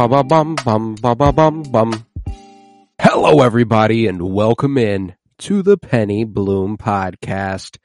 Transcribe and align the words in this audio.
ba 0.00 0.08
ba 0.08 0.24
bum 0.24 0.54
bum 0.64 0.94
ba 0.94 1.14
ba 1.14 1.30
bum 1.30 1.62
bum. 1.62 2.06
Hello, 2.98 3.42
everybody, 3.42 4.06
and 4.06 4.22
welcome 4.22 4.78
in 4.78 5.14
to 5.40 5.60
the 5.60 5.76
Penny 5.76 6.24
Bloom 6.24 6.78
Podcast. 6.78 7.76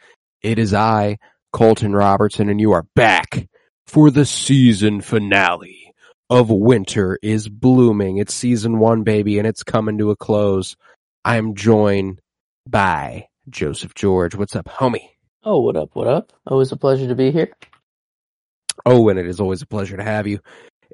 It 0.42 0.58
is 0.58 0.74
I, 0.74 1.18
Colton 1.52 1.94
Robertson, 1.94 2.48
and 2.48 2.62
you 2.62 2.72
are 2.72 2.86
back 2.96 3.50
for 3.86 4.12
the 4.12 4.26
season 4.26 5.02
finale 5.02 5.92
of 6.30 6.50
Winter 6.50 7.20
is 7.22 7.50
Blooming. 7.50 8.16
It's 8.16 8.34
season 8.34 8.80
one, 8.80 9.04
baby, 9.04 9.38
and 9.38 9.46
it's 9.46 9.64
coming 9.64 9.98
to 9.98 10.12
a 10.12 10.16
close. 10.16 10.78
I 11.26 11.36
am 11.36 11.54
joined 11.54 12.22
by 12.66 13.28
Joseph 13.50 13.94
George. 13.94 14.36
What's 14.36 14.56
up, 14.56 14.68
homie? 14.68 15.10
Oh, 15.44 15.60
what 15.60 15.76
up, 15.76 15.90
what 15.92 16.08
up? 16.08 16.32
Always 16.48 16.72
a 16.72 16.78
pleasure 16.78 17.10
to 17.10 17.16
be 17.16 17.32
here. 17.32 17.52
Oh, 18.86 19.10
and 19.10 19.20
it 19.20 19.28
is 19.28 19.42
always 19.42 19.62
a 19.62 19.68
pleasure 19.68 19.98
to 19.98 20.04
have 20.04 20.28
you. 20.28 20.40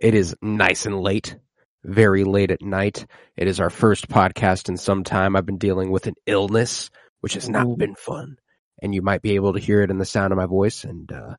It 0.02 0.16
is 0.16 0.35
nice 0.41 0.88
and 0.88 0.99
late, 0.99 1.35
very 1.83 2.23
late 2.23 2.49
at 2.49 2.63
night. 2.63 3.05
It 3.38 3.47
is 3.47 3.59
our 3.59 3.69
first 3.69 4.09
podcast 4.09 4.67
in 4.67 4.75
some 4.75 5.03
time. 5.03 5.35
I've 5.35 5.45
been 5.45 5.59
dealing 5.59 5.91
with 5.91 6.08
an 6.08 6.16
illness, 6.25 6.89
which 7.19 7.35
has 7.35 7.47
not 7.47 7.67
Ooh. 7.67 7.77
been 7.77 7.93
fun. 7.93 8.38
And 8.81 8.95
you 8.95 9.03
might 9.03 9.21
be 9.21 9.35
able 9.35 9.53
to 9.53 9.59
hear 9.59 9.83
it 9.83 9.91
in 9.91 9.99
the 9.99 10.05
sound 10.05 10.33
of 10.33 10.38
my 10.38 10.47
voice 10.47 10.85
and, 10.85 11.11
uh, 11.11 11.35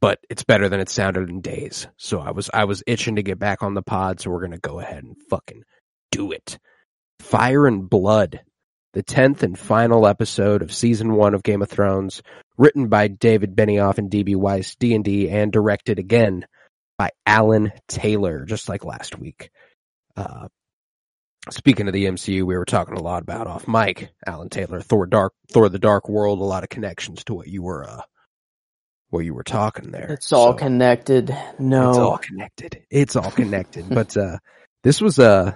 but 0.00 0.18
it's 0.28 0.42
better 0.42 0.68
than 0.68 0.80
it 0.80 0.88
sounded 0.88 1.30
in 1.30 1.40
days. 1.40 1.86
So 1.96 2.18
I 2.18 2.32
was, 2.32 2.50
I 2.52 2.64
was 2.64 2.82
itching 2.88 3.14
to 3.14 3.22
get 3.22 3.38
back 3.38 3.62
on 3.62 3.74
the 3.74 3.82
pod. 3.82 4.20
So 4.20 4.30
we're 4.32 4.40
going 4.40 4.50
to 4.50 4.58
go 4.58 4.80
ahead 4.80 5.04
and 5.04 5.14
fucking 5.30 5.62
do 6.10 6.32
it. 6.32 6.58
Fire 7.20 7.68
and 7.68 7.88
Blood, 7.88 8.40
the 8.94 9.04
10th 9.04 9.44
and 9.44 9.56
final 9.56 10.08
episode 10.08 10.62
of 10.62 10.74
season 10.74 11.14
one 11.14 11.34
of 11.34 11.44
Game 11.44 11.62
of 11.62 11.70
Thrones, 11.70 12.20
written 12.58 12.88
by 12.88 13.06
David 13.06 13.54
Benioff 13.54 13.98
and 13.98 14.10
DB 14.10 14.34
Weiss, 14.34 14.74
D&D, 14.74 15.30
and 15.30 15.52
directed 15.52 16.00
again 16.00 16.46
by 16.98 17.10
Alan 17.26 17.72
Taylor, 17.88 18.44
just 18.44 18.68
like 18.68 18.84
last 18.84 19.18
week. 19.18 19.50
Uh, 20.16 20.48
speaking 21.50 21.86
of 21.88 21.92
the 21.92 22.04
MCU, 22.06 22.44
we 22.44 22.56
were 22.56 22.64
talking 22.64 22.96
a 22.96 23.02
lot 23.02 23.22
about 23.22 23.46
off 23.46 23.66
mic. 23.68 24.10
Alan 24.26 24.48
Taylor, 24.48 24.80
Thor 24.80 25.06
Dark, 25.06 25.32
Thor: 25.50 25.68
The 25.68 25.78
Dark 25.78 26.08
World, 26.08 26.40
a 26.40 26.44
lot 26.44 26.62
of 26.62 26.68
connections 26.68 27.24
to 27.24 27.34
what 27.34 27.48
you 27.48 27.62
were, 27.62 27.88
uh, 27.88 28.02
what 29.10 29.24
you 29.24 29.34
were 29.34 29.42
talking 29.44 29.90
there. 29.90 30.12
It's 30.12 30.32
all 30.32 30.52
So, 30.52 30.58
connected. 30.58 31.36
No. 31.58 31.90
It's 31.90 31.98
all 31.98 32.18
connected. 32.18 32.82
It's 32.90 33.16
all 33.16 33.30
connected. 33.30 33.88
but 33.90 34.16
uh, 34.16 34.38
this 34.82 35.00
was 35.00 35.18
uh 35.18 35.52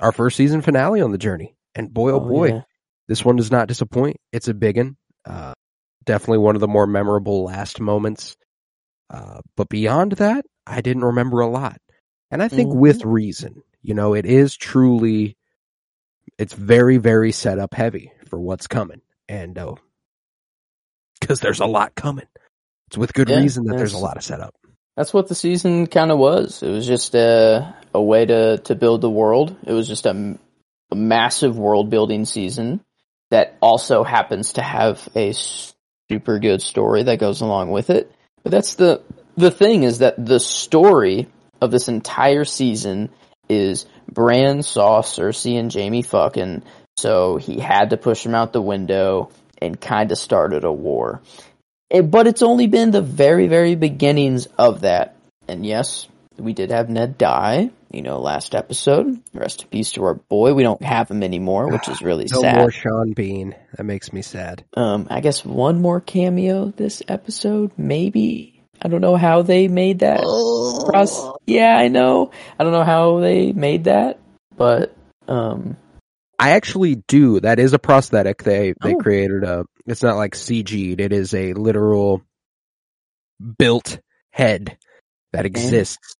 our 0.00 0.12
first 0.12 0.36
season 0.36 0.62
finale 0.62 1.02
on 1.02 1.12
the 1.12 1.18
journey, 1.18 1.54
and 1.74 1.92
boy, 1.92 2.12
oh, 2.12 2.20
boy, 2.20 2.48
yeah. 2.48 2.60
this 3.08 3.24
one 3.24 3.36
does 3.36 3.50
not 3.50 3.68
disappoint. 3.68 4.16
It's 4.32 4.48
a 4.48 4.54
big 4.54 4.78
one. 4.78 4.96
Uh, 5.24 5.52
definitely 6.04 6.38
one 6.38 6.54
of 6.56 6.60
the 6.60 6.68
more 6.68 6.86
memorable 6.86 7.44
last 7.44 7.80
moments. 7.80 8.36
Uh, 9.12 9.42
but 9.56 9.68
beyond 9.68 10.12
that, 10.12 10.46
I 10.66 10.80
didn't 10.80 11.04
remember 11.04 11.40
a 11.40 11.48
lot. 11.48 11.80
And 12.30 12.42
I 12.42 12.48
think 12.48 12.70
Mhm. 12.70 12.76
with 12.76 13.04
reason, 13.04 13.62
you 13.82 13.94
know, 13.94 14.14
it 14.14 14.24
is 14.24 14.56
truly, 14.56 15.36
it's 16.38 16.54
very, 16.54 16.96
very 16.96 17.30
set 17.32 17.58
up 17.58 17.74
heavy 17.74 18.10
for 18.26 18.40
what's 18.40 18.66
coming. 18.66 19.02
And, 19.28 19.58
uh, 19.58 19.74
cause 21.20 21.40
there's 21.40 21.60
a 21.60 21.66
lot 21.66 21.94
coming. 21.94 22.26
It's 22.88 22.96
with 22.96 23.12
good 23.12 23.28
Yeah, 23.28 23.40
reason 23.40 23.64
that 23.66 23.76
there's 23.76 23.94
a 23.94 23.98
lot 23.98 24.16
of 24.16 24.24
setup. 24.24 24.54
That's 24.96 25.12
what 25.14 25.28
the 25.28 25.34
season 25.34 25.86
kind 25.86 26.10
of 26.10 26.18
was. 26.18 26.62
It 26.62 26.70
was 26.70 26.86
just 26.86 27.14
a, 27.14 27.74
a 27.94 28.02
way 28.02 28.26
to, 28.26 28.58
to 28.58 28.74
build 28.74 29.02
the 29.02 29.10
world. 29.10 29.56
It 29.64 29.72
was 29.72 29.88
just 29.88 30.06
a 30.06 30.38
massive 30.94 31.58
world 31.58 31.90
building 31.90 32.24
season 32.24 32.80
that 33.30 33.56
also 33.62 34.04
happens 34.04 34.54
to 34.54 34.62
have 34.62 35.06
a 35.14 35.32
super 36.10 36.38
good 36.38 36.62
story 36.62 37.04
that 37.04 37.18
goes 37.18 37.40
along 37.40 37.70
with 37.70 37.90
it. 37.90 38.12
But 38.42 38.52
that's 38.52 38.74
the, 38.74 39.02
the 39.36 39.50
thing 39.50 39.82
is 39.82 39.98
that 39.98 40.24
the 40.24 40.40
story 40.40 41.28
of 41.60 41.70
this 41.70 41.88
entire 41.88 42.44
season 42.44 43.10
is 43.48 43.86
Bran 44.10 44.62
saw 44.62 45.02
Cersei 45.02 45.58
and 45.58 45.72
Jaime 45.72 46.02
fucking, 46.02 46.62
so 46.98 47.36
he 47.36 47.60
had 47.60 47.90
to 47.90 47.96
push 47.96 48.24
him 48.26 48.34
out 48.34 48.52
the 48.52 48.62
window 48.62 49.30
and 49.60 49.80
kind 49.80 50.10
of 50.10 50.18
started 50.18 50.64
a 50.64 50.72
war. 50.72 51.22
It- 51.88 52.10
but 52.10 52.26
it's 52.26 52.42
only 52.42 52.66
been 52.66 52.90
the 52.90 53.02
very, 53.02 53.46
very 53.46 53.74
beginnings 53.74 54.46
of 54.58 54.80
that. 54.80 55.14
And 55.46 55.64
yes, 55.64 56.08
we 56.38 56.52
did 56.52 56.70
have 56.70 56.88
Ned 56.88 57.18
die, 57.18 57.70
you 57.92 58.02
know, 58.02 58.20
last 58.20 58.54
episode. 58.54 59.20
Rest 59.34 59.62
in 59.62 59.68
peace 59.68 59.92
to 59.92 60.04
our 60.04 60.14
boy. 60.14 60.54
We 60.54 60.62
don't 60.62 60.82
have 60.82 61.10
him 61.10 61.22
anymore, 61.22 61.68
which 61.70 61.88
is 61.88 62.02
really 62.02 62.26
No 62.32 62.40
sad. 62.40 62.56
more 62.56 62.70
Sean 62.70 63.12
Bean. 63.12 63.54
That 63.76 63.84
makes 63.84 64.12
me 64.12 64.22
sad. 64.22 64.64
Um, 64.76 65.06
I 65.10 65.20
guess 65.20 65.44
one 65.44 65.80
more 65.80 66.00
cameo 66.00 66.66
this 66.76 67.02
episode, 67.08 67.72
maybe. 67.76 68.62
I 68.80 68.88
don't 68.88 69.00
know 69.00 69.16
how 69.16 69.42
they 69.42 69.68
made 69.68 70.00
that. 70.00 70.20
Pros- 70.86 71.30
yeah, 71.46 71.76
I 71.76 71.88
know. 71.88 72.30
I 72.58 72.64
don't 72.64 72.72
know 72.72 72.82
how 72.84 73.20
they 73.20 73.52
made 73.52 73.84
that, 73.84 74.18
but 74.56 74.96
um, 75.28 75.76
I 76.38 76.50
actually 76.50 76.96
do. 77.06 77.38
That 77.40 77.60
is 77.60 77.72
a 77.74 77.78
prosthetic. 77.78 78.42
They 78.42 78.74
they 78.82 78.94
Oh. 78.94 78.98
created 78.98 79.44
a. 79.44 79.64
It's 79.86 80.02
not 80.02 80.16
like 80.16 80.34
CG'd. 80.34 81.00
It 81.00 81.12
is 81.12 81.32
a 81.34 81.52
literal 81.52 82.22
built 83.58 84.00
head 84.32 84.78
that 85.32 85.46
exists. 85.46 86.16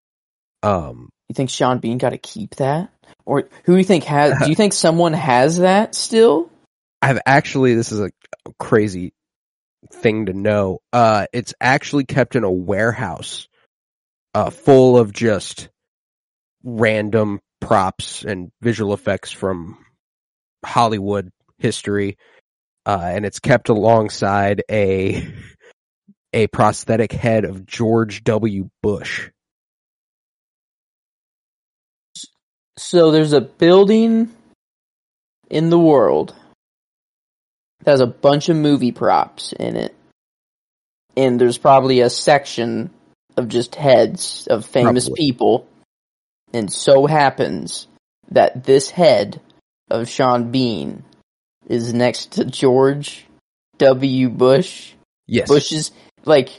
Um, 0.62 1.08
you 1.28 1.34
think 1.34 1.50
Sean 1.50 1.78
Bean 1.78 1.98
got 1.98 2.10
to 2.10 2.18
keep 2.18 2.56
that, 2.56 2.90
or 3.24 3.48
who 3.64 3.72
do 3.72 3.78
you 3.78 3.84
think 3.84 4.04
has? 4.04 4.38
do 4.40 4.48
you 4.48 4.54
think 4.56 4.72
someone 4.72 5.12
has 5.12 5.58
that 5.58 5.94
still? 5.94 6.50
I've 7.00 7.20
actually. 7.26 7.74
This 7.74 7.92
is 7.92 8.00
a 8.00 8.10
crazy 8.58 9.12
thing 9.90 10.26
to 10.26 10.32
know. 10.32 10.80
Uh, 10.92 11.26
it's 11.32 11.54
actually 11.60 12.04
kept 12.04 12.36
in 12.36 12.44
a 12.44 12.50
warehouse, 12.50 13.48
uh, 14.34 14.50
full 14.50 14.98
of 14.98 15.12
just 15.12 15.68
random 16.62 17.40
props 17.60 18.24
and 18.24 18.50
visual 18.60 18.92
effects 18.92 19.30
from 19.30 19.78
Hollywood 20.64 21.30
history. 21.58 22.18
Uh, 22.84 23.10
and 23.14 23.24
it's 23.24 23.38
kept 23.38 23.68
alongside 23.68 24.62
a 24.70 25.32
a 26.32 26.46
prosthetic 26.48 27.12
head 27.12 27.44
of 27.44 27.66
George 27.66 28.24
W. 28.24 28.70
Bush. 28.82 29.30
So 32.78 33.10
there's 33.10 33.32
a 33.32 33.40
building 33.40 34.34
in 35.50 35.70
the 35.70 35.78
world 35.78 36.34
that 37.80 37.90
has 37.90 38.00
a 38.00 38.06
bunch 38.06 38.48
of 38.48 38.56
movie 38.56 38.92
props 38.92 39.52
in 39.52 39.76
it. 39.76 39.94
And 41.16 41.40
there's 41.40 41.58
probably 41.58 42.00
a 42.00 42.10
section 42.10 42.90
of 43.36 43.48
just 43.48 43.74
heads 43.74 44.46
of 44.48 44.64
famous 44.64 45.08
Probably. 45.08 45.24
people. 45.24 45.69
And 46.54 46.72
so 46.72 47.06
happens 47.06 47.86
that 48.30 48.64
this 48.64 48.90
head 48.90 49.40
of 49.90 50.08
Sean 50.08 50.50
Bean 50.50 51.04
is 51.68 51.92
next 51.92 52.32
to 52.32 52.44
George 52.44 53.26
W. 53.78 54.28
Bush. 54.28 54.92
Yes. 55.26 55.48
Bush's, 55.48 55.92
like, 56.25 56.50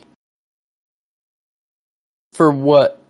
for 2.33 2.51
what? 2.51 3.02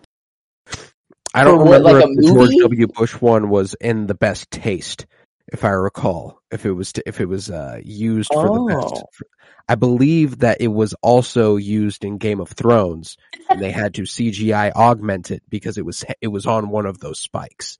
I 1.33 1.43
don't 1.43 1.59
what, 1.59 1.81
remember 1.81 1.93
like 1.93 2.05
a 2.05 2.09
if 2.09 2.15
the 2.17 2.27
George 2.27 2.49
movie? 2.49 2.59
W. 2.59 2.87
Bush 2.87 3.13
one 3.13 3.49
was 3.49 3.73
in 3.75 4.07
the 4.07 4.13
best 4.13 4.51
taste, 4.51 5.05
if 5.51 5.63
I 5.63 5.69
recall. 5.69 6.41
If 6.51 6.65
it 6.65 6.71
was 6.71 6.93
to, 6.93 7.03
if 7.07 7.21
it 7.21 7.27
was 7.27 7.49
uh, 7.49 7.79
used 7.83 8.31
for 8.31 8.47
the 8.47 8.75
best. 8.75 9.03
Oh. 9.03 9.25
I 9.67 9.75
believe 9.75 10.39
that 10.39 10.59
it 10.59 10.67
was 10.67 10.93
also 11.01 11.55
used 11.55 12.03
in 12.03 12.17
Game 12.17 12.41
of 12.41 12.49
Thrones, 12.49 13.17
and 13.49 13.61
they 13.61 13.71
had 13.71 13.93
to 13.95 14.01
CGI 14.01 14.73
augment 14.73 15.31
it 15.31 15.41
because 15.49 15.77
it 15.77 15.85
was 15.85 16.03
it 16.21 16.27
was 16.27 16.45
on 16.45 16.69
one 16.69 16.85
of 16.85 16.99
those 16.99 17.19
spikes. 17.19 17.77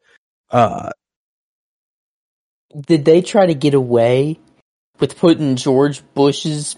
Uh, 0.50 0.92
did 2.80 3.06
they 3.06 3.22
try 3.22 3.46
to 3.46 3.54
get 3.54 3.74
away 3.74 4.40
with 5.00 5.18
putting 5.18 5.56
George 5.56 6.02
Bush's 6.14 6.76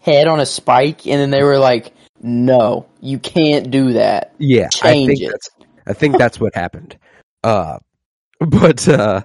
head 0.00 0.26
on 0.26 0.40
a 0.40 0.46
spike 0.46 1.06
and 1.06 1.20
then 1.20 1.30
they 1.30 1.42
were 1.42 1.58
like, 1.58 1.92
no, 2.22 2.86
you 3.00 3.18
can't 3.18 3.70
do 3.70 3.94
that. 3.94 4.34
yeah, 4.38 4.66
I 4.82 4.92
Change 4.92 5.08
think 5.08 5.20
it. 5.22 5.28
that's 5.30 5.50
I 5.90 5.94
think 5.94 6.16
that's 6.18 6.40
what 6.40 6.54
happened. 6.54 6.96
Uh, 7.44 7.78
but 8.40 8.88
uh, 8.88 9.22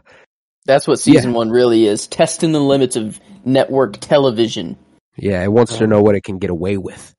That's 0.65 0.87
what 0.87 0.99
season 0.99 1.33
one 1.33 1.49
really 1.49 1.85
is: 1.85 2.07
testing 2.07 2.51
the 2.51 2.59
limits 2.59 2.95
of 2.95 3.19
network 3.45 3.97
television. 3.99 4.77
Yeah, 5.17 5.43
it 5.43 5.51
wants 5.51 5.77
to 5.77 5.87
know 5.87 6.01
what 6.01 6.15
it 6.15 6.23
can 6.23 6.39
get 6.39 6.49
away 6.49 6.77
with. 6.77 7.13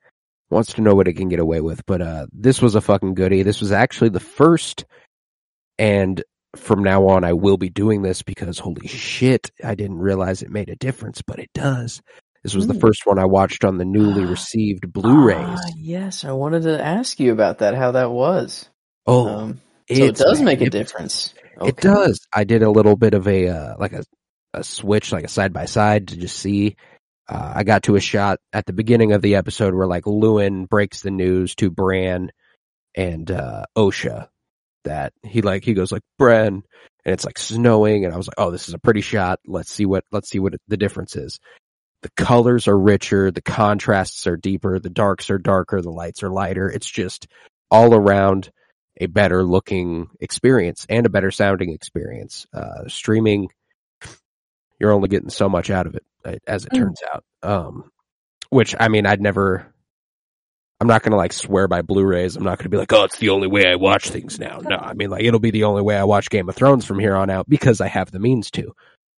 Wants 0.50 0.74
to 0.74 0.80
know 0.82 0.94
what 0.94 1.08
it 1.08 1.14
can 1.14 1.28
get 1.28 1.40
away 1.40 1.60
with. 1.60 1.84
But 1.86 2.02
uh 2.02 2.26
this 2.32 2.60
was 2.60 2.74
a 2.74 2.80
fucking 2.80 3.14
goodie. 3.14 3.42
This 3.42 3.60
was 3.60 3.72
actually 3.72 4.10
the 4.10 4.20
first 4.20 4.84
and 5.78 6.22
from 6.56 6.82
now 6.82 7.08
on 7.08 7.24
I 7.24 7.32
will 7.34 7.56
be 7.56 7.68
doing 7.70 8.02
this 8.02 8.22
because 8.22 8.58
holy 8.58 8.86
shit, 8.88 9.50
I 9.64 9.74
didn't 9.74 9.98
realize 9.98 10.42
it 10.42 10.50
made 10.50 10.68
a 10.70 10.76
difference, 10.76 11.22
but 11.22 11.38
it 11.38 11.50
does. 11.54 12.00
This 12.42 12.54
was 12.54 12.66
the 12.66 12.74
Mm. 12.74 12.80
first 12.80 13.06
one 13.06 13.18
I 13.18 13.24
watched 13.26 13.64
on 13.64 13.78
the 13.78 13.84
newly 13.84 14.24
received 14.36 14.92
Blu-rays. 14.92 15.60
Ah, 15.60 15.70
yes, 15.76 16.24
I 16.24 16.32
wanted 16.32 16.62
to 16.64 16.82
ask 16.84 17.18
you 17.20 17.32
about 17.32 17.58
that. 17.58 17.74
How 17.74 17.92
that 17.92 18.10
was. 18.10 18.68
Oh, 19.06 19.28
Um, 19.28 19.60
so 19.88 20.04
it 20.04 20.16
does 20.16 20.40
make 20.40 20.60
a 20.60 20.70
difference. 20.70 21.32
It 21.62 21.76
does. 21.76 22.20
I 22.32 22.44
did 22.44 22.62
a 22.62 22.70
little 22.70 22.96
bit 22.96 23.14
of 23.14 23.26
a 23.28 23.48
uh, 23.48 23.74
like 23.78 23.92
a 23.92 24.04
a 24.52 24.64
switch, 24.64 25.12
like 25.12 25.24
a 25.24 25.28
side 25.28 25.52
by 25.52 25.66
side 25.66 26.08
to 26.08 26.16
just 26.16 26.36
see. 26.38 26.76
Uh, 27.28 27.52
I 27.56 27.64
got 27.64 27.84
to 27.84 27.96
a 27.96 28.00
shot 28.00 28.38
at 28.52 28.66
the 28.66 28.72
beginning 28.72 29.12
of 29.12 29.22
the 29.22 29.36
episode 29.36 29.74
where 29.74 29.86
like 29.86 30.04
Luwin 30.04 30.68
breaks 30.68 31.00
the 31.00 31.10
news 31.10 31.54
to 31.56 31.70
Bran 31.70 32.30
and 32.94 33.30
uh, 33.30 33.64
Osha 33.76 34.28
that 34.84 35.12
he 35.24 35.42
like 35.42 35.64
he 35.64 35.74
goes 35.74 35.90
like 35.90 36.02
Bran 36.18 36.62
and 37.04 37.12
it's 37.12 37.24
like 37.24 37.38
snowing 37.38 38.04
and 38.04 38.14
I 38.14 38.16
was 38.16 38.28
like, 38.28 38.38
oh, 38.38 38.50
this 38.50 38.68
is 38.68 38.74
a 38.74 38.78
pretty 38.78 39.00
shot. 39.00 39.40
Let's 39.46 39.72
see 39.72 39.86
what 39.86 40.04
let's 40.12 40.28
see 40.30 40.38
what 40.38 40.54
the 40.68 40.76
difference 40.76 41.16
is. 41.16 41.38
The 42.02 42.10
colors 42.16 42.68
are 42.68 42.78
richer, 42.78 43.30
the 43.30 43.42
contrasts 43.42 44.26
are 44.26 44.36
deeper, 44.36 44.78
the 44.78 44.90
darks 44.90 45.30
are 45.30 45.38
darker, 45.38 45.80
the 45.80 45.90
lights 45.90 46.22
are 46.22 46.30
lighter. 46.30 46.68
It's 46.68 46.90
just 46.90 47.26
all 47.70 47.94
around 47.94 48.50
a 48.98 49.06
better 49.06 49.42
looking 49.44 50.08
experience 50.20 50.86
and 50.88 51.06
a 51.06 51.10
better 51.10 51.30
sounding 51.30 51.70
experience. 51.70 52.46
Uh, 52.52 52.88
streaming, 52.88 53.48
you're 54.78 54.92
only 54.92 55.08
getting 55.08 55.30
so 55.30 55.48
much 55.48 55.70
out 55.70 55.86
of 55.86 55.94
it, 55.94 56.04
uh, 56.24 56.36
as 56.46 56.64
it 56.64 56.72
Mm. 56.72 56.78
turns 56.78 57.00
out. 57.12 57.24
Um, 57.42 57.90
which 58.50 58.74
I 58.78 58.88
mean, 58.88 59.06
I'd 59.06 59.20
never. 59.20 59.72
I'm 60.78 60.86
not 60.88 61.02
gonna 61.02 61.16
like 61.16 61.32
swear 61.32 61.68
by 61.68 61.80
Blu-rays. 61.80 62.36
I'm 62.36 62.44
not 62.44 62.58
gonna 62.58 62.68
be 62.68 62.76
like, 62.76 62.92
oh, 62.92 63.04
it's 63.04 63.16
the 63.18 63.30
only 63.30 63.48
way 63.48 63.64
I 63.66 63.76
watch 63.76 64.10
things 64.10 64.38
now. 64.38 64.58
No, 64.58 64.76
I 64.76 64.92
mean 64.92 65.08
like 65.08 65.24
it'll 65.24 65.40
be 65.40 65.50
the 65.50 65.64
only 65.64 65.80
way 65.82 65.96
I 65.96 66.04
watch 66.04 66.28
Game 66.28 66.48
of 66.50 66.54
Thrones 66.54 66.84
from 66.84 66.98
here 66.98 67.16
on 67.16 67.30
out 67.30 67.48
because 67.48 67.80
I 67.80 67.88
have 67.88 68.10
the 68.10 68.18
means 68.18 68.50
to. 68.52 68.72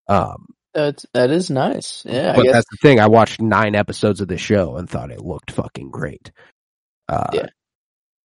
Um, 0.07 0.47
That 0.73 1.03
that 1.13 1.31
is 1.31 1.49
nice. 1.49 2.03
Yeah, 2.05 2.31
I 2.31 2.35
but 2.37 2.43
guess 2.43 2.53
that's 2.53 2.69
the 2.71 2.77
thing. 2.81 3.01
I 3.01 3.07
watched 3.07 3.41
nine 3.41 3.75
episodes 3.75 4.21
of 4.21 4.29
this 4.29 4.39
show 4.39 4.77
and 4.77 4.89
thought 4.89 5.11
it 5.11 5.19
looked 5.19 5.51
fucking 5.51 5.89
great. 5.91 6.31
Uh, 7.09 7.27
Yeah. 7.33 7.45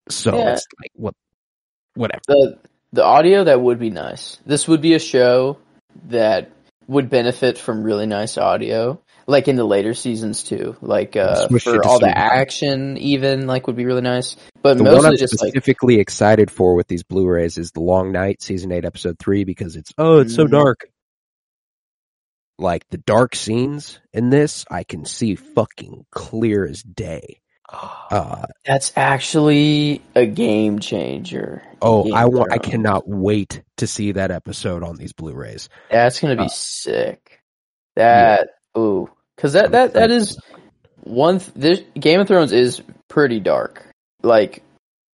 So 0.08 0.36
Yeah. 0.38 0.52
it's 0.52 0.66
like 0.80 0.92
what, 0.94 1.14
whatever. 1.94 2.20
the 2.28 2.58
the 2.92 3.04
audio 3.04 3.44
that 3.44 3.60
would 3.60 3.78
be 3.78 3.90
nice. 3.90 4.38
This 4.46 4.68
would 4.68 4.80
be 4.80 4.94
a 4.94 4.98
show 4.98 5.58
that 6.06 6.50
would 6.86 7.10
benefit 7.10 7.58
from 7.58 7.82
really 7.82 8.06
nice 8.06 8.36
audio, 8.38 9.00
like 9.26 9.48
in 9.48 9.56
the 9.56 9.64
later 9.64 9.94
seasons 9.94 10.42
too. 10.42 10.76
Like 10.80 11.16
uh, 11.16 11.48
for 11.48 11.84
all 11.84 11.98
the 11.98 12.12
action, 12.16 12.96
even 12.98 13.46
like 13.46 13.66
would 13.66 13.76
be 13.76 13.84
really 13.86 14.02
nice. 14.02 14.36
But 14.62 14.76
The 14.78 14.84
one 14.84 14.92
mostly 14.94 15.08
I'm 15.08 15.16
just 15.16 15.40
like 15.42 15.50
specifically 15.50 15.98
excited 15.98 16.50
for 16.50 16.74
with 16.74 16.86
these 16.88 17.02
Blu-rays 17.02 17.58
is 17.58 17.72
The 17.72 17.80
Long 17.80 18.12
Night, 18.12 18.42
season 18.42 18.70
eight, 18.70 18.84
episode 18.84 19.18
three, 19.18 19.44
because 19.44 19.76
it's 19.76 19.92
oh, 19.98 20.18
it's 20.20 20.34
so 20.34 20.44
Mhm. 20.44 20.50
dark. 20.50 20.88
Like 22.58 22.88
the 22.90 22.98
dark 22.98 23.34
scenes 23.34 23.98
in 24.12 24.30
this, 24.30 24.64
I 24.70 24.84
can 24.84 25.04
see 25.04 25.34
fucking 25.34 26.06
clear 26.12 26.64
as 26.64 26.82
day. 26.82 27.40
Uh, 27.70 28.46
that's 28.64 28.92
actually 28.96 30.02
a 30.14 30.26
game 30.26 30.78
changer. 30.78 31.62
oh, 31.82 32.04
Game 32.04 32.14
I 32.14 32.26
want, 32.26 32.52
I 32.52 32.58
cannot 32.58 33.08
wait 33.08 33.62
to 33.78 33.86
see 33.86 34.12
that 34.12 34.30
episode 34.30 34.82
on 34.82 34.96
these 34.96 35.12
Blu-rays. 35.12 35.68
That's 35.90 36.20
gonna 36.20 36.36
be 36.36 36.44
Uh, 36.44 36.48
sick. 36.48 37.40
That 37.96 38.50
ooh, 38.76 39.10
because 39.36 39.54
that 39.54 39.72
that 39.72 39.94
that 39.94 40.10
is 40.10 40.38
one. 41.02 41.38
Th- 41.40 41.52
this 41.54 41.80
Game 41.98 42.20
of 42.20 42.28
Thrones 42.28 42.52
is 42.52 42.82
pretty 43.08 43.40
dark. 43.40 43.86
Like 44.22 44.62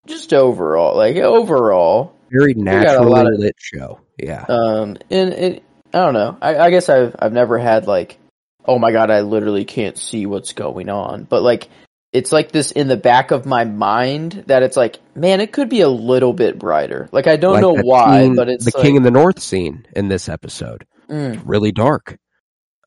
just 0.06 0.32
overall, 0.32 0.96
like 0.96 1.17
overall. 1.17 2.14
Very 2.31 2.55
naturally 2.55 3.11
lot 3.11 3.26
of- 3.26 3.38
lit 3.38 3.56
show. 3.58 4.00
Yeah. 4.19 4.44
Um, 4.49 4.96
and 5.11 5.32
it, 5.32 5.62
I 5.93 5.99
don't 5.99 6.14
know. 6.14 6.37
I, 6.41 6.56
I 6.58 6.70
guess 6.70 6.88
I've 6.88 7.14
I've 7.19 7.32
never 7.32 7.58
had 7.58 7.87
like, 7.87 8.19
oh 8.64 8.79
my 8.79 8.93
god, 8.93 9.11
I 9.11 9.20
literally 9.23 9.64
can't 9.64 9.99
see 9.99 10.26
what's 10.26 10.53
going 10.53 10.88
on. 10.88 11.25
But 11.25 11.43
like, 11.43 11.69
it's 12.12 12.32
like 12.32 12.50
this 12.52 12.72
in 12.72 12.88
the 12.88 12.96
back 12.96 13.30
of 13.30 13.46
my 13.46 13.64
mind 13.64 14.44
that 14.48 14.62
it's 14.62 14.76
like, 14.76 14.98
man, 15.14 15.40
it 15.40 15.52
could 15.52 15.68
be 15.68 15.80
a 15.82 15.88
little 15.88 16.32
bit 16.32 16.58
brighter. 16.58 17.08
Like 17.12 17.26
I 17.26 17.36
don't 17.36 17.54
Like 17.54 17.62
know 17.62 17.74
why, 17.82 18.22
King- 18.22 18.36
but 18.36 18.48
it's 18.48 18.64
the 18.64 18.72
like, 18.76 18.84
King 18.84 18.96
in 18.96 19.02
the 19.04 19.10
North 19.12 19.40
scene 19.40 19.86
in 19.94 20.08
this 20.08 20.28
episode. 20.28 20.86
mm, 21.08 21.40
really 21.44 21.72
dark. 21.72 22.16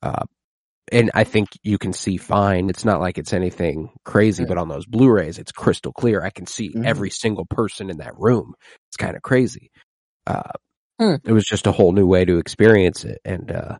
Uh, 0.01 0.23
and 0.91 1.09
I 1.13 1.23
think 1.23 1.47
you 1.63 1.77
can 1.77 1.93
see 1.93 2.17
fine. 2.17 2.69
It's 2.69 2.83
not 2.85 2.99
like 2.99 3.17
it's 3.17 3.33
anything 3.33 3.89
crazy, 4.03 4.43
Mm. 4.43 4.47
but 4.49 4.57
on 4.57 4.67
those 4.67 4.85
Blu-rays, 4.85 5.39
it's 5.39 5.51
crystal 5.53 5.93
clear. 5.93 6.21
I 6.21 6.29
can 6.29 6.45
see 6.45 6.69
Mhm. 6.73 6.85
every 6.85 7.09
single 7.09 7.45
person 7.45 7.89
in 7.89 7.97
that 7.97 8.13
room. 8.17 8.53
It's 8.89 8.97
kind 8.97 9.15
of 9.15 9.21
crazy. 9.21 9.71
Uh, 10.27 10.51
Hmm. 10.99 11.15
it 11.25 11.31
was 11.31 11.45
just 11.45 11.65
a 11.67 11.71
whole 11.71 11.91
new 11.93 12.05
way 12.05 12.25
to 12.25 12.37
experience 12.37 13.03
it. 13.05 13.19
And, 13.25 13.49
uh, 13.51 13.77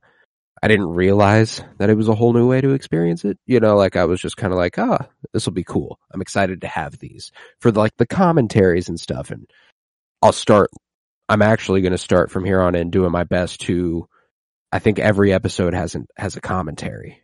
I 0.64 0.70
didn't 0.70 0.96
realize 0.96 1.62
that 1.78 1.90
it 1.90 1.98
was 1.98 2.08
a 2.08 2.16
whole 2.16 2.32
new 2.32 2.48
way 2.48 2.62
to 2.62 2.72
experience 2.72 3.26
it. 3.26 3.38
You 3.46 3.60
know, 3.60 3.76
like 3.76 3.98
I 3.98 4.06
was 4.06 4.22
just 4.22 4.38
kind 4.38 4.54
of 4.54 4.58
like, 4.58 4.80
ah, 4.80 5.10
this 5.34 5.46
will 5.46 5.52
be 5.52 5.66
cool. 5.66 6.00
I'm 6.10 6.22
excited 6.22 6.62
to 6.62 6.70
have 6.70 6.98
these 6.98 7.34
for 7.60 7.70
like 7.70 7.92
the 7.98 8.06
commentaries 8.06 8.88
and 8.88 8.98
stuff. 8.98 9.30
And 9.30 9.52
I'll 10.22 10.32
start, 10.32 10.70
I'm 11.28 11.42
actually 11.42 11.82
going 11.82 11.92
to 11.92 11.98
start 11.98 12.32
from 12.32 12.46
here 12.46 12.62
on 12.62 12.76
in 12.76 12.92
doing 12.92 13.12
my 13.12 13.26
best 13.26 13.60
to, 13.64 14.08
I 14.72 14.80
think 14.80 15.00
every 15.00 15.34
episode 15.34 15.74
has 15.74 15.96
an, 15.96 16.08
has 16.16 16.38
a 16.38 16.42
commentary. 16.42 17.22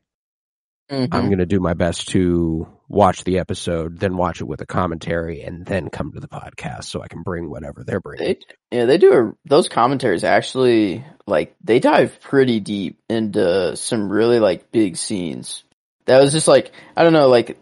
Mhm. 0.89 1.07
I'm 1.11 1.25
going 1.27 1.39
to 1.39 1.45
do 1.45 1.59
my 1.59 1.73
best 1.73 2.09
to 2.09 2.67
watch 2.87 3.23
the 3.23 3.39
episode, 3.39 3.99
then 3.99 4.17
watch 4.17 4.41
it 4.41 4.45
with 4.45 4.61
a 4.61 4.65
commentary 4.65 5.41
and 5.41 5.65
then 5.65 5.89
come 5.89 6.11
to 6.11 6.19
the 6.19 6.27
podcast 6.27 6.85
so 6.85 7.01
I 7.01 7.07
can 7.07 7.21
bring 7.21 7.49
whatever 7.49 7.83
they're 7.83 7.99
bringing. 7.99 8.25
They, 8.71 8.77
yeah, 8.77 8.85
they 8.85 8.97
do 8.97 9.13
a, 9.13 9.33
those 9.47 9.69
commentaries 9.69 10.23
actually 10.23 11.05
like 11.27 11.55
they 11.63 11.79
dive 11.79 12.19
pretty 12.21 12.59
deep 12.59 12.99
into 13.07 13.75
some 13.77 14.11
really 14.11 14.39
like 14.39 14.71
big 14.71 14.97
scenes. 14.97 15.63
That 16.05 16.19
was 16.21 16.31
just 16.31 16.47
like 16.47 16.71
I 16.95 17.03
don't 17.03 17.13
know, 17.13 17.29
like 17.29 17.57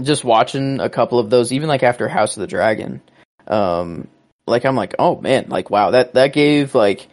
just 0.00 0.24
watching 0.24 0.80
a 0.80 0.88
couple 0.88 1.18
of 1.18 1.28
those, 1.30 1.52
even 1.52 1.68
like 1.68 1.82
after 1.82 2.08
House 2.08 2.36
of 2.36 2.40
the 2.40 2.46
Dragon. 2.46 3.02
Um, 3.46 4.08
like 4.46 4.64
I'm 4.64 4.76
like, 4.76 4.94
oh 4.98 5.20
man, 5.20 5.46
like 5.48 5.70
wow, 5.70 5.90
that 5.90 6.14
that 6.14 6.32
gave 6.32 6.74
like 6.74 7.08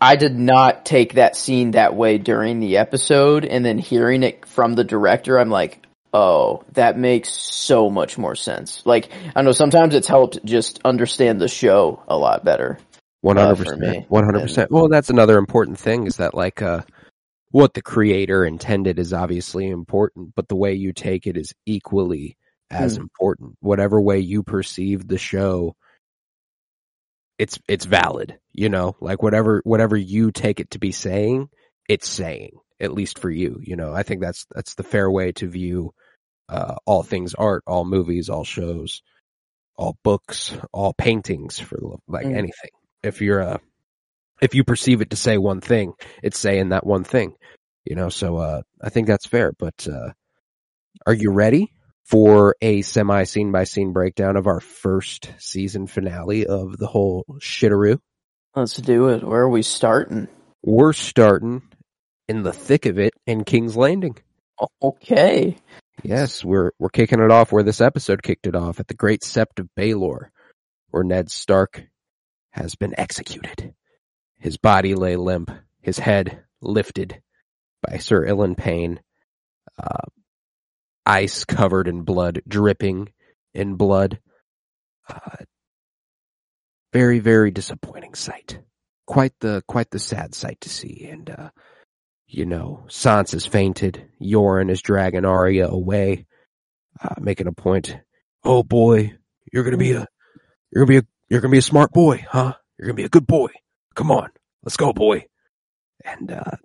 I 0.00 0.16
did 0.16 0.36
not 0.36 0.84
take 0.84 1.14
that 1.14 1.36
scene 1.36 1.72
that 1.72 1.94
way 1.94 2.18
during 2.18 2.60
the 2.60 2.76
episode, 2.76 3.44
and 3.44 3.64
then 3.64 3.78
hearing 3.78 4.22
it 4.22 4.46
from 4.46 4.74
the 4.74 4.84
director, 4.84 5.38
I'm 5.38 5.50
like, 5.50 5.84
oh, 6.14 6.64
that 6.72 6.96
makes 6.96 7.30
so 7.30 7.90
much 7.90 8.16
more 8.16 8.36
sense. 8.36 8.82
Like, 8.86 9.10
I 9.34 9.42
know 9.42 9.52
sometimes 9.52 9.94
it's 9.94 10.08
helped 10.08 10.44
just 10.44 10.80
understand 10.84 11.40
the 11.40 11.48
show 11.48 12.02
a 12.08 12.16
lot 12.16 12.44
better. 12.44 12.78
One 13.20 13.38
uh, 13.38 13.46
hundred 13.46 13.66
for 13.66 13.76
me. 13.76 13.86
percent. 13.86 14.10
One 14.10 14.24
hundred 14.24 14.40
percent. 14.42 14.70
Well, 14.70 14.88
that's 14.88 15.10
another 15.10 15.38
important 15.38 15.78
thing 15.78 16.06
is 16.06 16.16
that 16.18 16.34
like 16.34 16.62
uh, 16.62 16.82
what 17.50 17.74
the 17.74 17.82
creator 17.82 18.44
intended 18.44 18.98
is 18.98 19.12
obviously 19.12 19.68
important, 19.68 20.34
but 20.36 20.48
the 20.48 20.56
way 20.56 20.74
you 20.74 20.92
take 20.92 21.26
it 21.26 21.36
is 21.36 21.52
equally 21.66 22.36
as 22.70 22.96
Hmm. 22.96 23.02
important. 23.02 23.56
Whatever 23.60 24.00
way 24.00 24.20
you 24.20 24.44
perceive 24.44 25.08
the 25.08 25.18
show, 25.18 25.74
it's 27.38 27.58
it's 27.68 27.84
valid. 27.86 28.38
You 28.52 28.68
know, 28.68 28.96
like 29.00 29.22
whatever 29.22 29.60
whatever 29.64 29.96
you 29.96 30.32
take 30.32 30.60
it 30.60 30.70
to 30.72 30.78
be 30.78 30.92
saying, 30.92 31.48
it's 31.88 32.08
saying. 32.08 32.52
At 32.80 32.92
least 32.92 33.18
for 33.18 33.28
you, 33.30 33.58
you 33.60 33.74
know. 33.74 33.92
I 33.92 34.04
think 34.04 34.20
that's 34.20 34.46
that's 34.54 34.74
the 34.74 34.84
fair 34.84 35.10
way 35.10 35.32
to 35.32 35.48
view 35.48 35.92
uh, 36.48 36.76
all 36.86 37.02
things 37.02 37.34
art, 37.34 37.64
all 37.66 37.84
movies, 37.84 38.28
all 38.28 38.44
shows, 38.44 39.02
all 39.76 39.96
books, 40.04 40.56
all 40.72 40.92
paintings 40.94 41.58
for 41.58 41.78
like 42.06 42.26
Mm. 42.26 42.36
anything. 42.36 42.70
If 43.02 43.20
you're 43.20 43.40
a 43.40 43.60
if 44.40 44.54
you 44.54 44.62
perceive 44.62 45.00
it 45.00 45.10
to 45.10 45.16
say 45.16 45.38
one 45.38 45.60
thing, 45.60 45.92
it's 46.22 46.38
saying 46.38 46.68
that 46.68 46.86
one 46.86 47.02
thing. 47.04 47.34
You 47.84 47.96
know, 47.96 48.10
so 48.10 48.36
uh 48.36 48.62
I 48.82 48.90
think 48.90 49.08
that's 49.08 49.26
fair. 49.26 49.52
But 49.58 49.88
uh 49.88 50.12
are 51.06 51.14
you 51.14 51.32
ready 51.32 51.72
for 52.08 52.56
a 52.62 52.80
semi 52.80 53.24
scene 53.24 53.52
by 53.52 53.64
scene 53.64 53.92
breakdown 53.92 54.36
of 54.36 54.46
our 54.46 54.60
first 54.60 55.30
season 55.38 55.86
finale 55.86 56.46
of 56.46 56.78
the 56.78 56.86
whole 56.86 57.24
shitteroo? 57.38 58.00
Let's 58.56 58.76
do 58.76 59.08
it. 59.08 59.22
Where 59.22 59.42
are 59.42 59.48
we 59.48 59.62
starting? 59.62 60.26
We're 60.62 60.94
starting 60.94 61.62
in 62.26 62.42
the 62.42 62.52
thick 62.52 62.86
of 62.86 62.98
it 62.98 63.12
in 63.26 63.44
King's 63.44 63.76
Landing. 63.76 64.16
Okay. 64.82 65.56
Yes, 66.02 66.42
we're 66.42 66.70
we're 66.78 66.88
kicking 66.88 67.20
it 67.20 67.30
off 67.30 67.52
where 67.52 67.62
this 67.62 67.80
episode 67.80 68.22
kicked 68.22 68.46
it 68.46 68.56
off 68.56 68.80
at 68.80 68.88
the 68.88 68.94
Great 68.94 69.20
Sept 69.20 69.58
of 69.58 69.68
Baelor, 69.76 70.28
where 70.90 71.04
Ned 71.04 71.30
Stark 71.30 71.84
has 72.50 72.74
been 72.74 72.94
executed. 72.98 73.74
His 74.38 74.56
body 74.56 74.94
lay 74.94 75.16
limp, 75.16 75.50
his 75.82 75.98
head 75.98 76.42
lifted 76.62 77.20
by 77.82 77.98
Sir 77.98 78.24
Ilyn 78.24 78.56
Payne, 78.56 79.00
uh, 79.78 80.06
ice 81.08 81.44
covered 81.44 81.88
in 81.88 82.02
blood, 82.02 82.42
dripping 82.48 83.08
in 83.54 83.76
blood. 83.76 84.20
Uh, 85.08 85.44
very, 86.92 87.18
very 87.20 87.50
disappointing 87.50 88.14
sight. 88.14 88.60
quite 89.06 89.32
the 89.40 89.62
quite 89.66 89.90
the 89.90 89.98
sad 89.98 90.34
sight 90.34 90.60
to 90.62 90.68
see. 90.68 91.08
And 91.10 91.30
uh, 91.30 91.50
you 92.28 92.46
know, 92.46 92.84
Sansa's 92.88 93.46
fainted. 93.46 94.06
Yoren 94.22 94.70
is 94.70 94.82
dragging 94.82 95.24
Arya 95.24 95.68
away, 95.68 96.26
uh, 97.02 97.14
making 97.18 97.48
a 97.48 97.52
point. 97.52 97.96
Oh 98.44 98.62
boy, 98.62 99.14
you're 99.52 99.64
gonna 99.64 99.78
be 99.78 99.92
a 99.92 100.06
you're 100.72 100.84
gonna 100.84 101.00
be 101.00 101.06
a 101.06 101.08
you're 101.28 101.40
gonna 101.40 101.52
be 101.52 101.58
a 101.58 101.62
smart 101.62 101.92
boy, 101.92 102.24
huh? 102.30 102.54
You're 102.78 102.86
gonna 102.86 102.96
be 102.96 103.04
a 103.04 103.10
good 103.10 103.26
boy. 103.26 103.48
Come 103.94 104.10
on, 104.10 104.30
let's 104.62 104.76
go, 104.76 104.92
boy. 104.92 105.24
And 106.04 106.30
uh, 106.30 106.56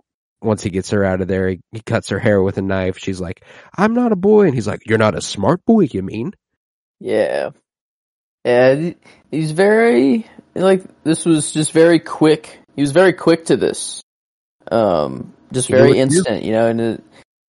once 0.44 0.62
he 0.62 0.70
gets 0.70 0.90
her 0.92 1.04
out 1.04 1.22
of 1.22 1.28
there, 1.28 1.50
he, 1.50 1.62
he 1.72 1.80
cuts 1.80 2.10
her 2.10 2.20
hair 2.20 2.42
with 2.42 2.58
a 2.58 2.62
knife. 2.62 2.98
She's 2.98 3.22
like, 3.22 3.44
"I'm 3.76 3.94
not 3.94 4.12
a 4.12 4.16
boy," 4.16 4.46
and 4.46 4.54
he's 4.54 4.68
like, 4.68 4.82
"You're 4.86 4.98
not 4.98 5.16
a 5.16 5.22
smart 5.22 5.66
boy, 5.66 5.88
you 5.92 6.02
mean?" 6.02 6.34
Yeah. 7.00 7.52
Yeah, 8.46 8.92
he's 9.32 9.52
very 9.52 10.26
like 10.54 10.84
this 11.04 11.26
was 11.26 11.52
just 11.52 11.72
very 11.72 12.00
quick. 12.00 12.60
He 12.76 12.82
was 12.82 12.92
very 12.92 13.14
quick 13.14 13.46
to 13.46 13.58
this. 13.58 14.04
Um 14.72 15.34
just 15.52 15.70
very 15.70 15.82
what 15.82 15.88
to 15.88 15.94
do. 15.94 16.00
instant, 16.02 16.44
you 16.44 16.52
know, 16.52 16.68
and 16.68 16.82
it, 16.82 17.04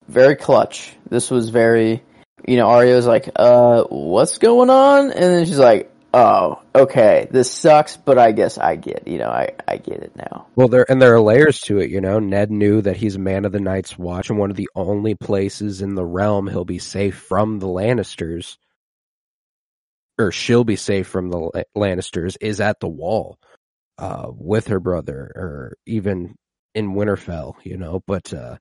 very 0.09 0.37
clutch. 0.37 0.93
This 1.09 1.31
was 1.31 1.49
very 1.49 2.03
you 2.47 2.57
know, 2.57 2.69
Arya 2.69 2.95
was 2.95 3.07
like, 3.07 3.31
"Uh, 3.37 3.85
what's 3.85 4.39
going 4.39 4.69
on?" 4.69 5.11
And 5.13 5.23
then 5.23 5.47
she's 5.47 5.59
like, 5.59 5.91
"Oh, 6.17 6.63
okay. 6.77 7.27
This 7.29 7.51
sucks, 7.51 7.97
but 7.97 8.19
I 8.19 8.31
guess 8.31 8.57
I 8.57 8.77
get, 8.77 9.09
you 9.09 9.19
know, 9.19 9.29
I 9.29 9.51
I 9.67 9.79
get 9.79 10.01
it 10.01 10.15
now." 10.15 10.47
Well, 10.55 10.69
there 10.69 10.89
and 10.89 11.03
there 11.03 11.15
are 11.15 11.21
layers 11.21 11.59
to 11.63 11.79
it. 11.79 11.91
You 11.91 12.01
know, 12.01 12.21
Ned 12.21 12.53
knew 12.53 12.81
that 12.83 12.97
he's 12.97 13.17
a 13.17 13.19
man 13.19 13.45
of 13.45 13.51
the 13.51 13.59
Night's 13.59 13.99
Watch, 13.99 14.31
and 14.31 14.39
one 14.39 14.53
of 14.53 14.57
the 14.57 14.69
only 14.77 15.17
places 15.17 15.83
in 15.83 15.97
the 15.97 16.05
realm 16.05 16.47
he'll 16.47 16.65
be 16.65 16.79
safe 16.79 17.17
from 17.17 17.59
the 17.59 17.67
Lannisters, 17.67 18.57
or 20.17 20.31
she'll 20.31 20.63
be 20.63 20.77
safe 20.77 21.09
from 21.09 21.31
the 21.31 21.65
Lannisters, 21.77 22.37
is 22.41 22.61
at 22.61 22.79
the 22.79 22.89
Wall, 22.89 23.37
uh, 23.99 24.29
with 24.31 24.69
her 24.69 24.79
brother, 24.79 25.33
or 25.35 25.77
even 25.85 26.37
in 26.77 26.95
Winterfell. 26.95 27.55
You 27.65 27.77
know, 27.77 28.03
but 28.07 28.33
uh, 28.33 28.59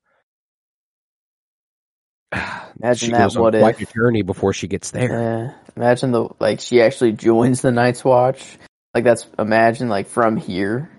Imagine 2.81 3.09
she 3.09 3.11
that, 3.11 3.33
what 3.35 3.53
quite 3.53 3.79
if? 3.81 3.89
a 3.89 3.93
journey 3.93 4.21
before 4.23 4.53
she 4.53 4.67
gets 4.67 4.91
there. 4.91 5.09
Yeah. 5.21 5.53
Imagine 5.75 6.11
the 6.11 6.29
like 6.39 6.59
she 6.59 6.81
actually 6.81 7.13
joins 7.13 7.61
the 7.61 7.71
Night's 7.71 8.03
Watch. 8.03 8.57
Like 8.93 9.03
that's 9.03 9.27
imagine 9.39 9.89
like 9.89 10.07
from 10.07 10.37
here. 10.37 10.89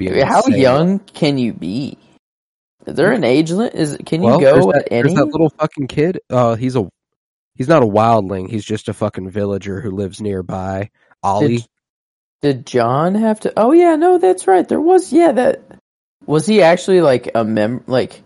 How 0.00 0.46
young 0.46 0.98
can 0.98 1.38
you 1.38 1.52
be? 1.52 1.96
Is 2.86 2.94
there 2.96 3.12
an 3.12 3.22
age 3.22 3.50
limit? 3.52 3.74
Is 3.74 3.96
can 4.04 4.22
you 4.22 4.28
Well, 4.28 4.40
go 4.40 4.52
there's 4.54 4.66
at 4.66 4.72
that, 4.72 4.92
any? 4.92 5.02
there's 5.02 5.14
that 5.14 5.26
little 5.26 5.50
fucking 5.50 5.86
kid. 5.86 6.20
Uh, 6.28 6.56
he's 6.56 6.74
a 6.74 6.88
he's 7.54 7.68
not 7.68 7.82
a 7.82 7.86
wildling. 7.86 8.50
He's 8.50 8.64
just 8.64 8.88
a 8.88 8.94
fucking 8.94 9.30
villager 9.30 9.80
who 9.80 9.92
lives 9.92 10.20
nearby. 10.20 10.90
Ollie. 11.22 11.58
Did, 11.58 11.66
did 12.42 12.66
Jon 12.66 13.14
have 13.14 13.40
to? 13.40 13.52
Oh 13.56 13.70
yeah, 13.72 13.94
no, 13.94 14.18
that's 14.18 14.48
right. 14.48 14.68
There 14.68 14.80
was 14.80 15.12
yeah 15.12 15.32
that 15.32 15.62
was 16.26 16.46
he 16.46 16.62
actually 16.62 17.00
like 17.00 17.30
a 17.34 17.44
mem 17.44 17.84
like 17.86 18.22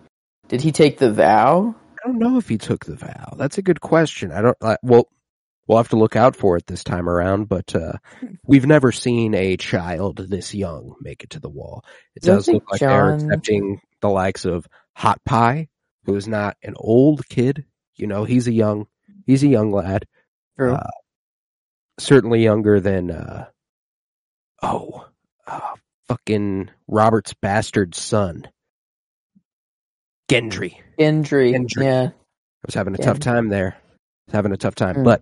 did 0.48 0.62
he 0.62 0.72
take 0.72 0.98
the 0.98 1.12
vow? 1.12 1.74
I 2.06 2.08
don't 2.08 2.20
know 2.20 2.38
if 2.38 2.48
he 2.48 2.56
took 2.56 2.84
the 2.84 2.94
vow. 2.94 3.34
That's 3.36 3.58
a 3.58 3.62
good 3.62 3.80
question. 3.80 4.30
I 4.30 4.40
don't. 4.40 4.56
I, 4.62 4.76
well, 4.80 5.08
we'll 5.66 5.78
have 5.78 5.88
to 5.88 5.96
look 5.96 6.14
out 6.14 6.36
for 6.36 6.56
it 6.56 6.64
this 6.68 6.84
time 6.84 7.08
around. 7.08 7.48
But 7.48 7.74
uh, 7.74 7.94
we've 8.44 8.64
never 8.64 8.92
seen 8.92 9.34
a 9.34 9.56
child 9.56 10.18
this 10.18 10.54
young 10.54 10.94
make 11.00 11.24
it 11.24 11.30
to 11.30 11.40
the 11.40 11.48
wall. 11.48 11.84
It 12.14 12.22
Do 12.22 12.28
does 12.28 12.46
look 12.46 12.70
like 12.70 12.78
they're 12.78 13.14
accepting 13.14 13.80
the 14.02 14.08
likes 14.08 14.44
of 14.44 14.68
Hot 14.94 15.20
Pie, 15.24 15.66
who 16.04 16.14
is 16.14 16.28
not 16.28 16.56
an 16.62 16.74
old 16.76 17.28
kid. 17.28 17.64
You 17.96 18.06
know, 18.06 18.22
he's 18.22 18.46
a 18.46 18.52
young, 18.52 18.86
he's 19.26 19.42
a 19.42 19.48
young 19.48 19.72
lad. 19.72 20.06
Uh, 20.58 20.86
certainly 21.98 22.44
younger 22.44 22.78
than 22.78 23.10
uh, 23.10 23.46
oh, 24.62 25.08
uh, 25.44 25.74
fucking 26.06 26.70
Robert's 26.86 27.34
bastard 27.34 27.96
son, 27.96 28.46
Gendry. 30.28 30.76
Gendry. 30.98 31.52
Gendry. 31.54 31.84
Yeah. 31.84 32.08
I 32.10 32.66
was 32.66 32.74
having 32.74 32.94
a 32.94 32.98
Yeah. 32.98 33.04
tough 33.06 33.20
time 33.20 33.48
there. 33.48 33.76
Was 34.26 34.32
having 34.34 34.52
a 34.52 34.56
tough 34.56 34.74
time. 34.74 34.96
Mm. 34.96 35.04
But 35.04 35.20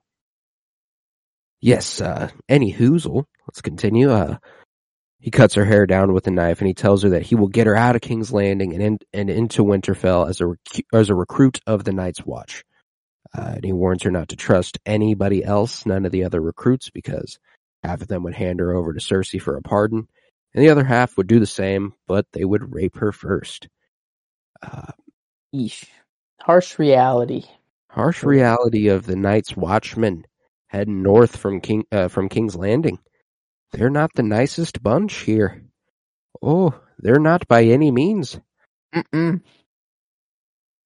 yes, 1.60 2.00
uh 2.00 2.30
any 2.48 2.72
hoozle. 2.72 3.24
Let's 3.46 3.60
continue. 3.62 4.10
Uh 4.10 4.38
he 5.20 5.30
cuts 5.30 5.54
her 5.54 5.64
hair 5.64 5.86
down 5.86 6.12
with 6.12 6.26
a 6.26 6.30
knife 6.30 6.60
and 6.60 6.68
he 6.68 6.74
tells 6.74 7.02
her 7.02 7.10
that 7.10 7.22
he 7.22 7.34
will 7.34 7.48
get 7.48 7.66
her 7.66 7.74
out 7.76 7.96
of 7.96 8.02
King's 8.02 8.30
Landing 8.32 8.74
and 8.74 8.82
in, 8.82 8.98
and 9.14 9.30
into 9.30 9.62
Winterfell 9.64 10.28
as 10.28 10.40
a 10.40 10.44
recu- 10.44 10.84
as 10.92 11.08
a 11.10 11.14
recruit 11.14 11.60
of 11.66 11.84
the 11.84 11.92
Night's 11.92 12.24
Watch. 12.24 12.62
Uh, 13.36 13.52
and 13.56 13.64
he 13.64 13.72
warns 13.72 14.02
her 14.02 14.10
not 14.10 14.28
to 14.28 14.36
trust 14.36 14.78
anybody 14.86 15.42
else, 15.42 15.86
none 15.86 16.04
of 16.04 16.12
the 16.12 16.24
other 16.24 16.40
recruits, 16.40 16.90
because 16.90 17.38
half 17.82 18.00
of 18.00 18.06
them 18.08 18.22
would 18.22 18.34
hand 18.34 18.60
her 18.60 18.74
over 18.74 18.92
to 18.92 19.00
Cersei 19.00 19.40
for 19.42 19.56
a 19.56 19.62
pardon, 19.62 20.06
and 20.54 20.62
the 20.62 20.68
other 20.68 20.84
half 20.84 21.16
would 21.16 21.26
do 21.26 21.40
the 21.40 21.46
same, 21.46 21.94
but 22.06 22.26
they 22.32 22.44
would 22.44 22.72
rape 22.72 22.96
her 22.98 23.10
first. 23.10 23.66
Uh, 24.64 24.92
Eesh. 25.54 25.86
Harsh 26.40 26.78
reality. 26.78 27.44
Harsh 27.90 28.22
reality 28.22 28.88
of 28.88 29.06
the 29.06 29.16
Night's 29.16 29.56
Watchmen 29.56 30.24
heading 30.68 31.02
north 31.02 31.36
from 31.36 31.60
King 31.60 31.84
uh, 31.92 32.08
from 32.08 32.28
King's 32.28 32.56
Landing. 32.56 32.98
They're 33.72 33.90
not 33.90 34.10
the 34.14 34.22
nicest 34.22 34.82
bunch 34.82 35.14
here. 35.20 35.62
Oh, 36.42 36.74
they're 36.98 37.20
not 37.20 37.46
by 37.48 37.64
any 37.64 37.90
means. 37.90 38.38
Mm-mm. 38.94 39.40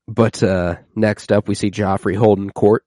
But 0.06 0.42
uh, 0.42 0.76
next 0.94 1.32
up, 1.32 1.49
we 1.49 1.54
see 1.54 1.70
Joffrey 1.70 2.16
holding 2.16 2.50
court 2.50 2.85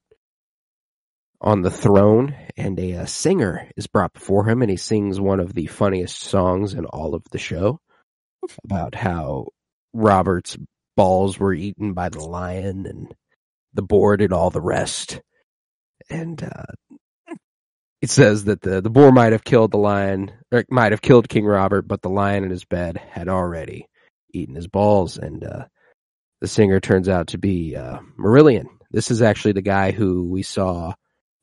on 1.39 1.61
the 1.61 1.71
throne, 1.71 2.35
and 2.55 2.79
a, 2.79 2.97
uh 2.97 3.05
singer 3.05 3.67
is 3.75 3.87
brought 3.87 4.13
before 4.13 4.47
him, 4.47 4.61
and 4.61 4.69
he 4.71 4.77
sings 4.77 5.19
one 5.19 5.39
of 5.39 5.53
the 5.53 5.67
funniest 5.67 6.19
songs 6.19 6.73
in 6.73 6.85
all 6.85 7.15
of 7.15 7.23
the 7.31 7.39
show 7.39 7.79
about 8.63 8.95
how 8.95 9.47
Robert's 9.93 10.57
balls 10.95 11.39
were 11.39 11.53
eaten 11.53 11.93
by 11.93 12.09
the 12.09 12.23
lion 12.23 12.85
and 12.85 13.13
the 13.73 13.81
board 13.81 14.21
and 14.21 14.33
all 14.33 14.49
the 14.49 14.61
rest. 14.61 15.21
And 16.09 16.41
uh, 16.43 17.35
it 18.01 18.09
says 18.09 18.45
that 18.45 18.61
the, 18.61 18.81
the 18.81 18.89
boar 18.89 19.11
might 19.11 19.31
have 19.31 19.43
killed 19.43 19.71
the 19.71 19.77
lion, 19.77 20.31
or 20.51 20.65
might 20.69 20.91
have 20.91 21.01
killed 21.01 21.29
King 21.29 21.45
Robert, 21.45 21.83
but 21.83 22.01
the 22.01 22.09
lion 22.09 22.43
in 22.43 22.49
his 22.49 22.65
bed 22.65 22.97
had 22.97 23.27
already 23.27 23.87
eaten 24.33 24.55
his 24.55 24.67
balls. 24.67 25.17
And 25.17 25.43
uh, 25.43 25.65
the 26.41 26.47
singer 26.47 26.79
turns 26.79 27.07
out 27.07 27.27
to 27.27 27.37
be 27.37 27.75
uh, 27.75 27.99
Marillion. 28.19 28.65
This 28.89 29.11
is 29.11 29.21
actually 29.21 29.53
the 29.53 29.61
guy 29.61 29.91
who 29.91 30.23
we 30.23 30.43
saw 30.43 30.93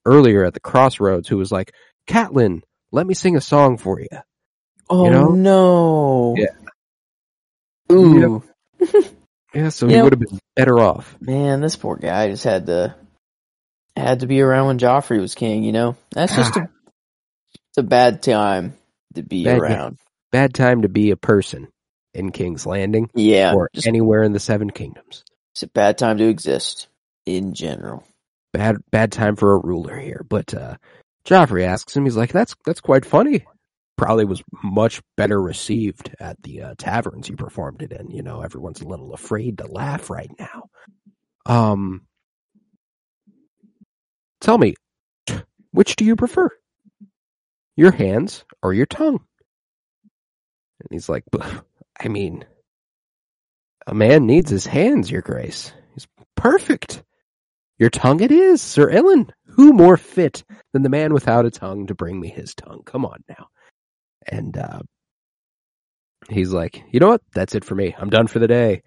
earlier 0.04 0.44
at 0.44 0.54
the 0.54 0.60
crossroads 0.60 1.28
who 1.28 1.38
was 1.38 1.52
like, 1.52 1.72
Catelyn, 2.08 2.62
let 2.92 3.06
me 3.06 3.14
sing 3.14 3.36
a 3.36 3.40
song 3.40 3.78
for 3.78 4.00
you. 4.00 4.08
Oh 4.90 5.08
know? 5.08 5.28
no. 5.28 6.34
Yeah. 6.36 6.54
Ooh. 7.92 8.42
Yeah, 9.58 9.68
so 9.70 9.86
You 9.88 9.96
he 9.96 10.02
would 10.02 10.12
have 10.12 10.20
been 10.20 10.38
better 10.54 10.78
off. 10.78 11.16
Man, 11.20 11.60
this 11.60 11.74
poor 11.76 11.96
guy 11.96 12.28
just 12.30 12.44
had 12.44 12.66
to 12.66 12.94
had 13.96 14.20
to 14.20 14.26
be 14.28 14.40
around 14.40 14.66
when 14.68 14.78
Joffrey 14.78 15.20
was 15.20 15.34
king, 15.34 15.64
you 15.64 15.72
know? 15.72 15.96
That's 16.10 16.34
just 16.36 16.56
a 16.56 16.60
it's 17.70 17.78
a 17.78 17.82
bad 17.82 18.22
time 18.22 18.74
to 19.14 19.22
be 19.22 19.44
Bad- 19.44 19.58
around. 19.58 19.98
Bad 20.30 20.54
time 20.54 20.82
to 20.82 20.88
be 20.88 21.10
a 21.10 21.16
person 21.16 21.68
in 22.14 22.30
King's 22.32 22.66
Landing 22.66 23.10
Yeah. 23.14 23.54
or 23.54 23.68
just 23.74 23.86
anywhere 23.88 24.22
in 24.22 24.32
the 24.32 24.38
Seven 24.40 24.70
Kingdoms. 24.70 25.24
it's 25.54 25.62
a 25.62 25.68
bad 25.68 25.98
time 25.98 26.18
to 26.18 26.28
exist 26.28 26.86
in 27.26 27.54
general. 27.54 28.04
Bad 28.52 28.76
bad 28.92 29.10
time 29.12 29.36
for 29.36 29.54
a 29.54 29.58
ruler 29.58 29.98
here. 29.98 30.24
But 30.28 30.54
uh 30.54 30.76
Joffrey 31.24 31.64
asks 31.64 31.96
him, 31.96 32.04
he's 32.04 32.16
like, 32.16 32.30
That's 32.32 32.54
that's 32.64 32.80
quite 32.80 33.04
funny. 33.04 33.44
Probably 33.98 34.24
was 34.24 34.42
much 34.62 35.02
better 35.16 35.42
received 35.42 36.14
at 36.20 36.42
the 36.42 36.62
uh, 36.62 36.74
taverns 36.78 37.28
you 37.28 37.36
performed 37.36 37.82
it 37.82 37.92
in. 37.92 38.10
You 38.10 38.22
know, 38.22 38.40
everyone's 38.40 38.80
a 38.80 38.88
little 38.88 39.12
afraid 39.12 39.58
to 39.58 39.66
laugh 39.66 40.08
right 40.08 40.30
now. 40.38 40.70
Um 41.44 42.06
Tell 44.40 44.56
me, 44.56 44.76
which 45.72 45.96
do 45.96 46.04
you 46.04 46.16
prefer? 46.16 46.48
Your 47.76 47.90
hands 47.90 48.44
or 48.62 48.72
your 48.72 48.86
tongue? 48.86 49.20
And 50.80 50.88
he's 50.90 51.08
like, 51.08 51.24
I 52.00 52.08
mean, 52.08 52.44
a 53.86 53.94
man 53.94 54.26
needs 54.26 54.50
his 54.50 54.66
hands, 54.66 55.10
your 55.10 55.22
grace. 55.22 55.72
He's 55.94 56.06
perfect. 56.36 57.02
Your 57.78 57.90
tongue 57.90 58.20
it 58.20 58.30
is, 58.30 58.62
Sir 58.62 58.90
Ilyn. 58.90 59.30
Who 59.46 59.72
more 59.72 59.96
fit 59.96 60.44
than 60.72 60.82
the 60.82 60.88
man 60.88 61.12
without 61.12 61.46
a 61.46 61.50
tongue 61.50 61.88
to 61.88 61.94
bring 61.94 62.20
me 62.20 62.28
his 62.28 62.54
tongue? 62.54 62.82
Come 62.84 63.04
on 63.04 63.24
now. 63.28 63.48
And 64.26 64.56
uh 64.56 64.80
he's 66.28 66.52
like, 66.52 66.82
you 66.90 67.00
know 67.00 67.08
what? 67.08 67.22
That's 67.32 67.54
it 67.54 67.64
for 67.64 67.74
me. 67.74 67.94
I'm 67.98 68.10
done 68.10 68.26
for 68.26 68.38
the 68.38 68.48
day. 68.48 68.82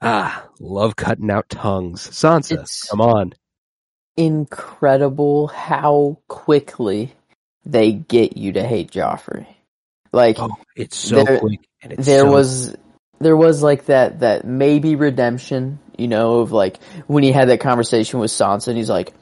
Ah, 0.00 0.46
love 0.60 0.94
cutting 0.96 1.30
out 1.30 1.48
tongues. 1.48 2.06
Sansa, 2.08 2.52
It's- 2.52 2.86
come 2.88 3.00
on. 3.00 3.32
Incredible 4.16 5.46
how 5.46 6.18
quickly 6.28 7.12
they 7.64 7.92
get 7.92 8.36
you 8.36 8.52
to 8.52 8.62
hate 8.62 8.90
Joffrey. 8.90 9.46
Like 10.12 10.38
Oh, 10.40 10.50
it's 10.76 10.96
so 10.96 11.22
There- 11.24 11.38
quick. 11.38 11.60
And 11.82 11.92
it's 11.92 12.06
there 12.06 12.20
so- 12.22 12.32
was 12.32 12.76
there 13.20 13.36
was 13.36 13.62
like 13.62 13.86
that 13.86 14.20
that 14.20 14.44
maybe 14.44 14.94
redemption, 14.96 15.78
you 15.96 16.08
know, 16.08 16.38
of 16.40 16.52
like 16.52 16.78
when 17.06 17.22
he 17.22 17.32
had 17.32 17.48
that 17.48 17.60
conversation 17.60 18.18
with 18.20 18.30
Sansa 18.30 18.68
and 18.68 18.76
he's 18.76 18.90
like, 18.90 19.12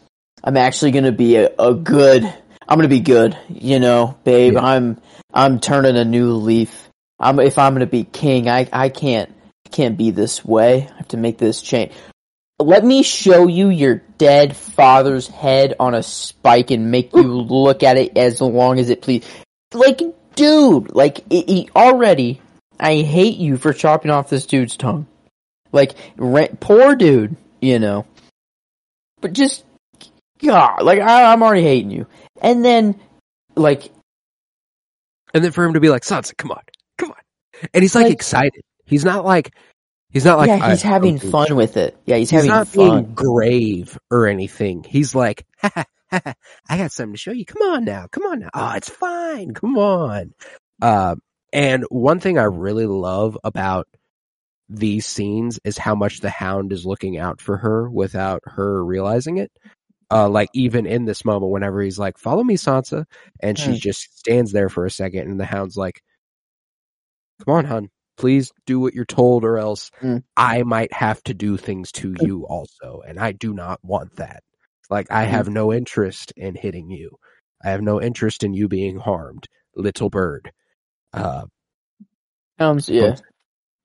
I'm 0.44 0.56
actually 0.56 0.90
gonna 0.92 1.12
be 1.12 1.36
a, 1.36 1.50
a 1.58 1.74
good 1.74 2.22
I'm 2.68 2.78
gonna 2.78 2.88
be 2.88 3.00
good. 3.00 3.36
You 3.48 3.78
know, 3.80 4.18
babe. 4.24 4.54
Yeah. 4.54 4.64
I'm 4.64 5.00
I'm 5.32 5.60
turning 5.60 5.96
a 5.96 6.04
new 6.04 6.32
leaf. 6.32 6.88
I'm 7.18 7.38
if 7.40 7.58
I'm 7.58 7.74
gonna 7.74 7.86
be 7.86 8.04
king, 8.04 8.48
I 8.48 8.68
I 8.72 8.88
can't 8.88 9.32
can't 9.70 9.96
be 9.96 10.10
this 10.10 10.44
way. 10.44 10.88
I 10.92 10.96
have 10.96 11.08
to 11.08 11.16
make 11.16 11.38
this 11.38 11.62
change. 11.62 11.92
Let 12.58 12.84
me 12.84 13.02
show 13.02 13.48
you 13.48 13.68
your 13.68 13.96
dead 14.16 14.56
father's 14.56 15.28
head 15.28 15.74
on 15.78 15.94
a 15.94 16.02
spike 16.02 16.70
and 16.70 16.90
make 16.90 17.12
you 17.14 17.22
look 17.22 17.82
at 17.82 17.98
it 17.98 18.16
as 18.16 18.40
long 18.40 18.78
as 18.78 18.88
it 18.88 19.02
please. 19.02 19.26
Like, 19.74 20.00
dude, 20.34 20.94
like 20.94 21.20
it, 21.30 21.48
he 21.48 21.70
already. 21.76 22.40
I 22.80 22.96
hate 23.02 23.36
you 23.36 23.56
for 23.56 23.72
chopping 23.72 24.10
off 24.10 24.30
this 24.30 24.46
dude's 24.46 24.76
tongue. 24.76 25.06
Like, 25.72 25.94
poor 26.60 26.94
dude, 26.94 27.36
you 27.60 27.78
know. 27.78 28.06
But 29.20 29.32
just, 29.32 29.64
God, 30.42 30.82
like 30.82 31.00
I, 31.00 31.32
I'm 31.32 31.42
already 31.42 31.62
hating 31.62 31.90
you. 31.90 32.06
And 32.42 32.64
then, 32.64 33.00
like, 33.54 33.90
And 35.34 35.44
then 35.44 35.52
for 35.52 35.64
him 35.64 35.74
to 35.74 35.80
be 35.80 35.88
like, 35.88 36.02
Sansa, 36.02 36.36
come 36.36 36.50
on, 36.50 36.62
come 36.98 37.10
on. 37.10 37.16
And 37.74 37.82
he's 37.82 37.94
like, 37.94 38.04
Like- 38.04 38.12
excited. 38.12 38.62
He's 38.84 39.04
not 39.04 39.24
like, 39.24 39.52
he's 40.10 40.24
not 40.24 40.38
like, 40.38 40.48
yeah, 40.48 40.70
he's 40.70 40.82
having 40.82 41.18
fun 41.18 41.56
with 41.56 41.76
it. 41.76 41.96
Yeah, 42.06 42.16
he's. 42.16 42.30
He's 42.30 42.38
having 42.44 42.50
not 42.50 42.68
fun. 42.68 43.02
being 43.02 43.14
grave 43.14 43.98
or 44.10 44.28
anything. 44.28 44.84
He's 44.84 45.12
like, 45.14 45.44
ha, 45.60 45.70
ha, 45.74 45.84
ha, 46.10 46.34
I 46.68 46.78
got 46.78 46.92
something 46.92 47.14
to 47.14 47.18
show 47.18 47.32
you. 47.32 47.44
Come 47.44 47.62
on 47.62 47.84
now. 47.84 48.06
Come 48.12 48.22
on 48.24 48.38
now. 48.38 48.50
Oh, 48.54 48.72
it's 48.76 48.88
fine. 48.88 49.54
Come 49.54 49.76
on. 49.76 50.34
Uh, 50.80 51.16
and 51.52 51.84
one 51.90 52.20
thing 52.20 52.38
I 52.38 52.44
really 52.44 52.86
love 52.86 53.36
about 53.42 53.88
these 54.68 55.06
scenes 55.06 55.58
is 55.64 55.78
how 55.78 55.94
much 55.94 56.20
the 56.20 56.30
hound 56.30 56.72
is 56.72 56.86
looking 56.86 57.18
out 57.18 57.40
for 57.40 57.56
her 57.56 57.88
without 57.90 58.42
her 58.46 58.84
realizing 58.84 59.38
it. 59.38 59.50
Uh, 60.10 60.28
like 60.28 60.50
even 60.54 60.86
in 60.86 61.04
this 61.04 61.24
moment, 61.24 61.50
whenever 61.52 61.82
he's 61.82 61.98
like, 61.98 62.18
follow 62.18 62.44
me, 62.44 62.56
Sansa. 62.56 63.06
And 63.40 63.58
she 63.58 63.72
Mm. 63.72 63.80
just 63.80 64.18
stands 64.18 64.52
there 64.52 64.68
for 64.68 64.86
a 64.86 64.90
second 64.90 65.28
and 65.30 65.40
the 65.40 65.44
hound's 65.44 65.76
like, 65.76 66.00
come 67.44 67.54
on, 67.54 67.64
hun, 67.64 67.88
please 68.16 68.52
do 68.66 68.78
what 68.80 68.94
you're 68.94 69.04
told 69.04 69.44
or 69.44 69.58
else 69.58 69.90
Mm. 70.00 70.22
I 70.36 70.62
might 70.62 70.92
have 70.92 71.22
to 71.24 71.34
do 71.34 71.56
things 71.56 71.92
to 71.92 72.14
you 72.20 72.46
also. 72.46 73.02
And 73.06 73.18
I 73.18 73.32
do 73.32 73.52
not 73.52 73.80
want 73.82 74.16
that. 74.16 74.42
Like, 74.90 75.10
I 75.10 75.24
have 75.24 75.48
no 75.48 75.72
interest 75.72 76.32
in 76.36 76.54
hitting 76.54 76.90
you. 76.90 77.16
I 77.64 77.70
have 77.70 77.82
no 77.82 78.00
interest 78.00 78.44
in 78.44 78.54
you 78.54 78.68
being 78.68 78.98
harmed, 78.98 79.48
little 79.74 80.10
bird. 80.10 80.52
Uh, 81.12 81.46
Um, 82.58 82.78
yeah, 82.86 83.16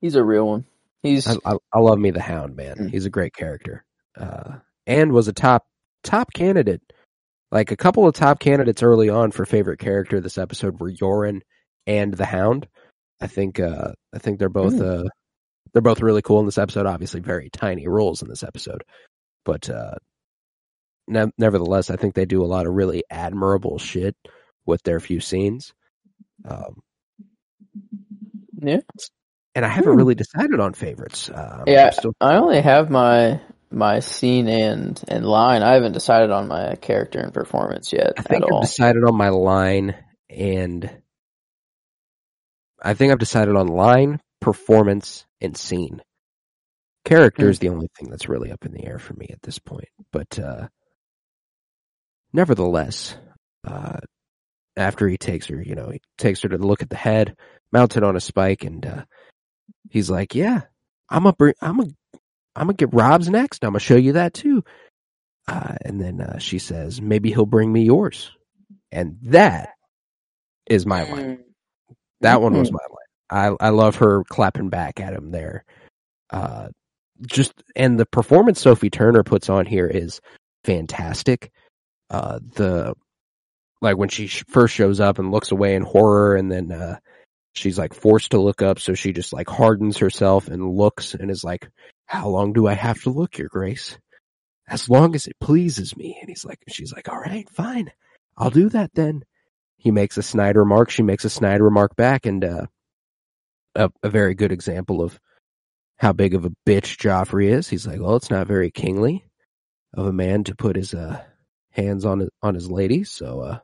he's 0.01 0.15
a 0.15 0.23
real 0.23 0.47
one. 0.47 0.65
He's 1.01 1.27
I, 1.27 1.37
I, 1.45 1.55
I 1.73 1.79
love 1.79 1.97
me 1.97 2.11
the 2.11 2.21
Hound, 2.21 2.55
man. 2.55 2.77
Mm. 2.77 2.89
He's 2.91 3.05
a 3.05 3.09
great 3.09 3.33
character, 3.33 3.83
uh, 4.15 4.57
and 4.85 5.11
was 5.11 5.27
a 5.27 5.33
top 5.33 5.65
top 6.03 6.33
candidate. 6.33 6.81
Like 7.51 7.71
a 7.71 7.77
couple 7.77 8.07
of 8.07 8.15
top 8.15 8.39
candidates 8.39 8.81
early 8.81 9.09
on 9.09 9.31
for 9.31 9.45
favorite 9.45 9.79
character 9.79 10.21
this 10.21 10.37
episode 10.37 10.79
were 10.79 10.91
Yoren 10.91 11.41
and 11.85 12.13
the 12.13 12.25
Hound. 12.25 12.67
I 13.19 13.27
think 13.27 13.59
uh, 13.59 13.91
I 14.13 14.19
think 14.19 14.39
they're 14.39 14.47
both 14.49 14.79
uh, 14.79 15.03
they're 15.73 15.81
both 15.81 16.01
really 16.01 16.21
cool 16.21 16.39
in 16.39 16.45
this 16.45 16.57
episode. 16.57 16.85
Obviously, 16.85 17.19
very 17.19 17.49
tiny 17.49 17.87
roles 17.87 18.21
in 18.21 18.29
this 18.29 18.43
episode, 18.43 18.83
but 19.43 19.69
uh, 19.69 19.95
ne- 21.07 21.31
nevertheless, 21.37 21.89
I 21.89 21.97
think 21.97 22.15
they 22.15 22.25
do 22.25 22.43
a 22.43 22.47
lot 22.47 22.65
of 22.67 22.73
really 22.73 23.03
admirable 23.09 23.77
shit 23.77 24.15
with 24.65 24.81
their 24.83 24.99
few 25.01 25.19
scenes. 25.19 25.73
Um, 26.45 26.81
yeah. 28.61 28.79
and 29.55 29.65
I 29.65 29.67
haven't 29.67 29.91
Hmm. 29.93 29.97
really 29.97 30.15
decided 30.15 30.59
on 30.59 30.73
favorites. 30.73 31.29
Um, 31.33 31.63
Yeah, 31.67 31.89
still 31.91 32.13
I 32.21 32.35
only 32.35 32.61
have 32.61 32.89
my 32.89 33.41
my 33.71 33.99
scene 33.99 34.47
and 34.47 35.01
and 35.07 35.25
line. 35.25 35.63
I 35.63 35.73
haven't 35.73 35.93
decided 35.93 36.31
on 36.31 36.47
my 36.47 36.75
character 36.75 37.19
and 37.19 37.33
performance 37.33 37.93
yet 37.93 38.13
I 38.17 38.21
think 38.23 38.45
I've 38.47 38.51
all. 38.51 38.61
decided 38.61 39.03
on 39.03 39.15
my 39.17 39.29
line 39.29 39.95
and 40.29 40.89
I 42.81 42.93
think 42.93 43.11
I've 43.11 43.19
decided 43.19 43.55
on 43.55 43.67
line, 43.67 44.19
performance, 44.39 45.25
and 45.39 45.55
scene. 45.57 46.01
Character 47.05 47.47
Hmm. 47.47 47.49
is 47.49 47.59
the 47.59 47.69
only 47.69 47.89
thing 47.97 48.09
that's 48.09 48.29
really 48.29 48.51
up 48.51 48.65
in 48.65 48.73
the 48.73 48.85
air 48.85 48.99
for 48.99 49.13
me 49.13 49.27
at 49.31 49.41
this 49.41 49.59
point. 49.59 49.89
But 50.11 50.39
uh 50.39 50.67
nevertheless, 52.33 53.15
uh 53.65 53.99
after 54.77 55.07
he 55.07 55.17
takes 55.17 55.47
her, 55.47 55.61
you 55.61 55.75
know, 55.75 55.89
he 55.89 56.01
takes 56.17 56.41
her 56.41 56.49
to 56.49 56.57
look 56.57 56.81
at 56.81 56.89
the 56.89 56.95
head, 56.95 57.35
mounted 57.71 58.03
on 58.03 58.15
a 58.15 58.21
spike, 58.21 58.63
and 58.63 58.85
uh 58.85 59.05
he's 59.89 60.09
like, 60.09 60.35
Yeah, 60.35 60.61
I'm 61.09 61.25
a 61.25 61.35
I'm 61.61 61.79
a 61.81 61.85
I'm 62.55 62.67
gonna 62.67 62.73
get 62.73 62.93
Robb's 62.93 63.29
next. 63.29 63.63
I'm 63.63 63.71
gonna 63.71 63.79
show 63.79 63.95
you 63.95 64.13
that 64.13 64.33
too. 64.33 64.63
Uh, 65.47 65.75
and 65.83 65.99
then 65.99 66.21
uh, 66.21 66.37
she 66.37 66.59
says, 66.59 67.01
maybe 67.01 67.31
he'll 67.31 67.45
bring 67.45 67.71
me 67.71 67.83
yours. 67.83 68.31
And 68.91 69.17
that 69.23 69.69
is 70.67 70.85
my 70.85 71.03
line. 71.03 71.37
Mm. 71.37 71.39
That 72.21 72.41
one 72.41 72.57
was 72.57 72.71
my 72.71 72.79
line. 72.79 73.55
I 73.59 73.67
I 73.67 73.69
love 73.69 73.95
her 73.97 74.23
clapping 74.25 74.69
back 74.69 74.99
at 74.99 75.13
him 75.13 75.31
there. 75.31 75.65
Uh, 76.29 76.69
just 77.25 77.53
and 77.75 77.99
the 77.99 78.05
performance 78.05 78.61
Sophie 78.61 78.89
Turner 78.89 79.23
puts 79.23 79.49
on 79.49 79.65
here 79.65 79.87
is 79.87 80.21
fantastic. 80.63 81.51
Uh, 82.09 82.39
the 82.55 82.93
like 83.81 83.97
when 83.97 84.09
she 84.09 84.27
sh- 84.27 84.43
first 84.47 84.73
shows 84.75 84.99
up 84.99 85.17
and 85.17 85.31
looks 85.31 85.51
away 85.51 85.75
in 85.75 85.81
horror, 85.81 86.35
and 86.35 86.51
then 86.51 86.71
uh, 86.71 86.97
she's 87.53 87.77
like 87.77 87.93
forced 87.93 88.31
to 88.31 88.41
look 88.41 88.61
up, 88.61 88.79
so 88.79 88.93
she 88.93 89.13
just 89.13 89.33
like 89.33 89.49
hardens 89.49 89.97
herself 89.97 90.47
and 90.47 90.75
looks 90.77 91.13
and 91.13 91.31
is 91.31 91.43
like, 91.43 91.69
"How 92.11 92.27
long 92.27 92.53
do 92.53 92.67
I 92.67 92.73
have 92.73 93.01
to 93.03 93.09
look, 93.09 93.37
Your 93.37 93.47
Grace?" 93.47 93.97
As 94.67 94.89
long 94.89 95.15
as 95.15 95.27
it 95.27 95.39
pleases 95.39 95.95
me. 95.97 96.17
And 96.19 96.29
he's 96.29 96.45
like, 96.45 96.59
she's 96.67 96.93
like, 96.93 97.09
"All 97.09 97.19
right, 97.19 97.49
fine, 97.49 97.91
I'll 98.37 98.49
do 98.49 98.69
that 98.69 98.91
then." 98.93 99.23
He 99.77 99.91
makes 99.91 100.17
a 100.17 100.23
snide 100.23 100.57
remark. 100.57 100.89
She 100.89 101.03
makes 101.03 101.25
a 101.25 101.29
snide 101.29 101.61
remark 101.61 101.95
back, 101.95 102.25
and 102.25 102.43
uh, 102.43 102.65
a, 103.75 103.89
a 104.03 104.09
very 104.09 104.35
good 104.35 104.51
example 104.51 105.01
of 105.01 105.19
how 105.97 106.13
big 106.13 106.33
of 106.33 106.45
a 106.45 106.51
bitch 106.65 106.97
Joffrey 106.97 107.47
is. 107.49 107.69
He's 107.69 107.87
like, 107.87 107.99
well, 107.99 108.15
it's 108.15 108.31
not 108.31 108.47
very 108.47 108.71
kingly 108.71 109.25
of 109.93 110.07
a 110.07 110.13
man 110.13 110.43
to 110.45 110.55
put 110.55 110.75
his 110.75 110.93
uh, 110.93 111.23
hands 111.71 112.05
on 112.05 112.19
his, 112.19 112.29
on 112.41 112.55
his 112.55 112.69
lady. 112.69 113.03
So, 113.03 113.41
uh, 113.41 113.59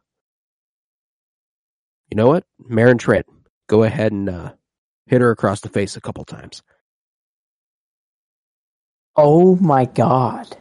you 2.10 2.16
know 2.16 2.28
what, 2.28 2.46
Meryn 2.70 3.00
Trant, 3.00 3.26
go 3.68 3.84
ahead 3.84 4.12
and 4.12 4.30
uh, 4.30 4.54
hit 5.08 5.22
her 5.22 5.32
across 5.32 5.62
the 5.62 5.70
face 5.70 5.98
a 5.98 6.02
couple 6.02 6.26
times. 6.26 6.62
Oh 9.18 9.56
my 9.56 9.86
god. 9.86 10.56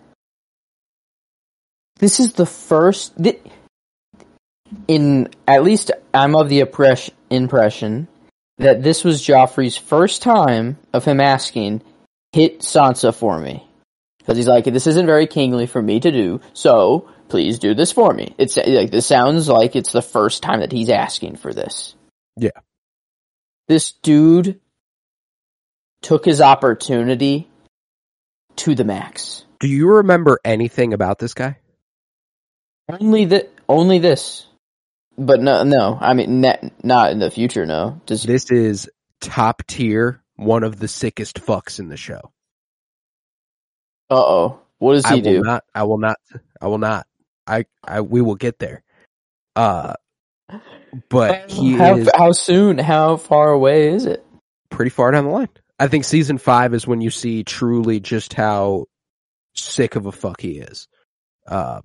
This 1.99 2.21
is 2.21 2.33
the 2.33 2.47
first 2.47 3.15
thi- 3.17 3.41
in 4.89 5.29
at 5.47 5.63
least 5.63 5.91
I'm 6.13 6.35
of 6.35 6.49
the 6.49 6.61
impress- 6.61 7.11
impression 7.31 8.09
that 8.59 8.83
this 8.83 9.05
was 9.05 9.23
Joffrey's 9.23 9.77
first 9.77 10.23
time 10.23 10.79
of 10.93 11.05
him 11.05 11.21
asking, 11.21 11.83
"Hit 12.33 12.61
Sansa 12.61 13.15
for 13.15 13.39
me," 13.39 13.67
because 14.19 14.37
he's 14.37 14.49
like, 14.49 14.65
"This 14.65 14.87
isn't 14.87 15.07
very 15.07 15.27
kingly 15.27 15.67
for 15.67 15.83
me 15.83 16.01
to 16.01 16.11
do, 16.11 16.41
so 16.55 17.09
please 17.29 17.59
do 17.59 17.75
this 17.75 17.93
for 17.93 18.13
me." 18.15 18.35
It's 18.39 18.57
like 18.57 18.91
this 18.91 19.07
sounds 19.07 19.49
like 19.49 19.77
it's 19.77 19.93
the 19.93 20.03
first 20.03 20.43
time 20.43 20.61
that 20.61 20.73
he's 20.73 20.89
asking 20.91 21.37
for 21.37 21.53
this. 21.53 21.95
Yeah. 22.37 22.59
This 23.69 23.93
dude 23.93 24.61
took 26.03 26.25
his 26.25 26.41
opportunity 26.41 27.49
to 28.57 28.75
the 28.75 28.85
max. 28.85 29.45
Do 29.61 29.69
you 29.69 29.89
remember 29.89 30.39
anything 30.45 30.93
about 30.93 31.19
this 31.19 31.35
guy? 31.35 31.59
Only 32.89 33.25
that, 33.27 33.51
only 33.69 33.99
this. 33.99 34.47
But 35.19 35.41
no, 35.41 35.63
no. 35.63 35.97
I 36.01 36.13
mean, 36.15 36.41
ne- 36.43 36.71
not 36.83 37.11
in 37.13 37.19
the 37.19 37.31
future. 37.31 37.65
No. 37.67 38.01
Does 38.07 38.23
This 38.23 38.51
is 38.51 38.91
top 39.21 39.63
tier, 39.67 40.23
one 40.37 40.63
of 40.63 40.79
the 40.79 40.89
sickest 40.89 41.41
fucks 41.41 41.79
in 41.79 41.89
the 41.89 41.97
show. 41.97 42.33
uh 44.11 44.15
oh. 44.15 44.61
What 44.79 44.93
does 44.95 45.07
I 45.07 45.17
he 45.17 45.23
will 45.23 45.33
do? 45.33 45.41
not. 45.43 45.65
I 45.75 45.85
will 45.85 45.99
not. 45.99 46.17
I 46.61 46.67
will 46.67 46.79
not. 46.79 47.07
I. 47.47 47.65
I. 47.83 48.03
We 48.03 48.21
will 48.21 48.35
get 48.35 48.59
there. 48.59 48.83
Uh, 49.57 49.95
but 51.09 51.51
he 51.51 51.73
how, 51.73 51.97
is 51.97 52.11
how 52.15 52.33
soon? 52.33 52.77
How 52.77 53.17
far 53.17 53.51
away 53.51 53.89
is 53.89 54.05
it? 54.05 54.23
pretty 54.69 54.91
far 54.91 55.11
down 55.13 55.25
the 55.25 55.31
line. 55.31 55.49
I 55.79 55.89
think 55.89 56.05
season 56.05 56.39
five 56.39 56.75
is 56.75 56.87
when 56.87 57.01
you 57.01 57.11
see 57.11 57.45
truly 57.45 58.01
just 58.01 58.33
how 58.33 58.87
sick 59.55 59.97
of 59.97 60.07
a 60.07 60.13
fuck 60.13 60.41
he 60.41 60.59
is. 60.59 60.89
Uh, 61.47 61.81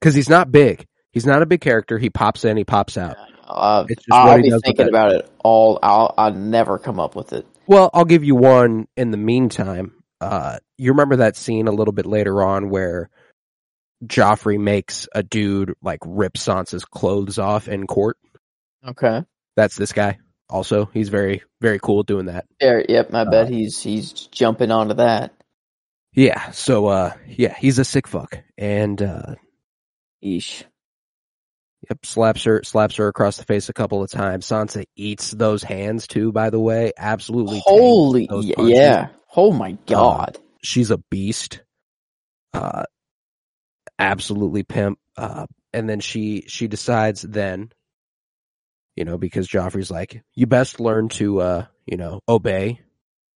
cause 0.00 0.14
he's 0.14 0.28
not 0.28 0.52
big. 0.52 0.86
He's 1.12 1.26
not 1.26 1.42
a 1.42 1.46
big 1.46 1.60
character. 1.60 1.98
He 1.98 2.10
pops 2.10 2.44
in, 2.44 2.56
he 2.56 2.64
pops 2.64 2.96
out. 2.96 3.16
Uh, 3.44 3.84
It's 3.88 4.04
just 4.04 4.10
what 4.10 4.28
I'll 4.28 4.42
be 4.42 4.50
thinking 4.62 4.88
about 4.88 5.12
it 5.12 5.30
all. 5.42 5.78
I'll. 5.82 6.14
I'll 6.18 6.34
never 6.34 6.78
come 6.78 7.00
up 7.00 7.16
with 7.16 7.32
it. 7.32 7.46
Well, 7.66 7.90
I'll 7.94 8.04
give 8.04 8.22
you 8.22 8.34
one 8.36 8.86
in 8.96 9.10
the 9.10 9.16
meantime. 9.16 9.94
Uh, 10.20 10.58
you 10.76 10.90
remember 10.92 11.16
that 11.16 11.36
scene 11.36 11.66
a 11.66 11.72
little 11.72 11.92
bit 11.92 12.06
later 12.06 12.42
on 12.42 12.68
where 12.68 13.08
Joffrey 14.04 14.58
makes 14.58 15.08
a 15.14 15.22
dude 15.22 15.74
like 15.82 16.00
rip 16.04 16.34
Sansa's 16.34 16.84
clothes 16.84 17.38
off 17.38 17.68
in 17.68 17.86
court? 17.86 18.18
Okay. 18.86 19.24
That's 19.56 19.76
this 19.76 19.92
guy. 19.92 20.18
Also, 20.50 20.86
he's 20.94 21.08
very, 21.10 21.42
very 21.60 21.78
cool 21.78 22.02
doing 22.02 22.26
that. 22.26 22.46
There. 22.60 22.84
Yep. 22.88 23.12
I 23.14 23.20
Uh, 23.22 23.30
bet 23.30 23.48
he's 23.48 23.80
he's 23.82 24.12
jumping 24.12 24.70
onto 24.70 24.94
that. 24.94 25.34
Yeah. 26.14 26.50
So, 26.52 26.86
uh, 26.86 27.12
yeah, 27.26 27.54
he's 27.58 27.78
a 27.78 27.84
sick 27.84 28.08
fuck. 28.08 28.38
And, 28.56 29.00
uh, 29.02 29.34
Eesh. 30.24 30.64
Yep, 31.88 32.06
slaps 32.06 32.42
her 32.44 32.62
slaps 32.64 32.96
her 32.96 33.06
across 33.06 33.36
the 33.36 33.44
face 33.44 33.68
a 33.68 33.72
couple 33.72 34.02
of 34.02 34.10
times. 34.10 34.46
Sansa 34.46 34.84
eats 34.96 35.30
those 35.30 35.62
hands 35.62 36.06
too, 36.08 36.32
by 36.32 36.50
the 36.50 36.58
way. 36.58 36.92
Absolutely 36.98 37.62
Holy, 37.64 38.26
those 38.26 38.46
y- 38.46 38.52
punches. 38.56 38.76
yeah. 38.76 39.08
Oh 39.36 39.52
my 39.52 39.72
god. 39.86 40.38
She's 40.64 40.90
a 40.90 40.98
beast. 40.98 41.62
Uh 42.52 42.82
absolutely 43.98 44.64
pimp. 44.64 44.98
Uh 45.16 45.46
and 45.72 45.88
then 45.88 46.00
she 46.00 46.44
she 46.48 46.66
decides 46.66 47.22
then 47.22 47.70
you 48.98 49.04
know, 49.04 49.16
because 49.16 49.46
Joffrey's 49.48 49.90
like, 49.92 50.22
you 50.34 50.46
best 50.48 50.80
learn 50.80 51.08
to 51.10 51.40
uh, 51.40 51.64
you 51.86 51.96
know, 51.96 52.20
obey. 52.28 52.80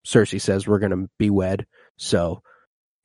Cersei 0.04 0.40
says 0.40 0.66
we're 0.66 0.80
gonna 0.80 1.06
be 1.18 1.30
wed, 1.30 1.66
so 1.96 2.42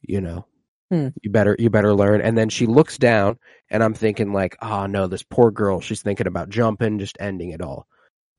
you 0.01 0.21
know, 0.21 0.45
Hmm. 0.89 1.09
you 1.21 1.29
better 1.29 1.55
you 1.59 1.69
better 1.69 1.93
learn. 1.93 2.21
And 2.21 2.35
then 2.37 2.49
she 2.49 2.65
looks 2.65 2.97
down 2.97 3.37
and 3.69 3.83
I'm 3.83 3.93
thinking 3.93 4.33
like, 4.33 4.57
oh 4.61 4.87
no, 4.87 5.05
this 5.07 5.21
poor 5.23 5.51
girl, 5.51 5.81
she's 5.81 6.01
thinking 6.01 6.25
about 6.27 6.49
jumping, 6.49 6.97
just 6.97 7.17
ending 7.19 7.51
it 7.51 7.61
all. 7.61 7.85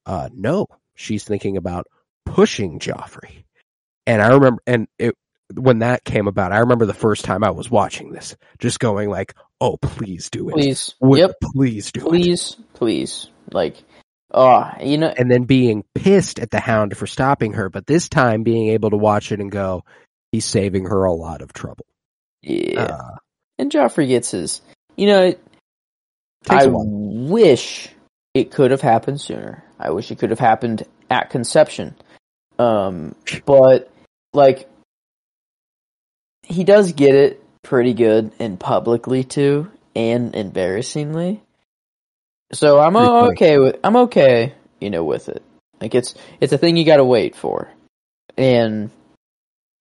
Uh 0.07 0.29
no, 0.35 0.67
she's 0.97 1.23
thinking 1.25 1.57
about 1.57 1.87
pushing 2.25 2.79
Joffrey. 2.81 3.45
And 4.07 4.21
I 4.23 4.29
remember 4.35 4.61
and 4.67 4.89
it 4.99 5.15
when 5.55 5.79
that 5.81 6.05
came 6.05 6.27
about, 6.27 6.53
I 6.53 6.59
remember 6.59 6.85
the 6.87 6.95
first 6.95 7.25
time 7.25 7.45
I 7.45 7.51
was 7.51 7.71
watching 7.71 8.13
this, 8.13 8.37
just 8.59 8.81
going 8.81 9.09
like, 9.09 9.35
"Oh, 9.63 9.77
please 9.79 10.29
do 10.31 10.49
it, 10.51 10.53
Please. 10.53 10.95
Would- 11.01 11.21
Yep. 11.21 11.33
please 11.55 11.93
do 11.93 12.01
it." 12.01 12.09
Please, 12.09 12.57
please. 12.75 13.31
Like, 13.51 13.77
oh, 14.31 14.71
you 14.83 14.99
know, 14.99 15.13
And 15.17 15.31
then 15.31 15.45
being 15.45 15.85
pissed 15.95 16.39
at 16.39 16.51
the 16.51 16.61
Hound 16.61 16.97
for 16.97 17.07
stopping 17.07 17.55
her, 17.55 17.69
but 17.69 17.87
this 17.87 18.09
time 18.09 18.43
being 18.43 18.69
able 18.69 18.91
to 18.91 18.97
watch 18.97 19.33
it 19.33 19.41
and 19.41 19.51
go, 19.51 19.85
"He's 20.33 20.45
saving 20.45 20.87
her 20.87 21.05
a 21.05 21.13
lot 21.13 21.43
of 21.43 21.53
trouble." 21.53 21.87
yeah. 22.43 22.85
Uh, 22.85 23.17
and 23.59 23.71
Joffrey 23.71 24.09
gets 24.09 24.31
his. 24.31 24.63
You 24.97 25.07
know, 25.07 25.23
it, 25.27 25.41
I 26.49 26.67
wish 26.67 27.89
it 28.35 28.51
could 28.51 28.71
have 28.71 28.81
happened 28.81 29.21
sooner. 29.21 29.65
I 29.79 29.91
wish 29.91 30.11
it 30.11 30.19
could 30.19 30.31
have 30.31 30.39
happened 30.39 30.85
at 31.11 31.31
conception. 31.31 31.95
Um, 32.59 33.15
but 33.45 33.91
like, 34.33 34.69
he 36.43 36.65
does 36.65 36.93
get 36.93 37.15
it 37.15 37.43
pretty 37.63 37.95
good 37.95 38.33
and 38.39 38.59
publicly 38.59 39.25
too, 39.25 39.71
and 39.95 40.35
embarrassingly. 40.35 41.43
So 42.53 42.79
I'm 42.81 42.93
Pretty 42.95 43.07
funny. 43.07 43.31
okay 43.33 43.59
with 43.59 43.77
I'm 43.85 43.97
okay, 43.97 44.55
you 44.81 44.91
know, 44.91 45.05
with 45.05 45.29
it. 45.29 45.43
Like 45.81 45.95
it's 45.95 46.15
it's 46.41 46.53
a 46.53 46.59
thing 46.59 46.77
you 46.77 46.85
got 46.85 46.97
to 46.97 47.05
wait 47.05 47.37
for, 47.37 47.69
and 48.37 48.91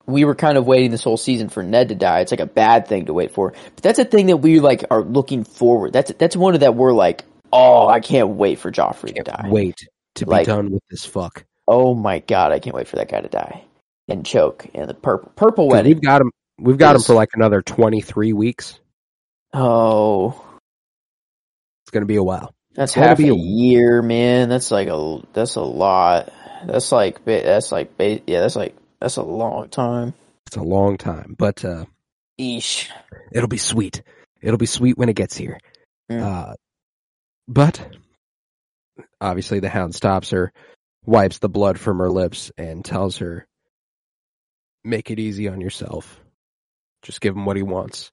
we 0.06 0.25
were 0.25 0.36
kind 0.36 0.58
of 0.58 0.65
waiting 0.67 0.91
this 0.91 1.03
whole 1.03 1.17
season 1.17 1.49
for 1.49 1.63
Ned 1.63 1.89
to 1.89 1.95
die. 1.95 2.19
It's 2.19 2.32
like 2.32 2.39
a 2.39 2.45
bad 2.45 2.88
thing 2.88 3.06
to 3.06 3.13
wait 3.13 3.32
for, 3.32 3.51
but 3.75 3.84
that's 3.84 3.99
a 3.99 4.06
thing 4.06 4.27
that 4.27 4.38
we 4.38 4.60
like 4.60 4.84
are 4.91 5.01
looking 5.01 5.43
forward. 5.43 5.93
That's 5.93 6.12
that's 6.19 6.36
one 6.36 6.53
of 6.53 6.60
that 6.60 6.75
we're 6.75 6.93
like, 6.93 7.23
oh, 7.53 7.88
I 7.88 7.99
can't 7.99 8.30
wait 8.30 8.60
for 8.60 8.71
Joffrey 8.71 9.15
to 9.15 9.23
die. 9.23 9.47
wait 9.49 9.77
to 10.15 10.25
be 10.25 10.32
Like- 10.32 10.47
done 10.47 10.71
with 10.71 10.84
this 10.89 11.06
fuck. 11.06 11.45
Oh 11.69 11.93
my 11.95 12.19
god, 12.19 12.51
I 12.51 12.60
can't 12.60 12.75
wait 12.75 12.88
for 12.88 12.97
that 12.97 13.10
guy 13.10 13.21
to 13.21 13.27
die 13.27 13.63
and 14.08 14.25
choke 14.25 14.67
and 14.73 14.89
the 14.89 14.93
purple 14.93 15.32
purple 15.36 15.67
wedding. 15.67 15.93
We've 15.93 16.01
got 16.01 16.21
him. 16.21 16.32
We've 16.60 16.77
got 16.77 16.95
him 16.95 17.01
for 17.01 17.13
like 17.13 17.30
another 17.34 17.62
twenty 17.62 18.01
three 18.01 18.34
weeks. 18.34 18.80
Oh, 19.53 20.41
It's 21.84 21.91
gonna 21.91 22.06
be 22.06 22.15
a 22.17 22.23
while. 22.23 22.53
That's 22.78 22.94
half 22.94 23.18
be 23.18 23.30
a 23.30 23.34
a- 23.34 23.38
year, 23.38 24.04
man. 24.04 24.50
That's 24.50 24.70
like 24.70 24.88
a 24.88 25.20
that's 25.34 25.56
a 25.56 25.62
lot. 25.62 26.32
That's 26.66 26.92
like 26.92 27.26
that's 27.26 27.72
like 27.72 27.92
yeah, 27.98 28.42
that's 28.42 28.56
like 28.56 28.76
that's 29.02 29.18
a 29.18 29.24
long 29.24 29.70
time. 29.70 30.13
It's 30.46 30.58
a 30.58 30.62
long 30.62 30.98
time, 30.98 31.36
but 31.38 31.66
uh, 31.66 31.86
Eesh. 32.40 32.88
it'll 33.32 33.50
be 33.50 33.58
sweet. 33.58 34.04
It'll 34.42 34.60
be 34.60 34.68
sweet 34.68 34.96
when 34.96 35.10
it 35.10 35.16
gets 35.16 35.36
here. 35.36 35.58
Mm. 36.10 36.22
Uh, 36.22 36.54
but 37.48 37.84
obviously, 39.20 39.60
the 39.60 39.70
Hound 39.70 39.96
stops 39.96 40.30
her, 40.30 40.54
wipes 41.04 41.40
the 41.40 41.50
blood 41.50 41.80
from 41.80 41.98
her 41.98 42.12
lips, 42.12 42.52
and 42.60 42.86
tells 42.86 43.18
her, 43.18 43.48
"Make 44.84 45.10
it 45.10 45.20
easy 45.20 45.48
on 45.48 45.62
yourself. 45.62 46.22
Just 47.02 47.22
give 47.22 47.36
him 47.36 47.46
what 47.46 47.58
he 47.58 47.63
wants." 47.63 48.12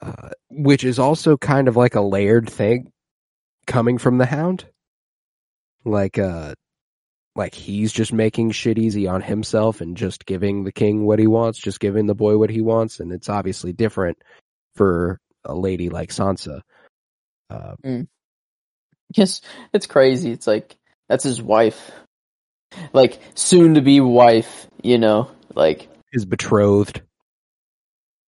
Uh, 0.00 0.30
which 0.50 0.82
is 0.82 0.98
also 0.98 1.36
kind 1.36 1.68
of 1.68 1.76
like 1.76 1.94
a 1.94 2.00
layered 2.00 2.48
thing 2.48 2.90
coming 3.66 3.98
from 3.98 4.18
the 4.18 4.26
Hound. 4.26 4.66
Like, 5.84 6.18
uh, 6.18 6.54
like 7.36 7.54
he's 7.54 7.92
just 7.92 8.12
making 8.12 8.52
shit 8.52 8.78
easy 8.78 9.06
on 9.08 9.20
himself 9.20 9.80
and 9.80 9.96
just 9.96 10.24
giving 10.24 10.64
the 10.64 10.72
king 10.72 11.04
what 11.04 11.18
he 11.18 11.26
wants, 11.26 11.58
just 11.58 11.80
giving 11.80 12.06
the 12.06 12.14
boy 12.14 12.38
what 12.38 12.50
he 12.50 12.60
wants, 12.60 13.00
and 13.00 13.12
it's 13.12 13.28
obviously 13.28 13.72
different 13.72 14.18
for 14.76 15.20
a 15.44 15.54
lady 15.54 15.90
like 15.90 16.10
Sansa. 16.10 16.60
Uh, 17.50 17.74
Yes, 19.16 19.40
it's 19.72 19.86
crazy. 19.86 20.30
It's 20.32 20.46
like 20.46 20.76
that's 21.08 21.24
his 21.24 21.40
wife, 21.40 21.92
like 22.92 23.20
soon 23.34 23.74
to 23.74 23.80
be 23.80 24.00
wife. 24.00 24.66
You 24.82 24.98
know, 24.98 25.30
like 25.54 25.88
his 26.12 26.24
betrothed. 26.24 27.02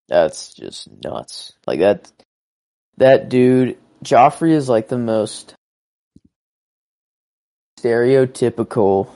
that's 0.09 0.53
just 0.55 0.89
nuts. 1.03 1.53
Like 1.67 1.81
that, 1.81 2.11
that 2.99 3.29
dude, 3.29 3.79
Joffrey 4.05 4.53
is 4.53 4.69
like 4.69 4.89
the 4.89 4.99
most 4.99 5.55
stereotypical. 7.81 9.11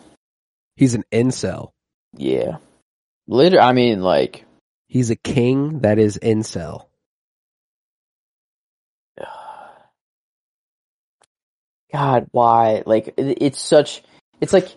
He's 0.76 0.94
an 0.94 1.04
incel. 1.12 1.70
Yeah, 2.16 2.56
literally. 3.26 3.60
I 3.60 3.72
mean, 3.72 4.02
like, 4.02 4.44
He's 4.88 5.10
a 5.10 5.16
king 5.16 5.80
that 5.80 5.98
is 5.98 6.18
incel. 6.18 6.86
God, 11.92 12.28
why? 12.32 12.82
Like, 12.86 13.12
it's 13.18 13.60
such. 13.60 14.02
It's 14.40 14.54
like 14.54 14.74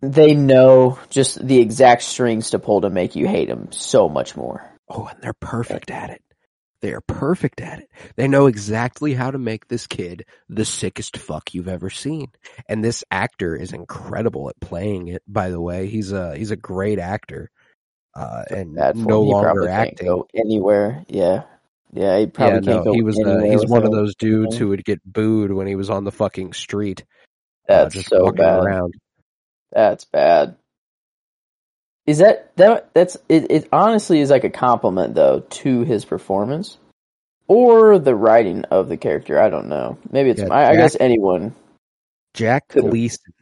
they 0.00 0.34
know 0.34 0.98
just 1.10 1.46
the 1.46 1.58
exact 1.58 2.02
strings 2.02 2.50
to 2.50 2.58
pull 2.58 2.80
to 2.80 2.90
make 2.90 3.14
you 3.14 3.28
hate 3.28 3.50
him 3.50 3.70
so 3.72 4.08
much 4.08 4.34
more. 4.36 4.64
Oh, 4.88 5.06
and 5.06 5.20
they're 5.20 5.34
perfect 5.34 5.90
at 5.90 6.08
it. 6.10 6.22
They 6.82 6.92
are 6.92 7.02
perfect 7.02 7.60
at 7.60 7.80
it. 7.80 7.90
They 8.16 8.26
know 8.26 8.46
exactly 8.46 9.12
how 9.12 9.30
to 9.30 9.38
make 9.38 9.68
this 9.68 9.86
kid 9.86 10.24
the 10.48 10.64
sickest 10.64 11.16
fuck 11.18 11.52
you've 11.54 11.68
ever 11.68 11.90
seen. 11.90 12.28
And 12.68 12.82
this 12.82 13.04
actor 13.10 13.54
is 13.54 13.72
incredible 13.72 14.48
at 14.48 14.58
playing 14.60 15.08
it, 15.08 15.22
by 15.28 15.50
the 15.50 15.60
way. 15.60 15.88
He's 15.88 16.12
a 16.12 16.36
he's 16.36 16.50
a 16.50 16.56
great 16.56 16.98
actor. 16.98 17.50
Uh 18.14 18.44
and 18.50 18.74
no 18.96 19.22
longer 19.22 19.68
acting. 19.68 20.06
go 20.06 20.26
anywhere. 20.34 21.04
Yeah, 21.08 21.42
yeah. 21.92 22.18
He 22.18 22.26
probably 22.26 22.60
yeah, 22.66 22.72
can't 22.74 22.84
no, 22.84 22.84
go. 22.84 22.92
he 22.94 23.02
was 23.02 23.18
uh, 23.18 23.28
anywhere 23.28 23.50
he's 23.52 23.66
one 23.66 23.84
of 23.84 23.92
those 23.92 24.14
dudes 24.14 24.56
who 24.56 24.68
would 24.68 24.84
get 24.84 25.00
booed 25.04 25.52
when 25.52 25.66
he 25.66 25.76
was 25.76 25.90
on 25.90 26.04
the 26.04 26.12
fucking 26.12 26.54
street. 26.54 27.04
uh, 27.68 27.84
That's 27.84 27.94
just 27.94 28.08
so 28.08 28.32
bad. 28.32 28.64
around. 28.64 28.94
That's 29.72 30.04
bad. 30.06 30.56
Is 32.10 32.18
that 32.18 32.56
that? 32.56 32.92
That's 32.92 33.16
it. 33.28 33.46
It 33.52 33.68
honestly 33.70 34.18
is 34.18 34.30
like 34.30 34.42
a 34.42 34.50
compliment 34.50 35.14
though 35.14 35.40
to 35.48 35.82
his 35.82 36.04
performance, 36.04 36.76
or 37.46 38.00
the 38.00 38.16
writing 38.16 38.64
of 38.64 38.88
the 38.88 38.96
character. 38.96 39.40
I 39.40 39.48
don't 39.48 39.68
know. 39.68 39.96
Maybe 40.10 40.30
it's. 40.30 40.40
Yeah, 40.40 40.52
I, 40.52 40.70
I 40.70 40.76
guess 40.76 40.96
anyone. 40.98 41.54
Jack 42.34 42.66
Could've- 42.66 42.90
Gleeson. 42.90 43.32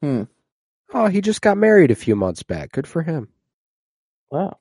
Hmm. 0.00 0.22
Oh, 0.94 1.08
he 1.08 1.20
just 1.20 1.42
got 1.42 1.58
married 1.58 1.90
a 1.90 1.96
few 1.96 2.14
months 2.14 2.44
back. 2.44 2.70
Good 2.70 2.86
for 2.86 3.02
him. 3.02 3.30
Wow. 4.30 4.58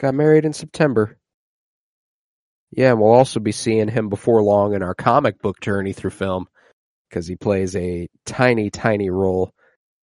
Got 0.00 0.14
married 0.14 0.46
in 0.46 0.54
September. 0.54 1.18
Yeah, 2.70 2.92
and 2.92 3.00
we'll 3.02 3.12
also 3.12 3.38
be 3.38 3.52
seeing 3.52 3.88
him 3.88 4.08
before 4.08 4.42
long 4.42 4.72
in 4.72 4.82
our 4.82 4.94
comic 4.94 5.42
book 5.42 5.60
journey 5.60 5.92
through 5.92 6.12
film 6.12 6.48
because 7.10 7.26
he 7.26 7.36
plays 7.36 7.76
a 7.76 8.08
tiny, 8.24 8.70
tiny 8.70 9.10
role 9.10 9.52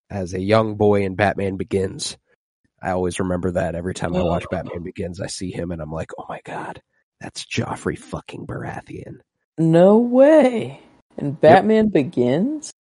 as 0.08 0.36
a 0.36 0.40
young 0.40 0.76
boy 0.76 1.02
in 1.02 1.16
Batman 1.16 1.58
Begins. 1.58 2.16
I 2.82 2.92
always 2.92 3.20
remember 3.20 3.52
that 3.52 3.76
every 3.76 3.94
time 3.94 4.16
I 4.16 4.24
watch. 4.24 4.46
Batman 4.50 4.84
Begins, 4.84 5.20
I 5.20 5.28
see 5.28 5.52
him 5.52 5.72
and 5.72 5.82
I'm 5.82 5.92
like, 5.92 6.12
oh 6.18 6.26
my 6.30 6.40
god, 6.46 6.82
that's 7.20 7.46
Joffrey 7.46 7.98
fucking 7.98 8.48
Baratheon. 8.48 9.20
No 9.58 9.98
way. 9.98 10.82
And 11.18 11.40
Batman 11.40 11.90
Begins. 11.90 12.72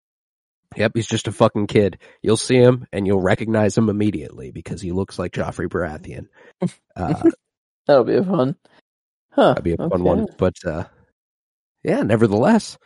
Yep, 0.76 0.92
he's 0.94 1.06
just 1.06 1.28
a 1.28 1.32
fucking 1.32 1.66
kid. 1.66 1.98
You'll 2.22 2.36
see 2.36 2.56
him 2.56 2.86
and 2.92 3.06
you'll 3.06 3.20
recognize 3.20 3.76
him 3.76 3.88
immediately 3.88 4.50
because 4.50 4.80
he 4.80 4.92
looks 4.92 5.18
like 5.18 5.32
Joffrey 5.32 5.68
Baratheon. 5.68 6.28
Uh, 6.96 7.30
That'll 7.86 8.02
be 8.02 8.16
a 8.16 8.24
fun. 8.24 8.56
Huh. 9.30 9.50
That'd 9.50 9.62
be 9.62 9.74
a 9.74 9.76
fun 9.76 9.92
okay. 9.92 10.02
one. 10.02 10.26
But 10.36 10.56
uh, 10.66 10.84
yeah, 11.84 12.02
nevertheless, 12.02 12.76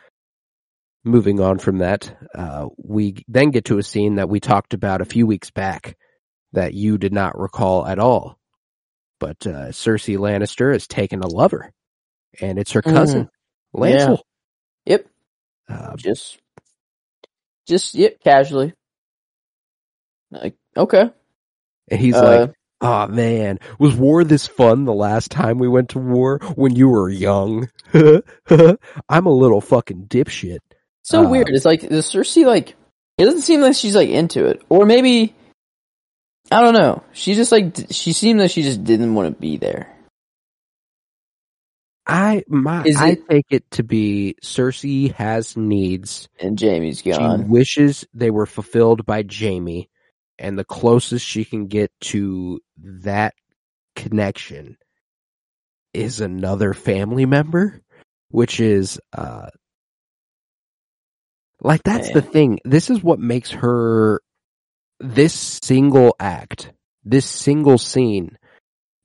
moving 1.03 1.39
on 1.39 1.57
from 1.57 1.79
that, 1.79 2.15
uh, 2.35 2.67
we 2.77 3.23
then 3.27 3.49
get 3.49 3.65
to 3.65 3.79
a 3.79 3.83
scene 3.83 4.15
that 4.15 4.29
we 4.29 4.39
talked 4.39 4.75
about 4.75 5.01
a 5.01 5.05
few 5.05 5.25
weeks 5.25 5.49
back 5.49 5.97
that 6.53 6.73
you 6.73 6.97
did 6.97 7.13
not 7.13 7.37
recall 7.37 7.85
at 7.85 7.99
all. 7.99 8.39
But 9.19 9.45
uh, 9.45 9.69
Cersei 9.69 10.17
Lannister 10.17 10.73
has 10.73 10.87
taken 10.87 11.21
a 11.21 11.27
lover, 11.27 11.71
and 12.41 12.57
it's 12.57 12.71
her 12.71 12.81
cousin, 12.81 13.29
Lancel. 13.75 14.19
Yep. 14.85 15.07
Uh, 15.69 15.95
Just. 15.95 16.39
Just 17.67 17.95
yep. 17.95 18.19
Casually. 18.23 18.73
Like 20.31 20.55
okay. 20.75 21.11
and 21.89 21.99
he's 21.99 22.15
Uh, 22.15 22.47
like, 22.47 22.53
Oh 22.81 23.07
man, 23.07 23.59
was 23.79 23.95
war 23.95 24.25
this 24.25 24.45
fun 24.45 24.83
the 24.83 24.93
last 24.93 25.31
time 25.31 25.57
we 25.57 25.69
went 25.69 25.89
to 25.89 25.99
war 25.99 26.39
when 26.55 26.75
you 26.75 26.89
were 26.89 27.09
young? 27.09 27.69
I'm 27.93 29.25
a 29.25 29.31
little 29.31 29.61
fucking 29.61 30.07
dipshit. 30.07 30.57
So 31.03 31.25
Uh, 31.25 31.29
weird. 31.29 31.47
It's 31.49 31.63
like 31.63 31.85
is 31.85 32.07
Cersei 32.07 32.45
like 32.45 32.75
it 33.17 33.23
doesn't 33.23 33.43
seem 33.43 33.61
like 33.61 33.75
she's 33.75 33.95
like 33.95 34.09
into 34.09 34.47
it. 34.47 34.61
Or 34.67 34.85
maybe 34.85 35.33
I 36.53 36.61
don't 36.61 36.73
know. 36.73 37.03
She 37.13 37.33
just 37.33 37.51
like 37.51 37.75
she 37.89 38.13
seemed 38.13 38.39
like 38.39 38.51
she 38.51 38.61
just 38.63 38.83
didn't 38.83 39.15
want 39.15 39.33
to 39.35 39.41
be 39.41 39.57
there. 39.57 39.89
I 42.05 42.43
my 42.47 42.83
Is 42.83 42.97
I 42.97 43.09
it- 43.11 43.29
take 43.29 43.45
it 43.49 43.71
to 43.71 43.83
be 43.83 44.35
Cersei 44.43 45.13
has 45.13 45.55
needs. 45.57 46.27
And 46.39 46.59
Jaime's 46.59 47.01
She 47.01 47.11
gone. 47.11 47.43
She 47.43 47.47
wishes 47.49 48.05
they 48.13 48.29
were 48.29 48.45
fulfilled 48.45 49.05
by 49.05 49.23
Jaime, 49.29 49.89
and 50.37 50.59
the 50.59 50.65
closest 50.65 51.25
she 51.25 51.45
can 51.45 51.67
get 51.67 51.91
to 52.01 52.59
that 52.77 53.33
connection 53.95 54.77
is 55.93 56.19
another 56.21 56.73
family 56.73 57.25
member, 57.25 57.81
which 58.29 58.59
is 58.59 58.99
uh 59.17 59.47
like 61.61 61.83
that's 61.83 62.09
the 62.11 62.21
Man. 62.21 62.31
thing. 62.31 62.59
This 62.65 62.89
is 62.89 63.01
what 63.01 63.19
makes 63.19 63.51
her 63.51 64.21
this 64.99 65.59
single 65.63 66.15
act, 66.19 66.71
this 67.03 67.25
single 67.29 67.77
scene 67.77 68.37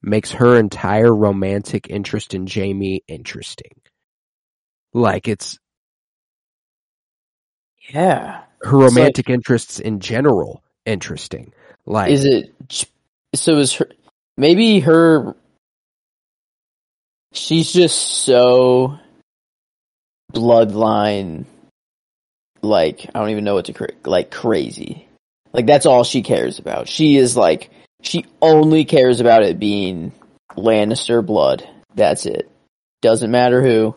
makes 0.02 0.32
her 0.32 0.56
entire 0.58 1.14
romantic 1.14 1.88
interest 1.90 2.34
in 2.34 2.46
Jaime 2.46 3.02
interesting. 3.08 3.80
Like 4.94 5.26
it's 5.28 5.58
Yeah. 7.90 8.42
her 8.42 8.44
It's 8.60 8.66
like- 8.72 8.72
romantic 8.72 9.30
interests 9.30 9.80
in 9.80 10.00
general 10.00 10.62
interesting. 10.86 11.52
Like 11.84 12.10
Is 12.12 12.24
it 12.24 12.54
so 13.34 13.56
is 13.58 13.74
her 13.74 13.88
maybe 14.36 14.80
her 14.80 15.34
she's 17.32 17.72
just 17.72 17.98
so 17.98 18.98
bloodline 20.32 21.44
like 22.62 23.06
I 23.14 23.18
don't 23.20 23.30
even 23.30 23.44
know 23.44 23.54
what 23.54 23.66
to 23.66 23.88
like 24.04 24.30
crazy. 24.30 25.07
Like 25.52 25.66
that's 25.66 25.86
all 25.86 26.04
she 26.04 26.22
cares 26.22 26.58
about. 26.58 26.88
She 26.88 27.16
is 27.16 27.36
like 27.36 27.70
she 28.02 28.26
only 28.40 28.84
cares 28.84 29.20
about 29.20 29.42
it 29.42 29.58
being 29.58 30.12
Lannister 30.56 31.24
blood. 31.24 31.68
That's 31.94 32.26
it. 32.26 32.50
Doesn't 33.00 33.30
matter 33.30 33.62
who. 33.62 33.96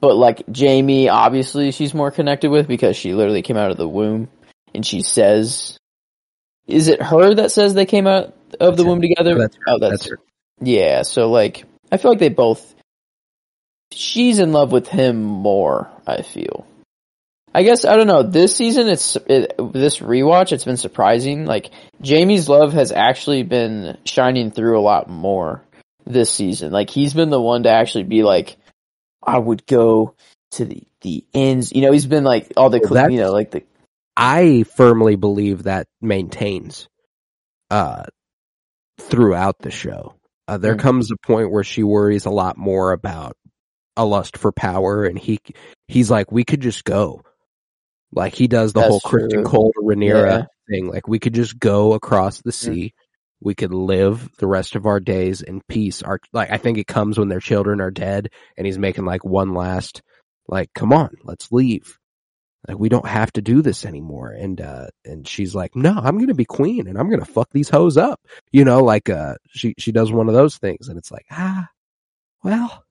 But 0.00 0.16
like 0.16 0.44
Jaime 0.56 1.08
obviously 1.08 1.72
she's 1.72 1.94
more 1.94 2.10
connected 2.10 2.50
with 2.50 2.68
because 2.68 2.96
she 2.96 3.14
literally 3.14 3.42
came 3.42 3.56
out 3.56 3.70
of 3.70 3.76
the 3.76 3.88
womb 3.88 4.28
and 4.74 4.84
she 4.86 5.02
says 5.02 5.78
is 6.68 6.88
it 6.88 7.00
her 7.02 7.34
that 7.34 7.50
says 7.50 7.74
they 7.74 7.86
came 7.86 8.06
out 8.06 8.34
of 8.60 8.76
the 8.76 8.82
That's 8.82 8.84
womb 8.84 9.00
together? 9.00 9.36
That's 9.38 9.56
her. 9.56 9.62
oh, 9.68 9.78
that's, 9.78 9.90
That's 10.02 10.10
her. 10.10 10.20
yeah. 10.60 11.02
So 11.02 11.30
like, 11.30 11.64
I 11.90 11.96
feel 11.96 12.10
like 12.10 12.20
they 12.20 12.28
both. 12.28 12.74
She's 13.90 14.38
in 14.38 14.52
love 14.52 14.70
with 14.70 14.86
him 14.86 15.22
more. 15.24 15.90
I 16.06 16.20
feel. 16.20 16.66
I 17.58 17.64
guess 17.64 17.84
I 17.84 17.96
don't 17.96 18.06
know. 18.06 18.22
This 18.22 18.54
season, 18.54 18.88
it's 18.88 19.16
it, 19.16 19.54
this 19.58 19.98
rewatch. 19.98 20.52
It's 20.52 20.64
been 20.64 20.76
surprising. 20.76 21.44
Like 21.44 21.72
Jaime's 22.04 22.48
love 22.48 22.72
has 22.74 22.92
actually 22.92 23.42
been 23.42 23.98
shining 24.04 24.52
through 24.52 24.78
a 24.78 24.80
lot 24.82 25.10
more 25.10 25.64
this 26.06 26.32
season. 26.32 26.70
Like 26.72 26.88
he's 26.88 27.14
been 27.14 27.30
the 27.30 27.40
one 27.42 27.64
to 27.64 27.70
actually 27.70 28.04
be 28.04 28.22
like, 28.22 28.58
I 29.26 29.38
would 29.38 29.66
go 29.66 30.14
to 30.52 30.66
the 30.66 30.84
the 31.00 31.24
ends. 31.34 31.72
You 31.74 31.82
know, 31.82 31.90
he's 31.92 32.06
been 32.06 32.22
like 32.22 32.52
all 32.56 32.70
the 32.70 32.80
Well, 32.88 33.10
you 33.10 33.18
know 33.18 33.32
like 33.32 33.50
the 33.50 33.64
I 34.16 34.64
firmly 34.76 35.16
believe 35.16 35.64
that 35.64 35.88
maintains 36.00 36.88
uh 37.72 38.04
throughout 39.00 39.58
the 39.58 39.72
show. 39.72 40.14
Uh, 40.48 40.58
there 40.58 40.74
Hmm. 40.74 40.80
comes 40.80 41.10
a 41.10 41.16
point 41.26 41.50
where 41.50 41.64
she 41.64 41.82
worries 41.82 42.26
a 42.26 42.30
lot 42.30 42.56
more 42.56 42.92
about 42.92 43.36
a 43.96 44.04
lust 44.04 44.36
for 44.38 44.52
power 44.52 45.04
and 45.04 45.18
he 45.18 45.40
he's 45.88 46.10
like 46.10 46.30
we 46.32 46.44
could 46.44 46.60
just 46.60 46.84
go. 46.84 47.22
Like 48.12 48.34
he 48.34 48.48
does 48.48 48.72
the 48.72 48.80
That's 48.80 48.90
whole 48.90 49.00
Christian 49.00 49.40
true. 49.40 49.44
Cole 49.44 49.72
to 49.74 49.80
Rhaenyra 49.82 50.40
Yeah. 50.40 50.44
thing. 50.70 50.88
Like 50.88 51.08
we 51.08 51.18
could 51.18 51.34
just 51.34 51.58
go 51.58 51.92
across 51.94 52.40
the 52.40 52.52
sea. 52.52 52.94
We 53.40 53.54
could 53.54 53.72
live 53.72 54.28
the 54.38 54.46
rest 54.46 54.74
of 54.74 54.86
our 54.86 54.98
days 55.00 55.42
in 55.42 55.60
peace. 55.68 56.02
Our 56.02 56.18
like 56.32 56.50
I 56.50 56.56
think 56.56 56.78
it 56.78 56.86
comes 56.86 57.18
when 57.18 57.28
their 57.28 57.40
children 57.40 57.80
are 57.80 57.90
dead 57.90 58.30
and 58.56 58.66
he's 58.66 58.78
making 58.78 59.04
like 59.04 59.24
one 59.24 59.54
last 59.54 60.02
like 60.48 60.72
come 60.74 60.92
on, 60.92 61.10
let's 61.24 61.52
leave. 61.52 61.98
Like 62.66 62.78
we 62.78 62.88
don't 62.88 63.06
have 63.06 63.32
to 63.34 63.42
do 63.42 63.62
this 63.62 63.84
anymore. 63.86 64.30
And 64.30 64.60
uh 64.60 64.88
and 65.04 65.26
she's 65.28 65.54
like, 65.54 65.76
No, 65.76 65.92
I'm 65.92 66.18
gonna 66.18 66.34
be 66.34 66.44
queen 66.44 66.88
and 66.88 66.98
I'm 66.98 67.10
gonna 67.10 67.24
fuck 67.24 67.50
these 67.52 67.68
hoes 67.68 67.96
up. 67.96 68.20
You 68.52 68.64
know, 68.64 68.82
like 68.82 69.08
uh 69.10 69.34
she 69.50 69.74
she 69.78 69.92
does 69.92 70.10
one 70.10 70.28
of 70.28 70.34
those 70.34 70.56
things 70.58 70.88
and 70.88 70.98
it's 70.98 71.12
like, 71.12 71.26
ah 71.30 71.68
well, 72.42 72.84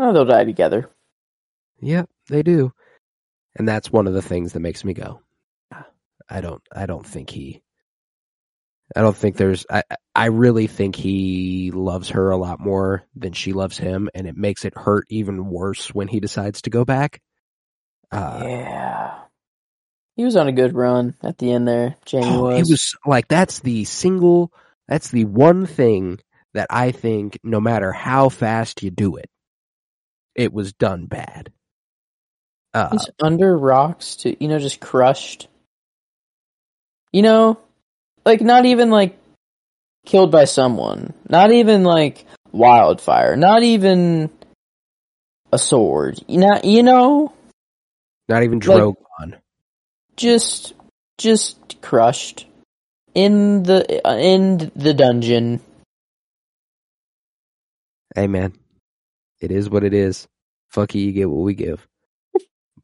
oh 0.00 0.12
they'll 0.12 0.24
die 0.24 0.44
together. 0.44 0.90
Yep, 1.80 2.08
they 2.28 2.42
do. 2.42 2.72
And 3.56 3.68
that's 3.68 3.90
one 3.90 4.06
of 4.06 4.14
the 4.14 4.22
things 4.22 4.52
that 4.52 4.60
makes 4.60 4.84
me 4.84 4.94
go, 4.94 5.20
"Ah, 5.72 5.86
I 6.28 6.40
don't, 6.40 6.62
I 6.74 6.86
don't 6.86 7.06
think 7.06 7.30
he, 7.30 7.62
I 8.94 9.00
don't 9.00 9.16
think 9.16 9.36
there's, 9.36 9.66
I, 9.70 9.82
I 10.14 10.26
really 10.26 10.66
think 10.66 10.96
he 10.96 11.70
loves 11.72 12.10
her 12.10 12.30
a 12.30 12.36
lot 12.36 12.60
more 12.60 13.04
than 13.16 13.32
she 13.32 13.52
loves 13.52 13.76
him. 13.76 14.08
And 14.14 14.26
it 14.26 14.36
makes 14.36 14.64
it 14.64 14.76
hurt 14.76 15.06
even 15.08 15.46
worse 15.50 15.92
when 15.94 16.08
he 16.08 16.20
decides 16.20 16.62
to 16.62 16.70
go 16.70 16.84
back. 16.84 17.20
Uh, 18.10 18.40
yeah. 18.42 19.18
He 20.16 20.24
was 20.24 20.36
on 20.36 20.48
a 20.48 20.52
good 20.52 20.74
run 20.74 21.14
at 21.22 21.38
the 21.38 21.52
end 21.52 21.68
there. 21.68 21.96
Jaime 22.10 22.26
oh, 22.26 22.42
was. 22.44 22.58
it 22.58 22.72
was 22.72 22.96
like, 23.06 23.28
that's 23.28 23.60
the 23.60 23.84
single, 23.84 24.52
that's 24.88 25.10
the 25.10 25.24
one 25.26 25.66
thing 25.66 26.18
that 26.54 26.68
I 26.70 26.90
think 26.90 27.38
no 27.44 27.60
matter 27.60 27.92
how 27.92 28.28
fast 28.28 28.82
you 28.82 28.90
do 28.90 29.16
it, 29.16 29.30
it 30.34 30.52
was 30.52 30.72
done 30.72 31.06
bad. 31.06 31.52
Uh, 32.74 32.90
He's 32.92 33.08
under 33.22 33.56
rocks 33.56 34.16
to 34.16 34.36
you 34.42 34.48
know 34.48 34.58
just 34.58 34.80
crushed. 34.80 35.48
You 37.12 37.22
know, 37.22 37.58
like 38.24 38.40
not 38.40 38.66
even 38.66 38.90
like 38.90 39.18
killed 40.04 40.30
by 40.30 40.44
someone. 40.44 41.14
Not 41.28 41.50
even 41.52 41.84
like 41.84 42.26
wildfire. 42.52 43.36
Not 43.36 43.62
even 43.62 44.30
a 45.52 45.58
sword. 45.58 46.20
You 46.28 46.38
know, 46.40 46.60
you 46.62 46.82
know, 46.82 47.32
not 48.28 48.42
even 48.42 48.58
like- 48.60 48.82
Drogon. 48.82 49.38
just 50.16 50.74
just 51.16 51.80
crushed 51.80 52.46
in 53.14 53.62
the 53.62 54.06
uh, 54.06 54.16
in 54.16 54.70
the 54.76 54.92
dungeon. 54.94 55.60
hey 58.14 58.26
man, 58.26 58.52
it 59.40 59.50
is 59.50 59.70
what 59.70 59.84
it 59.84 59.94
is. 59.94 60.26
Fuck 60.70 60.94
you, 60.94 61.02
you 61.02 61.12
get 61.12 61.30
what 61.30 61.42
we 61.44 61.54
give. 61.54 61.86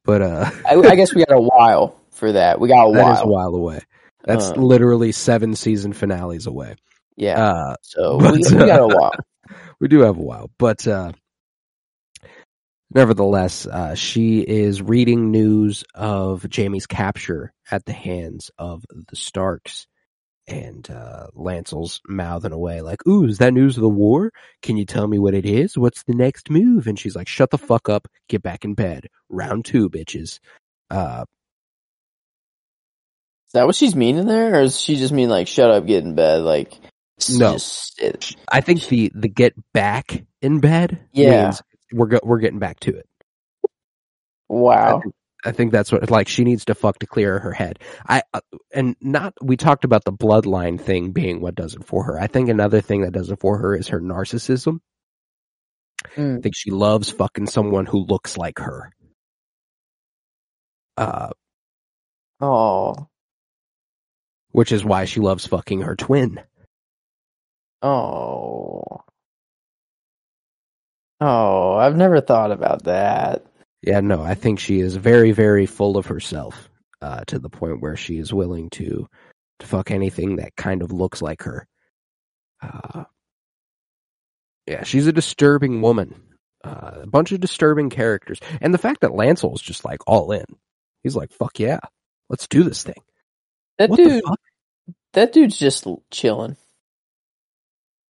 But 0.04 0.22
uh, 0.22 0.50
I, 0.66 0.74
I 0.76 0.96
guess 0.96 1.14
we 1.14 1.24
got 1.24 1.36
a 1.36 1.40
while 1.40 2.00
for 2.10 2.32
that. 2.32 2.60
We 2.60 2.68
got 2.68 2.86
a 2.86 2.90
while. 2.90 2.94
that 3.06 3.12
is 3.16 3.20
a 3.20 3.26
while. 3.26 3.54
away. 3.54 3.80
That's 4.24 4.50
Uh, 4.50 4.54
literally 4.54 5.12
seven 5.12 5.54
season 5.54 5.92
finales 5.92 6.46
away. 6.46 6.76
Yeah. 7.16 7.42
Uh, 7.42 7.76
so 7.82 8.18
but, 8.18 8.32
we, 8.32 8.38
we 8.38 8.66
got 8.66 8.80
a 8.80 8.84
uh, 8.84 8.88
while. 8.88 9.12
we 9.80 9.88
do 9.88 10.00
have 10.00 10.16
a 10.16 10.22
while, 10.22 10.50
but 10.58 10.86
uh, 10.86 11.12
nevertheless, 12.92 13.66
uh, 13.66 13.94
she 13.94 14.40
is 14.40 14.82
reading 14.82 15.30
news 15.30 15.84
of 15.94 16.46
Jaime's 16.54 16.86
capture 16.86 17.52
at 17.70 17.84
the 17.84 17.92
hands 17.92 18.50
of 18.58 18.84
the 18.90 19.16
Starks. 19.16 19.86
And 20.46 20.90
uh, 20.90 21.28
Lancel's 21.34 22.00
mouthing 22.06 22.52
away 22.52 22.82
like, 22.82 23.06
"Ooh, 23.06 23.24
is 23.24 23.38
that 23.38 23.54
news 23.54 23.76
of 23.78 23.82
the 23.82 23.88
war? 23.88 24.30
Can 24.60 24.76
you 24.76 24.84
tell 24.84 25.06
me 25.08 25.18
what 25.18 25.32
it 25.34 25.46
is? 25.46 25.78
What's 25.78 26.02
the 26.02 26.12
next 26.14 26.50
move?" 26.50 26.86
And 26.86 26.98
she's 26.98 27.16
like, 27.16 27.28
"Shut 27.28 27.50
the 27.50 27.56
fuck 27.58 27.88
up, 27.88 28.08
get 28.28 28.42
back 28.42 28.64
in 28.64 28.74
bed. 28.74 29.08
Round 29.30 29.64
two, 29.64 29.88
bitches." 29.88 30.40
Uh, 30.90 31.24
Is 33.48 33.52
that 33.54 33.66
what 33.66 33.74
she's 33.76 33.96
meaning 33.96 34.26
there, 34.26 34.56
or 34.56 34.60
is 34.62 34.78
she 34.80 34.96
just 34.96 35.12
mean 35.14 35.30
like 35.30 35.48
shut 35.48 35.70
up, 35.70 35.86
get 35.86 36.04
in 36.04 36.14
bed, 36.14 36.42
like 36.42 36.74
No. 37.30 37.52
just? 37.54 38.02
I 38.52 38.60
think 38.60 38.84
the 38.88 39.10
the 39.14 39.28
get 39.28 39.54
back 39.72 40.24
in 40.42 40.60
bed 40.60 41.00
Yeah. 41.12 41.44
means 41.44 41.62
we're 41.92 42.06
go- 42.08 42.20
we're 42.22 42.40
getting 42.40 42.58
back 42.58 42.80
to 42.80 42.96
it. 42.96 43.06
I 43.64 43.68
Wow. 44.48 45.00
think, 45.00 45.14
I 45.44 45.52
think 45.52 45.72
that's 45.72 45.92
what 45.92 46.10
like 46.10 46.28
she 46.28 46.44
needs 46.44 46.64
to 46.66 46.74
fuck 46.74 46.98
to 47.00 47.06
clear 47.06 47.38
her 47.38 47.52
head. 47.52 47.78
I 48.08 48.22
uh, 48.32 48.40
and 48.72 48.96
not 49.00 49.34
we 49.42 49.56
talked 49.56 49.84
about 49.84 50.04
the 50.04 50.12
bloodline 50.12 50.80
thing 50.80 51.12
being 51.12 51.40
what 51.40 51.54
does 51.54 51.74
it 51.74 51.84
for 51.84 52.04
her. 52.04 52.18
I 52.20 52.26
think 52.28 52.48
another 52.48 52.80
thing 52.80 53.02
that 53.02 53.12
does 53.12 53.30
it 53.30 53.40
for 53.40 53.58
her 53.58 53.76
is 53.76 53.88
her 53.88 54.00
narcissism. 54.00 54.80
I 56.04 56.08
Mm. 56.20 56.42
think 56.42 56.54
she 56.56 56.70
loves 56.70 57.10
fucking 57.10 57.46
someone 57.46 57.86
who 57.86 57.98
looks 58.04 58.36
like 58.36 58.58
her. 58.58 58.92
Uh, 60.96 61.30
Oh, 62.40 63.08
which 64.50 64.70
is 64.72 64.84
why 64.84 65.04
she 65.06 65.20
loves 65.20 65.46
fucking 65.46 65.82
her 65.82 65.96
twin. 65.96 66.40
oh, 67.82 69.02
oh! 71.20 71.74
I've 71.74 71.96
never 71.96 72.20
thought 72.20 72.52
about 72.52 72.84
that. 72.84 73.46
Yeah, 73.86 74.00
no, 74.00 74.22
I 74.22 74.34
think 74.34 74.60
she 74.60 74.80
is 74.80 74.96
very, 74.96 75.32
very 75.32 75.66
full 75.66 75.96
of 75.98 76.06
herself, 76.06 76.70
uh, 77.02 77.24
to 77.26 77.38
the 77.38 77.50
point 77.50 77.82
where 77.82 77.96
she 77.96 78.18
is 78.18 78.32
willing 78.32 78.70
to 78.70 79.08
to 79.60 79.66
fuck 79.66 79.90
anything 79.90 80.36
that 80.36 80.56
kind 80.56 80.82
of 80.82 80.90
looks 80.90 81.20
like 81.22 81.42
her. 81.42 81.66
Uh, 82.62 83.04
yeah, 84.66 84.84
she's 84.84 85.06
a 85.06 85.12
disturbing 85.12 85.82
woman. 85.82 86.22
Uh, 86.64 87.00
a 87.02 87.06
bunch 87.06 87.30
of 87.32 87.40
disturbing 87.40 87.90
characters, 87.90 88.40
and 88.62 88.72
the 88.72 88.78
fact 88.78 89.02
that 89.02 89.10
Lancel 89.10 89.54
is 89.54 89.60
just 89.60 89.84
like 89.84 90.00
all 90.06 90.32
in. 90.32 90.46
He's 91.02 91.14
like, 91.14 91.30
"Fuck 91.30 91.60
yeah, 91.60 91.80
let's 92.30 92.48
do 92.48 92.62
this 92.62 92.82
thing." 92.82 93.02
That 93.76 93.90
What 93.90 93.98
dude, 93.98 94.22
that 95.12 95.34
dude's 95.34 95.58
just 95.58 95.86
chilling. 96.10 96.56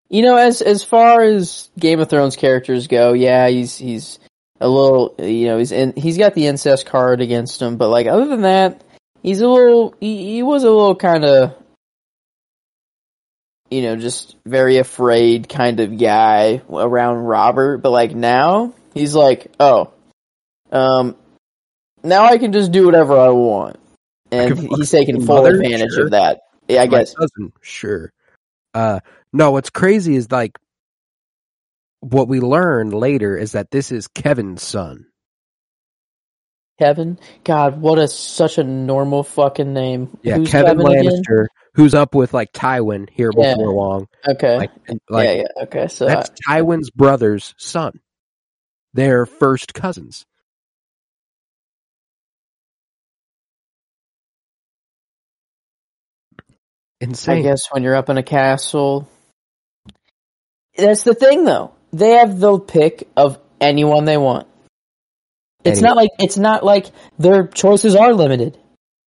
You 0.08 0.22
know, 0.22 0.36
as 0.36 0.62
as 0.62 0.84
far 0.84 1.22
as 1.22 1.68
Game 1.76 1.98
of 1.98 2.08
Thrones 2.08 2.36
characters 2.36 2.86
go, 2.86 3.12
yeah, 3.12 3.48
he's 3.48 3.76
he's 3.76 4.20
a 4.60 4.68
little, 4.68 5.14
you 5.18 5.46
know, 5.46 5.58
he's 5.58 5.72
in, 5.72 5.92
he's 5.96 6.18
got 6.18 6.34
the 6.34 6.46
incest 6.46 6.86
card 6.86 7.20
against 7.20 7.60
him, 7.60 7.76
but 7.76 7.88
like 7.88 8.06
other 8.06 8.26
than 8.26 8.42
that, 8.42 8.82
he's 9.22 9.40
a 9.40 9.48
little, 9.48 9.94
he, 10.00 10.34
he 10.34 10.42
was 10.42 10.64
a 10.64 10.70
little 10.70 10.94
kind 10.96 11.24
of, 11.24 11.56
you 13.70 13.82
know, 13.82 13.96
just 13.96 14.36
very 14.46 14.78
afraid 14.78 15.48
kind 15.48 15.80
of 15.80 15.98
guy 15.98 16.62
around 16.70 17.24
Robert, 17.24 17.78
but 17.78 17.90
like 17.90 18.14
now 18.14 18.72
he's 18.94 19.14
like, 19.14 19.50
oh, 19.58 19.92
um, 20.70 21.16
now 22.02 22.24
I 22.24 22.38
can 22.38 22.52
just 22.52 22.70
do 22.70 22.86
whatever 22.86 23.18
I 23.18 23.30
want, 23.30 23.78
and 24.30 24.56
fuck 24.56 24.78
he's 24.78 24.90
taking 24.90 25.24
full 25.24 25.42
mother, 25.42 25.56
advantage 25.56 25.92
sure. 25.92 26.04
of 26.04 26.10
that. 26.12 26.40
Yeah, 26.68 26.82
I 26.82 26.86
My 26.86 26.98
guess. 26.98 27.14
cousin, 27.14 27.52
sure. 27.62 28.12
Uh, 28.72 29.00
no, 29.32 29.50
what's 29.50 29.70
crazy 29.70 30.14
is 30.14 30.30
like 30.30 30.58
what 32.04 32.28
we 32.28 32.40
learn 32.40 32.90
later 32.90 33.36
is 33.36 33.52
that 33.52 33.70
this 33.70 33.92
is 33.92 34.08
Kevin's 34.08 34.62
son. 34.62 35.06
Kevin. 36.78 37.18
God, 37.44 37.80
what 37.80 37.98
a 37.98 38.08
such 38.08 38.58
a 38.58 38.64
normal 38.64 39.22
fucking 39.22 39.72
name. 39.72 40.16
Yeah, 40.22 40.38
Who's 40.38 40.50
Kevin, 40.50 40.80
again? 40.80 41.04
Lannister, 41.04 41.46
who's 41.74 41.94
up 41.94 42.14
with 42.14 42.34
like 42.34 42.52
Tywin 42.52 43.08
here 43.10 43.30
Yeah. 43.36 43.54
before 43.54 43.72
long. 43.72 44.08
Okay. 44.26 44.56
Like, 44.56 44.70
like 45.08 45.28
yeah, 45.28 45.34
yeah. 45.34 45.62
Okay. 45.64 45.88
So 45.88 46.06
that's 46.06 46.30
Tywin's 46.48 46.90
brother's 46.90 47.54
son. 47.58 48.00
They're 48.92 49.26
first 49.26 49.74
cousins. 49.74 50.24
Insane. 57.00 57.38
I 57.38 57.42
guess 57.42 57.66
when 57.70 57.82
you're 57.82 57.96
up 57.96 58.08
in 58.08 58.16
a 58.18 58.22
castle, 58.22 59.08
that's 60.76 61.04
the 61.04 61.14
thing 61.14 61.44
though. 61.44 61.74
They 61.94 62.10
have 62.12 62.38
the 62.40 62.58
pick 62.58 63.08
of 63.16 63.38
anyone 63.60 64.04
they 64.04 64.16
want. 64.16 64.48
It's 65.64 65.78
Anyone. 65.78 65.82
not 65.88 65.96
like 65.96 66.10
it's 66.18 66.36
not 66.36 66.64
like 66.64 66.86
their 67.18 67.46
choices 67.46 67.94
are 67.96 68.12
limited. 68.12 68.58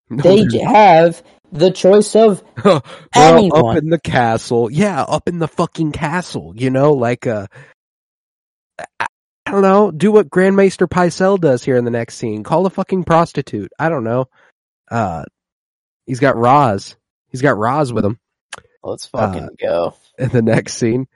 No, 0.10 0.23
They 0.23 0.60
have 0.63 1.21
the 1.52 1.69
choice 1.71 2.15
of 2.15 2.43
well, 2.65 2.84
anyone. 3.13 3.78
up 3.78 3.84
in 3.84 3.89
the 3.89 4.00
castle. 4.00 4.71
Yeah, 4.71 5.02
up 5.04 5.28
in 5.28 5.39
the 5.39 5.47
fucking 5.47 5.91
castle. 5.91 6.54
You 6.56 6.69
know, 6.71 6.93
like 6.93 7.28
uh, 7.28 7.47
I, 9.00 9.08
I 9.45 9.52
don't 9.52 9.62
know. 9.62 9.91
Do 9.91 10.12
what 10.12 10.30
Grand 10.30 10.56
Maester 10.56 10.88
Pycelle 10.88 11.39
does 11.39 11.63
here 11.63 11.76
in 11.78 11.86
the 11.86 11.91
next 11.91 12.15
scene. 12.15 12.43
Call 12.43 12.65
a 12.65 12.69
fucking 12.69 13.04
prostitute. 13.04 13.71
I 13.78 13.89
don't 13.89 14.04
know. 14.04 14.26
Uh, 14.89 15.26
he's 16.06 16.19
got 16.19 16.38
Roz. 16.38 16.95
He's 17.30 17.41
got 17.41 17.58
Roz 17.58 17.91
with 17.93 18.06
him 18.06 18.17
let's 18.84 19.10
Uh, 19.13 19.17
fucking 19.32 19.50
go. 19.60 19.93
in 20.17 20.30
the 20.30 20.41
next 20.41 20.76
scene. 20.76 21.08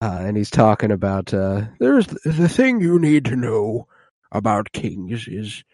Uh, 0.00 0.18
and 0.20 0.36
he's 0.36 0.50
talking 0.50 0.90
about, 0.90 1.32
uh, 1.32 1.62
there's 1.78 2.06
the, 2.06 2.18
the 2.24 2.48
thing 2.48 2.80
you 2.80 2.98
need 2.98 3.24
to 3.26 3.36
know 3.36 3.88
about 4.30 4.72
kings 4.72 5.26
is, 5.26 5.64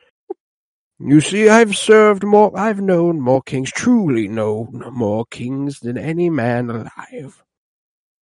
you 1.00 1.20
see, 1.20 1.48
I've 1.48 1.76
served 1.76 2.22
more, 2.22 2.56
I've 2.56 2.80
known 2.80 3.20
more 3.20 3.42
kings, 3.42 3.72
truly 3.72 4.28
known 4.28 4.84
more 4.92 5.26
kings 5.26 5.80
than 5.80 5.98
any 5.98 6.30
man 6.30 6.70
alive. 6.70 7.42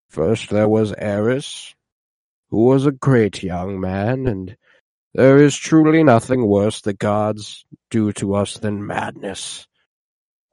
First 0.09 0.49
there 0.51 0.69
was 0.69 0.93
Aerys, 0.93 1.75
who 2.49 2.65
was 2.65 2.87
a 2.87 2.93
great 2.93 3.43
young 3.43 3.79
man, 3.79 4.27
and 4.27 4.57
there 5.15 5.37
is 5.37 5.55
truly 5.55 6.03
nothing 6.03 6.47
worse 6.47 6.81
the 6.81 6.95
gods 6.95 7.67
do 7.91 8.13
to 8.15 8.35
us 8.35 8.55
than 8.59 8.87
madness. 8.87 9.67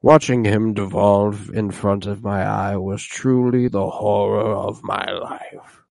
Watching 0.03 0.45
him 0.45 0.75
devolve 0.75 1.49
in 1.49 1.71
front 1.71 2.05
of 2.05 2.23
my 2.23 2.43
eye 2.43 2.77
was 2.77 3.03
truly 3.03 3.67
the 3.67 3.89
horror 3.89 4.53
of 4.53 4.83
my 4.83 5.09
life. 5.11 5.83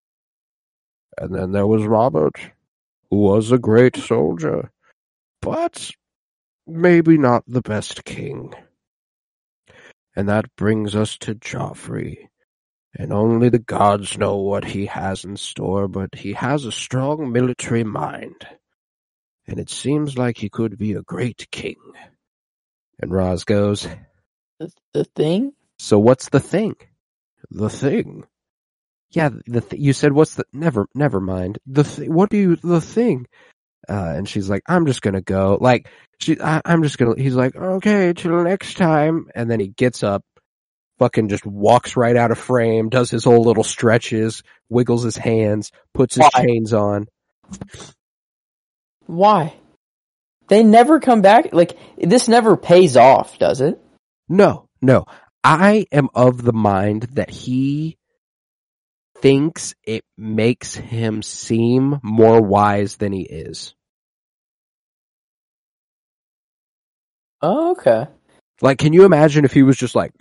And 1.19 1.35
then 1.35 1.51
there 1.51 1.67
was 1.67 1.85
Robert, 1.85 2.39
who 3.11 3.17
was 3.17 3.51
a 3.51 3.59
great 3.59 3.97
soldier, 3.97 4.71
but 5.43 5.91
maybe 6.67 7.19
not 7.19 7.43
the 7.49 7.63
best 7.63 8.05
king. 8.05 8.55
And 10.15 10.29
that 10.29 10.55
brings 10.57 10.95
us 10.95 11.19
to 11.19 11.35
Joffrey. 11.35 12.29
And 12.99 13.13
only 13.13 13.49
the 13.49 13.59
gods 13.59 14.17
know 14.17 14.37
what 14.37 14.65
he 14.65 14.87
has 14.87 15.25
in 15.25 15.37
store, 15.37 15.89
but 15.89 16.15
he 16.15 16.33
has 16.33 16.65
a 16.65 16.73
strong 16.73 17.33
military 17.33 17.85
mind. 17.85 18.47
And 19.47 19.59
it 19.59 19.69
seems 19.69 20.17
like 20.17 20.39
he 20.39 20.49
could 20.49 20.79
be 20.79 20.93
a 20.93 21.03
great 21.03 21.49
king. 21.51 21.77
And 23.01 23.13
Roz 23.13 23.45
goes, 23.45 23.87
The, 24.59 24.71
the 24.93 25.05
thing? 25.05 25.53
so 25.79 25.99
what's 25.99 26.29
the 26.31 26.41
thing? 26.41 26.75
The 27.51 27.71
thing. 27.71 28.25
Yeah, 29.11 29.31
the 29.47 29.61
th- 29.61 29.81
you 29.81 29.93
said 29.93 30.13
what's 30.13 30.35
the 30.35 30.45
never 30.53 30.89
never 30.95 31.21
mind. 31.21 31.59
The 31.67 31.85
th- 31.85 32.09
what 32.09 32.31
do 32.31 32.37
you 32.39 32.57
the 32.57 32.81
thing? 32.81 33.27
Uh, 33.89 34.15
and 34.17 34.29
she's 34.29 34.51
like, 34.51 34.63
I'm 34.67 34.87
just 34.87 35.01
gonna 35.01 35.21
go. 35.21 35.59
Like 35.61 35.89
she, 36.19 36.41
I, 36.41 36.61
I'm 36.65 36.83
just 36.83 36.99
gonna. 36.99 37.15
He's 37.17 37.37
like, 37.37 37.55
okay, 37.55 38.13
till 38.15 38.43
next 38.43 38.77
time. 38.77 39.29
And 39.35 39.49
then 39.51 39.61
he 39.61 39.69
gets 39.69 40.03
up, 40.03 40.25
fucking 40.99 41.29
just 41.29 41.47
walks 41.47 41.97
right 41.97 42.17
out 42.17 42.33
of 42.33 42.39
frame, 42.39 42.89
does 42.89 43.11
his 43.11 43.23
whole 43.25 43.43
little 43.45 43.63
stretches, 43.65 44.43
wiggles 44.69 45.05
his 45.05 45.17
hands, 45.17 45.71
puts 45.95 46.17
his 46.17 46.29
Why? 46.33 46.43
chains 46.45 46.73
on. 46.73 47.07
Why? 49.07 49.55
They 50.49 50.63
never 50.63 51.01
come 51.01 51.23
back. 51.23 51.53
Like 51.53 51.77
this 51.99 52.29
never 52.29 52.57
pays 52.57 52.97
off, 52.97 53.39
does 53.39 53.61
it? 53.61 53.81
No, 54.29 54.69
no. 54.81 55.07
I 55.43 55.87
am 55.93 56.09
of 56.15 56.43
the 56.43 56.53
mind 56.53 57.03
that 57.13 57.31
he 57.31 57.99
thinks 59.19 59.75
it 59.85 60.05
makes 60.17 60.75
him 60.75 61.23
seem 61.23 61.99
more 62.03 62.41
wise 62.41 62.97
than 62.97 63.13
he 63.13 63.23
is. 63.23 63.75
Oh, 67.43 67.73
okay. 67.73 68.07
Like, 68.61 68.79
can 68.79 68.93
you 68.93 69.05
imagine 69.05 69.45
if 69.45 69.53
he 69.53 69.63
was 69.63 69.77
just 69.77 69.95
like 69.95 70.13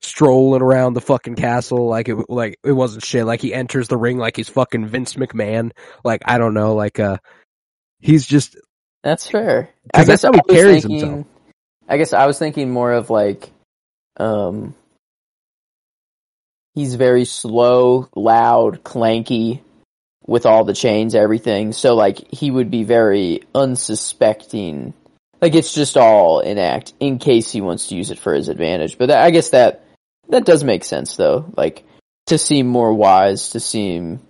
strolling 0.00 0.62
around 0.62 0.94
the 0.94 1.00
fucking 1.00 1.34
castle 1.34 1.88
like 1.88 2.08
it 2.08 2.16
like 2.28 2.58
it 2.64 2.72
wasn't 2.72 3.04
shit? 3.04 3.26
Like 3.26 3.40
he 3.40 3.52
enters 3.52 3.88
the 3.88 3.96
ring 3.96 4.18
like 4.18 4.36
he's 4.36 4.48
fucking 4.48 4.86
Vince 4.86 5.14
McMahon. 5.14 5.72
Like 6.04 6.22
I 6.24 6.38
don't 6.38 6.54
know. 6.54 6.74
Like 6.74 6.98
uh, 6.98 7.18
he's 8.00 8.26
just 8.26 8.56
That's 9.02 9.28
fair. 9.28 9.70
'Cause 9.94 10.06
that's 10.06 10.22
how 10.22 10.32
he 10.32 10.40
I 10.48 10.52
carries 10.52 10.82
thinking- 10.82 11.00
himself. 11.00 11.26
I 11.88 11.96
guess 11.96 12.12
I 12.12 12.26
was 12.26 12.38
thinking 12.38 12.70
more 12.70 12.92
of 12.92 13.08
like, 13.08 13.50
um, 14.18 14.74
he's 16.74 16.94
very 16.96 17.24
slow, 17.24 18.08
loud, 18.14 18.82
clanky 18.84 19.60
with 20.26 20.44
all 20.44 20.64
the 20.64 20.74
chains, 20.74 21.14
everything. 21.14 21.72
So 21.72 21.94
like 21.94 22.18
he 22.30 22.50
would 22.50 22.70
be 22.70 22.84
very 22.84 23.42
unsuspecting. 23.54 24.92
Like 25.40 25.54
it's 25.54 25.72
just 25.72 25.96
all 25.96 26.40
in 26.40 26.58
act 26.58 26.92
in 27.00 27.18
case 27.18 27.50
he 27.50 27.60
wants 27.62 27.88
to 27.88 27.96
use 27.96 28.10
it 28.10 28.18
for 28.18 28.34
his 28.34 28.48
advantage. 28.48 28.98
But 28.98 29.06
that, 29.06 29.22
I 29.24 29.30
guess 29.30 29.50
that 29.50 29.84
that 30.28 30.44
does 30.44 30.62
make 30.64 30.84
sense 30.84 31.16
though. 31.16 31.46
Like 31.56 31.84
to 32.26 32.36
seem 32.36 32.66
more 32.66 32.92
wise, 32.92 33.50
to 33.50 33.60
seem 33.60 34.20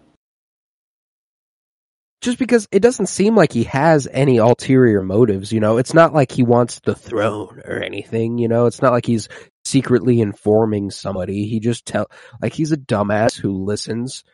just 2.20 2.38
because 2.38 2.66
it 2.72 2.80
doesn't 2.80 3.06
seem 3.06 3.36
like 3.36 3.52
he 3.52 3.64
has 3.64 4.08
any 4.10 4.38
ulterior 4.38 5.02
motives, 5.02 5.52
you 5.52 5.60
know, 5.60 5.76
it's 5.76 5.94
not 5.94 6.12
like 6.12 6.32
he 6.32 6.42
wants 6.42 6.80
the 6.80 6.94
throne 6.94 7.60
or 7.64 7.82
anything, 7.82 8.38
you 8.38 8.48
know, 8.48 8.66
it's 8.66 8.82
not 8.82 8.92
like 8.92 9.06
he's 9.06 9.28
secretly 9.64 10.20
informing 10.20 10.90
somebody. 10.90 11.46
He 11.46 11.60
just 11.60 11.86
tell, 11.86 12.10
like 12.42 12.52
he's 12.52 12.72
a 12.72 12.76
dumbass 12.76 13.38
who 13.38 13.64
listens 13.64 14.24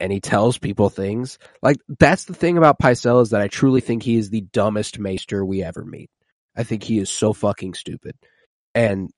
and 0.00 0.12
he 0.12 0.20
tells 0.20 0.58
people 0.58 0.90
things. 0.90 1.38
Like 1.62 1.76
that's 2.00 2.24
the 2.24 2.34
thing 2.34 2.58
about 2.58 2.80
Pycelle 2.80 3.22
is 3.22 3.30
that 3.30 3.40
I 3.40 3.48
truly 3.48 3.80
think 3.80 4.02
he 4.02 4.16
is 4.16 4.30
the 4.30 4.40
dumbest 4.40 4.98
maester 4.98 5.44
we 5.44 5.62
ever 5.62 5.84
meet. 5.84 6.10
I 6.56 6.64
think 6.64 6.82
he 6.82 6.98
is 6.98 7.10
so 7.10 7.32
fucking 7.32 7.74
stupid. 7.74 8.16
And 8.74 9.10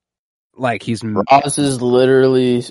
like 0.55 0.83
he's 0.83 1.03
Roz 1.03 1.57
is 1.57 1.81
literally 1.81 2.63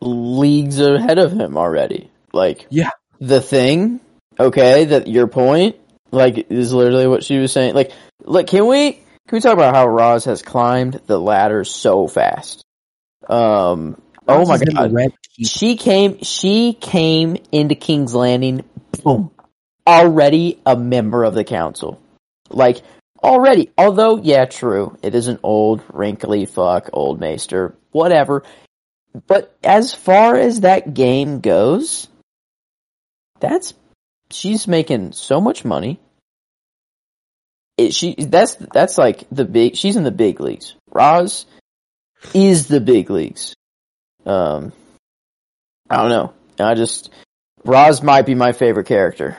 leagues 0.00 0.80
ahead 0.80 1.18
of 1.18 1.32
him 1.32 1.56
already. 1.56 2.10
Like, 2.32 2.66
Yeah. 2.70 2.90
The 3.26 3.40
thing, 3.40 4.00
okay, 4.38 4.86
that 4.86 5.06
your 5.08 5.26
point, 5.26 5.76
like, 6.10 6.50
is 6.50 6.72
literally 6.72 7.06
what 7.06 7.24
she 7.24 7.38
was 7.38 7.52
saying. 7.52 7.74
Like, 7.74 7.92
like, 8.20 8.46
can 8.46 8.66
we 8.66 8.92
can 8.92 9.36
we 9.36 9.40
talk 9.40 9.54
about 9.54 9.74
how 9.74 9.86
Roz 9.86 10.26
has 10.26 10.42
climbed 10.42 11.00
the 11.06 11.18
ladder 11.18 11.64
so 11.64 12.06
fast? 12.06 12.64
Um, 13.28 14.00
oh 14.28 14.44
my 14.46 14.54
He's 14.54 14.62
in 14.62 14.74
the 14.74 14.88
god, 14.88 15.12
she 15.42 15.76
came, 15.76 16.22
she 16.22 16.74
came 16.74 17.38
into 17.50 17.74
King's 17.74 18.14
Landing, 18.14 18.64
boom, 19.02 19.30
already 19.86 20.60
a 20.66 20.76
member 20.76 21.24
of 21.24 21.34
the 21.34 21.44
council. 21.44 22.00
Like, 22.50 22.82
already. 23.22 23.70
Although, 23.78 24.18
yeah, 24.18 24.44
true. 24.44 24.96
It 25.02 25.14
is 25.14 25.28
an 25.28 25.38
old, 25.42 25.82
wrinkly 25.92 26.44
fuck, 26.44 26.90
old 26.92 27.18
maester, 27.18 27.74
whatever. 27.90 28.42
But 29.26 29.56
as 29.64 29.94
far 29.94 30.36
as 30.36 30.60
that 30.60 30.92
game 30.92 31.40
goes, 31.40 32.08
that's 33.48 33.74
she's 34.30 34.66
making 34.66 35.12
so 35.12 35.40
much 35.40 35.64
money. 35.64 36.00
It, 37.76 37.94
she 37.94 38.14
that's 38.14 38.54
that's 38.56 38.98
like 38.98 39.24
the 39.30 39.44
big. 39.44 39.76
She's 39.76 39.96
in 39.96 40.04
the 40.04 40.10
big 40.10 40.40
leagues. 40.40 40.74
Roz 40.92 41.46
is 42.32 42.68
the 42.68 42.80
big 42.80 43.10
leagues. 43.10 43.54
Um, 44.24 44.72
I 45.90 45.96
don't 45.96 46.08
know. 46.08 46.32
I 46.58 46.74
just 46.74 47.10
Roz 47.64 48.02
might 48.02 48.26
be 48.26 48.34
my 48.34 48.52
favorite 48.52 48.86
character 48.86 49.36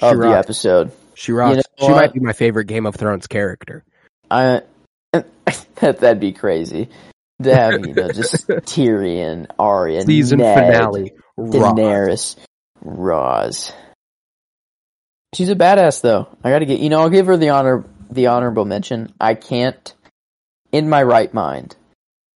She 0.00 0.06
of 0.06 0.18
the 0.18 0.36
episode. 0.36 0.90
She 1.14 1.32
rocks. 1.32 1.56
know 1.56 1.86
she 1.86 1.92
might 1.92 2.12
be 2.12 2.20
my 2.20 2.32
favorite 2.32 2.66
Game 2.66 2.86
of 2.86 2.96
Thrones 2.96 3.26
character. 3.26 3.84
I 4.30 4.62
that 5.12 6.00
that'd 6.00 6.20
be 6.20 6.32
crazy 6.32 6.88
to 7.42 7.54
have 7.54 7.86
you 7.86 7.94
know 7.94 8.10
just 8.10 8.46
Tyrion, 8.48 9.46
Arya, 9.58 10.02
Season 10.02 10.38
Ned, 10.38 10.72
finale. 10.72 11.12
Raw. 11.36 11.74
Daenerys, 11.74 12.36
Roz. 12.86 13.72
She's 15.34 15.50
a 15.50 15.56
badass 15.56 16.00
though. 16.00 16.28
I 16.42 16.50
got 16.50 16.60
to 16.60 16.66
get 16.66 16.80
you 16.80 16.88
know 16.88 17.00
I'll 17.00 17.10
give 17.10 17.26
her 17.26 17.36
the 17.36 17.50
honor 17.50 17.84
the 18.10 18.28
honorable 18.28 18.64
mention. 18.64 19.12
I 19.20 19.34
can't 19.34 19.92
in 20.72 20.88
my 20.88 21.02
right 21.02 21.32
mind 21.34 21.76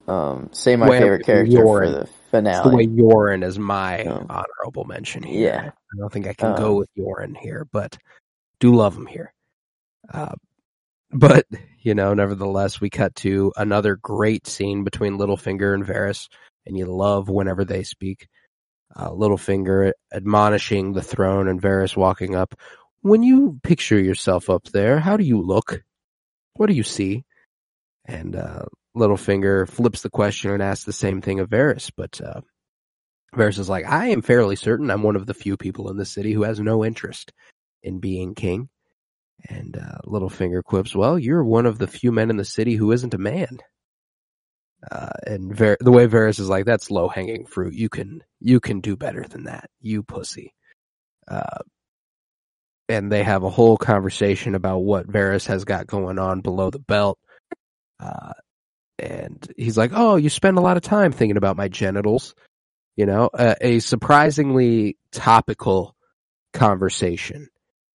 um 0.08 0.50
say 0.54 0.76
my 0.76 0.88
Well, 0.90 1.00
favorite 1.00 1.26
character 1.26 1.54
Yoren. 1.58 1.80
for 1.86 1.90
the 1.90 2.02
It's 2.02 2.12
the 2.32 2.70
way 2.70 2.86
finale. 2.86 2.88
Yoren 2.88 3.44
is 3.44 3.58
my 3.60 4.04
Oh. 4.06 4.26
honorable 4.30 4.86
mention 4.86 5.24
here. 5.24 5.50
Yeah. 5.50 5.72
I 5.72 5.98
don't 5.98 6.12
think 6.12 6.28
I 6.28 6.34
can 6.34 6.50
Um, 6.50 6.56
go 6.56 6.76
with 6.76 6.90
Yoren 6.98 7.38
here, 7.38 7.66
but 7.72 7.98
do 8.60 8.76
love 8.76 8.96
him 8.96 9.06
here. 9.06 9.34
Uh, 10.12 10.36
but 11.12 11.46
you 11.82 11.96
know, 11.96 12.14
nevertheless, 12.14 12.82
we 12.82 12.90
cut 12.90 13.16
to 13.16 13.54
another 13.56 13.96
great 13.96 14.46
scene 14.48 14.84
between 14.84 15.18
Littlefinger 15.18 15.74
and 15.74 15.86
Varys, 15.86 16.28
and 16.66 16.78
you 16.78 16.86
love 16.88 17.30
whenever 17.30 17.64
they 17.64 17.84
speak. 17.84 18.28
Uh, 18.96 19.10
Littlefinger 19.12 19.92
admonishing 20.14 20.94
the 20.94 21.02
throne 21.02 21.48
and 21.48 21.62
Varys 21.62 21.96
walking 21.96 22.36
up. 22.36 22.56
When 23.02 23.24
you 23.24 23.60
picture 23.64 24.00
yourself 24.00 24.50
up 24.50 24.66
there, 24.66 25.00
how 25.00 25.16
do 25.16 25.24
you 25.24 25.42
look? 25.42 25.84
What 26.56 26.68
do 26.68 26.74
you 26.74 26.84
see? 26.84 27.24
And 28.06 28.36
uh, 28.36 28.66
Littlefinger 28.98 29.70
flips 29.70 30.02
the 30.02 30.10
question 30.10 30.52
and 30.52 30.62
asks 30.62 30.86
the 30.86 30.94
same 30.94 31.22
thing 31.22 31.40
of 31.40 31.50
Varys, 31.50 31.92
but 31.96 32.20
uh, 32.20 32.42
Varys 33.36 33.60
is 33.60 33.70
like, 33.70 33.86
I 33.86 34.08
am 34.08 34.22
fairly 34.22 34.56
certain 34.56 34.90
I'm 34.90 35.04
one 35.04 35.16
of 35.16 35.26
the 35.26 35.34
few 35.34 35.56
people 35.56 35.90
in 35.90 35.98
the 35.98 36.06
city 36.06 36.34
who 36.34 36.44
has 36.44 36.60
no 36.60 36.84
interest 36.84 37.32
in 37.84 38.00
being 38.00 38.36
king. 38.36 38.70
And 39.48 39.78
uh, 39.78 40.00
Littlefinger 40.06 40.64
quips, 40.64 40.96
Well, 40.96 41.18
you're 41.18 41.44
one 41.44 41.66
of 41.66 41.78
the 41.78 41.88
few 41.88 42.12
men 42.12 42.30
in 42.30 42.38
the 42.38 42.46
city 42.46 42.76
who 42.76 42.92
isn't 42.92 43.14
a 43.14 43.20
man. 43.20 43.60
Uh, 44.90 45.10
and 45.28 45.56
Var- 45.56 45.78
the 45.80 45.92
way 45.92 46.08
Varys 46.08 46.40
is 46.40 46.50
like, 46.50 46.66
that's 46.66 46.92
low 46.92 47.08
hanging 47.10 47.46
fruit. 47.46 47.74
You 47.74 47.90
can 47.90 48.24
you 48.40 48.60
can 48.60 48.80
do 48.80 48.96
better 48.96 49.26
than 49.28 49.44
that, 49.44 49.70
you 49.82 50.04
pussy. 50.04 50.54
Uh, 51.28 51.60
and 52.88 53.12
they 53.12 53.24
have 53.24 53.44
a 53.44 53.50
whole 53.50 53.78
conversation 53.78 54.56
about 54.56 54.80
what 54.80 55.08
Varys 55.08 55.46
has 55.48 55.66
got 55.66 55.86
going 55.86 56.18
on 56.18 56.42
below 56.42 56.70
the 56.70 56.80
belt. 56.80 57.20
Uh, 58.00 58.34
and 58.98 59.48
he's 59.58 59.78
like, 59.78 59.92
"Oh, 59.94 60.16
you 60.16 60.30
spend 60.30 60.58
a 60.58 60.62
lot 60.62 60.78
of 60.78 60.84
time 60.84 61.12
thinking 61.12 61.38
about 61.38 61.58
my 61.58 61.68
genitals." 61.68 62.34
You 62.96 63.06
know, 63.06 63.30
uh, 63.34 63.56
a 63.62 63.80
surprisingly 63.80 64.98
topical 65.12 65.96
conversation 66.54 67.48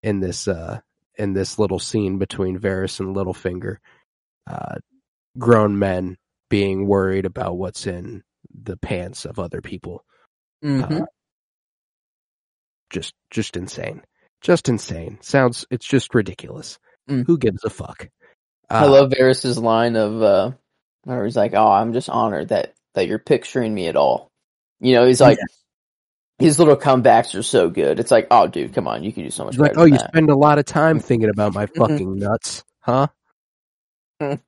in 0.02 0.20
this 0.20 0.46
uh 0.46 0.80
in 1.16 1.32
this 1.32 1.58
little 1.58 1.78
scene 1.78 2.18
between 2.18 2.58
Varys 2.58 3.00
and 3.00 3.16
Littlefinger. 3.16 3.78
Uh, 4.46 4.76
grown 5.38 5.78
men 5.78 6.16
being 6.54 6.86
worried 6.86 7.26
about 7.26 7.56
what's 7.56 7.84
in 7.84 8.22
the 8.62 8.76
pants 8.76 9.24
of 9.24 9.40
other 9.40 9.60
people. 9.60 10.04
Mhm. 10.62 11.02
Uh, 11.02 11.06
just 12.90 13.12
just 13.32 13.56
insane. 13.56 14.02
Just 14.40 14.68
insane. 14.68 15.18
Sounds 15.20 15.66
it's 15.68 15.84
just 15.84 16.14
ridiculous. 16.14 16.78
Mm. 17.10 17.26
Who 17.26 17.38
gives 17.38 17.64
a 17.64 17.70
fuck? 17.70 18.08
I 18.70 18.84
Uh, 18.84 18.88
love 18.88 19.10
Varys's 19.10 19.58
line 19.58 19.96
of 19.96 20.22
uh 20.22 20.52
where 21.02 21.24
he's 21.24 21.34
like, 21.36 21.54
"Oh, 21.54 21.66
I'm 21.66 21.92
just 21.92 22.08
honored 22.08 22.50
that 22.50 22.74
that 22.94 23.08
you're 23.08 23.18
picturing 23.18 23.74
me 23.74 23.88
at 23.88 23.96
all." 23.96 24.30
You 24.78 24.92
know, 24.94 25.06
he's 25.08 25.20
like 25.20 25.38
his 26.38 26.60
little 26.60 26.76
comebacks 26.76 27.36
are 27.36 27.42
so 27.42 27.68
good. 27.68 27.98
It's 27.98 28.12
like, 28.12 28.28
"Oh, 28.30 28.46
dude, 28.46 28.74
come 28.74 28.86
on, 28.86 29.02
you 29.02 29.12
can 29.12 29.24
do 29.24 29.30
so 29.30 29.44
much 29.44 29.58
like, 29.58 29.76
oh, 29.76 29.86
you 29.86 29.98
that." 29.98 30.10
spend 30.10 30.30
a 30.30 30.36
lot 30.36 30.60
of 30.60 30.66
time 30.66 31.00
thinking 31.00 31.30
about 31.30 31.52
my 31.52 31.66
fucking 31.74 32.14
nuts, 32.14 32.62
huh? 32.78 33.08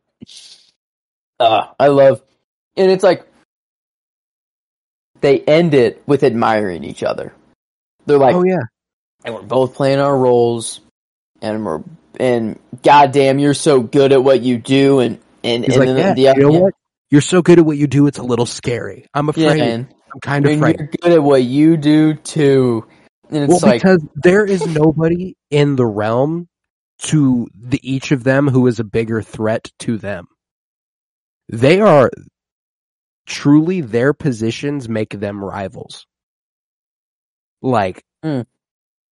Uh, 1.39 1.67
I 1.79 1.89
love, 1.89 2.23
and 2.77 2.91
it's 2.91 3.05
like 3.05 3.27
they 5.21 5.41
end 5.41 5.75
it 5.75 6.03
with 6.07 6.23
admiring 6.23 6.85
each 6.85 7.03
other. 7.03 7.33
They're 8.07 8.19
like, 8.19 8.35
oh 8.35 8.45
yeah, 8.45 8.63
and 9.25 9.35
we're 9.35 9.43
both 9.43 9.75
playing 9.75 9.99
our 9.99 10.17
roles, 10.17 10.81
and 11.43 11.65
we're 11.65 11.83
and 12.19 12.59
goddamn, 12.83 13.39
you're 13.39 13.55
so 13.55 13.81
good 13.81 14.13
at 14.13 14.23
what 14.23 14.41
you 14.41 14.59
do, 14.59 15.01
and 15.01 15.19
and 15.45 15.65
he's 15.65 15.77
and 15.77 15.87
like, 15.87 15.99
yeah, 15.99 16.15
the 16.15 16.23
you 16.23 16.35
know 16.43 16.53
yeah, 16.53 16.61
what? 16.61 16.75
You're 17.11 17.21
so 17.21 17.43
good 17.43 17.59
at 17.59 17.67
what 17.67 17.77
you 17.77 17.87
do, 17.87 18.07
it's 18.07 18.19
a 18.19 18.23
little 18.23 18.47
scary. 18.47 19.07
I'm 19.15 19.31
yeah, 19.37 19.49
afraid. 19.49 19.61
and, 19.63 19.95
I'm 20.13 20.21
kind 20.21 20.47
of 20.47 20.53
and 20.53 20.61
frightened. 20.61 20.89
you're 21.03 21.11
good 21.11 21.19
at 21.19 21.23
what 21.23 21.43
you 21.43 21.77
do 21.77 22.15
too, 22.15 22.87
and 23.31 23.45
it's 23.45 23.63
Well, 23.63 23.73
like, 23.73 23.83
because 23.83 24.05
there 24.15 24.45
is 24.45 24.67
nobody 24.67 25.37
in 25.51 25.77
the 25.77 25.87
realm 25.87 26.49
to 26.99 27.49
the 27.55 27.81
each 27.83 28.13
of 28.13 28.25
them 28.25 28.49
who 28.49 28.67
is 28.67 28.81
a 28.81 28.85
bigger 28.85 29.21
threat 29.23 29.71
to 29.81 29.99
them. 29.99 30.29
They 31.49 31.81
are 31.81 32.11
truly 33.27 33.81
their 33.81 34.13
positions 34.13 34.89
make 34.89 35.11
them 35.11 35.45
rivals. 35.45 36.07
Like 37.63 38.05
Mm. 38.25 38.47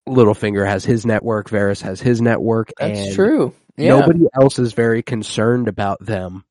Littlefinger 0.08 0.66
has 0.66 0.84
his 0.84 1.06
network, 1.06 1.48
Varys 1.48 1.82
has 1.82 2.00
his 2.00 2.20
network, 2.20 2.72
that's 2.78 3.14
true. 3.14 3.54
Yeah. 3.76 4.00
Nobody 4.00 4.26
else 4.34 4.58
is 4.58 4.72
very 4.72 5.02
concerned 5.02 5.68
about 5.68 6.04
them. 6.04 6.44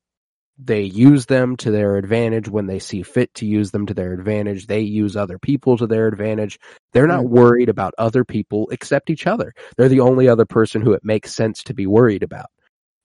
They 0.58 0.82
use 0.82 1.26
them 1.26 1.56
to 1.58 1.70
their 1.70 1.96
advantage 1.96 2.48
when 2.48 2.66
they 2.66 2.78
see 2.78 3.02
fit 3.02 3.32
to 3.34 3.46
use 3.46 3.70
them 3.70 3.86
to 3.86 3.94
their 3.94 4.12
advantage. 4.12 4.66
They 4.66 4.80
use 4.80 5.16
other 5.16 5.38
people 5.38 5.76
to 5.78 5.86
their 5.86 6.06
advantage. 6.06 6.58
They're 6.92 7.08
not 7.08 7.24
worried 7.24 7.68
about 7.68 7.94
other 7.98 8.24
people 8.24 8.68
except 8.70 9.10
each 9.10 9.26
other. 9.26 9.52
They're 9.76 9.88
the 9.88 10.00
only 10.00 10.28
other 10.28 10.46
person 10.46 10.80
who 10.80 10.92
it 10.92 11.04
makes 11.04 11.34
sense 11.34 11.64
to 11.64 11.74
be 11.74 11.86
worried 11.86 12.22
about. 12.22 12.46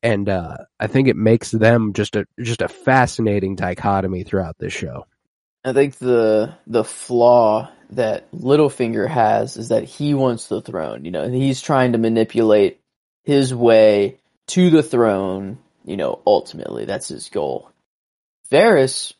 And 0.01 0.29
uh, 0.29 0.57
I 0.79 0.87
think 0.87 1.07
it 1.07 1.17
makes 1.17 1.51
them 1.51 1.93
just 1.93 2.15
a 2.15 2.25
just 2.39 2.61
a 2.61 2.69
fascinating 2.69 3.55
dichotomy 3.55 4.23
throughout 4.23 4.57
this 4.57 4.73
show. 4.73 5.05
I 5.63 5.73
think 5.73 5.95
the 5.97 6.55
the 6.67 6.83
flaw 6.83 7.69
that 7.91 8.31
Littlefinger 8.31 9.07
has 9.07 9.57
is 9.57 9.69
that 9.69 9.83
he 9.83 10.13
wants 10.13 10.47
the 10.47 10.61
throne. 10.61 11.03
You 11.03 11.11
know, 11.11 11.23
and 11.23 11.35
he's 11.35 11.61
trying 11.61 11.93
to 11.93 11.97
manipulate 11.97 12.79
his 13.23 13.53
way 13.53 14.17
to 14.47 14.69
the 14.69 14.83
throne. 14.83 15.59
You 15.83 15.97
know, 15.97 16.21
ultimately 16.25 16.85
that's 16.85 17.09
his 17.09 17.27
goal. 17.29 17.69
Varys, 18.51 19.13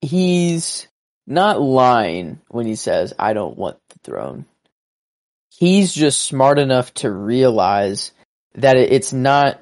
he's 0.00 0.86
not 1.26 1.60
lying 1.60 2.40
when 2.48 2.66
he 2.66 2.76
says, 2.76 3.14
"I 3.18 3.32
don't 3.32 3.58
want 3.58 3.78
the 3.88 3.98
throne." 4.04 4.46
He's 5.48 5.92
just 5.92 6.22
smart 6.22 6.58
enough 6.58 6.92
to 6.94 7.10
realize 7.10 8.12
that 8.56 8.76
it's 8.76 9.12
not 9.12 9.60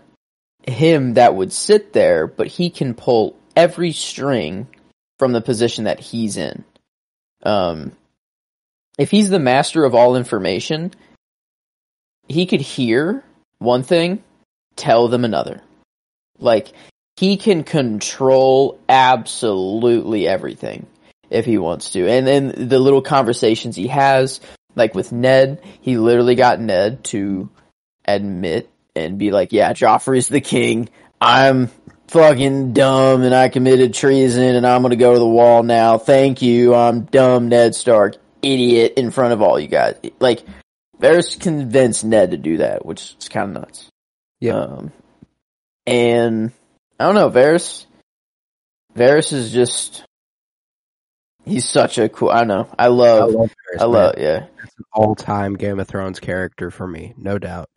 him 0.66 1.14
that 1.14 1.34
would 1.34 1.52
sit 1.52 1.92
there, 1.92 2.26
but 2.26 2.46
he 2.46 2.70
can 2.70 2.94
pull 2.94 3.36
every 3.54 3.92
string 3.92 4.66
from 5.18 5.32
the 5.32 5.40
position 5.40 5.84
that 5.84 6.00
he's 6.00 6.36
in. 6.36 6.64
Um, 7.42 7.92
if 8.98 9.10
he's 9.10 9.30
the 9.30 9.38
master 9.38 9.84
of 9.84 9.94
all 9.94 10.16
information, 10.16 10.92
he 12.28 12.46
could 12.46 12.60
hear 12.60 13.22
one 13.58 13.82
thing, 13.82 14.22
tell 14.76 15.08
them 15.08 15.24
another. 15.24 15.60
Like, 16.38 16.72
he 17.16 17.36
can 17.36 17.62
control 17.62 18.78
absolutely 18.88 20.26
everything 20.26 20.86
if 21.30 21.44
he 21.44 21.58
wants 21.58 21.92
to. 21.92 22.08
And 22.08 22.26
then 22.26 22.68
the 22.68 22.78
little 22.78 23.02
conversations 23.02 23.76
he 23.76 23.88
has, 23.88 24.40
like 24.74 24.94
with 24.94 25.12
Ned, 25.12 25.62
he 25.80 25.96
literally 25.96 26.34
got 26.34 26.60
Ned 26.60 27.04
to 27.04 27.48
admit 28.04 28.68
and 28.94 29.18
be 29.18 29.30
like, 29.30 29.52
yeah, 29.52 29.72
Joffrey's 29.72 30.28
the 30.28 30.40
king. 30.40 30.88
I'm 31.20 31.70
fucking 32.08 32.72
dumb 32.74 33.22
and 33.22 33.34
I 33.34 33.48
committed 33.48 33.94
treason 33.94 34.54
and 34.54 34.66
I'm 34.66 34.82
gonna 34.82 34.96
go 34.96 35.12
to 35.12 35.18
the 35.18 35.26
wall 35.26 35.62
now. 35.62 35.98
Thank 35.98 36.42
you. 36.42 36.74
I'm 36.74 37.02
dumb 37.02 37.48
Ned 37.48 37.74
Stark, 37.74 38.16
idiot 38.42 38.94
in 38.96 39.10
front 39.10 39.32
of 39.32 39.42
all 39.42 39.58
you 39.58 39.68
guys. 39.68 39.96
Like, 40.20 40.44
Varys 41.00 41.38
convinced 41.40 42.04
Ned 42.04 42.30
to 42.30 42.36
do 42.36 42.58
that, 42.58 42.86
which 42.86 43.16
is 43.18 43.28
kind 43.28 43.56
of 43.56 43.62
nuts. 43.62 43.88
Yeah. 44.40 44.56
Um, 44.56 44.92
and 45.86 46.52
I 46.98 47.04
don't 47.06 47.14
know, 47.14 47.30
Varys. 47.30 47.86
Varys 48.96 49.32
is 49.32 49.52
just. 49.52 50.04
He's 51.44 51.68
such 51.68 51.98
a 51.98 52.08
cool. 52.08 52.30
I 52.30 52.38
don't 52.38 52.48
know. 52.48 52.68
I 52.78 52.86
love, 52.86 53.30
I 53.30 53.32
love. 53.32 53.50
Varys, 53.50 53.80
I 53.80 53.84
love. 53.84 54.14
Yeah. 54.18 54.46
all 54.92 55.14
time 55.14 55.54
Game 55.56 55.78
of 55.78 55.88
Thrones 55.88 56.20
character 56.20 56.70
for 56.70 56.86
me, 56.86 57.12
no 57.18 57.38
doubt. 57.38 57.68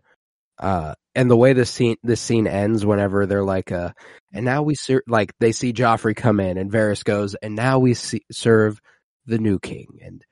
Uh, 0.59 0.95
and 1.15 1.29
the 1.29 1.37
way 1.37 1.53
this 1.53 1.69
scene 1.69 1.97
this 2.03 2.21
scene 2.21 2.47
ends, 2.47 2.85
whenever 2.85 3.25
they're 3.25 3.43
like, 3.43 3.71
uh, 3.71 3.91
and 4.33 4.45
now 4.45 4.61
we 4.63 4.75
ser- 4.75 5.03
like 5.07 5.33
they 5.39 5.51
see 5.51 5.73
Joffrey 5.73 6.15
come 6.15 6.39
in, 6.39 6.57
and 6.57 6.71
Varys 6.71 7.03
goes, 7.03 7.35
and 7.35 7.55
now 7.55 7.79
we 7.79 7.93
see- 7.93 8.25
serve 8.31 8.79
the 9.25 9.37
new 9.37 9.59
king, 9.59 9.99
and 10.01 10.23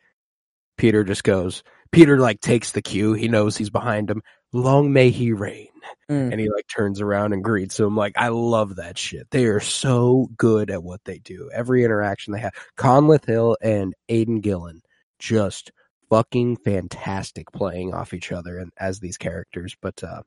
Petyr 0.78 1.06
just 1.06 1.24
goes. 1.24 1.64
Petyr 1.92 2.20
like 2.20 2.42
takes 2.42 2.72
the 2.72 2.82
cue. 2.82 3.14
He 3.14 3.28
knows 3.28 3.56
he's 3.56 3.70
behind 3.70 4.10
him. 4.10 4.22
Long 4.52 4.92
may 4.94 5.10
he 5.10 5.32
reign. 5.32 5.70
Mm. 6.10 6.32
And 6.32 6.40
he 6.40 6.50
like 6.50 6.66
turns 6.68 7.00
around 7.00 7.34
and 7.34 7.44
greets 7.44 7.80
him. 7.80 7.96
Like 7.96 8.14
I 8.18 8.30
love 8.30 8.78
that 8.78 8.98
shit. 8.98 9.28
They 9.32 9.46
are 9.46 9.60
so 9.60 10.28
good 10.38 10.72
at 10.72 10.84
what 10.84 11.02
they 11.06 11.20
do. 11.20 11.50
Every 11.54 11.84
interaction 11.84 12.34
they 12.34 12.40
have. 12.40 12.54
Conleth 12.78 13.26
Hill 13.26 13.58
and 13.62 13.94
Aidan 14.10 14.42
Gillen 14.42 14.82
just 15.20 15.72
fucking 16.10 16.58
fantastic 16.58 17.52
playing 17.52 17.94
off 17.94 18.14
each 18.14 18.32
other 18.32 18.58
and 18.58 18.72
as 18.78 19.00
these 19.00 19.18
characters. 19.18 19.76
But 19.82 20.04
uh 20.04 20.22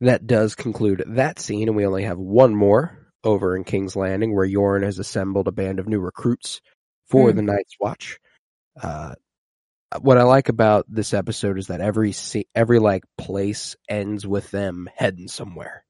that 0.00 0.26
does 0.26 0.54
conclude 0.54 1.02
that 1.06 1.40
scene, 1.40 1.68
and 1.68 1.76
we 1.76 1.84
only 1.86 2.04
have 2.04 2.18
one 2.18 2.54
more 2.54 3.06
over 3.24 3.56
in 3.56 3.64
King's 3.64 3.96
Landing 3.96 4.34
where 4.34 4.46
Yoren 4.46 4.84
has 4.84 4.98
assembled 4.98 5.48
a 5.48 5.52
band 5.52 5.80
of 5.80 5.88
new 5.88 5.98
recruits 6.00 6.60
for 7.08 7.30
Hmm. 7.30 7.36
the 7.36 7.42
Night's 7.42 7.74
Watch. 7.80 8.18
Uh 8.80 9.14
what 10.00 10.18
I 10.18 10.22
like 10.24 10.50
about 10.50 10.84
this 10.88 11.14
episode 11.14 11.58
is 11.58 11.68
that 11.68 11.80
every 11.80 12.12
se- 12.12 12.48
every 12.54 12.78
like 12.78 13.04
place 13.16 13.74
ends 13.88 14.26
with 14.26 14.50
them 14.50 14.88
heading 14.94 15.28
somewhere. 15.28 15.84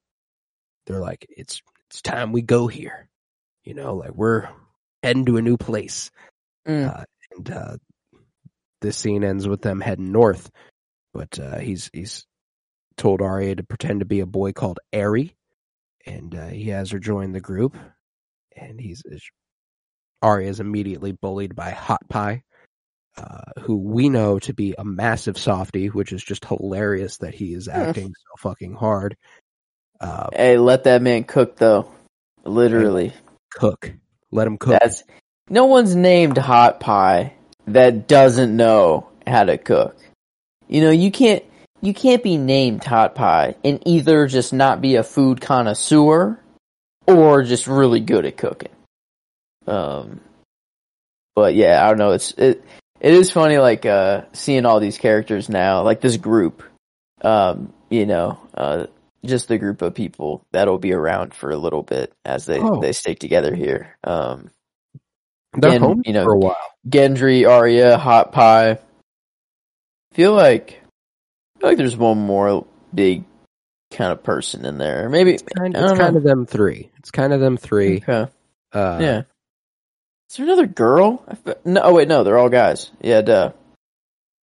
They're 0.86 1.00
like, 1.00 1.26
it's 1.28 1.60
it's 1.90 2.00
time 2.00 2.30
we 2.32 2.42
go 2.42 2.68
here. 2.68 3.08
You 3.64 3.74
know, 3.74 3.96
like 3.96 4.14
we're 4.14 4.48
heading 5.02 5.26
to 5.26 5.36
a 5.36 5.42
new 5.42 5.56
place. 5.56 6.10
Mm. 6.66 6.88
Uh, 6.88 7.04
and 7.36 7.50
uh, 7.50 7.76
this 8.80 8.96
scene 8.96 9.24
ends 9.24 9.48
with 9.48 9.62
them 9.62 9.80
heading 9.80 10.12
north. 10.12 10.50
But 11.14 11.38
uh, 11.38 11.58
he's 11.58 11.90
he's 11.92 12.26
told 12.96 13.22
Arya 13.22 13.56
to 13.56 13.62
pretend 13.62 14.00
to 14.00 14.06
be 14.06 14.20
a 14.20 14.26
boy 14.26 14.52
called 14.52 14.80
Arry, 14.92 15.34
and 16.06 16.34
uh, 16.34 16.46
he 16.48 16.68
has 16.70 16.90
her 16.90 16.98
join 16.98 17.32
the 17.32 17.40
group. 17.40 17.76
And 18.56 18.80
he's 18.80 19.02
Arya 20.22 20.48
is 20.48 20.60
immediately 20.60 21.12
bullied 21.12 21.54
by 21.54 21.70
Hot 21.70 22.08
Pie, 22.08 22.42
uh, 23.16 23.60
who 23.62 23.76
we 23.76 24.08
know 24.08 24.38
to 24.40 24.52
be 24.52 24.74
a 24.76 24.84
massive 24.84 25.38
softy, 25.38 25.88
which 25.88 26.12
is 26.12 26.22
just 26.22 26.44
hilarious 26.44 27.18
that 27.18 27.34
he 27.34 27.54
is 27.54 27.68
acting 27.72 28.08
so 28.08 28.48
fucking 28.48 28.74
hard. 28.74 29.16
Uh, 30.00 30.28
Hey, 30.34 30.58
let 30.58 30.84
that 30.84 31.02
man 31.02 31.24
cook 31.24 31.56
though. 31.56 31.90
Literally. 32.44 33.12
cook, 33.52 33.92
let 34.30 34.46
him 34.46 34.58
cook. 34.58 34.78
That's 34.80 35.02
no 35.48 35.66
one's 35.66 35.94
named 35.94 36.38
Hot 36.38 36.80
Pie 36.80 37.34
that 37.74 38.08
doesn't 38.08 38.56
know 38.56 39.08
how 39.26 39.44
to 39.44 39.58
cook. 39.58 39.96
You 40.68 40.80
know, 40.82 40.90
you 40.90 41.10
can't 41.10 41.44
you 41.80 41.94
can't 41.94 42.22
be 42.22 42.36
named 42.36 42.84
Hot 42.84 43.14
Pie 43.14 43.54
and 43.64 43.82
either 43.86 44.26
just 44.26 44.52
not 44.52 44.80
be 44.80 44.96
a 44.96 45.02
food 45.04 45.40
connoisseur 45.40 46.38
or 47.06 47.42
just 47.42 47.66
really 47.66 48.00
good 48.00 48.26
at 48.26 48.36
cooking. 48.36 48.72
Um 49.66 50.20
but 51.34 51.54
yeah, 51.54 51.84
I 51.84 51.88
don't 51.88 51.98
know, 51.98 52.12
it's 52.12 52.32
it 52.32 52.64
it 53.00 53.14
is 53.14 53.30
funny 53.30 53.58
like 53.58 53.86
uh 53.86 54.22
seeing 54.32 54.66
all 54.66 54.80
these 54.80 54.98
characters 54.98 55.48
now, 55.48 55.82
like 55.82 56.00
this 56.00 56.16
group. 56.16 56.62
Um, 57.22 57.72
you 57.90 58.06
know, 58.06 58.38
uh 58.54 58.86
just 59.24 59.48
the 59.48 59.58
group 59.58 59.82
of 59.82 59.94
people 59.94 60.42
that'll 60.52 60.78
be 60.78 60.92
around 60.92 61.34
for 61.34 61.50
a 61.50 61.56
little 61.56 61.82
bit 61.82 62.12
as 62.24 62.44
they 62.46 62.60
Oh. 62.60 62.80
they 62.80 62.92
stick 62.92 63.18
together 63.18 63.54
here. 63.54 63.96
Um 64.04 64.50
They're 65.60 65.78
home 65.78 66.02
you 66.04 66.12
know, 66.12 66.24
for 66.24 66.32
a 66.32 66.38
while. 66.38 66.56
Gendry, 66.88 67.48
Arya, 67.48 67.98
Hot 67.98 68.32
Pie. 68.32 68.78
Feel 70.12 70.34
like 70.34 70.82
feel 71.58 71.68
like 71.68 71.76
there's 71.76 71.96
one 71.96 72.18
more 72.18 72.66
big 72.94 73.24
kind 73.90 74.12
of 74.12 74.22
person 74.22 74.64
in 74.64 74.78
there. 74.78 75.08
Maybe 75.08 75.34
It's 75.34 75.42
kind, 75.42 75.74
it's 75.74 75.98
kind 75.98 76.16
of 76.16 76.22
them 76.22 76.46
three. 76.46 76.90
It's 76.98 77.10
kind 77.10 77.32
of 77.32 77.40
them 77.40 77.56
three. 77.56 77.98
Okay. 77.98 78.30
Uh, 78.72 78.98
yeah. 79.00 79.22
Is 80.30 80.36
there 80.36 80.46
another 80.46 80.66
girl? 80.66 81.24
I 81.26 81.54
no, 81.64 81.80
oh 81.82 81.94
wait, 81.94 82.08
no, 82.08 82.22
they're 82.22 82.38
all 82.38 82.50
guys. 82.50 82.90
Yeah, 83.00 83.22
duh. 83.22 83.52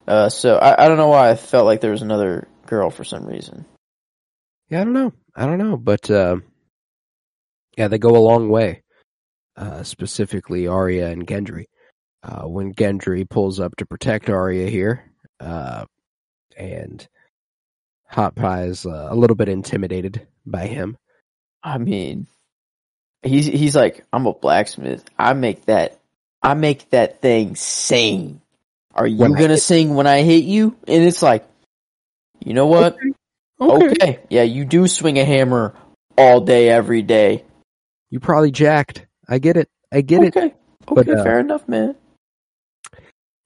Uh, 0.07 0.29
so 0.29 0.57
I, 0.57 0.85
I 0.85 0.87
don't 0.87 0.97
know 0.97 1.09
why 1.09 1.29
I 1.29 1.35
felt 1.35 1.65
like 1.65 1.81
there 1.81 1.91
was 1.91 2.01
another 2.01 2.47
girl 2.65 2.89
for 2.89 3.03
some 3.03 3.25
reason. 3.25 3.65
Yeah, 4.69 4.81
I 4.81 4.83
don't 4.83 4.93
know. 4.93 5.13
I 5.35 5.45
don't 5.45 5.59
know, 5.59 5.77
but 5.77 6.09
uh, 6.09 6.37
yeah, 7.77 7.87
they 7.87 7.97
go 7.97 8.15
a 8.15 8.17
long 8.17 8.49
way. 8.49 8.81
Uh, 9.57 9.83
specifically, 9.83 10.67
Arya 10.67 11.07
and 11.07 11.25
Gendry. 11.25 11.65
Uh, 12.21 12.43
when 12.43 12.73
Gendry 12.73 13.29
pulls 13.29 13.59
up 13.59 13.75
to 13.77 13.85
protect 13.85 14.29
Arya 14.29 14.69
here, 14.69 15.11
uh, 15.39 15.85
and 16.57 17.07
Hot 18.07 18.35
Pie 18.35 18.63
is 18.65 18.85
uh, 18.85 19.07
a 19.09 19.15
little 19.15 19.35
bit 19.35 19.49
intimidated 19.49 20.27
by 20.45 20.67
him. 20.67 20.97
I 21.63 21.77
mean, 21.77 22.27
he's 23.23 23.45
he's 23.45 23.75
like, 23.75 24.05
I'm 24.11 24.25
a 24.25 24.33
blacksmith. 24.33 25.03
I 25.17 25.33
make 25.33 25.65
that 25.65 25.99
I 26.41 26.53
make 26.53 26.89
that 26.91 27.21
thing 27.21 27.55
sing. 27.55 28.41
Are 28.93 29.07
you 29.07 29.17
When 29.17 29.33
gonna 29.33 29.57
sing 29.57 29.95
when 29.95 30.07
I 30.07 30.21
hit 30.21 30.43
you? 30.43 30.75
And 30.87 31.03
it's 31.03 31.21
like, 31.21 31.45
you 32.43 32.53
know 32.53 32.67
what? 32.67 32.97
Okay. 33.59 34.19
Yeah, 34.29 34.43
you 34.43 34.65
do 34.65 34.87
swing 34.87 35.17
a 35.17 35.25
hammer 35.25 35.75
all 36.17 36.41
day, 36.41 36.69
every 36.69 37.01
day. 37.01 37.43
You 38.09 38.19
probably 38.19 38.51
jacked. 38.51 39.05
I 39.27 39.39
get 39.39 39.57
it. 39.57 39.69
I 39.91 40.01
get 40.01 40.23
it. 40.23 40.35
okay. 40.35 40.53
But, 40.87 41.07
Okay, 41.07 41.19
uh, 41.19 41.23
fair 41.23 41.39
enough, 41.39 41.67
man. 41.67 41.95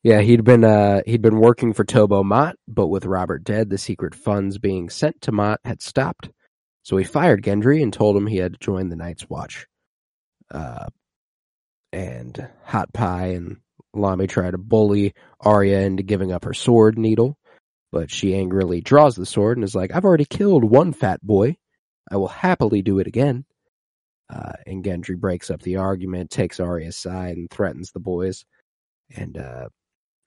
Yeah, 0.03 0.21
he'd 0.21 0.43
been 0.43 0.63
uh 0.63 1.01
he'd 1.05 1.21
been 1.21 1.39
working 1.39 1.73
for 1.73 1.83
Tobho 1.83 2.23
Mott, 2.23 2.55
but 2.67 2.87
with 2.87 3.05
Robert 3.05 3.43
dead, 3.43 3.69
the 3.69 3.77
secret 3.77 4.15
funds 4.15 4.57
being 4.57 4.89
sent 4.89 5.21
to 5.21 5.31
Mott 5.31 5.59
had 5.65 5.81
stopped. 5.81 6.29
So 6.83 6.95
he 6.97 7.03
fired 7.03 7.43
Gendry 7.43 7.83
and 7.83 7.91
told 7.91 8.15
him 8.15 8.25
he 8.25 8.37
had 8.37 8.53
to 8.53 8.59
join 8.59 8.89
the 8.89 8.95
Night's 8.95 9.29
Watch. 9.29 9.67
Uh, 10.49 10.87
and 11.91 12.47
Hot 12.63 12.93
Pie 12.93 13.27
and 13.27 13.57
Lommy 13.95 14.29
try 14.29 14.49
to 14.49 14.57
bully 14.57 15.13
Arya 15.39 15.81
into 15.81 16.03
giving 16.03 16.31
up 16.31 16.45
her 16.45 16.53
sword 16.53 16.97
needle, 16.97 17.37
but 17.91 18.09
she 18.09 18.35
angrily 18.35 18.81
draws 18.81 19.15
the 19.15 19.25
sword 19.25 19.57
and 19.57 19.63
is 19.63 19.75
like, 19.75 19.93
"I've 19.93 20.05
already 20.05 20.25
killed 20.25 20.63
one 20.63 20.93
fat 20.93 21.21
boy. 21.21 21.57
I 22.09 22.17
will 22.17 22.27
happily 22.27 22.81
do 22.81 22.99
it 22.99 23.07
again." 23.07 23.45
Uh, 24.29 24.53
and 24.67 24.83
Gendry 24.83 25.17
breaks 25.17 25.49
up 25.49 25.61
the 25.61 25.77
argument, 25.77 26.29
takes 26.29 26.59
Arya's 26.59 26.95
aside, 26.95 27.37
and 27.37 27.49
threatens 27.49 27.91
the 27.91 27.99
boys. 27.99 28.45
And 29.15 29.37
uh, 29.37 29.69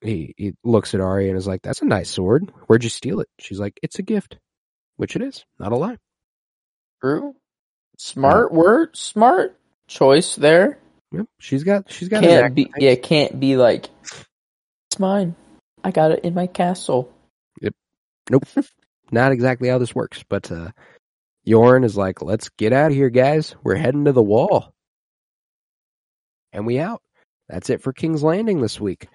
he 0.00 0.34
he 0.36 0.54
looks 0.64 0.94
at 0.94 1.00
Arya 1.00 1.28
and 1.28 1.38
is 1.38 1.46
like, 1.46 1.62
"That's 1.62 1.82
a 1.82 1.86
nice 1.86 2.10
sword. 2.10 2.50
Where'd 2.66 2.82
you 2.82 2.90
steal 2.90 3.20
it?" 3.20 3.28
She's 3.38 3.60
like, 3.60 3.78
"It's 3.82 4.00
a 4.00 4.02
gift," 4.02 4.38
which 4.96 5.14
it 5.14 5.22
is, 5.22 5.44
not 5.58 5.72
a 5.72 5.76
lie. 5.76 5.98
True. 7.00 7.34
Smart 7.98 8.52
word, 8.52 8.96
smart 8.96 9.56
choice 9.86 10.34
there. 10.34 10.78
Yep, 11.12 11.26
she's 11.38 11.62
got 11.62 11.90
she's 11.90 12.08
got. 12.08 12.24
an 12.24 12.30
Can't 12.30 12.54
be 12.54 12.72
yeah, 12.78 12.94
can't 12.96 13.38
be 13.38 13.56
like 13.56 13.88
it's 14.90 14.98
mine. 14.98 15.36
I 15.84 15.90
got 15.90 16.10
it 16.12 16.24
in 16.24 16.34
my 16.34 16.46
castle. 16.46 17.12
Yep. 17.60 17.74
Nope. 18.30 18.44
Not 19.12 19.32
exactly 19.32 19.68
how 19.68 19.78
this 19.78 19.94
works, 19.94 20.24
but 20.28 20.50
uh, 20.50 20.70
Yoren 21.46 21.84
is 21.84 21.96
like, 21.96 22.22
"Let's 22.22 22.48
get 22.50 22.72
out 22.72 22.90
of 22.90 22.96
here, 22.96 23.10
guys. 23.10 23.54
We're 23.62 23.74
heading 23.76 24.04
to 24.04 24.12
the 24.12 24.22
wall," 24.22 24.72
and 26.52 26.66
we 26.66 26.78
out. 26.78 27.02
That's 27.48 27.70
it 27.70 27.82
for 27.82 27.92
King's 27.92 28.22
Landing 28.22 28.60
this 28.60 28.80
week, 28.80 29.08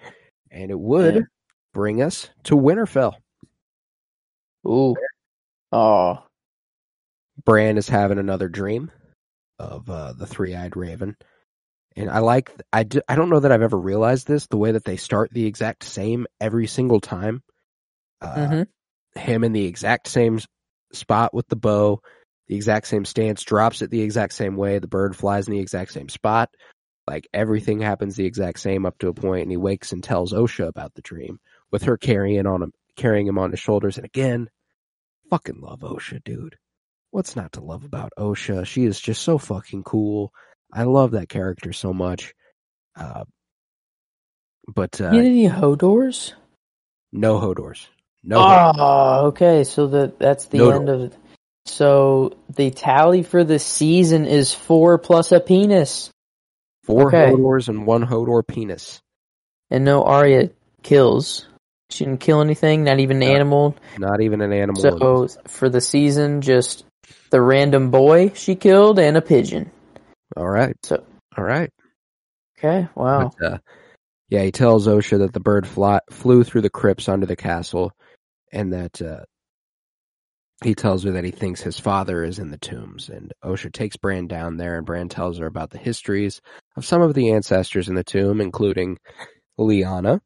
and 0.50 0.70
it 0.70 0.78
would 0.78 1.14
Yeah. 1.14 1.20
bring 1.72 2.02
us 2.02 2.30
to 2.44 2.54
Winterfell. 2.54 3.14
Ooh. 4.66 4.94
Oh. 5.72 6.22
Bran 7.44 7.78
is 7.78 7.88
having 7.88 8.18
another 8.18 8.48
dream 8.48 8.90
of 9.58 9.88
uh, 9.88 10.12
the 10.12 10.26
three-eyed 10.26 10.76
raven, 10.76 11.16
and 11.96 12.10
I 12.10 12.18
like. 12.18 12.52
I, 12.72 12.82
don't 12.82 13.30
know 13.30 13.40
that 13.40 13.52
I've 13.52 13.62
ever 13.62 13.78
realized 13.78 14.26
this. 14.26 14.46
The 14.46 14.56
way 14.56 14.72
that 14.72 14.84
they 14.84 14.96
start 14.96 15.32
the 15.32 15.46
exact 15.46 15.84
same 15.84 16.26
every 16.40 16.66
single 16.66 17.00
time. 17.00 17.42
Uh, 18.20 18.46
hmm 18.48 18.62
Him 19.18 19.44
in 19.44 19.52
the 19.52 19.64
exact 19.64 20.08
same 20.08 20.40
spot 20.92 21.32
with 21.32 21.48
the 21.48 21.56
bow, 21.56 22.00
the 22.48 22.56
exact 22.56 22.86
same 22.88 23.04
stance, 23.04 23.42
drops 23.44 23.82
it 23.82 23.90
the 23.90 24.02
exact 24.02 24.32
same 24.34 24.56
way. 24.56 24.78
The 24.78 24.88
bird 24.88 25.14
flies 25.16 25.46
in 25.48 25.54
the 25.54 25.60
exact 25.60 25.92
same 25.92 26.08
spot. 26.08 26.50
Like 27.06 27.28
everything 27.32 27.80
happens 27.80 28.16
the 28.16 28.26
exact 28.26 28.60
same 28.60 28.84
up 28.86 28.98
to 28.98 29.08
a 29.08 29.14
point, 29.14 29.42
and 29.42 29.50
he 29.50 29.56
wakes 29.56 29.92
and 29.92 30.02
tells 30.02 30.32
Osha 30.32 30.68
about 30.68 30.94
the 30.94 31.02
dream 31.02 31.38
with 31.70 31.84
her 31.84 31.96
carrying 31.96 32.46
on 32.46 32.62
him, 32.62 32.72
carrying 32.96 33.26
him 33.26 33.38
on 33.38 33.50
his 33.50 33.60
shoulders. 33.60 33.96
And 33.96 34.04
again, 34.06 34.48
fucking 35.30 35.60
love 35.60 35.80
Osha, 35.80 36.22
dude. 36.24 36.56
What's 37.10 37.36
not 37.36 37.52
to 37.52 37.60
love 37.62 37.84
about 37.84 38.12
Osha? 38.18 38.66
She 38.66 38.84
is 38.84 39.00
just 39.00 39.22
so 39.22 39.38
fucking 39.38 39.84
cool. 39.84 40.32
I 40.72 40.82
love 40.82 41.12
that 41.12 41.30
character 41.30 41.72
so 41.72 41.94
much. 41.94 42.34
Uh, 42.94 43.24
but 44.74 45.00
uh, 45.00 45.10
Get 45.12 45.24
any 45.24 45.48
Hodors? 45.48 46.34
no 47.12 47.38
Hodors. 47.40 47.86
No. 48.22 48.38
Hodors. 48.38 48.74
Oh, 48.78 49.26
okay. 49.28 49.64
So 49.64 49.86
that 49.88 50.18
that's 50.18 50.46
the 50.46 50.58
No 50.58 50.70
end 50.70 50.88
of. 50.90 51.16
So 51.68 52.36
the 52.48 52.70
tally 52.70 53.22
for 53.22 53.44
the 53.44 53.58
season 53.58 54.24
is 54.26 54.54
four 54.54 54.98
plus 54.98 55.32
a 55.32 55.40
penis, 55.40 56.10
Four 56.84 57.08
okay. 57.08 57.30
Hodors 57.30 57.68
and 57.68 57.86
one 57.86 58.04
Hodor 58.06 58.46
penis. 58.46 59.00
and 59.70 59.84
no 59.84 60.02
Arya 60.04 60.50
kills. 60.82 61.46
She 61.90 62.04
didn't 62.04 62.20
kill 62.20 62.40
anything, 62.40 62.84
not 62.84 63.00
even 63.00 63.22
an 63.22 63.28
No. 63.28 63.34
animal. 63.34 63.76
Not 63.98 64.20
even 64.22 64.40
an 64.40 64.52
animal. 64.52 64.80
So 64.80 65.28
for 65.46 65.68
the 65.68 65.80
season, 65.80 66.40
just 66.40 66.84
the 67.30 67.40
random 67.40 67.90
boy 67.90 68.32
she 68.34 68.54
killed 68.54 68.98
and 68.98 69.16
a 69.16 69.22
pigeon. 69.22 69.70
all 70.36 70.48
right, 70.48 70.74
So 70.84 71.04
all 71.36 71.44
right. 71.44 71.70
okay, 72.58 72.88
wow. 72.94 73.30
But, 73.38 73.46
uh, 73.46 73.58
yeah, 74.30 74.42
he 74.42 74.52
tells 74.52 74.86
Osha 74.86 75.18
that 75.18 75.32
the 75.32 75.40
bird 75.40 75.66
fly, 75.66 76.00
flew 76.10 76.44
through 76.44 76.62
the 76.62 76.70
crypts 76.70 77.08
under 77.08 77.26
the 77.26 77.36
castle, 77.36 77.92
and 78.52 78.72
that 78.72 79.00
uh, 79.02 79.24
he 80.64 80.74
tells 80.74 81.04
her 81.04 81.12
that 81.12 81.24
he 81.24 81.30
thinks 81.30 81.60
his 81.60 81.78
father 81.78 82.24
is 82.24 82.38
in 82.38 82.50
the 82.50 82.58
tombs. 82.58 83.08
And 83.08 83.32
Osha 83.44 83.72
takes 83.72 83.96
Bran 83.96 84.26
down 84.26 84.56
there, 84.56 84.76
and 84.76 84.86
Bran 84.86 85.08
tells 85.08 85.38
her 85.38 85.46
about 85.46 85.70
the 85.70 85.78
histories 85.78 86.40
of 86.76 86.84
some 86.84 87.00
of 87.00 87.14
the 87.14 87.30
ancestors 87.32 87.88
in 87.88 87.94
the 87.94 88.04
tomb, 88.04 88.40
including 88.40 88.98
Lyanna, 89.58 90.20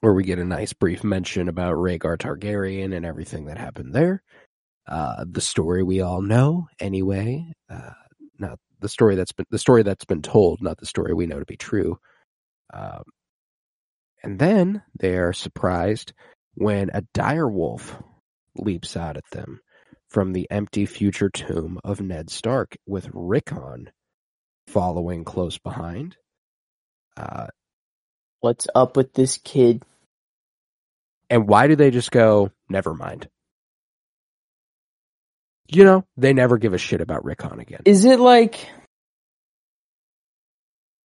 where 0.00 0.14
we 0.14 0.24
get 0.24 0.38
a 0.38 0.44
nice 0.44 0.72
brief 0.72 1.04
mention 1.04 1.48
about 1.48 1.76
Rhaegar 1.76 2.18
Targaryen 2.18 2.94
and 2.94 3.06
everything 3.06 3.46
that 3.46 3.58
happened 3.58 3.94
there. 3.94 4.22
Uh, 4.86 5.24
the 5.30 5.40
story 5.40 5.82
we 5.82 6.00
all 6.00 6.22
know, 6.22 6.66
anyway. 6.80 7.52
Uh, 7.70 7.92
not 8.38 8.58
the 8.80 8.88
story 8.88 9.16
that's 9.16 9.32
been 9.32 9.46
the 9.50 9.58
story 9.58 9.82
that's 9.82 10.04
been 10.04 10.22
told, 10.22 10.62
not 10.62 10.78
the 10.78 10.86
story 10.86 11.12
we 11.12 11.26
know 11.26 11.38
to 11.38 11.44
be 11.44 11.56
true. 11.56 11.98
Um, 12.72 13.02
and 14.22 14.38
then 14.38 14.82
they 14.98 15.16
are 15.16 15.32
surprised 15.32 16.12
when 16.54 16.90
a 16.92 17.02
dire 17.14 17.48
wolf 17.48 18.00
leaps 18.58 18.96
out 18.96 19.16
at 19.16 19.28
them 19.32 19.60
from 20.10 20.32
the 20.32 20.46
empty 20.50 20.86
future 20.86 21.30
tomb 21.30 21.78
of 21.84 22.00
Ned 22.00 22.30
Stark, 22.30 22.76
with 22.86 23.08
Rickon 23.12 23.90
following 24.66 25.24
close 25.24 25.58
behind. 25.58 26.16
Uh, 27.16 27.48
What's 28.40 28.68
up 28.74 28.96
with 28.96 29.12
this 29.14 29.38
kid? 29.38 29.82
and 31.30 31.48
why 31.48 31.66
do 31.66 31.76
they 31.76 31.90
just 31.90 32.10
go, 32.10 32.50
never 32.68 32.94
mind? 32.94 33.28
You 35.70 35.84
know, 35.84 36.04
they 36.16 36.32
never 36.32 36.56
give 36.56 36.72
a 36.72 36.78
shit 36.78 37.00
about 37.00 37.24
Rickon 37.24 37.60
again. 37.60 37.82
Is 37.84 38.04
it 38.06 38.18
like 38.20 38.66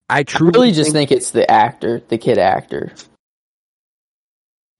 I 0.09 0.21
I 0.21 0.23
truly 0.23 0.53
really 0.53 0.73
just 0.73 0.93
think 0.93 1.11
it's 1.11 1.33
the 1.33 1.51
actor, 1.51 2.01
the 2.09 2.19
kid 2.19 2.39
actor. 2.39 2.93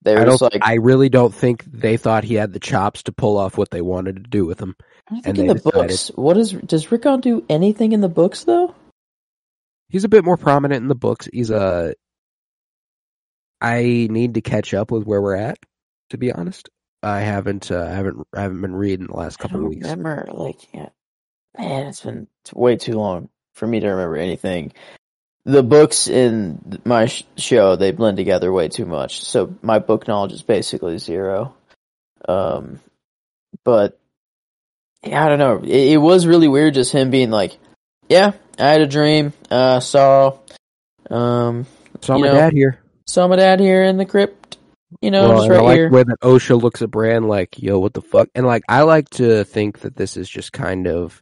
They 0.03 0.15
I 0.15 0.25
don't. 0.25 0.41
like 0.41 0.57
I 0.61 0.75
really 0.75 1.09
don't 1.09 1.33
think 1.33 1.63
they 1.65 1.97
thought 1.97 2.23
he 2.23 2.35
had 2.35 2.51
the 2.53 2.59
chops 2.59 3.03
to 3.03 3.11
pull 3.11 3.37
off 3.37 3.57
what 3.57 3.69
they 3.71 3.81
wanted 3.81 4.17
to 4.17 4.29
do 4.29 4.45
with 4.45 4.59
him. 4.59 4.75
I 5.09 5.15
and 5.15 5.23
think 5.23 5.37
in 5.39 5.47
the 5.47 5.53
decided- 5.55 5.87
books. 5.89 6.07
What 6.15 6.37
is 6.37 6.51
does 6.51 6.91
Rickon 6.91 7.21
do 7.21 7.45
anything 7.49 7.93
in 7.93 8.01
the 8.01 8.09
books 8.09 8.43
though? 8.43 8.75
He's 9.89 10.03
a 10.03 10.09
bit 10.09 10.25
more 10.25 10.37
prominent 10.37 10.81
in 10.81 10.87
the 10.89 10.95
books. 10.95 11.29
He's 11.31 11.49
a. 11.51 11.93
I 13.61 14.07
need 14.09 14.33
to 14.33 14.41
catch 14.41 14.73
up 14.73 14.91
with 14.91 15.05
where 15.05 15.21
we're 15.21 15.35
at. 15.35 15.57
To 16.09 16.17
be 16.17 16.31
honest, 16.31 16.69
I 17.01 17.21
haven't. 17.21 17.71
Uh, 17.71 17.83
I 17.83 17.89
haven't. 17.91 18.27
I 18.35 18.41
haven't 18.41 18.61
been 18.61 18.75
reading 18.75 19.07
the 19.07 19.15
last 19.15 19.39
couple 19.39 19.61
of 19.63 19.69
weeks. 19.69 19.83
remember. 19.87 20.27
Like, 20.31 20.73
yeah. 20.73 20.89
man, 21.57 21.87
it's 21.87 22.01
been 22.01 22.27
way 22.53 22.75
too 22.75 22.93
long 22.93 23.29
for 23.53 23.67
me 23.67 23.79
to 23.79 23.87
remember 23.87 24.17
anything. 24.17 24.73
The 25.45 25.63
books 25.63 26.07
in 26.07 26.81
my 26.85 27.07
sh- 27.07 27.23
show 27.35 27.75
they 27.75 27.91
blend 27.91 28.15
together 28.17 28.51
way 28.51 28.69
too 28.69 28.85
much, 28.85 29.23
so 29.23 29.53
my 29.61 29.79
book 29.79 30.07
knowledge 30.07 30.31
is 30.31 30.41
basically 30.41 30.97
zero. 30.99 31.53
Um, 32.27 32.79
but 33.65 33.99
yeah, 35.05 35.25
I 35.25 35.27
don't 35.29 35.39
know. 35.39 35.59
It, 35.63 35.93
it 35.93 35.97
was 35.97 36.25
really 36.25 36.47
weird, 36.47 36.75
just 36.75 36.93
him 36.93 37.09
being 37.09 37.29
like, 37.29 37.57
"Yeah, 38.07 38.31
I 38.57 38.69
had 38.69 38.81
a 38.81 38.87
dream. 38.87 39.33
Uh, 39.51 39.81
saw, 39.81 40.37
um, 41.09 41.65
Saw 42.01 42.17
my 42.17 42.27
know, 42.27 42.33
dad 42.33 42.53
here. 42.53 42.79
saw 43.05 43.27
my 43.27 43.35
dad 43.35 43.59
here 43.59 43.83
in 43.83 43.97
the 43.97 44.05
crypt. 44.05 44.57
You 45.01 45.11
know, 45.11 45.27
well, 45.27 45.37
just 45.39 45.45
and 45.49 45.53
I 45.53 45.57
right 45.57 45.65
like 45.65 45.75
here." 45.75 45.89
the 45.89 45.95
way 45.95 46.03
that 46.03 46.19
Osha 46.21 46.61
looks 46.61 46.81
at 46.81 46.89
Bran 46.89 47.27
like, 47.27 47.61
"Yo, 47.61 47.79
what 47.79 47.93
the 47.93 48.01
fuck?" 48.01 48.29
And 48.33 48.45
like, 48.45 48.63
I 48.69 48.83
like 48.83 49.09
to 49.11 49.43
think 49.43 49.79
that 49.79 49.97
this 49.97 50.15
is 50.15 50.29
just 50.29 50.53
kind 50.53 50.87
of 50.87 51.21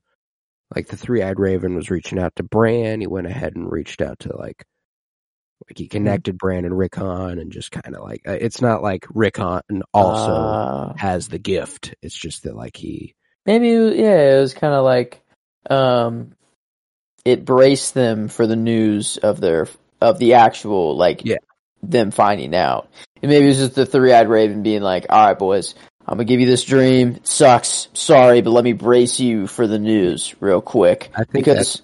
like 0.75 0.87
the 0.87 0.97
three-eyed 0.97 1.39
raven 1.39 1.75
was 1.75 1.89
reaching 1.89 2.19
out 2.19 2.35
to 2.37 2.43
Bran. 2.43 3.01
He 3.01 3.07
went 3.07 3.27
ahead 3.27 3.55
and 3.55 3.71
reached 3.71 4.01
out 4.01 4.19
to 4.19 4.35
like, 4.37 4.63
like 5.67 5.77
he 5.77 5.87
connected 5.87 6.37
Bran 6.37 6.65
and 6.65 6.77
Rickon, 6.77 7.39
and 7.39 7.51
just 7.51 7.71
kind 7.71 7.95
of 7.95 8.03
like, 8.03 8.21
uh, 8.27 8.31
it's 8.39 8.61
not 8.61 8.81
like 8.81 9.05
Rickon 9.13 9.61
also 9.93 10.33
Uh, 10.33 10.93
has 10.97 11.27
the 11.27 11.39
gift. 11.39 11.93
It's 12.01 12.15
just 12.15 12.43
that 12.43 12.55
like 12.55 12.77
he, 12.77 13.15
Maybe 13.45 13.69
yeah, 13.69 14.37
it 14.37 14.39
was 14.39 14.53
kind 14.53 14.73
of 14.73 14.83
like 14.85 15.21
um 15.69 16.33
it 17.25 17.45
braced 17.45 17.93
them 17.93 18.27
for 18.27 18.47
the 18.47 18.55
news 18.55 19.17
of 19.17 19.39
their 19.39 19.67
of 19.99 20.17
the 20.19 20.33
actual 20.35 20.95
like 20.97 21.23
Yeah. 21.25 21.37
them 21.83 22.11
finding 22.11 22.55
out. 22.55 22.89
And 23.21 23.29
maybe 23.31 23.45
it 23.45 23.49
was 23.49 23.57
just 23.59 23.75
the 23.75 23.85
three-eyed 23.85 24.27
raven 24.29 24.63
being 24.63 24.81
like, 24.81 25.05
"All 25.09 25.27
right, 25.27 25.37
boys, 25.37 25.75
I'm 26.07 26.17
to 26.17 26.25
give 26.25 26.39
you 26.39 26.45
this 26.47 26.63
dream. 26.63 27.15
It 27.17 27.27
sucks. 27.27 27.87
Sorry, 27.93 28.41
but 28.41 28.51
let 28.51 28.63
me 28.63 28.73
brace 28.73 29.19
you 29.19 29.47
for 29.47 29.67
the 29.67 29.79
news 29.79 30.35
real 30.39 30.61
quick." 30.61 31.09
I 31.15 31.23
think 31.23 31.45
Because 31.45 31.81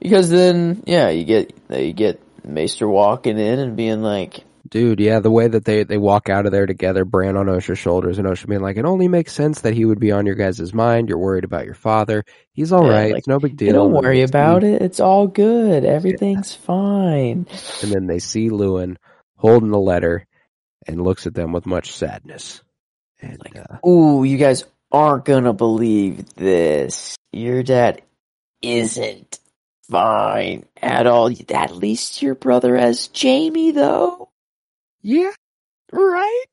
because 0.00 0.30
then 0.30 0.82
yeah, 0.86 1.08
you 1.10 1.24
get 1.24 1.54
you 1.70 1.92
get 1.92 2.20
Maester 2.44 2.88
walking 2.88 3.38
in 3.38 3.58
and 3.58 3.76
being 3.76 4.02
like, 4.02 4.44
Dude, 4.68 4.98
yeah, 4.98 5.20
the 5.20 5.30
way 5.30 5.46
that 5.46 5.64
they, 5.64 5.84
they 5.84 5.96
walk 5.96 6.28
out 6.28 6.44
of 6.46 6.50
there 6.52 6.66
together, 6.66 7.04
Bran 7.04 7.36
on 7.36 7.46
Osha's 7.46 7.78
shoulders, 7.78 8.18
and 8.18 8.26
Osha 8.26 8.48
being 8.48 8.62
like, 8.62 8.76
it 8.76 8.84
only 8.84 9.06
makes 9.06 9.32
sense 9.32 9.60
that 9.60 9.74
he 9.74 9.84
would 9.84 10.00
be 10.00 10.10
on 10.10 10.26
your 10.26 10.34
guys' 10.34 10.74
mind. 10.74 11.08
You're 11.08 11.18
worried 11.18 11.44
about 11.44 11.66
your 11.66 11.74
father. 11.74 12.24
He's 12.52 12.72
all 12.72 12.86
Yeah, 12.86 12.92
right. 12.92 13.12
like, 13.12 13.18
it's 13.20 13.28
no 13.28 13.38
big 13.38 13.56
deal. 13.56 13.68
"Hey, 13.68 13.72
"Don't 13.74 13.92
worry 13.92 14.22
about 14.22 14.64
it. 14.64 14.82
It's 14.82 14.98
all 14.98 15.28
good. 15.28 15.84
Everything's 15.84 16.52
fine." 16.52 17.46
And 17.82 17.92
then 17.92 18.06
they 18.06 18.18
see 18.18 18.50
Luwin 18.50 18.96
holding 19.36 19.70
the 19.70 19.78
letter 19.78 20.26
and 20.86 21.00
looks 21.00 21.26
at 21.28 21.34
them 21.34 21.52
with 21.52 21.64
much 21.66 21.92
sadness. 21.96 22.62
And 23.20 23.38
Like, 23.44 23.56
uh, 23.56 23.86
Ooh, 23.86 24.24
you 24.24 24.36
guys 24.36 24.64
aren't 24.92 25.24
gonna 25.24 25.52
believe 25.52 26.34
this. 26.34 27.16
Your 27.32 27.62
dad 27.62 28.02
isn't 28.62 29.38
fine 29.88 30.66
at 30.80 31.06
all. 31.06 31.30
At 31.50 31.74
least 31.76 32.22
your 32.22 32.34
brother 32.34 32.76
has 32.76 33.10
Jaime, 33.14 33.70
though. 33.72 34.28
yeah, 35.02 35.32
Right? 35.92 36.44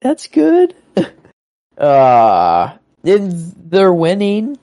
That's 0.00 0.28
good. 0.28 0.74
uh, 1.78 2.76
they're 3.02 3.92
winning 3.92 4.58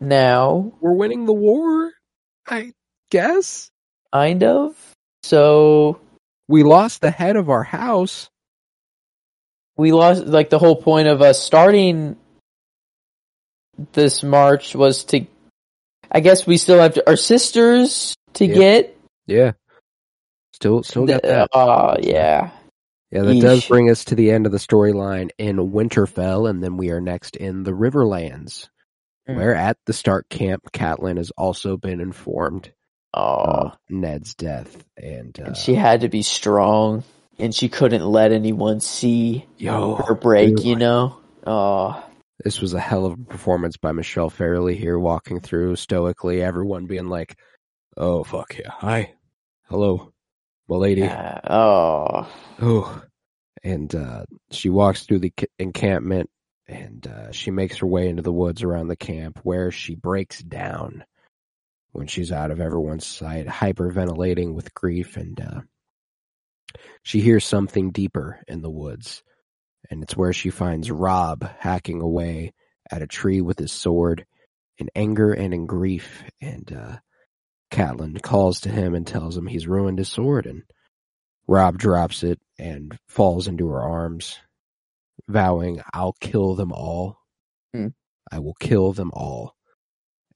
now, 0.00 0.72
we're 0.80 0.92
winning 0.92 1.24
the 1.24 1.32
war, 1.32 1.92
I 2.46 2.72
guess. 3.10 3.70
kind 4.12 4.42
of. 4.42 4.76
So 5.22 6.00
We 6.48 6.62
lost 6.62 7.00
the 7.00 7.10
head 7.10 7.36
of 7.36 7.48
our 7.48 7.62
house. 7.62 8.28
We 9.76 9.92
lost, 9.92 10.26
like, 10.26 10.50
the 10.50 10.58
whole 10.58 10.76
point 10.76 11.08
of 11.08 11.22
us 11.22 11.40
starting 11.42 12.16
this 13.92 14.22
march 14.22 14.74
was 14.74 15.04
to, 15.04 15.26
I 16.10 16.20
guess 16.20 16.46
we 16.46 16.56
still 16.58 16.78
have 16.78 16.94
to, 16.94 17.08
our 17.08 17.16
sisters 17.16 18.14
to 18.34 18.46
Yeah. 18.46 18.54
get. 18.54 18.96
Yeah. 19.26 19.52
Still, 20.52 20.82
still 20.84 21.06
got 21.06 21.22
that. 21.22 21.48
Oh, 21.52 21.96
yeah. 22.00 22.50
Yeah, 23.10 23.22
that 23.22 23.40
does 23.40 23.66
bring 23.66 23.90
us 23.90 24.06
to 24.06 24.14
the 24.14 24.30
end 24.30 24.46
of 24.46 24.52
the 24.52 24.58
storyline 24.58 25.30
in 25.38 25.56
Winterfell, 25.56 26.48
and 26.48 26.62
then 26.62 26.76
we 26.76 26.90
are 26.90 27.00
next 27.00 27.36
in 27.36 27.62
the 27.62 27.72
Riverlands, 27.72 28.68
Mm. 29.28 29.36
where 29.36 29.54
at 29.54 29.78
the 29.86 29.92
Stark 29.92 30.28
camp, 30.28 30.64
Catelyn 30.72 31.16
has 31.16 31.30
also 31.36 31.76
been 31.76 32.00
informed 32.00 32.72
Oh, 33.14 33.22
of 33.22 33.78
Ned's 33.88 34.34
death, 34.34 34.84
and, 34.96 35.38
uh, 35.40 35.44
and 35.46 35.56
she 35.56 35.74
had 35.74 36.00
to 36.02 36.08
be 36.08 36.22
strong, 36.22 37.04
and 37.38 37.54
she 37.54 37.68
couldn't 37.68 38.04
let 38.04 38.32
anyone 38.32 38.80
see 38.80 39.46
yo, 39.56 39.96
her 39.96 40.14
break. 40.14 40.56
dude, 40.56 40.64
You 40.64 40.76
know. 40.76 41.20
Oh, 41.46 42.02
this 42.42 42.60
was 42.60 42.74
a 42.74 42.80
hell 42.80 43.06
of 43.06 43.12
a 43.12 43.16
performance 43.16 43.76
by 43.76 43.92
Michelle 43.92 44.30
Fairley 44.30 44.76
here, 44.76 44.98
walking 44.98 45.40
through 45.40 45.76
stoically, 45.76 46.42
everyone 46.42 46.86
being 46.86 47.08
like, 47.08 47.36
"Oh 47.96 48.24
fuck 48.24 48.56
yeah, 48.56 48.70
hi, 48.70 49.14
hello, 49.68 50.12
my 50.68 50.76
lady." 50.76 51.02
yeah. 51.02 51.40
oh, 51.48 52.28
Oh, 52.60 53.02
and 53.62 53.94
uh, 53.94 54.24
she 54.50 54.68
walks 54.70 55.02
through 55.04 55.20
the 55.20 55.32
ca- 55.36 55.46
encampment 55.58 56.30
and 56.66 57.06
uh, 57.06 57.32
she 57.32 57.50
makes 57.50 57.78
her 57.78 57.86
way 57.86 58.08
into 58.08 58.22
the 58.22 58.32
woods 58.32 58.62
around 58.62 58.88
the 58.88 58.96
camp 58.96 59.40
where 59.42 59.70
she 59.70 59.94
breaks 59.94 60.42
down 60.42 61.04
when 61.92 62.06
she's 62.06 62.32
out 62.32 62.50
of 62.50 62.60
everyone's 62.60 63.06
sight, 63.06 63.46
hyperventilating 63.46 64.54
with 64.54 64.74
grief. 64.74 65.16
And 65.16 65.38
uh, 65.40 65.60
she 67.02 67.20
hears 67.20 67.44
something 67.44 67.90
deeper 67.90 68.40
in 68.48 68.62
the 68.62 68.70
woods. 68.70 69.22
And 69.90 70.02
it's 70.02 70.16
where 70.16 70.32
she 70.32 70.50
finds 70.50 70.90
Robb 70.90 71.48
hacking 71.58 72.00
away 72.00 72.52
at 72.90 73.02
a 73.02 73.06
tree 73.06 73.40
with 73.40 73.58
his 73.58 73.72
sword 73.72 74.26
in 74.78 74.88
anger 74.94 75.32
and 75.32 75.52
in 75.52 75.66
grief. 75.66 76.24
And 76.40 76.72
uh, 76.72 76.96
Catelyn 77.70 78.20
calls 78.22 78.60
to 78.60 78.70
him 78.70 78.94
and 78.94 79.06
tells 79.06 79.36
him 79.36 79.46
he's 79.46 79.66
ruined 79.66 79.98
his 79.98 80.10
sword. 80.10 80.46
And 80.46 80.62
Robb 81.46 81.78
drops 81.78 82.22
it 82.22 82.40
and 82.58 82.96
falls 83.08 83.48
into 83.48 83.68
her 83.68 83.82
arms, 83.82 84.38
vowing, 85.28 85.82
I'll 85.92 86.14
kill 86.20 86.54
them 86.54 86.72
all. 86.72 87.18
Hmm. 87.72 87.88
I 88.30 88.38
will 88.38 88.54
kill 88.54 88.92
them 88.92 89.10
all. 89.12 89.54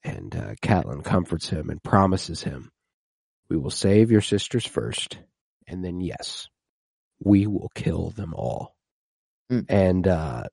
And 0.05 0.34
uh, 0.34 0.55
Catelyn 0.62 1.05
comforts 1.05 1.49
him 1.49 1.70
and 1.70 1.82
promises 1.82 2.43
him, 2.43 2.70
We 3.49 3.57
will 3.57 3.70
save 3.70 4.11
your 4.11 4.20
sisters 4.20 4.66
first, 4.66 5.18
and 5.68 5.84
then, 5.84 6.00
yes, 6.00 6.48
we 7.22 7.46
will 7.46 7.70
kill 7.74 8.10
them 8.10 8.34
all. 8.34 8.74
Mm. 9.50 9.66
And 9.68 10.08
uh 10.08 10.44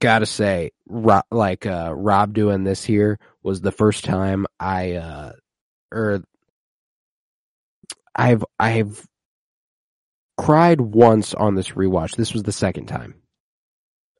gotta 0.00 0.26
say, 0.26 0.72
Robb, 0.88 1.24
like 1.30 1.66
uh 1.66 1.92
Robb 1.94 2.34
doing 2.34 2.64
this 2.64 2.84
here 2.84 3.18
was 3.42 3.60
the 3.60 3.72
first 3.72 4.04
time 4.04 4.46
I 4.58 4.94
uh 4.94 5.32
or 5.92 6.22
I've 8.14 8.44
I've 8.58 9.06
cried 10.36 10.80
once 10.80 11.34
on 11.34 11.54
this 11.54 11.70
rewatch. 11.70 12.16
This 12.16 12.32
was 12.32 12.42
the 12.42 12.52
second 12.52 12.86
time. 12.86 13.14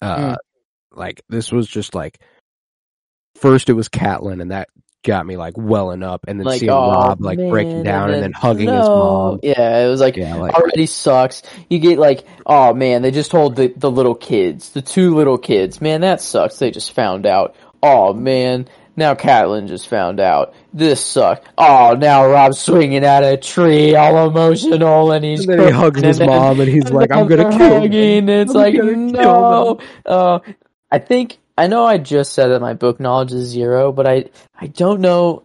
Uh 0.00 0.16
Mm. 0.16 0.36
like 0.92 1.22
this 1.28 1.50
was 1.50 1.66
just 1.66 1.94
like 1.94 2.20
first 3.36 3.68
it 3.68 3.72
was 3.72 3.88
Catelyn 3.88 4.40
and 4.40 4.50
that 4.52 4.68
got 5.04 5.24
me 5.26 5.36
like 5.36 5.54
welling 5.56 6.02
up 6.02 6.24
and 6.26 6.40
then 6.40 6.46
Like, 6.46 6.60
seeing 6.60 6.70
oh, 6.72 6.90
Robb 6.90 7.20
like 7.20 7.38
breaking 7.38 7.84
down 7.84 8.04
and 8.06 8.14
then, 8.14 8.20
then- 8.22 8.32
hugging 8.32 8.68
his 8.68 8.88
mom. 8.88 9.40
Yeah, 9.42 9.84
it 9.84 9.88
was 9.88 10.00
like 10.00 10.16
Yeah, 10.16 10.34
like 10.36 10.54
already 10.54 10.86
sucks. 10.86 11.42
You 11.70 11.78
get 11.78 11.98
like, 11.98 12.24
oh 12.44 12.74
man, 12.74 13.02
they 13.02 13.12
just 13.12 13.30
told 13.30 13.54
the, 13.54 13.72
the 13.76 13.90
little 13.90 14.14
kids, 14.16 14.70
the 14.70 14.82
two 14.82 15.14
little 15.14 15.38
kids. 15.38 15.80
Man, 15.80 16.00
that 16.00 16.20
sucks. 16.20 16.58
They 16.58 16.70
just 16.72 16.92
found 16.92 17.26
out. 17.26 17.54
Oh 17.82 18.14
man, 18.14 18.66
now 18.96 19.14
Catelyn 19.14 19.68
just 19.68 19.88
found 19.88 20.20
out. 20.20 20.54
This 20.72 21.04
sucks. 21.04 21.46
Oh, 21.58 21.94
now 21.98 22.26
Robb's 22.26 22.58
swinging 22.58 23.04
at 23.04 23.22
a 23.22 23.36
tree, 23.36 23.94
all 23.94 24.28
emotional, 24.28 25.12
and 25.12 25.24
he's 25.24 25.46
and 25.46 25.60
then 25.60 25.66
he 25.66 25.72
hugs 25.72 26.00
his 26.00 26.18
mom 26.20 26.60
and 26.60 26.68
he's 26.68 26.90
like, 26.90 27.12
I'm 27.12 27.26
gonna 27.28 27.50
kill 27.50 27.76
him. 27.76 27.82
hugging. 27.82 28.28
It's 28.28 28.54
I'm 28.54 28.56
like 28.56 28.74
no. 28.74 29.80
Uh, 30.06 30.38
I 30.90 30.98
think 30.98 31.38
I 31.56 31.68
know 31.68 31.84
I 31.84 31.98
just 31.98 32.32
said 32.32 32.48
that 32.48 32.60
my 32.60 32.74
book 32.74 32.98
knowledge 33.00 33.32
is 33.32 33.48
zero, 33.48 33.92
but 33.92 34.06
I 34.06 34.26
I 34.58 34.66
don't 34.66 35.00
know. 35.00 35.44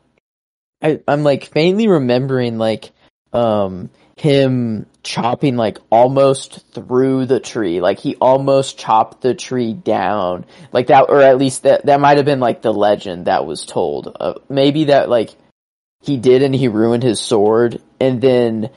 I 0.82 1.02
I'm 1.08 1.24
like 1.24 1.46
faintly 1.46 1.88
remembering 1.88 2.58
like 2.58 2.92
um 3.32 3.90
him 4.18 4.86
chopping 5.04 5.56
like 5.56 5.78
almost 5.90 6.74
through 6.74 7.26
the 7.26 7.40
tree. 7.40 7.80
Like 7.80 8.00
he 8.00 8.16
almost 8.16 8.78
chopped 8.78 9.22
the 9.22 9.36
tree 9.36 9.74
down. 9.74 10.46
Like 10.74 10.88
that 10.88 11.06
or 11.10 11.22
at 11.22 11.38
least 11.38 11.64
that 11.64 11.86
that 11.86 12.00
might 12.00 12.18
have 12.18 12.26
been 12.26 12.40
like 12.40 12.62
the 12.62 12.74
legend 12.74 13.26
that 13.26 13.46
was 13.46 13.66
told. 13.66 14.16
Uh, 14.20 14.34
maybe 14.50 14.86
that 14.86 15.10
like 15.10 15.30
he 16.02 16.18
did 16.18 16.42
and 16.42 16.56
he 16.56 16.68
ruined 16.68 17.04
his 17.04 17.20
sword 17.20 17.82
and 18.00 18.20
then 18.20 18.70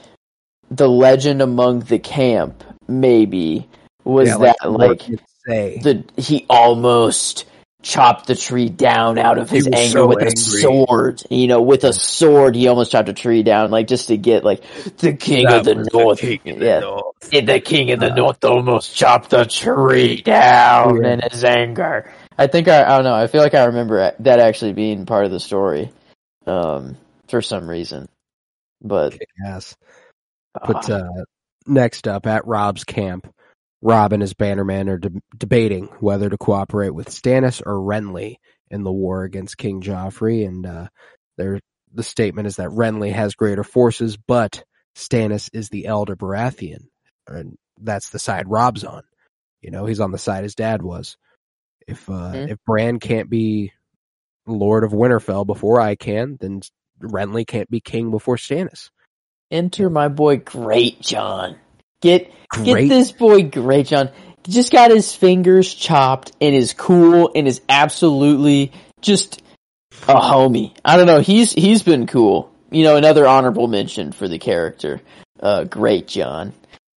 the 0.71 0.89
legend 0.89 1.41
among 1.41 1.81
the 1.81 1.99
camp 1.99 2.63
maybe 2.89 3.69
was 4.05 4.29
Yeah, 4.29 4.39
that 4.39 4.71
like 4.71 5.09
say 5.47 5.79
the 5.83 6.05
he 6.17 6.47
almost 6.49 7.45
chopped 7.83 8.29
the 8.29 8.37
tree 8.37 8.69
down 8.69 9.19
out 9.19 9.39
of 9.39 9.51
his 9.51 9.67
anger 9.67 9.89
so 9.99 10.07
with 10.07 10.23
a 10.23 10.37
sword. 10.37 11.23
You 11.31 11.49
know, 11.49 11.61
with 11.63 11.83
a 11.85 11.93
sword, 11.93 12.55
he 12.55 12.69
almost 12.69 12.93
chopped 12.93 13.09
a 13.09 13.13
tree 13.13 13.43
down, 13.43 13.71
like 13.71 13.89
just 13.89 14.09
to 14.09 14.17
get 14.17 14.45
like 14.45 14.63
the 14.99 15.15
king 15.15 15.47
That 15.47 15.59
of 15.61 15.65
the 15.65 15.75
was 15.77 15.93
north. 15.93 16.19
king 16.21 16.41
of 16.47 16.59
the 16.61 16.65
yeah, 16.65 16.81
north. 16.81 17.29
And 17.33 17.49
the 17.49 17.61
king 17.61 17.91
of 17.91 18.01
the 18.01 18.13
Uh, 18.13 18.15
north 18.15 18.45
almost 18.45 18.95
chopped 18.95 19.31
the 19.31 19.45
tree 19.45 20.23
down 20.23 21.03
Yeah. 21.03 21.13
in 21.15 21.21
his 21.29 21.43
anger. 21.45 22.13
I 22.39 22.47
think 22.47 22.69
I, 22.69 22.85
I 22.85 22.89
don't 22.97 23.05
know. 23.05 23.15
I 23.15 23.27
feel 23.27 23.43
like 23.43 23.55
I 23.55 23.65
remember 23.65 24.13
that 24.21 24.39
actually 24.39 24.73
being 24.75 25.05
part 25.05 25.25
of 25.25 25.31
the 25.33 25.41
story, 25.41 25.91
um, 26.47 26.97
for 27.29 27.43
some 27.43 27.69
reason. 27.69 28.09
But 28.81 29.19
Yes. 29.45 29.77
But 30.55 30.89
ah, 30.91 30.95
uh, 30.95 31.25
next 31.67 32.07
up 32.07 32.27
at 32.27 32.47
Robb's 32.47 32.85
camp, 32.85 33.27
Robb 33.83 34.15
and 34.15 34.23
his 34.23 34.35
bannermen 34.35 34.89
are 34.91 34.99
de- 34.99 35.23
debating 35.37 35.87
whether 36.01 36.31
to 36.31 36.39
cooperate 36.39 36.91
with 36.95 37.11
Stannis 37.11 37.63
or 37.67 37.75
Renly 37.77 38.37
in 38.71 38.85
the 38.85 38.93
war 38.93 39.25
against 39.25 39.59
King 39.59 39.83
Joffrey, 39.83 40.47
and 40.47 40.67
uh, 40.67 40.89
their 41.39 41.61
the 41.95 42.05
statement 42.05 42.49
is 42.49 42.57
that 42.57 42.71
Renly 42.71 43.13
has 43.13 43.35
greater 43.35 43.65
forces, 43.65 44.17
but 44.17 44.65
Stannis 44.97 45.51
is 45.53 45.71
the 45.71 45.87
elder 45.87 46.17
Baratheon, 46.17 46.87
and 47.29 47.57
that's 47.81 48.11
the 48.11 48.21
side 48.21 48.49
Robb's 48.49 48.85
on. 48.85 49.03
You 49.63 49.71
know, 49.73 49.87
he's 49.87 50.01
on 50.01 50.13
the 50.13 50.19
side 50.19 50.45
his 50.45 50.55
dad 50.57 50.83
was. 50.83 51.17
If 51.89 52.09
uh, 52.11 52.33
Mhm. 52.35 52.51
if 52.51 52.59
Bran 52.67 53.01
can't 53.01 53.31
be 53.31 53.73
Lord 54.47 54.85
of 54.85 54.93
Winterfell 54.93 55.47
before 55.47 55.81
I 55.81 55.97
can, 55.97 56.39
then 56.41 56.63
Renly 57.03 57.47
can't 57.47 57.71
be 57.71 57.81
king 57.81 58.11
before 58.11 58.37
Stannis. 58.37 58.91
enter 59.51 59.91
my 59.91 60.09
boy 60.09 60.39
Great 60.39 61.01
John. 61.01 61.57
Get 62.03 62.33
Get 62.65 62.89
this 62.89 63.13
boy 63.13 63.45
Great 63.45 63.87
John. 63.87 64.11
Just 64.47 64.73
got 64.73 64.91
his 64.91 65.15
fingers 65.15 65.73
chopped 65.73 66.33
and 66.41 66.55
is 66.55 66.75
cool 66.75 67.31
and 67.35 67.49
is 67.49 67.63
absolutely 67.69 68.73
just 69.01 69.41
a 70.09 70.15
homie. 70.15 70.77
I 70.85 70.97
don't 70.97 71.07
know. 71.07 71.21
He's 71.21 71.53
he's 71.53 71.83
been 71.83 72.07
cool. 72.07 72.53
You 72.71 72.85
know, 72.85 72.97
another 72.97 73.27
honorable 73.27 73.69
mention 73.69 74.13
for 74.13 74.29
the 74.29 74.39
character. 74.39 75.01
Uh, 75.41 75.65
Great 75.65 76.09
John. 76.09 76.53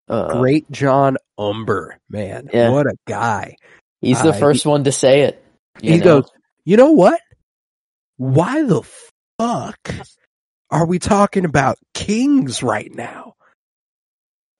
Uh, 0.09 0.39
Great 0.39 0.71
John 0.71 1.17
Umber, 1.39 1.99
man. 2.09 2.49
Yeah. 2.53 2.71
What 2.71 2.87
a 2.87 2.97
guy. 3.07 3.57
He's 4.01 4.23
the 4.23 4.31
uh, 4.31 4.39
first 4.39 4.67
one 4.67 4.85
to 4.85 4.93
say 4.93 5.23
it. 5.23 5.43
he 5.81 5.99
know? 5.99 6.05
goes, 6.05 6.31
you 6.65 6.77
know 6.77 6.93
what? 6.93 7.21
Why 8.17 8.63
the 8.63 8.83
fuck 9.39 9.95
are 10.71 10.87
we 10.87 10.99
talking 10.99 11.45
about 11.45 11.79
kings 11.95 12.63
right 12.63 12.93
now? 12.95 13.34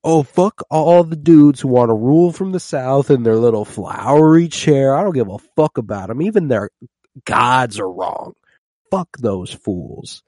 Oh, 0.07 0.23
fuck 0.23 0.63
all 0.71 1.03
the 1.03 1.17
dudes 1.17 1.63
who 1.63 1.69
want 1.69 1.89
to 1.89 1.95
rule 1.95 2.31
from 2.31 2.53
the 2.53 2.61
south 2.61 3.11
in 3.11 3.23
their 3.23 3.37
little 3.37 3.65
flowery 3.65 4.49
chair. 4.49 4.95
I 4.95 5.03
don't 5.03 5.15
give 5.15 5.31
a 5.31 5.39
fuck 5.57 5.79
about 5.79 6.09
them. 6.09 6.21
Even 6.21 6.49
their 6.49 6.69
gods 7.25 7.81
are 7.81 7.91
wrong. 7.91 8.35
Fuck 8.91 9.17
those 9.17 9.51
fools. 9.51 10.23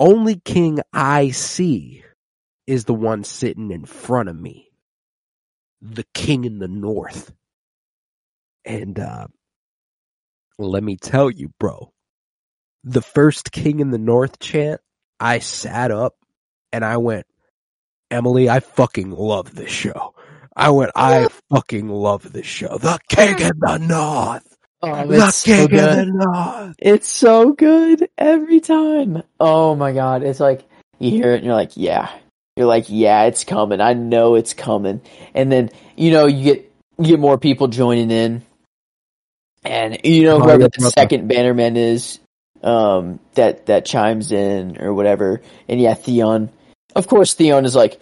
Only 0.00 0.34
king 0.44 0.80
I 0.92 1.30
see 1.30 2.02
is 2.66 2.86
the 2.86 2.94
one 2.94 3.22
sitting 3.22 3.70
in 3.70 3.84
front 3.84 4.28
of 4.28 4.36
me. 4.36 4.68
The 5.80 6.04
king 6.12 6.44
in 6.44 6.58
the 6.58 6.66
north. 6.66 7.32
And, 8.64 8.98
uh, 8.98 9.28
let 10.58 10.82
me 10.82 10.96
tell 10.96 11.30
you, 11.30 11.52
bro, 11.60 11.92
the 12.82 13.02
first 13.02 13.52
king 13.52 13.78
in 13.78 13.90
the 13.90 13.98
north 13.98 14.40
chant, 14.40 14.80
I 15.20 15.38
sat 15.38 15.92
up 15.92 16.16
and 16.72 16.84
I 16.84 16.96
went, 16.96 17.26
Emily, 18.14 18.48
I 18.48 18.60
fucking 18.60 19.10
love 19.10 19.54
this 19.54 19.70
show. 19.70 20.14
I 20.56 20.70
went, 20.70 20.92
I 20.94 21.28
fucking 21.50 21.88
love 21.88 22.32
this 22.32 22.46
show. 22.46 22.78
The 22.78 22.98
king 23.08 23.38
in 23.40 23.52
the 23.58 23.78
north. 23.78 24.56
Oh, 24.82 25.06
The 25.06 25.26
it's 25.26 25.42
king 25.42 25.56
so 25.56 25.64
in 25.64 25.70
good. 25.70 25.98
the 25.98 26.04
north. 26.06 26.74
It's 26.78 27.08
so 27.08 27.52
good 27.52 28.08
every 28.16 28.60
time. 28.60 29.22
Oh 29.40 29.74
my 29.74 29.92
god, 29.92 30.22
it's 30.22 30.40
like 30.40 30.64
you 31.00 31.10
hear 31.10 31.32
it 31.32 31.38
and 31.38 31.44
you're 31.44 31.54
like, 31.54 31.72
yeah. 31.76 32.10
You're 32.56 32.66
like, 32.66 32.84
yeah, 32.88 33.24
it's 33.24 33.42
coming. 33.42 33.80
I 33.80 33.94
know 33.94 34.36
it's 34.36 34.54
coming. 34.54 35.00
And 35.34 35.50
then, 35.50 35.70
you 35.96 36.12
know, 36.12 36.26
you 36.26 36.44
get 36.44 36.72
you 36.98 37.06
get 37.06 37.18
more 37.18 37.36
people 37.36 37.66
joining 37.66 38.12
in. 38.12 38.42
And 39.64 39.98
you 40.04 40.22
know 40.24 40.36
Oh, 40.36 40.40
whoever 40.40 40.62
yeah, 40.62 40.68
the 40.68 40.78
brother. 40.78 40.92
second 40.92 41.26
bannerman 41.28 41.76
is 41.76 42.20
um 42.62 43.18
that 43.34 43.66
that 43.66 43.86
chimes 43.86 44.30
in 44.30 44.80
or 44.80 44.94
whatever. 44.94 45.42
And 45.68 45.80
yeah, 45.80 45.94
Theon. 45.94 46.50
Of 46.94 47.08
course 47.08 47.34
Theon 47.34 47.64
is 47.64 47.74
like, 47.74 48.00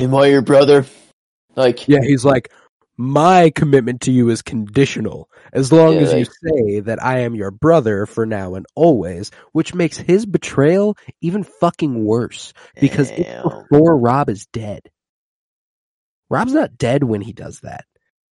Am 0.00 0.14
I 0.14 0.26
your 0.26 0.40
brother? 0.40 0.86
Like 1.56 1.86
Yeah, 1.86 2.00
he's 2.02 2.24
like, 2.24 2.50
my 2.96 3.50
commitment 3.50 4.02
to 4.02 4.12
you 4.12 4.30
is 4.30 4.40
conditional 4.42 5.28
as 5.52 5.72
long 5.72 5.94
Yeah, 5.94 6.00
as 6.00 6.14
you 6.14 6.24
say 6.24 6.80
that 6.80 7.02
I 7.02 7.20
am 7.20 7.34
your 7.34 7.50
brother 7.50 8.06
for 8.06 8.24
now 8.24 8.54
and 8.54 8.66
always, 8.74 9.30
which 9.52 9.74
makes 9.74 9.98
his 9.98 10.24
betrayal 10.24 10.96
even 11.20 11.44
fucking 11.44 12.04
worse 12.04 12.52
because 12.80 13.10
before 13.10 13.96
Robb 13.96 14.30
is 14.30 14.46
dead. 14.46 14.90
Robb's 16.30 16.54
not 16.54 16.78
dead 16.78 17.04
when 17.04 17.20
he 17.20 17.32
does 17.32 17.60
that. 17.60 17.84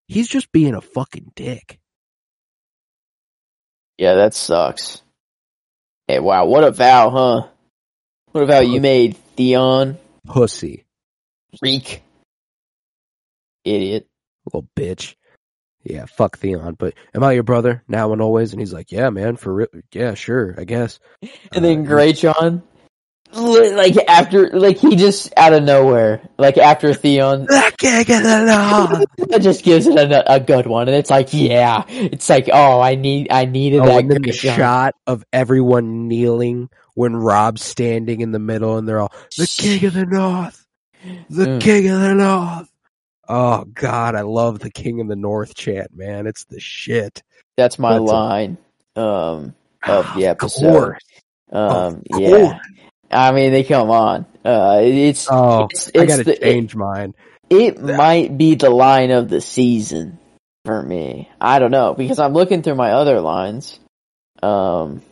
He's 0.07 0.29
just 0.29 0.53
being 0.53 0.75
a 0.75 0.81
fucking 0.81 1.33
dick. 1.35 1.79
Yeah, 3.99 4.14
that 4.14 4.33
sucks. 4.33 5.03
Hey, 6.07 6.21
wow, 6.21 6.47
what 6.47 6.64
a 6.64 6.71
vow, 6.71 7.11
huh? 7.11 7.49
What 8.33 8.45
a 8.45 8.47
vow 8.47 8.61
you 8.61 8.81
made, 8.81 9.16
Theon. 9.37 9.99
Pussy. 10.27 10.85
Reek. 11.63 12.03
Idiot. 13.65 14.07
Little 14.47 14.69
bitch. 14.77 15.15
Yeah, 15.85 16.07
fuck 16.07 16.39
Theon. 16.39 16.75
But 16.75 16.95
am 17.15 17.23
I 17.25 17.33
your 17.33 17.43
brother 17.45 17.83
now 17.89 18.13
and 18.13 18.21
always? 18.21 18.53
And 18.53 18.61
he's 18.61 18.73
like, 18.73 18.93
yeah, 18.93 19.11
man, 19.11 19.37
for 19.37 19.55
real. 19.55 19.69
Yeah, 19.93 20.15
sure, 20.15 20.55
I 20.59 20.65
guess. 20.65 20.99
And 21.53 21.65
then 21.65 21.81
Uh, 21.81 21.85
Grey 21.89 22.13
John, 22.13 22.63
like 23.33 23.97
after, 24.09 24.51
like 24.51 24.79
he 24.79 24.97
just 24.97 25.33
out 25.37 25.53
of 25.53 25.63
nowhere, 25.63 26.29
like 26.39 26.59
after 26.59 26.93
Theon, 26.95 27.45
The 27.47 27.73
king 27.79 28.01
of 28.01 28.07
the 28.23 28.97
north. 29.17 29.29
that 29.31 29.43
just 29.43 29.65
gives 29.65 29.87
it 29.87 29.97
a, 29.97 30.35
a 30.35 30.41
good 30.41 30.67
one, 30.67 30.89
and 30.89 30.97
it's 30.97 31.11
like, 31.11 31.29
yeah, 31.33 31.85
it's 31.89 32.29
like, 32.29 32.49
oh, 32.53 32.81
I 32.81 32.95
need, 32.97 33.29
I 33.31 33.45
needed 33.47 33.81
Oh, 33.81 33.87
that 33.87 34.01
and 34.01 34.11
then 34.11 34.23
the 34.23 34.33
John. 34.33 34.57
shot 34.57 34.95
of 35.07 35.25
everyone 35.33 36.09
kneeling 36.09 36.71
when 36.95 37.15
Robb's 37.17 37.63
standing 37.65 38.21
in 38.21 38.33
the 38.33 38.39
middle 38.39 38.77
and 38.79 38.89
they're 38.89 39.01
all, 39.01 39.13
the 39.37 39.47
king 39.47 39.85
of 39.85 39.95
the 39.95 40.05
north, 40.07 40.67
the 41.31 41.45
Mm. 41.47 41.61
king 41.61 41.89
of 41.89 42.01
the 42.01 42.15
north. 42.15 42.69
Oh 43.29 43.65
God, 43.65 44.15
I 44.15 44.23
love 44.23 44.59
the 44.59 44.71
king 44.71 45.01
of 45.01 45.09
the 45.09 45.17
north 45.17 45.55
chant, 45.55 45.95
man. 45.95 46.27
It's 46.27 46.45
the 46.45 46.61
shit. 46.61 47.23
That's 47.57 47.79
my 47.79 47.99
That's 47.99 48.11
a- 48.11 48.15
line, 48.15 48.59
um, 48.97 49.55
of 49.87 50.07
the 50.17 50.25
Of 50.27 50.31
episode. 50.31 50.73
course. 50.73 51.03
Um, 51.53 52.03
Of 52.13 52.21
yeah. 52.21 52.59
I 53.11 53.33
mean, 53.33 53.53
they 53.53 53.65
come 53.65 53.91
on. 53.91 54.27
Uh, 54.45 54.81
it's 54.83 55.29
Oh, 55.31 55.67
it's, 55.71 55.91
I 55.95 56.07
gotta 56.07 56.25
the, 56.25 56.37
change 56.37 56.75
mine. 56.77 57.15
It, 57.51 57.77
it 57.79 57.83
might 57.83 58.37
be 58.37 58.55
the 58.55 58.71
line 58.71 59.11
of 59.11 59.29
the 59.29 59.41
season 59.41 60.19
for 60.65 60.83
me. 60.83 61.29
I 61.41 61.59
don't 61.59 61.71
know 61.71 61.95
because 61.95 62.19
I'm 62.19 62.33
looking 62.35 62.63
through 62.63 62.75
my 62.77 62.93
other 62.93 63.21
lines. 63.21 63.79
Um, 64.43 65.03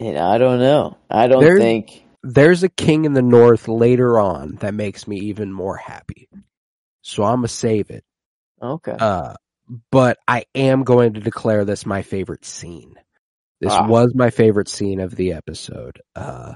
and 0.00 0.18
I 0.18 0.38
don't 0.38 0.58
know. 0.60 0.96
I 1.10 1.26
don't 1.28 1.42
There's- 1.42 1.60
think. 1.60 2.04
There's 2.22 2.62
a 2.62 2.68
king 2.68 3.04
in 3.06 3.12
the 3.14 3.22
north 3.22 3.66
later 3.68 4.18
on 4.18 4.56
that 4.56 4.74
makes 4.74 5.08
me 5.08 5.16
even 5.20 5.52
more 5.52 5.76
happy. 5.76 6.28
So 7.02 7.22
I'm 7.24 7.36
gonna 7.38 7.48
save 7.48 7.90
it. 7.90 8.04
Okay. 8.62 8.92
Uh, 8.98 9.34
but 9.90 10.18
I 10.28 10.44
am 10.54 10.82
going 10.84 11.14
to 11.14 11.20
declare 11.20 11.64
this 11.64 11.86
my 11.86 12.02
favorite 12.02 12.44
scene. 12.44 12.94
This 13.60 13.72
Ah. 13.72 13.86
was 13.86 14.12
my 14.14 14.30
favorite 14.30 14.68
scene 14.68 15.00
of 15.00 15.14
the 15.16 15.32
episode. 15.34 16.00
Uh, 16.14 16.54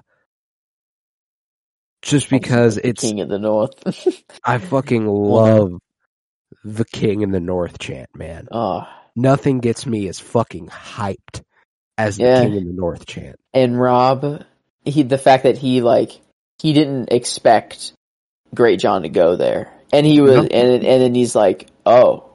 just 2.02 2.28
because 2.28 2.76
it's, 2.76 3.00
King 3.02 3.20
of 3.20 3.28
the 3.28 3.38
North. 3.38 3.72
I 4.44 4.58
fucking 4.58 5.06
love 5.06 5.72
the 6.62 6.84
king 6.84 7.22
in 7.22 7.30
the 7.30 7.40
north 7.40 7.78
chant, 7.78 8.10
man. 8.14 8.48
oh, 8.52 8.82
Nothing 9.16 9.60
gets 9.60 9.86
me 9.86 10.08
as 10.08 10.18
fucking 10.18 10.68
hyped 10.68 11.42
as 11.96 12.16
the 12.16 12.24
Yeah. 12.24 12.42
king 12.42 12.54
in 12.56 12.66
the 12.66 12.72
north 12.74 13.06
chant. 13.06 13.36
and 13.54 13.80
Robb, 13.80 14.44
he 14.85 15.03
the 15.03 15.18
fact 15.18 15.45
that 15.45 15.59
he 15.59 15.80
like 15.80 16.12
he 16.59 16.72
didn't 16.72 17.11
expect 17.12 17.93
Great 18.55 18.80
John 18.80 19.03
to 19.03 19.09
go 19.09 19.37
there, 19.37 19.72
and 19.93 20.07
he 20.07 20.20
was, 20.20 20.37
No. 20.37 20.43
and 20.43 20.85
and 20.85 21.03
then 21.03 21.14
he's 21.14 21.35
like, 21.35 21.68
oh, 21.85 22.30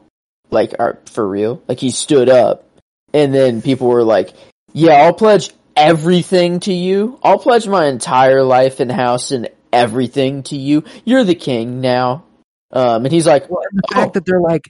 like 0.51 0.73
are, 0.79 0.99
for 1.05 1.27
real? 1.27 1.61
Like 1.67 1.79
he 1.79 1.91
stood 1.91 2.29
up, 2.29 2.65
and 3.13 3.33
then 3.33 3.61
people 3.61 3.87
were 3.87 4.03
like, 4.03 4.33
yeah, 4.73 4.93
I'll 5.03 5.13
pledge 5.13 5.51
everything 5.75 6.59
to 6.61 6.73
you. 6.73 7.19
I'll 7.23 7.39
pledge 7.39 7.67
my 7.67 7.85
entire 7.87 8.43
life 8.43 8.79
and 8.79 8.91
house 8.91 9.31
and 9.31 9.49
everything 9.71 10.43
to 10.43 10.57
you. 10.57 10.83
You're 11.05 11.23
the 11.23 11.35
king 11.35 11.79
now. 11.81 12.25
Um, 12.71 13.05
and 13.05 13.11
he's 13.13 13.25
like, 13.25 13.49
Well, 13.49 13.63
and 13.71 13.79
the 13.79 13.83
Oh. 13.95 14.01
fact 14.01 14.13
that 14.13 14.25
they're 14.25 14.41
like, 14.41 14.65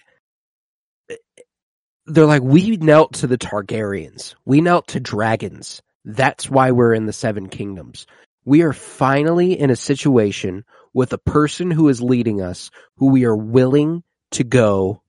they're 2.06 2.26
like, 2.26 2.42
we 2.44 2.78
knelt 2.78 3.14
to 3.16 3.28
the 3.28 3.38
Targaryens. 3.38 4.36
We 4.46 4.62
knelt 4.62 4.88
to 4.90 5.00
dragons. 5.00 5.82
That's 6.16 6.50
why 6.50 6.72
we're 6.72 6.96
in 6.96 7.06
the 7.06 7.14
Seven 7.14 7.50
Kingdoms. 7.50 8.08
We 8.44 8.64
are 8.64 8.74
finally 8.74 9.60
in 9.60 9.70
a 9.70 9.76
situation 9.76 10.66
with 10.92 11.14
a 11.14 11.20
person 11.20 11.70
who 11.70 11.88
is 11.88 12.02
leading 12.02 12.42
us, 12.42 12.72
who 12.98 13.12
we 13.12 13.26
are 13.26 13.36
willing 13.36 14.04
to 14.32 14.44
go, 14.44 15.04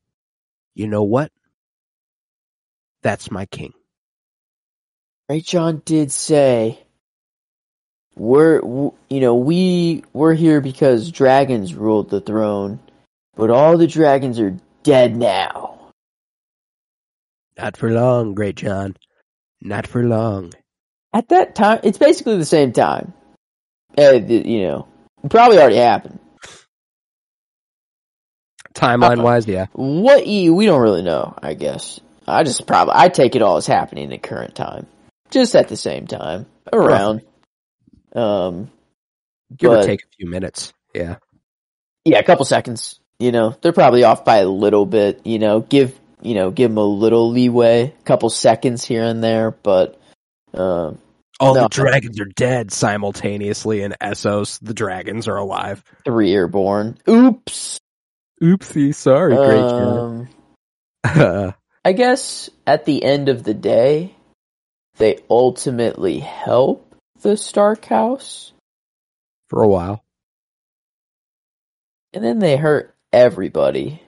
you 0.74 0.86
know 0.86 1.03
what? 1.03 1.32
That's 3.03 3.30
my 3.30 3.46
king. 3.46 3.72
Great 5.28 5.46
John 5.46 5.80
did 5.86 6.12
say, 6.12 6.78
"We're, 8.16 8.61
w- 8.61 8.92
you 9.09 9.20
know, 9.20 9.36
we 9.36 10.05
we're 10.12 10.34
here 10.34 10.61
because 10.61 11.11
dragons 11.11 11.74
ruled 11.74 12.11
the 12.11 12.20
throne, 12.20 12.78
but 13.36 13.48
all 13.48 13.78
the 13.78 13.86
dragons 13.86 14.38
are 14.38 14.57
dead 14.82 15.16
now." 15.16 15.92
Not 17.57 17.78
for 17.78 17.90
long, 17.90 18.34
great 18.34 18.57
John. 18.57 18.96
Not 19.62 19.86
for 19.86 20.05
long. 20.05 20.53
At 21.12 21.28
that 21.30 21.54
time, 21.54 21.80
it's 21.82 21.98
basically 21.98 22.36
the 22.36 22.44
same 22.44 22.72
time. 22.72 23.12
Uh, 23.98 24.12
you 24.12 24.62
know, 24.62 24.88
it 25.24 25.30
probably 25.30 25.58
already 25.58 25.76
happened. 25.76 26.20
Timeline 28.74 29.22
wise, 29.22 29.46
yeah. 29.48 29.66
What 29.72 30.26
you 30.26 30.54
we 30.54 30.66
don't 30.66 30.80
really 30.80 31.02
know. 31.02 31.34
I 31.42 31.54
guess 31.54 32.00
I 32.26 32.44
just 32.44 32.66
probably 32.66 32.94
I 32.96 33.08
take 33.08 33.34
it 33.34 33.42
all 33.42 33.56
as 33.56 33.66
happening 33.66 34.12
at 34.12 34.22
current 34.22 34.54
time, 34.54 34.86
just 35.30 35.56
at 35.56 35.68
the 35.68 35.76
same 35.76 36.06
time 36.06 36.46
around. 36.72 37.22
Um, 38.14 38.70
Give 39.56 39.72
or 39.72 39.82
take 39.82 40.02
a 40.02 40.16
few 40.16 40.28
minutes. 40.28 40.72
Yeah. 40.94 41.16
yeah, 42.04 42.18
a 42.18 42.22
couple 42.22 42.44
seconds. 42.44 43.00
You 43.18 43.32
know, 43.32 43.56
they're 43.61 43.72
probably 43.72 44.04
off 44.04 44.24
by 44.24 44.38
a 44.38 44.48
little 44.48 44.86
bit. 44.86 45.26
You 45.26 45.38
know, 45.40 45.61
give 45.61 45.98
you 46.22 46.34
know 46.34 46.50
give 46.50 46.70
them 46.70 46.78
a 46.78 46.84
little 46.84 47.30
leeway, 47.30 47.92
a 47.98 48.02
couple 48.04 48.30
seconds 48.30 48.84
here 48.84 49.02
and 49.02 49.22
there, 49.22 49.50
but 49.50 49.99
um, 50.55 50.98
All 51.38 51.55
No. 51.55 51.62
the 51.62 51.68
dragons 51.68 52.20
are 52.20 52.26
dead 52.36 52.70
simultaneously 52.72 53.82
in 53.82 53.94
Essos. 54.01 54.59
The 54.61 54.74
dragons 54.74 55.26
are 55.28 55.36
alive. 55.36 55.82
three 56.05 56.34
are 56.34 56.48
born. 56.48 56.98
Oops. 57.09 57.78
Oopsie, 58.42 58.94
sorry, 58.94 59.34
great 59.36 59.59
Um, 59.61 60.28
John. 61.05 61.55
I 61.84 61.92
guess 61.92 62.51
at 62.66 62.84
the 62.84 63.03
end 63.05 63.28
of 63.28 63.42
the 63.44 63.55
day, 63.55 64.14
they 64.96 65.18
ultimately 65.30 66.18
help 66.20 66.94
the 67.22 67.36
Stark 67.36 67.84
House, 67.86 68.53
For 69.48 69.62
a 69.62 69.68
while. 69.68 70.03
and 72.12 72.22
then 72.24 72.38
they 72.38 72.57
hurt 72.57 72.94
everybody. 73.12 74.03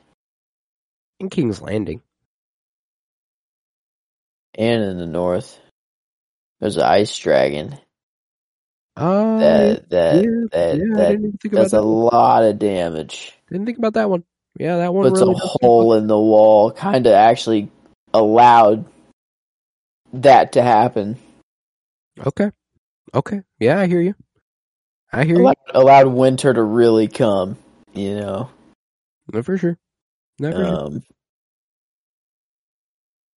In 1.21 1.31
King's 1.31 1.61
Landing. 1.63 2.03
And 4.55 4.83
in 4.83 4.99
the 4.99 5.07
north, 5.07 5.59
there's 6.63 6.77
an 6.77 6.85
ice 6.85 7.19
dragon 7.19 7.77
Uh, 8.97 9.39
that 9.39 9.91
that 9.91 10.15
yeah, 10.15 10.31
that 10.53 10.79
yeah, 10.79 10.95
that 10.97 11.51
does 11.51 11.73
a 11.73 11.83
one. 11.83 12.15
lot 12.15 12.45
of 12.45 12.59
damage. 12.59 13.33
Didn't 13.51 13.67
think 13.67 13.79
about 13.79 13.95
that 13.95 14.09
one. 14.09 14.23
Yeah, 14.59 14.77
that 14.77 14.95
one 14.95 15.09
Puts 15.09 15.21
really 15.21 15.35
a 15.35 15.39
hole 15.39 15.95
in 15.95 16.07
the 16.07 16.19
wall. 16.19 16.71
Kind 16.71 17.07
of 17.07 17.15
actually 17.15 17.71
allowed 18.15 18.85
that 20.13 20.53
to 20.53 20.63
happen. 20.63 21.19
Okay. 22.25 22.51
Okay. 23.15 23.41
Yeah, 23.59 23.81
I 23.81 23.87
hear 23.87 24.01
you. 24.01 24.15
I 25.13 25.25
hear 25.25 25.37
you. 25.37 25.43
Allowed, 25.43 25.57
allowed 25.75 26.07
winter 26.09 26.53
to 26.53 26.63
really 26.63 27.09
come. 27.09 27.57
You 27.95 28.21
know. 28.21 28.51
No, 29.33 29.43
for 29.43 29.59
sure. 29.59 29.79
No, 30.39 30.53
for 30.53 30.57
sure. 30.65 30.67
Um. 30.67 31.03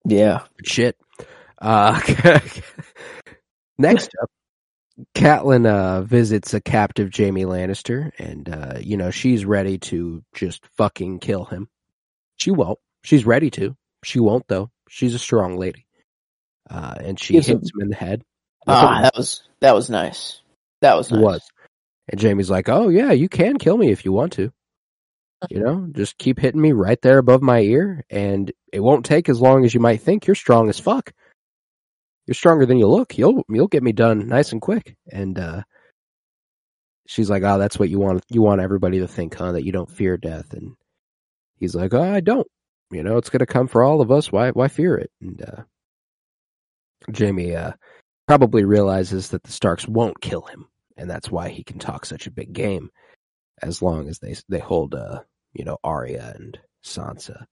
Yeah. 0.06 0.44
Shit. 0.64 0.98
Uh, 1.60 2.00
next 3.78 4.10
up, 4.22 4.30
Catelyn 5.14 5.66
uh, 5.66 6.02
visits 6.02 6.54
a 6.54 6.62
captive 6.62 7.12
Jaime 7.16 7.44
Lannister, 7.44 8.12
and 8.18 8.48
uh, 8.50 8.78
you 8.80 8.98
know 8.98 9.12
she's 9.12 9.46
ready 9.46 9.78
to 9.80 10.24
just 10.34 10.66
fucking 10.78 11.20
kill 11.20 11.46
him. 11.46 11.68
She 12.38 12.52
won't. 12.52 12.80
She's 13.04 13.26
ready 13.26 13.50
to. 13.52 13.76
She 14.04 14.20
won't 14.20 14.48
though. 14.48 14.70
She's 14.90 15.16
a 15.16 15.20
strong 15.20 15.58
lady, 15.58 15.86
uh, 16.70 16.96
and 17.00 17.20
she 17.20 17.34
Gives 17.34 17.48
hits 17.48 17.72
him- 17.72 17.80
him 17.80 17.84
in 17.84 17.90
the 17.90 17.96
head. 17.96 18.24
Ah, 18.68 19.02
that 19.04 19.14
was 19.16 19.44
that 19.60 19.76
was 19.76 19.90
nice. 19.90 20.42
That 20.82 20.96
was 20.98 21.12
nice. 21.12 21.22
was. 21.22 21.42
And 22.10 22.22
Jaime's 22.22 22.50
like, 22.50 22.70
"Oh 22.70 22.90
yeah, 22.90 23.12
you 23.12 23.30
can 23.30 23.58
kill 23.58 23.78
me 23.78 23.92
if 23.92 24.06
you 24.06 24.12
want 24.12 24.34
to. 24.34 24.52
You 25.50 25.60
know, 25.60 25.88
just 25.92 26.18
keep 26.18 26.40
hitting 26.40 26.62
me 26.62 26.72
right 26.72 27.00
there 27.02 27.18
above 27.20 27.42
my 27.42 27.60
ear, 27.60 28.04
and 28.10 28.52
it 28.72 28.80
won't 28.80 29.06
take 29.06 29.30
as 29.30 29.40
long 29.40 29.66
as 29.66 29.74
you 29.74 29.80
might 29.80 30.02
think. 30.02 30.26
You're 30.26 30.36
strong 30.36 30.70
as 30.70 30.80
fuck. 30.80 31.12
You're 32.28 32.36
stronger 32.36 32.66
than 32.66 32.78
you 32.78 32.88
look. 32.88 33.18
You'll 33.18 33.44
you'll 33.50 33.68
get 33.68 33.84
me 33.84 33.92
done 33.92 34.28
nice 34.28 34.52
and 34.52 34.62
quick." 34.62 34.96
And 35.12 35.38
uh 35.40 35.64
she's 37.08 37.30
like, 37.30 37.44
"Oh, 37.44 37.58
that's 37.60 37.80
what 37.80 37.90
you 37.90 38.00
want. 38.00 38.24
You 38.30 38.42
want 38.42 38.62
everybody 38.62 39.00
to 39.00 39.08
think, 39.08 39.36
huh? 39.36 39.54
That 39.54 39.66
you 39.66 39.72
don't 39.72 39.90
fear 39.90 40.18
death." 40.18 40.54
And 40.54 40.76
he's 41.58 41.76
like, 41.76 41.94
"Oh, 41.94 42.14
I 42.14 42.20
don't. 42.22 42.48
You 42.92 43.04
know, 43.04 43.18
it's 43.18 43.30
gonna 43.30 43.46
come 43.46 43.68
for 43.68 43.84
all 43.84 44.02
of 44.02 44.12
us. 44.12 44.32
Why 44.32 44.52
why 44.52 44.68
fear 44.68 44.96
it?" 44.98 45.12
And 45.22 45.42
uh 45.42 45.64
Jaime 47.18 47.56
uh 47.56 47.74
probably 48.28 48.64
realizes 48.64 49.30
that 49.30 49.44
the 49.44 49.52
Starks 49.52 49.88
won't 49.88 50.22
kill 50.22 50.42
him 50.44 50.68
and 50.98 51.10
that's 51.10 51.30
why 51.30 51.50
he 51.50 51.64
can 51.64 51.80
talk 51.80 52.06
such 52.06 52.28
a 52.28 52.32
big 52.32 52.54
game 52.54 52.90
as 53.62 53.82
long 53.82 54.08
as 54.10 54.20
they 54.20 54.36
they 54.50 54.60
hold 54.60 54.96
uh 54.96 55.22
you 55.54 55.64
know 55.66 55.78
Arya 55.84 56.34
and 56.36 56.60
Sansa 56.84 57.46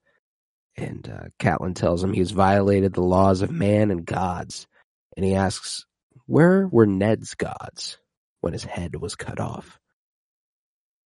and 0.76 1.10
uh 1.10 1.28
Catelyn 1.40 1.76
tells 1.76 2.04
him 2.04 2.14
he's 2.14 2.32
violated 2.32 2.94
the 2.94 3.02
laws 3.04 3.42
of 3.42 3.52
man 3.52 3.92
and 3.92 4.06
gods 4.06 4.68
and 5.16 5.26
he 5.26 5.36
asks 5.36 5.86
where 6.26 6.68
were 6.68 6.86
Ned's 6.86 7.36
gods 7.36 7.98
when 8.42 8.54
his 8.54 8.64
head 8.64 8.96
was 8.96 9.16
cut 9.16 9.40
off 9.40 9.80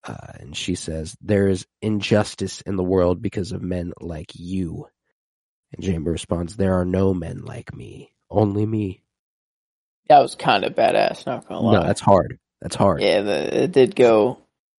uh, 0.04 0.32
and 0.40 0.56
she 0.56 0.74
says 0.74 1.16
there 1.20 1.48
is 1.48 1.66
injustice 1.82 2.60
in 2.62 2.76
the 2.76 2.84
world 2.84 3.20
because 3.20 3.52
of 3.52 3.62
men 3.62 3.92
like 4.00 4.32
you 4.34 4.86
and 5.72 5.84
Jaime 5.84 6.08
responds 6.10 6.56
there 6.56 6.78
are 6.80 6.84
no 6.86 7.12
men 7.12 7.42
like 7.44 7.74
me 7.74 8.12
only 8.30 8.64
me 8.64 9.02
That 10.08 10.20
was 10.20 10.34
kind 10.34 10.64
of 10.64 10.74
badass. 10.74 11.26
Not 11.26 11.46
gonna 11.48 11.60
lie. 11.60 11.72
no 11.74 11.82
that's 11.82 12.00
hard 12.00 12.38
that's 12.62 12.76
hard 12.76 13.02
yeah, 13.02 13.20
the, 13.20 13.64
it 13.64 13.72
did 13.72 13.94
go. 13.94 14.38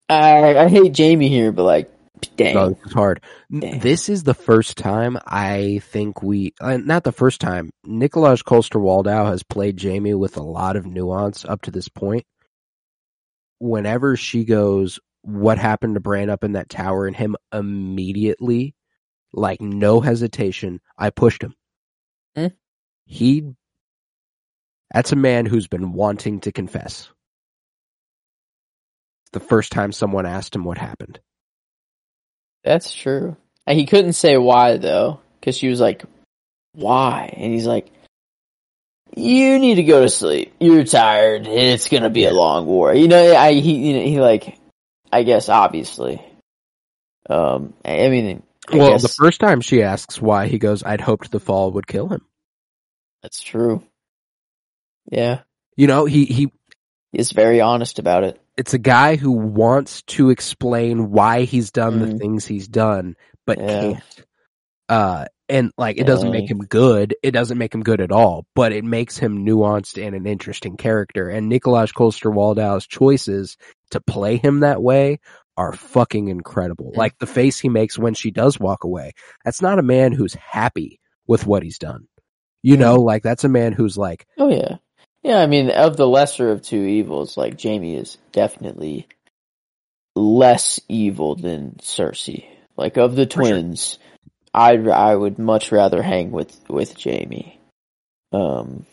I 0.10 0.58
I 0.58 0.68
hate 0.70 0.98
Jaime 0.98 1.28
here, 1.30 1.52
but 1.52 1.64
like, 1.64 1.92
dang. 2.36 2.56
No, 2.56 2.70
this 2.70 2.86
is 2.86 2.94
hard. 2.94 3.22
Dang. 3.52 3.80
This 3.80 4.10
is 4.10 4.24
the 4.24 4.34
first 4.34 4.78
time 4.78 5.18
I 5.26 5.82
think 5.84 6.22
we, 6.24 6.54
uh, 6.60 6.78
not 6.78 7.04
the 7.04 7.12
first 7.12 7.42
time, 7.42 7.72
Nikolaj 7.86 8.44
Coster-Waldau 8.44 9.28
has 9.28 9.44
played 9.44 9.82
Jaime 9.82 10.14
with 10.14 10.38
a 10.38 10.44
lot 10.44 10.76
of 10.76 10.86
nuance 10.86 11.46
up 11.46 11.62
to 11.64 11.72
this 11.72 11.90
point. 11.90 12.26
Whenever 13.60 14.16
she 14.16 14.46
goes, 14.46 15.00
what 15.22 15.58
happened 15.58 15.96
to 15.96 16.00
Bran 16.00 16.30
up 16.30 16.44
in 16.44 16.54
that 16.54 16.70
tower 16.70 17.06
and 17.06 17.16
him 17.16 17.36
immediately, 17.54 18.76
like 19.34 19.62
no 19.62 20.00
hesitation, 20.00 20.80
I 20.98 21.10
pushed 21.10 21.44
him. 21.44 21.56
Hmm. 22.36 22.48
He 23.06 23.44
That's 24.94 25.12
a 25.12 25.18
man 25.18 25.46
who's 25.46 25.68
been 25.68 25.94
wanting 25.94 26.42
to 26.42 26.52
confess. 26.52 27.10
It's 29.24 29.32
The 29.34 29.40
first 29.40 29.72
time 29.72 29.92
someone 29.92 30.26
asked 30.26 30.56
him 30.56 30.64
what 30.64 30.78
happened. 30.78 31.20
That's 32.64 32.94
true. 32.94 33.38
And 33.66 33.78
he 33.80 33.86
couldn't 33.86 34.14
say 34.14 34.38
why 34.38 34.78
though, 34.78 35.20
because 35.40 35.58
she 35.58 35.68
was 35.70 35.80
like, 35.80 36.04
"Why?" 36.74 37.34
And 37.36 37.54
he's 37.54 37.68
like, 37.68 37.92
"You 39.16 39.60
need 39.60 39.76
to 39.76 39.84
go 39.84 40.02
to 40.02 40.10
sleep. 40.10 40.54
You're 40.60 40.84
tired. 40.84 41.48
It's 41.48 41.88
gonna 41.88 42.10
be 42.10 42.26
a 42.26 42.34
long 42.34 42.66
war." 42.66 42.94
You 42.94 43.08
know, 43.08 43.36
I 43.36 43.54
he 43.54 43.90
you 43.90 43.94
know, 43.94 44.06
he 44.06 44.20
like, 44.20 44.58
I 45.12 45.24
guess 45.24 45.50
obviously. 45.50 46.22
Um, 47.30 47.74
I 47.86 48.10
mean, 48.10 48.44
I 48.68 48.78
well, 48.78 48.90
guess 48.92 49.04
the 49.04 49.10
first 49.10 49.40
time 49.40 49.62
she 49.62 49.84
asks 49.84 50.20
why, 50.22 50.48
he 50.48 50.58
goes, 50.58 50.84
"I'd 50.84 51.02
hoped 51.02 51.32
the 51.32 51.40
fall 51.40 51.72
would 51.72 51.88
kill 51.88 52.08
him." 52.08 52.26
that's 53.22 53.42
true. 53.42 53.84
Yeah, 55.12 55.42
You 55.76 55.88
know, 55.88 56.06
he 56.06 56.26
he 56.26 56.52
he's 57.12 57.32
very 57.32 57.62
honest 57.62 58.00
about 58.00 58.24
it. 58.24 58.40
it's 58.58 58.74
a 58.74 58.78
guy 58.80 59.16
who 59.16 59.32
wants 59.32 60.02
to 60.04 60.30
explain 60.32 61.12
why 61.12 61.44
he's 61.44 61.72
done 61.72 62.00
the 62.00 62.08
Mhm. 62.08 62.18
things 62.20 62.46
he's 62.46 62.68
done, 62.68 63.16
but 63.48 63.58
Yeah. 63.58 63.80
can't. 63.82 64.26
Uh, 64.90 65.26
and 65.48 65.72
like 65.78 65.98
it 65.98 66.06
doesn't 66.06 66.32
make 66.32 66.50
him 66.50 66.60
good. 66.60 67.16
It 67.24 67.32
doesn't 67.32 67.58
make 67.58 67.74
him 67.74 67.84
good 67.84 68.02
at 68.02 68.12
all, 68.12 68.46
but 68.56 68.72
it 68.74 68.84
makes 68.84 69.18
him 69.18 69.46
nuanced 69.46 70.04
and 70.06 70.14
an 70.16 70.26
interesting 70.26 70.76
character. 70.78 71.30
And 71.30 71.50
Nikolaj 71.52 71.94
Coster-Waldau's 71.94 72.86
choices 72.86 73.56
to 73.92 74.02
play 74.02 74.36
him 74.38 74.60
that 74.60 74.82
way 74.82 75.20
are 75.58 75.72
fucking 75.74 76.28
incredible. 76.28 76.92
Like 76.96 77.18
the 77.20 77.28
face 77.28 77.60
he 77.60 77.70
makes 77.70 77.98
when 77.98 78.14
she 78.14 78.30
does 78.32 78.60
walk 78.60 78.84
away. 78.84 79.14
That's 79.46 79.62
not 79.62 79.80
a 79.80 79.84
man 79.84 80.12
who's 80.12 80.34
happy 80.34 81.00
with 81.28 81.46
what 81.48 81.64
he's 81.64 81.78
done. 81.80 82.08
You 82.62 82.76
know, 82.76 82.96
like 82.96 83.24
that's 83.24 83.46
a 83.46 83.50
man 83.50 83.72
who's 83.72 83.98
like, 83.98 84.26
Oh 84.38 84.50
yeah, 84.50 84.78
yeah. 85.24 85.40
I 85.40 85.48
mean, 85.48 85.70
of 85.72 85.98
the 85.98 86.08
lesser 86.08 86.52
of 86.52 86.62
two 86.62 86.82
evils, 86.84 87.38
like 87.38 87.62
Jaime 87.62 87.96
is 87.96 88.18
definitely 88.32 89.08
less 90.16 90.80
evil 90.88 91.36
than 91.36 91.78
Cersei. 91.82 92.46
Like 92.78 92.98
of 92.98 93.16
the 93.16 93.26
For 93.26 93.32
sure. 93.32 93.42
twins, 93.44 94.00
I 94.54 94.78
I 94.78 95.16
would 95.16 95.38
much 95.40 95.72
rather 95.72 96.02
hang 96.02 96.32
with 96.32 96.58
with 96.70 97.02
Jaime. 97.02 97.60
Um, 98.32 98.86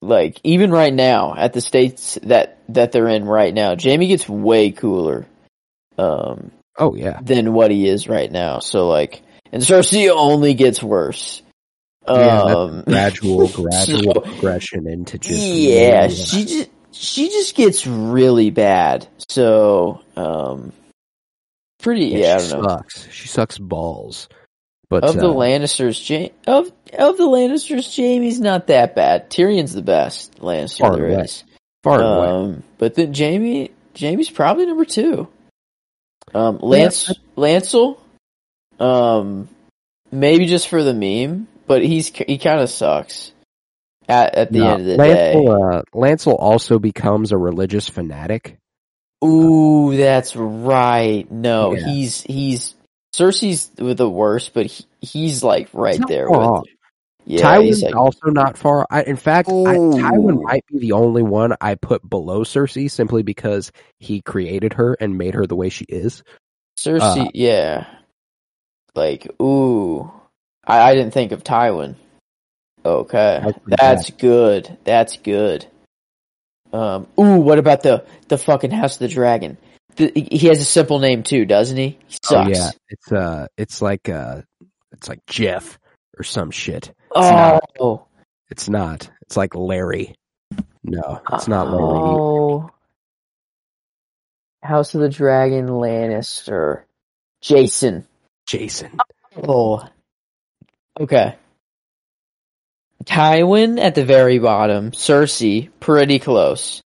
like 0.00 0.40
even 0.44 0.70
right 0.70 0.94
now 0.94 1.34
at 1.36 1.52
the 1.52 1.60
states 1.60 2.18
that 2.22 2.58
that 2.68 2.92
they're 2.92 3.08
in 3.08 3.24
right 3.24 3.52
now, 3.52 3.74
Jaime 3.76 4.08
gets 4.08 4.28
way 4.28 4.70
cooler. 4.70 5.26
Um, 5.96 6.52
oh 6.78 6.94
yeah, 6.94 7.18
than 7.22 7.52
what 7.52 7.70
he 7.70 7.88
is 7.88 8.08
right 8.08 8.30
now. 8.30 8.60
So 8.60 8.88
like, 8.88 9.22
and 9.52 9.62
Cersei 9.62 10.10
only 10.10 10.54
gets 10.54 10.82
worse. 10.82 11.42
Yeah, 12.10 12.42
Um, 12.42 12.82
gradual, 12.86 13.48
gradual 13.48 14.14
so- 14.14 14.20
progression 14.20 14.86
into 14.88 15.18
just 15.18 15.38
yeah, 15.40 16.02
really, 16.02 16.14
she 16.14 16.44
just 16.44 16.70
she 16.92 17.28
just 17.28 17.54
gets 17.54 17.86
really 17.86 18.50
bad. 18.50 19.06
So, 19.28 20.00
um, 20.16 20.72
pretty. 21.80 22.06
Yeah, 22.06 22.36
I 22.36 22.38
she 22.38 22.50
don't 22.52 22.62
know. 22.62 22.68
sucks. 22.68 23.10
She 23.12 23.28
sucks 23.28 23.58
balls. 23.58 24.28
But 24.90 25.04
Of 25.04 25.16
the 25.16 25.28
uh, 25.28 25.34
Lannisters, 25.34 26.08
ja- 26.08 26.30
of 26.46 26.72
of 26.98 27.18
the 27.18 27.24
Lannisters, 27.24 27.94
Jaime's 27.94 28.40
not 28.40 28.68
that 28.68 28.94
bad. 28.94 29.28
Tyrion's 29.30 29.74
the 29.74 29.82
best 29.82 30.40
Lannister 30.40 30.78
Far 30.78 30.96
there 30.96 31.06
away. 31.08 31.22
is. 31.24 31.44
far 31.84 32.00
and 32.00 32.04
away. 32.08 32.28
Um, 32.28 32.62
but 32.78 32.94
then 32.94 33.12
Jaime, 33.12 33.70
Jaime's 33.94 34.30
probably 34.30 34.64
number 34.64 34.86
two. 34.86 35.28
Um, 36.34 36.58
Lance, 36.62 37.12
Lancel, 37.36 37.98
um, 38.80 39.48
maybe 40.10 40.46
just 40.46 40.68
for 40.68 40.82
the 40.82 40.94
meme, 40.94 41.48
but 41.68 41.84
he's 41.84 42.08
he 42.08 42.38
kind 42.38 42.60
of 42.60 42.70
sucks. 42.70 43.32
At 44.08 44.36
at 44.36 44.52
the 44.52 44.60
No, 44.60 44.68
end 44.68 44.80
of 44.82 44.86
the 44.86 44.98
day, 44.98 45.34
Lancel, 45.34 45.78
uh, 45.78 45.82
Lancel 45.94 46.36
also 46.38 46.78
becomes 46.80 47.32
a 47.32 47.38
religious 47.38 47.88
fanatic. 47.88 48.58
ooh, 49.24 49.96
that's 49.96 50.36
right. 50.36 51.30
No, 51.30 51.74
Yeah. 51.74 51.84
he's 51.84 52.22
he's 52.22 52.74
Cersei's 53.14 53.68
the 53.76 54.08
worst, 54.10 54.54
but 54.54 54.66
he, 54.66 54.86
he's 55.00 55.44
like 55.44 55.70
right 55.74 56.06
there 56.06 56.32
with. 56.32 56.52
Yeah, 57.26 57.42
Tywin's 57.42 57.82
like 57.82 57.96
also 57.96 58.30
not 58.30 58.58
far. 58.58 58.86
I, 58.90 59.02
in 59.04 59.16
fact, 59.16 59.56
I, 59.66 59.80
Tywin 59.92 60.42
might 60.42 60.64
be 60.68 60.78
the 60.78 60.92
only 60.92 61.22
one 61.22 61.54
I 61.60 61.76
put 61.76 62.08
below 62.08 62.44
Cersei 62.44 62.90
simply 62.90 63.22
because 63.22 63.72
he 63.98 64.22
created 64.22 64.74
her 64.74 64.94
and 65.00 65.18
made 65.18 65.34
her 65.34 65.46
the 65.46 65.56
way 65.56 65.68
she 65.70 65.84
is. 65.88 66.22
Cersei. 66.78 67.28
uh, 67.28 67.30
yeah, 67.34 67.86
like 68.94 69.28
ooh, 69.42 70.12
I, 70.68 70.90
I 70.90 70.94
didn't 70.94 71.12
think 71.12 71.32
of 71.32 71.42
Tywin. 71.42 71.96
Okay, 72.84 73.42
That's 73.44 73.58
that's 73.66 74.10
good. 74.10 74.78
That's 74.84 75.16
good. 75.16 75.66
Um, 76.72 77.08
ooh, 77.18 77.40
what 77.40 77.58
about 77.58 77.82
the 77.82 78.04
the 78.28 78.38
fucking 78.38 78.70
House 78.70 78.94
of 78.94 79.00
the 79.00 79.08
Dragon? 79.08 79.56
The, 79.96 80.12
he 80.14 80.46
has 80.46 80.60
a 80.60 80.64
simple 80.64 81.00
name 81.00 81.22
too, 81.22 81.44
doesn't 81.44 81.76
he? 81.76 81.98
He 82.06 82.18
sucks. 82.22 82.46
Oh 82.46 82.48
yeah, 82.48 82.70
it's 82.88 83.12
uh, 83.12 83.46
it's 83.56 83.82
like 83.82 84.08
uh, 84.08 84.42
it's 84.92 85.08
like 85.08 85.26
Jeff 85.26 85.78
or 86.16 86.22
some 86.22 86.50
shit. 86.50 86.92
Oh, 87.14 87.58
not. 87.80 88.06
It's 88.50 88.68
not. 88.68 89.10
It's 89.22 89.36
like 89.36 89.54
Larry. 89.54 90.14
No, 90.84 91.20
it's 91.32 91.48
not 91.48 91.68
Larry. 91.68 91.82
Oh. 91.82 92.70
House 94.62 94.94
of 94.94 95.00
the 95.00 95.08
Dragon 95.08 95.68
Lannister. 95.68 96.82
Jason. 97.40 98.06
Jason. 98.46 98.98
Oh. 99.36 99.88
Okay. 100.98 101.36
Tywin 103.04 103.80
at 103.80 103.94
the 103.94 104.04
very 104.04 104.38
bottom. 104.38 104.90
Cersei, 104.90 105.70
pretty 105.80 106.18
close. 106.18 106.82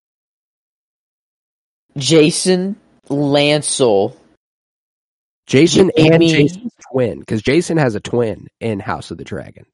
Jason, 1.97 2.77
Lancel. 3.09 4.17
Jason 5.47 5.91
and 5.97 6.13
Jaime- 6.13 6.29
Jason's 6.31 6.73
twin, 6.93 7.19
because 7.19 7.43
Jason 7.43 7.77
has 7.77 7.95
a 7.95 8.01
twin 8.01 8.47
in 8.61 8.81
House 8.81 9.11
of 9.11 9.19
the 9.19 9.25
Dragon. 9.25 9.67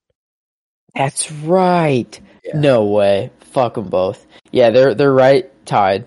That's 0.95 1.31
right. 1.31 2.19
Yeah. 2.45 2.59
No 2.59 2.85
way. 2.87 3.31
Fuck 3.41 3.75
them 3.75 3.89
both. 3.89 4.27
Yeah, 4.51 4.71
they're 4.71 4.95
they're 4.95 5.13
right 5.13 5.51
tied. 5.67 6.07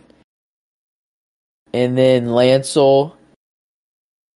And 1.73 1.97
then 1.97 2.27
Lancel, 2.27 3.13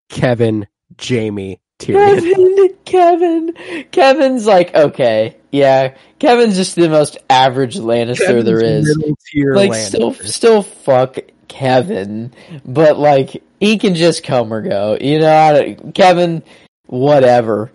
Kevin, 0.10 0.68
Jaime, 1.02 1.60
Tyrion. 1.80 2.16
Kevin, 2.16 2.76
Kevin, 2.86 3.54
Kevin's 3.92 4.46
like 4.46 4.74
okay, 4.74 5.36
yeah. 5.52 5.96
Kevin's 6.20 6.56
just 6.56 6.76
the 6.76 6.90
most 6.90 7.18
average 7.30 7.76
Lannister 7.76 8.44
there 8.44 8.62
Kevin's 8.62 8.88
is. 8.90 8.98
middle 8.98 9.18
tier 9.32 9.56
Like 9.56 9.74
still, 9.74 10.12
Lannister. 10.14 10.28
still 10.28 10.64
fuck 10.64 11.18
Kevin, 11.48 12.32
but 12.66 12.98
like 12.98 13.44
he 13.60 13.78
can 13.78 13.96
just 13.96 14.24
come 14.24 14.54
or 14.54 14.62
go. 14.62 14.98
You 15.00 15.20
know, 15.20 15.34
I 15.36 15.54
don't- 15.54 15.94
Kevin, 15.96 16.44
whatever. 16.88 17.72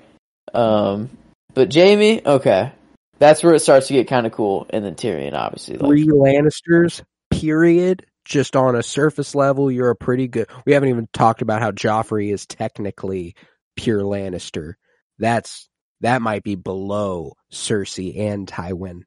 Um, 0.54 1.10
but 1.54 1.72
Jaime, 1.74 2.22
okay, 2.24 2.72
that's 3.18 3.42
where 3.42 3.54
it 3.54 3.60
starts 3.60 3.88
to 3.88 3.92
get 3.92 4.08
kind 4.08 4.26
of 4.26 4.32
cool, 4.32 4.66
and 4.70 4.84
then 4.84 4.94
Tyrion, 4.94 5.34
obviously. 5.34 5.76
Like, 5.76 5.88
three 5.90 6.06
Lannisters, 6.06 7.02
period. 7.30 8.06
Just 8.24 8.54
on 8.54 8.76
a 8.76 8.82
surface 8.82 9.34
level, 9.34 9.70
you're 9.72 9.90
a 9.90 9.96
pretty 9.96 10.28
good. 10.28 10.48
We 10.64 10.72
haven't 10.74 10.90
even 10.90 11.08
talked 11.12 11.42
about 11.42 11.60
how 11.62 11.70
Joffrey 11.72 12.32
is 12.32 12.46
technically 12.46 13.34
pure 13.76 14.02
Lannister. 14.02 14.74
That's 15.18 15.68
that 16.02 16.22
might 16.22 16.42
be 16.44 16.56
below 16.56 17.34
Cersei 17.52 18.18
and 18.18 18.46
Tywin. 18.46 19.02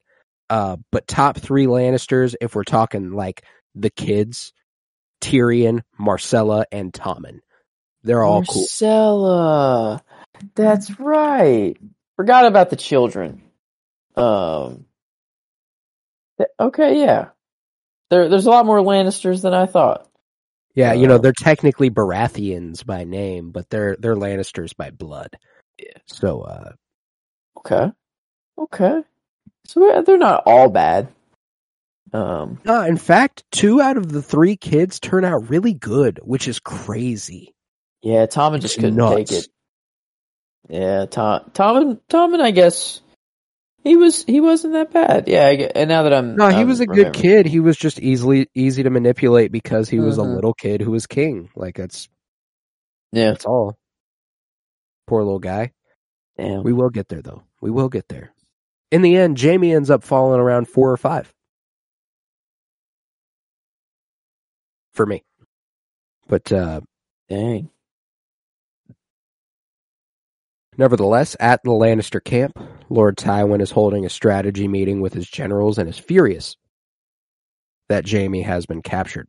Uh, 0.49 0.77
but 0.91 1.07
top 1.07 1.37
three 1.37 1.65
Lannisters, 1.65 2.35
if 2.41 2.55
we're 2.55 2.63
talking 2.63 3.11
like 3.11 3.43
the 3.75 3.89
kids, 3.89 4.53
Tyrion, 5.21 5.81
Myrcella, 5.99 6.65
and 6.71 6.93
Tommen. 6.93 7.39
They're 8.03 8.23
all 8.23 8.43
cool. 8.43 8.69
Myrcella. 8.71 10.01
That's 10.55 10.99
right. 10.99 11.77
Forgot 12.17 12.45
about 12.45 12.69
the 12.69 12.75
children. 12.75 13.41
Um. 14.15 14.85
th- 16.37 16.49
Okay, 16.59 16.99
yeah. 17.01 17.29
There, 18.09 18.29
there's 18.29 18.45
a 18.45 18.51
lot 18.51 18.65
more 18.65 18.79
Lannisters 18.79 19.41
than 19.41 19.53
I 19.53 19.65
thought. 19.65 20.09
Yeah, 20.75 20.93
you 20.93 21.07
know 21.07 21.15
Uh, 21.15 21.19
they're 21.19 21.33
technically 21.33 21.89
Baratheons 21.91 22.85
by 22.85 23.03
name, 23.03 23.51
but 23.51 23.69
they're 23.69 23.95
they're 23.99 24.15
Lannisters 24.15 24.75
by 24.75 24.89
blood. 24.91 25.37
Yeah. 25.77 25.97
So, 26.07 26.41
uh, 26.41 26.71
Okay. 27.59 27.91
Okay. 28.57 29.03
So 29.65 30.01
they're- 30.05 30.17
not 30.17 30.43
all 30.45 30.69
bad. 30.69 31.07
Um. 32.11 32.59
no, 32.65 32.81
in 32.81 32.97
fact, 32.97 33.43
two 33.51 33.81
out 33.81 33.97
of 33.97 34.11
the 34.11 34.21
three 34.21 34.55
kids 34.55 34.99
turn 34.99 35.25
out 35.25 35.49
really 35.49 35.73
good, 35.73 36.19
which 36.23 36.47
is 36.47 36.59
crazy. 36.59 37.55
Yeah, 38.03 38.25
Tommen 38.27 38.59
just 38.61 38.75
It's 38.75 38.81
couldn't 38.81 38.97
nuts. 38.97 39.15
take 39.15 39.31
it. 39.31 39.47
Yeah, 40.69 41.05
Tom, 41.05 41.49
Tommen, 41.53 41.99
Tommen, 42.09 42.39
I 42.41 42.51
guess 42.51 43.01
he 43.83 43.97
was 43.97 44.23
he 44.25 44.41
wasn't 44.41 44.73
that 44.73 44.93
bad. 44.93 45.27
Yeah, 45.29 45.47
I, 45.47 45.51
and 45.75 45.89
now 45.89 46.03
that 46.03 46.13
I'm 46.13 46.37
No, 46.37 46.49
he 46.49 46.65
I'm 46.65 46.65
was 46.65 46.79
a 46.81 46.87
good 46.87 47.13
kid. 47.13 47.47
He 47.47 47.59
was 47.61 47.77
just 47.77 47.99
easily 47.99 48.49
easy 48.55 48.83
to 48.83 48.91
manipulate 48.91 49.51
because 49.51 49.89
he 49.89 49.99
was 49.99 50.17
a 50.17 50.23
little 50.23 50.53
kid 50.53 50.81
who 50.81 50.91
was 50.91 51.07
king. 51.07 51.49
Like 51.55 51.75
that's 51.77 52.09
Yeah, 53.13 53.31
that's 53.31 53.45
all. 53.45 53.77
Poor 55.07 55.23
little 55.23 55.39
guy. 55.39 55.71
damn. 56.37 56.63
We 56.63 56.73
will 56.73 56.89
get 56.91 57.09
there 57.09 57.21
though. 57.23 57.43
We 57.61 57.71
will 57.71 57.89
get 57.89 58.07
there. 58.09 58.33
in 58.91 59.03
the 59.03 59.17
end, 59.17 59.41
Jaime 59.41 59.73
ends 59.73 59.91
up 59.91 60.03
falling 60.03 60.41
around 60.41 60.67
four 60.69 60.91
or 60.91 60.97
five 60.97 61.33
for 64.93 65.05
me. 65.05 65.23
But 66.27 66.51
uh, 66.51 66.81
Dang. 67.29 67.69
Nevertheless, 70.77 71.35
at 71.39 71.61
the 71.63 71.71
Lannister 71.71 72.23
camp, 72.23 72.57
Lord 72.89 73.17
Tywin 73.17 73.61
is 73.61 73.71
holding 73.71 74.05
a 74.05 74.09
strategy 74.09 74.67
meeting 74.67 75.01
with 75.01 75.13
his 75.13 75.27
generals 75.29 75.77
and 75.77 75.89
is 75.89 75.97
furious 75.97 76.57
that 77.89 78.09
Jaime 78.09 78.41
has 78.41 78.65
been 78.65 78.81
captured. 78.81 79.27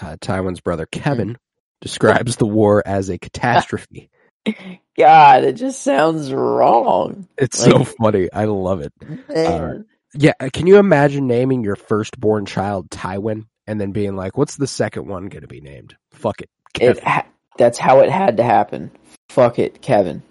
Uh, 0.00 0.16
Tywin's 0.20 0.60
brother 0.60 0.86
Kevin 0.86 1.38
describes 1.80 2.36
the 2.36 2.46
war 2.46 2.82
as 2.86 3.08
a 3.08 3.18
catastrophe. 3.18 4.10
God, 4.98 5.44
it 5.44 5.54
just 5.54 5.82
sounds 5.82 6.32
wrong. 6.32 7.28
It's 7.38 7.58
so 7.58 7.84
funny. 7.84 8.28
I 8.32 8.44
love 8.46 8.80
it. 8.80 8.92
Man. 9.28 9.86
Yeah, 10.14 10.32
can 10.52 10.66
you 10.66 10.78
imagine 10.78 11.26
naming 11.26 11.64
your 11.64 11.76
firstborn 11.76 12.46
child 12.46 12.90
Tywin 12.90 13.46
and 13.66 13.80
then 13.80 13.92
being 13.92 14.16
like, 14.16 14.36
"What's 14.38 14.56
the 14.56 14.66
second 14.66 15.06
one 15.06 15.28
going 15.28 15.42
to 15.42 15.48
be 15.48 15.60
named?" 15.60 15.96
Fuck 16.12 16.40
it, 16.40 16.50
It 16.80 16.98
Kevin. 16.98 17.04
ha- 17.04 17.26
that's 17.58 17.78
how 17.78 18.00
it 18.00 18.10
had 18.10 18.38
to 18.38 18.42
happen. 18.42 18.90
Fuck 19.28 19.58
it, 19.58 19.82
Kevin. 19.82 20.22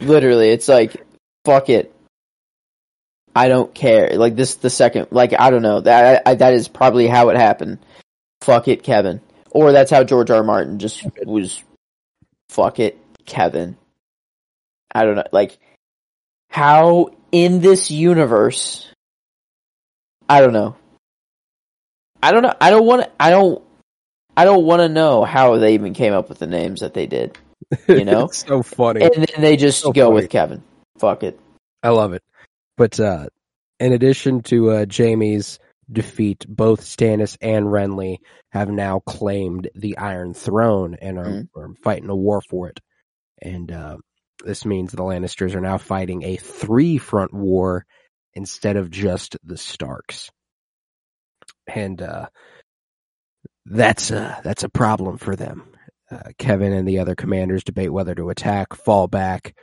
Literally, 0.00 0.50
it's 0.50 0.68
like 0.68 1.04
fuck 1.44 1.68
it. 1.68 1.94
I 3.34 3.48
don't 3.48 3.74
care. 3.74 4.10
Like 4.16 4.36
this, 4.36 4.56
the 4.56 4.68
second, 4.68 5.08
like 5.10 5.32
I 5.38 5.50
don't 5.50 5.62
know 5.62 5.80
that 5.80 6.22
I, 6.26 6.34
that 6.34 6.54
is 6.54 6.68
probably 6.68 7.06
how 7.06 7.30
it 7.30 7.36
happened. 7.36 7.78
Fuck 8.42 8.68
it, 8.68 8.82
Kevin. 8.82 9.20
Or 9.50 9.72
that's 9.72 9.90
how 9.90 10.04
George 10.04 10.30
R. 10.30 10.38
R. 10.38 10.42
Martin 10.42 10.78
just 10.78 11.02
was. 11.24 11.62
Fuck 12.50 12.80
it, 12.80 12.98
Kevin. 13.24 13.78
I 14.94 15.04
don't 15.04 15.16
know. 15.16 15.24
Like 15.32 15.58
how 16.50 17.10
in 17.30 17.60
this 17.60 17.90
universe. 17.90 18.88
I 20.28 20.40
don't 20.40 20.52
know. 20.52 20.76
I 22.22 22.32
don't 22.32 22.42
know. 22.42 22.54
I 22.60 22.70
don't 22.70 22.86
want. 22.86 23.10
I 23.18 23.30
don't. 23.30 23.62
I 24.36 24.44
don't 24.44 24.64
want 24.64 24.80
to 24.80 24.88
know 24.88 25.24
how 25.24 25.58
they 25.58 25.74
even 25.74 25.94
came 25.94 26.12
up 26.12 26.28
with 26.28 26.38
the 26.38 26.46
names 26.46 26.80
that 26.80 26.94
they 26.94 27.06
did. 27.06 27.36
you 27.88 28.04
know? 28.04 28.24
it's 28.26 28.38
so 28.46 28.62
funny. 28.62 29.02
And 29.02 29.12
then 29.14 29.40
they 29.40 29.56
just 29.56 29.80
So 29.80 29.92
go 29.92 30.06
funny. 30.06 30.14
with 30.14 30.30
Kevin. 30.30 30.62
Fuck 30.98 31.22
it. 31.22 31.38
I 31.82 31.90
love 31.90 32.12
it. 32.12 32.22
But 32.76 32.98
uh, 32.98 33.26
in 33.80 33.92
addition 33.92 34.42
to 34.44 34.70
uh, 34.70 34.86
Jaime's 34.90 35.58
defeat, 35.90 36.46
both 36.48 36.80
Stannis 36.82 37.36
and 37.42 37.66
Renly 37.66 38.18
have 38.50 38.68
now 38.70 39.00
claimed 39.00 39.68
the 39.74 39.98
Iron 39.98 40.32
Throne 40.34 40.96
and 41.00 41.18
are, 41.18 41.24
Mhm. 41.26 41.48
are 41.56 41.74
fighting 41.82 42.08
a 42.08 42.16
war 42.16 42.40
for 42.48 42.68
it. 42.68 42.80
And 43.42 43.70
uh, 43.70 43.96
this 44.44 44.64
means 44.64 44.92
the 44.92 45.02
Lannisters 45.02 45.54
are 45.54 45.60
now 45.60 45.78
fighting 45.78 46.22
a 46.22 46.36
three 46.36 46.96
front 46.98 47.34
war 47.34 47.84
instead 48.34 48.76
of 48.76 48.90
just 48.90 49.36
the 49.44 49.58
Starks. 49.58 50.30
And 51.66 52.00
uh, 52.00 52.28
that's 53.66 54.10
a, 54.10 54.40
that's 54.44 54.64
a 54.64 54.68
problem 54.68 55.18
for 55.18 55.36
them. 55.36 55.68
Uh, 56.10 56.30
Kevin 56.38 56.72
and 56.72 56.86
the 56.86 56.98
other 56.98 57.14
commanders 57.14 57.64
debate 57.64 57.92
whether 57.92 58.14
to 58.14 58.30
attack, 58.30 58.74
fall 58.74 59.08
back, 59.08 59.54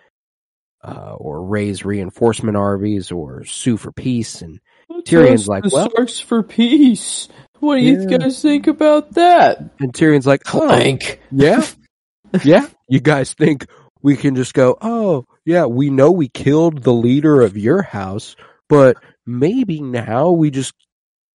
uh, 0.83 1.13
or 1.17 1.45
raise 1.45 1.83
reinforcement 1.85 2.57
armies 2.57 3.11
or 3.11 3.43
sue 3.45 3.77
for 3.77 3.91
peace. 3.91 4.41
And 4.41 4.59
Tyrion's 5.05 5.47
like, 5.47 5.63
well- 5.71 5.89
Starks 5.89 6.19
for 6.19 6.41
peace. 6.43 7.27
What 7.59 7.75
do 7.75 7.81
you 7.81 8.07
Yeah. 8.09 8.17
guys 8.19 8.41
think 8.41 8.67
about 8.67 9.13
that? 9.15 9.59
and 9.79 9.93
Tyrion's 9.93 10.25
like, 10.25 10.43
oh, 10.53 10.97
yeah, 11.31 11.65
yeah. 12.43 12.67
You 12.87 13.01
guys 13.01 13.33
think 13.33 13.65
we 14.01 14.15
can 14.15 14.35
just 14.35 14.53
go? 14.53 14.77
Oh, 14.81 15.25
yeah. 15.45 15.65
We 15.65 15.89
know 15.89 16.09
we 16.11 16.29
killed 16.29 16.83
the 16.83 16.93
leader 16.93 17.41
of 17.41 17.57
your 17.57 17.81
house, 17.81 18.37
but 18.69 18.95
maybe 19.27 19.81
now 19.81 20.31
we 20.31 20.51
just 20.51 20.73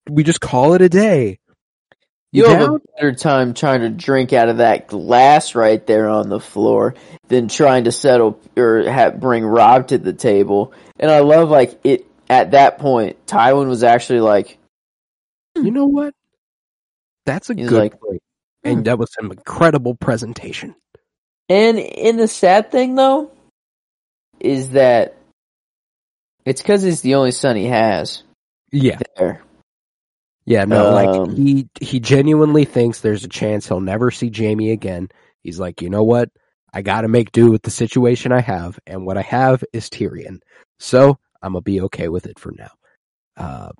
we 0.08 0.24
just 0.24 0.40
call 0.40 0.72
it 0.72 0.80
a 0.80 0.88
day. 0.88 1.38
You 2.35 2.47
have 2.47 2.68
a 2.68 2.80
better 2.97 3.14
time 3.14 3.55
trying 3.55 3.82
to 3.82 3.91
drink 3.91 4.32
out 4.32 4.49
of 4.49 4.57
that 4.57 4.89
glass 4.89 5.55
right 5.55 5.87
there 5.87 6.09
on 6.09 6.28
the 6.28 6.41
floor 6.41 6.97
than 7.28 7.47
trying 7.47 7.85
to 7.85 7.93
settle 7.93 8.41
or 8.57 8.82
have, 8.82 9.20
bring 9.20 9.45
Robb 9.45 9.89
to 9.89 9.99
the 9.99 10.12
table. 10.12 10.72
And 10.99 11.12
I 11.12 11.20
love 11.20 11.49
like 11.49 11.78
it 11.85 12.07
at 12.28 12.51
that 12.51 12.78
point. 12.78 13.24
Tywin 13.26 13.68
was 13.68 13.85
actually 13.85 14.18
like, 14.18 14.59
you 15.55 15.70
know 15.70 15.87
what? 15.87 16.12
That's 17.24 17.51
a 17.51 17.55
good 17.55 17.70
like, 17.70 18.01
point. 18.01 18.20
"Hmm." 18.64 18.68
And 18.68 18.85
that 18.87 18.99
was 18.99 19.12
some 19.14 19.30
incredible 19.30 19.95
presentation. 19.95 20.74
And 21.49 21.78
in 21.78 22.16
the 22.16 22.26
sad 22.26 22.72
thing 22.72 22.97
though, 22.97 23.30
is 24.41 24.70
that 24.70 25.14
it's 26.45 26.61
because 26.61 26.82
he's 26.82 27.01
the 27.01 27.14
only 27.14 27.30
son 27.30 27.55
he 27.55 27.66
has 27.66 28.24
Yeah. 28.72 28.99
there. 29.16 29.43
Yeah, 30.47 30.64
no, 30.64 30.90
like 30.90 31.09
Um, 31.09 31.36
he 31.36 31.68
he 31.80 32.01
genuinely 32.01 32.64
thinks 32.64 33.01
there's 33.01 33.24
a 33.24 33.28
chance 33.28 33.66
he'll 33.66 33.80
never 33.80 34.11
see 34.11 34.30
Jaime 34.34 34.72
again. 34.72 35.09
He's 35.42 35.59
like, 35.59 35.80
you 35.80 35.90
know 35.90 36.03
what? 36.03 36.28
I 36.72 36.82
got 36.82 37.03
to 37.03 37.09
make 37.09 37.32
do 37.32 37.51
with 37.51 37.62
the 37.62 37.70
situation 37.70 38.32
I 38.32 38.40
have, 38.40 38.78
and 38.86 39.07
what 39.07 39.16
I 39.16 39.22
have 39.22 39.64
is 39.72 39.88
Tyrion. 39.88 40.40
So 40.78 41.18
I'm 41.42 41.53
gonna 41.53 41.62
be 41.62 41.82
okay 41.82 42.09
with 42.09 42.26
it 42.26 42.38
for 42.38 42.53
now, 42.53 42.70
uh, 43.36 43.72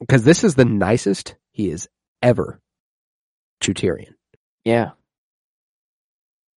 because 0.00 0.24
this 0.24 0.44
is 0.44 0.54
the 0.54 0.64
nicest 0.64 1.34
he 1.52 1.70
is 1.70 1.88
ever 2.22 2.60
to 3.60 3.74
Tyrion 3.74 4.14
Yeah. 4.64 4.90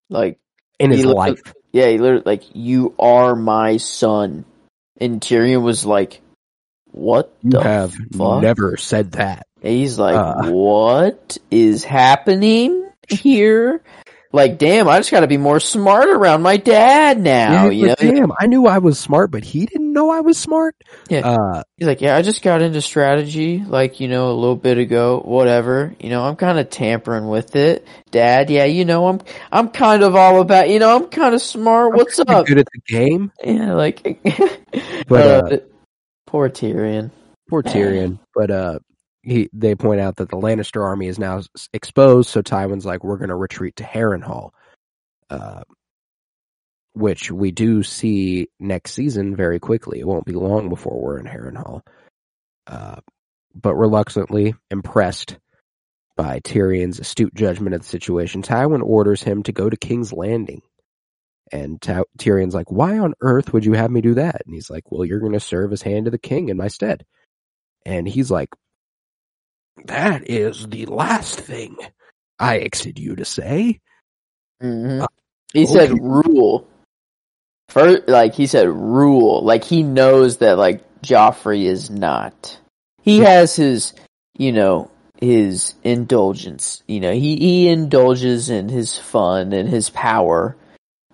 Like 0.09 0.39
in 0.79 0.91
his 0.91 1.05
life. 1.05 1.53
Yeah, 1.71 1.87
he 1.87 1.97
literally 1.97 2.23
like 2.25 2.43
you 2.55 2.95
are 2.99 3.35
my 3.35 3.77
son, 3.77 4.45
and 4.99 5.21
Tyrion 5.21 5.61
was 5.61 5.85
like, 5.85 6.21
"What 6.91 7.33
You 7.43 7.51
the 7.51 7.61
have 7.63 7.93
fuck?" 8.15 8.41
never 8.41 8.77
said 8.77 9.13
that. 9.13 9.47
And 9.61 9.73
he's 9.73 9.97
like, 9.97 10.15
Uh. 10.15 10.51
"What 10.51 11.37
is 11.51 11.83
happening 11.83 12.89
here?" 13.09 13.81
Like, 14.33 14.57
damn, 14.57 14.89
I 14.89 14.97
just 14.97 15.09
got 15.09 15.21
to 15.21 15.27
be 15.27 15.37
more 15.37 15.59
smart 15.61 16.09
around 16.09 16.41
my 16.41 16.57
dad 16.57 17.17
now. 17.17 17.63
Yeah, 17.65 17.69
you 17.69 17.87
know, 17.87 17.95
but 17.97 17.99
damn, 17.99 18.31
I 18.37 18.45
knew 18.47 18.67
I 18.67 18.79
was 18.79 18.99
smart, 18.99 19.31
but 19.31 19.45
he 19.45 19.65
didn't 19.65 19.93
know 19.93 20.09
I 20.11 20.19
was 20.19 20.37
smart. 20.37 20.75
Yeah. 21.09 21.21
Uh, 21.21 21.63
he's 21.77 21.87
like, 21.87 22.01
"Yeah, 22.01 22.15
I 22.15 22.21
just 22.23 22.41
got 22.41 22.61
into 22.61 22.81
strategy, 22.81 23.63
like 23.65 24.01
you 24.01 24.09
know, 24.09 24.29
a 24.29 24.33
little 24.35 24.57
bit 24.57 24.77
ago, 24.79 25.21
whatever. 25.23 25.95
You 25.99 26.09
know, 26.09 26.23
I'm 26.23 26.35
kind 26.35 26.59
of 26.59 26.69
tampering 26.69 27.29
with 27.29 27.55
it, 27.55 27.87
Dad. 28.11 28.49
Yeah, 28.49 28.65
you 28.65 28.83
know, 28.83 29.07
I'm 29.07 29.21
I'm 29.49 29.69
kind 29.69 30.03
of 30.03 30.15
all 30.15 30.41
about, 30.41 30.69
you 30.69 30.79
know, 30.79 30.97
I'm 30.97 31.07
kind 31.07 31.33
of 31.33 31.41
smart. 31.41 31.95
What's 31.95 32.19
up? 32.19 32.45
Good 32.45 32.59
at 32.59 32.67
the 32.71 32.81
game, 32.85 33.31
Yeah, 33.43 33.73
like, 33.75 34.19
but 35.07 35.25
uh, 35.25 35.55
uh, 35.55 35.57
poor 36.27 36.49
Tyrion. 36.49 37.09
Poor 37.49 37.63
Tyrion. 37.63 38.19
But 38.35 38.51
uh, 38.51 38.79
he 39.23 39.49
they 39.53 39.73
point 39.73 39.99
out 39.99 40.17
that 40.17 40.29
the 40.29 40.37
Lannister 40.37 40.83
army 40.83 41.07
is 41.07 41.17
now 41.17 41.41
exposed, 41.73 42.29
so 42.29 42.41
Tywin's 42.41 42.85
like, 42.85 43.03
we're 43.03 43.17
going 43.17 43.29
to 43.29 43.35
retreat 43.35 43.77
to 43.77 43.83
Harrenhal, 43.83 44.51
uh, 45.29 45.63
which 46.93 47.31
we 47.31 47.51
do 47.51 47.81
see 47.81 48.47
next 48.59 48.91
season 48.91 49.35
very 49.35 49.59
quickly. 49.59 49.99
It 49.99 50.07
won't 50.07 50.25
be 50.25 50.33
long 50.33 50.69
before 50.69 51.01
we're 51.01 51.19
in 51.19 51.25
Harrenhal. 51.25 51.81
Uh, 52.67 52.97
but 53.55 53.75
reluctantly 53.75 54.53
impressed 54.69 55.37
by 56.15 56.39
Tyrion's 56.39 56.99
astute 56.99 57.33
judgment 57.33 57.75
of 57.75 57.81
the 57.81 57.87
situation, 57.87 58.41
Tywin 58.41 58.83
orders 58.83 59.23
him 59.23 59.43
to 59.43 59.51
go 59.51 59.69
to 59.69 59.77
King's 59.77 60.13
Landing. 60.13 60.61
And 61.51 61.81
Ty- 61.81 62.03
Tyrion's 62.17 62.53
like, 62.55 62.71
why 62.71 62.97
on 62.97 63.13
earth 63.21 63.53
would 63.53 63.65
you 63.65 63.73
have 63.73 63.91
me 63.91 64.01
do 64.01 64.15
that? 64.15 64.41
And 64.45 64.53
he's 64.53 64.69
like, 64.69 64.91
well, 64.91 65.05
you're 65.05 65.19
going 65.19 65.33
to 65.33 65.39
serve 65.39 65.71
as 65.71 65.81
hand 65.81 66.05
to 66.05 66.11
the 66.11 66.17
king 66.17 66.49
in 66.49 66.57
my 66.57 66.67
stead. 66.67 67.05
And 67.85 68.07
he's 68.07 68.29
like, 68.29 68.49
that 69.85 70.29
is 70.29 70.67
the 70.67 70.85
last 70.87 71.39
thing 71.39 71.77
I 72.39 72.55
expected 72.55 72.99
you 72.99 73.15
to 73.15 73.25
say. 73.25 73.79
hmm 74.61 75.01
Uh, 75.01 75.07
he 75.53 75.65
said 75.65 75.91
rule. 75.91 76.67
First, 77.69 78.07
like 78.07 78.33
he 78.33 78.47
said 78.47 78.67
rule. 78.69 79.43
Like 79.43 79.63
he 79.63 79.83
knows 79.83 80.37
that 80.37 80.57
like 80.57 81.01
Joffrey 81.01 81.65
is 81.65 81.89
not. 81.89 82.59
He 83.01 83.19
has 83.19 83.55
his, 83.55 83.93
you 84.37 84.51
know, 84.51 84.91
his 85.21 85.73
indulgence. 85.83 86.83
You 86.87 86.99
know, 86.99 87.13
he 87.13 87.37
he 87.37 87.69
indulges 87.69 88.49
in 88.49 88.69
his 88.69 88.97
fun 88.97 89.53
and 89.53 89.69
his 89.69 89.89
power. 89.89 90.55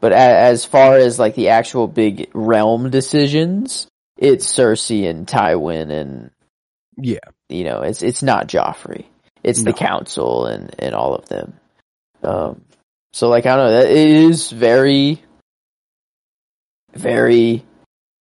But 0.04 0.12
a, 0.12 0.18
as 0.18 0.66
far 0.66 0.98
as 0.98 1.18
like 1.18 1.34
the 1.36 1.48
actual 1.48 1.88
big 1.88 2.30
realm 2.34 2.90
decisions, 2.90 3.88
it's 4.18 4.46
Cersei 4.46 5.10
and 5.10 5.26
Tywin 5.26 5.92
and 5.92 6.30
Yeah. 6.98 7.20
you 7.48 7.64
know, 7.64 7.84
it's 7.84 8.04
it's 8.04 8.22
not 8.22 8.50
Joffrey. 8.50 9.06
It's 9.44 9.64
the 9.64 9.72
council 9.72 10.46
and 10.46 10.76
and 10.78 10.94
all 10.94 11.16
of 11.16 11.30
them. 11.30 11.54
Um, 12.22 12.66
so 13.14 13.30
like 13.30 13.46
I 13.46 13.56
don't 13.56 13.68
know, 13.68 13.80
that 13.80 13.92
it 13.92 14.08
is 14.10 14.52
very, 14.52 15.24
very 16.94 17.64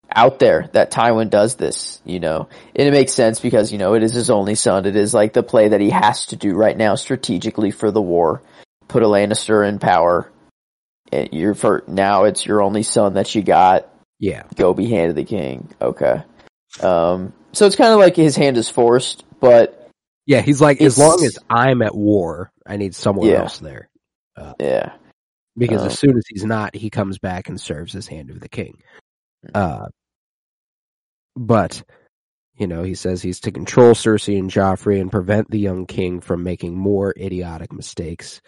out 0.09 0.39
there 0.39 0.71
that 0.75 0.93
Tywin 0.93 1.31
does 1.31 1.57
this. 1.57 2.01
You 2.05 2.21
know, 2.21 2.49
and 2.77 2.87
it 2.87 2.93
makes 2.93 3.13
sense 3.13 3.41
because 3.41 3.73
you 3.73 3.79
know 3.79 3.95
it 3.95 4.05
is 4.05 4.15
his 4.15 4.31
only 4.31 4.55
son. 4.55 4.87
It 4.87 4.95
is 4.95 5.13
like 5.13 5.33
the 5.33 5.43
play 5.43 5.71
that 5.71 5.81
he 5.81 5.91
has 5.91 6.27
to 6.27 6.37
do 6.37 6.55
right 6.55 6.77
now 6.77 6.95
strategically 6.95 7.73
for 7.73 7.91
the 7.91 8.01
war. 8.01 8.41
Put 8.87 9.03
a 9.03 9.07
Lannister 9.07 9.69
in 9.69 9.81
power. 9.81 10.31
And 11.11 11.29
you're 11.33 11.55
for 11.55 11.85
now. 11.87 12.25
It's 12.25 12.47
your 12.47 12.63
only 12.63 12.83
son 12.83 13.15
that 13.15 13.35
you 13.35 13.43
got. 13.43 13.89
Yeah. 14.19 14.45
Go 14.55 14.73
be 14.75 14.87
hand 14.89 15.11
of 15.11 15.17
the 15.17 15.25
king. 15.25 15.69
Okay. 15.81 16.23
Um. 16.81 17.33
So 17.53 17.67
it's 17.67 17.77
kind 17.77 17.93
of 17.93 17.99
like 17.99 18.17
his 18.17 18.35
hand 18.37 18.57
is 18.57 18.69
forced, 18.71 19.25
but 19.41 19.91
Yeah, 20.25 20.41
he's 20.41 20.61
like, 20.61 20.81
as 20.81 20.97
long 20.97 21.23
as 21.25 21.39
I'm 21.51 21.83
at 21.83 21.95
war, 21.95 22.51
I 22.67 22.77
need 22.77 22.95
someone 22.95 23.29
Yeah. 23.29 23.41
else 23.41 23.59
there. 23.59 23.91
yeah. 24.59 24.93
Because 25.57 25.83
Oh. 25.83 25.87
as 25.87 25.99
soon 25.99 26.17
as 26.17 26.23
he's 26.29 26.45
not, 26.45 26.75
he 26.75 26.89
comes 26.89 27.19
back 27.19 27.49
and 27.51 27.61
serves 27.61 27.95
as 27.95 28.07
hand 28.07 28.31
of 28.31 28.41
the 28.41 28.49
king. 28.49 28.79
Uh, 29.55 29.87
but, 31.37 31.83
you 32.57 32.67
know, 32.67 32.83
he 32.85 32.95
says 32.95 33.21
he's 33.21 33.41
to 33.41 33.53
control 33.53 33.93
Cersei 33.93 34.39
and 34.39 34.51
Joffrey 34.51 35.01
and 35.01 35.11
prevent 35.11 35.51
the 35.51 35.59
young 35.59 35.85
king 35.87 36.21
from 36.21 36.43
making 36.43 36.75
more 36.75 37.13
idiotic 37.19 37.73
mistakes 37.73 38.41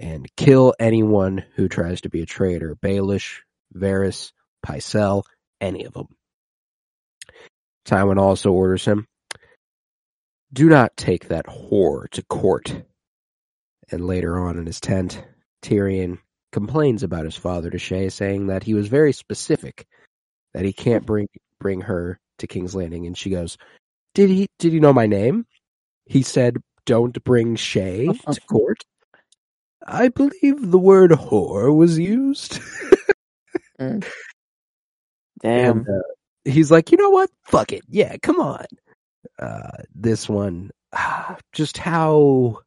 and 0.00 0.26
kill 0.36 0.74
anyone 0.80 1.44
who 1.54 1.68
tries 1.68 2.00
to 2.00 2.08
be 2.08 2.22
a 2.22 2.26
traitor. 2.26 2.74
Baelish, 2.74 3.40
Varys, 3.74 4.32
Pycelle, 4.66 5.22
any 5.60 5.84
of 5.84 5.92
them. 5.92 6.08
Tywin 7.86 8.18
also 8.18 8.50
orders 8.50 8.84
him, 8.84 9.06
do 10.52 10.68
not 10.68 10.96
take 10.96 11.28
that 11.28 11.46
whore 11.46 12.08
to 12.10 12.22
court. 12.24 12.82
And 13.90 14.06
later 14.06 14.38
on 14.38 14.58
in 14.58 14.66
his 14.66 14.80
tent, 14.80 15.22
Tyrion 15.62 16.18
complains 16.52 17.02
about 17.02 17.24
his 17.24 17.36
father 17.36 17.70
to 17.70 17.78
Shae, 17.78 18.10
saying 18.10 18.48
that 18.48 18.64
he 18.64 18.74
was 18.74 18.88
very 18.88 19.12
specific 19.12 19.86
that 20.54 20.64
he 20.64 20.72
can't 20.72 21.06
bring 21.06 21.28
bring 21.60 21.82
her 21.82 22.18
to 22.38 22.46
King's 22.46 22.74
Landing. 22.74 23.06
And 23.06 23.16
she 23.16 23.30
goes, 23.30 23.58
"Did 24.14 24.30
he? 24.30 24.46
Did 24.58 24.72
he 24.72 24.80
know 24.80 24.92
my 24.92 25.06
name?" 25.06 25.46
He 26.06 26.22
said, 26.22 26.56
"Don't 26.86 27.22
bring 27.22 27.56
Shae 27.56 28.18
to 28.32 28.40
court." 28.42 28.82
I 29.86 30.08
believe 30.08 30.70
the 30.70 30.78
word 30.78 31.10
"whore" 31.10 31.74
was 31.74 31.98
used. 31.98 32.60
Damn. 33.78 34.02
And 35.42 35.88
uh, 35.88 36.02
he's 36.44 36.70
like, 36.70 36.92
you 36.92 36.98
know 36.98 37.10
what? 37.10 37.30
Fuck 37.44 37.72
it. 37.72 37.82
Yeah, 37.88 38.16
come 38.22 38.40
on. 38.40 38.66
Uh, 39.38 39.82
this 39.94 40.28
one, 40.28 40.70
ah, 40.92 41.38
just 41.52 41.78
how 41.78 42.58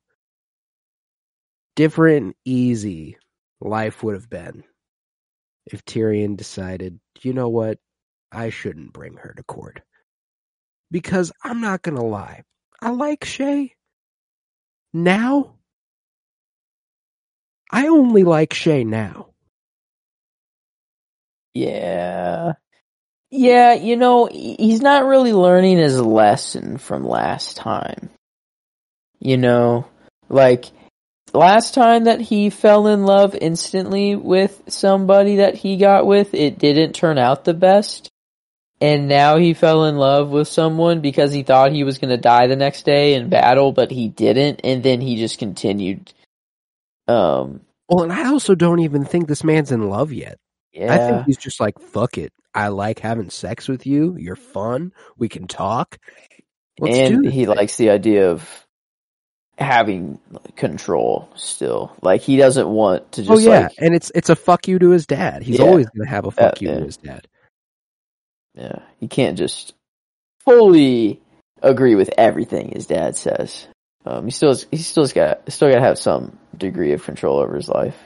different, 1.75 2.23
and 2.23 2.35
easy 2.45 3.17
life 3.61 4.03
would 4.03 4.15
have 4.15 4.29
been 4.29 4.63
if 5.65 5.85
Tyrion 5.85 6.35
decided, 6.35 6.99
you 7.21 7.33
know 7.33 7.49
what? 7.49 7.79
I 8.31 8.49
shouldn't 8.49 8.93
bring 8.93 9.15
her 9.17 9.33
to 9.35 9.43
court. 9.43 9.81
Because 10.91 11.31
I'm 11.43 11.61
not 11.61 11.81
gonna 11.81 12.03
lie. 12.03 12.43
I 12.81 12.89
like 12.89 13.21
Shae. 13.21 13.71
Now, 14.93 15.55
I 17.73 17.87
only 17.87 18.23
like 18.23 18.53
Shae 18.53 18.85
now. 18.85 19.29
Yeah. 21.55 22.53
Yeah, 23.31 23.73
you 23.73 23.95
know, 23.95 24.27
he's 24.31 24.81
not 24.81 25.05
really 25.05 25.33
learning 25.33 25.79
his 25.79 25.99
lesson 25.99 26.77
from 26.77 27.03
last 27.03 27.57
time. 27.57 28.11
You 29.19 29.37
know, 29.37 29.87
like 30.29 30.65
last 31.33 31.73
time 31.73 32.03
that 32.03 32.21
he 32.21 32.51
fell 32.51 32.85
in 32.85 33.05
love 33.05 33.33
instantly 33.33 34.15
with 34.15 34.61
somebody 34.67 35.37
that 35.37 35.55
he 35.55 35.77
got 35.77 36.05
with, 36.05 36.35
it 36.35 36.59
didn't 36.59 36.93
turn 36.93 37.17
out 37.17 37.43
the 37.43 37.55
best. 37.55 38.11
And 38.81 39.07
now 39.07 39.37
he 39.37 39.55
fell 39.55 39.85
in 39.85 39.97
love 39.97 40.29
with 40.29 40.47
someone 40.47 41.01
because 41.01 41.33
he 41.33 41.41
thought 41.41 41.71
he 41.71 41.83
was 41.83 41.97
going 41.97 42.11
to 42.11 42.17
die 42.17 42.45
the 42.45 42.55
next 42.55 42.85
day 42.85 43.15
in 43.15 43.29
battle, 43.29 43.71
but 43.71 43.89
he 43.89 44.09
didn't. 44.09 44.61
And 44.63 44.83
then 44.83 45.01
he 45.01 45.15
just 45.15 45.39
continued. 45.39 46.13
Um, 47.07 47.61
Well, 47.89 48.03
and 48.03 48.13
I 48.13 48.27
also 48.27 48.55
don't 48.55 48.79
even 48.79 49.05
think 49.05 49.27
this 49.27 49.43
man's 49.43 49.71
in 49.71 49.89
love 49.89 50.11
yet. 50.13 50.37
yeah. 50.71 50.93
I 50.93 50.97
think 50.97 51.25
he's 51.25 51.37
just 51.37 51.59
like, 51.59 51.79
fuck 51.79 52.17
it. 52.17 52.31
I 52.53 52.69
like 52.69 52.99
having 52.99 53.29
sex 53.29 53.67
with 53.67 53.85
you. 53.85 54.15
You're 54.17 54.35
fun. 54.35 54.91
We 55.17 55.27
can 55.29 55.47
talk. 55.47 55.97
Let's 56.79 56.95
and 56.97 57.25
he 57.25 57.45
thing." 57.45 57.55
likes 57.55 57.77
the 57.77 57.89
idea 57.89 58.31
of 58.31 58.65
having 59.57 60.19
control 60.55 61.29
still. 61.35 61.95
Like 62.01 62.21
he 62.21 62.37
doesn't 62.37 62.67
want 62.67 63.11
to 63.13 63.21
just 63.23 63.31
Oh 63.31 63.37
yeah, 63.37 63.63
like 63.63 63.71
and 63.79 63.93
it's 63.95 64.11
it's 64.15 64.29
a 64.29 64.35
fuck 64.35 64.67
you 64.67 64.79
to 64.79 64.89
his 64.89 65.05
dad. 65.05 65.43
He's 65.43 65.59
Yeah. 65.59 65.65
always 65.65 65.87
gonna 65.89 66.09
have 66.09 66.25
a 66.25 66.31
fuck 66.31 66.53
Uh, 66.53 66.57
you 66.59 66.69
yeah. 66.69 66.77
to 66.79 66.85
his 66.85 66.97
dad. 66.97 67.27
yeah, 68.55 68.79
he 68.99 69.07
can't 69.07 69.37
just 69.37 69.73
fully 70.43 71.21
agree 71.61 71.95
with 71.95 72.09
everything 72.17 72.69
his 72.73 72.85
dad 72.87 73.15
says. 73.15 73.67
Um, 74.05 74.25
he 74.25 74.31
still 74.31 74.55
he 74.71 74.77
still's 74.77 75.13
got 75.13 75.51
still 75.51 75.69
got 75.69 75.75
to 75.75 75.85
have 75.85 75.97
some 75.97 76.37
degree 76.55 76.93
of 76.93 77.03
control 77.03 77.39
over 77.39 77.55
his 77.55 77.69
life. 77.69 77.97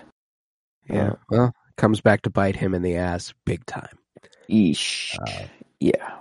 Yeah. 0.89 1.11
Uh, 1.11 1.15
Well, 1.29 1.53
comes 1.75 2.01
back 2.01 2.23
to 2.23 2.29
bite 2.29 2.55
him 2.55 2.73
in 2.73 2.81
the 2.81 2.97
ass 2.97 3.33
big 3.45 3.65
time. 3.65 3.97
Eesh. 4.49 5.17
Uh, 5.19 5.47
yeah. 5.79 6.19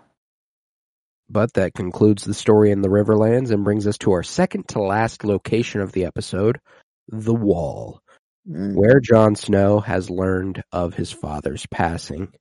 But 1.28 1.54
that 1.54 1.74
concludes 1.74 2.24
the 2.24 2.34
story 2.34 2.70
in 2.70 2.82
the 2.82 2.88
Riverlands 2.88 3.50
and 3.50 3.64
brings 3.64 3.86
us 3.86 3.98
to 3.98 4.12
our 4.12 4.22
second 4.22 4.68
to 4.68 4.80
last 4.80 5.24
location 5.24 5.80
of 5.80 5.92
the 5.92 6.04
episode, 6.04 6.60
the 7.08 7.34
Wall. 7.34 8.00
Mm. 8.48 8.76
where 8.76 9.00
Jon 9.00 9.34
Snow 9.34 9.80
has 9.80 10.08
learned 10.08 10.62
of 10.70 10.94
his 10.94 11.10
father's 11.10 11.66
passing. 11.66 12.32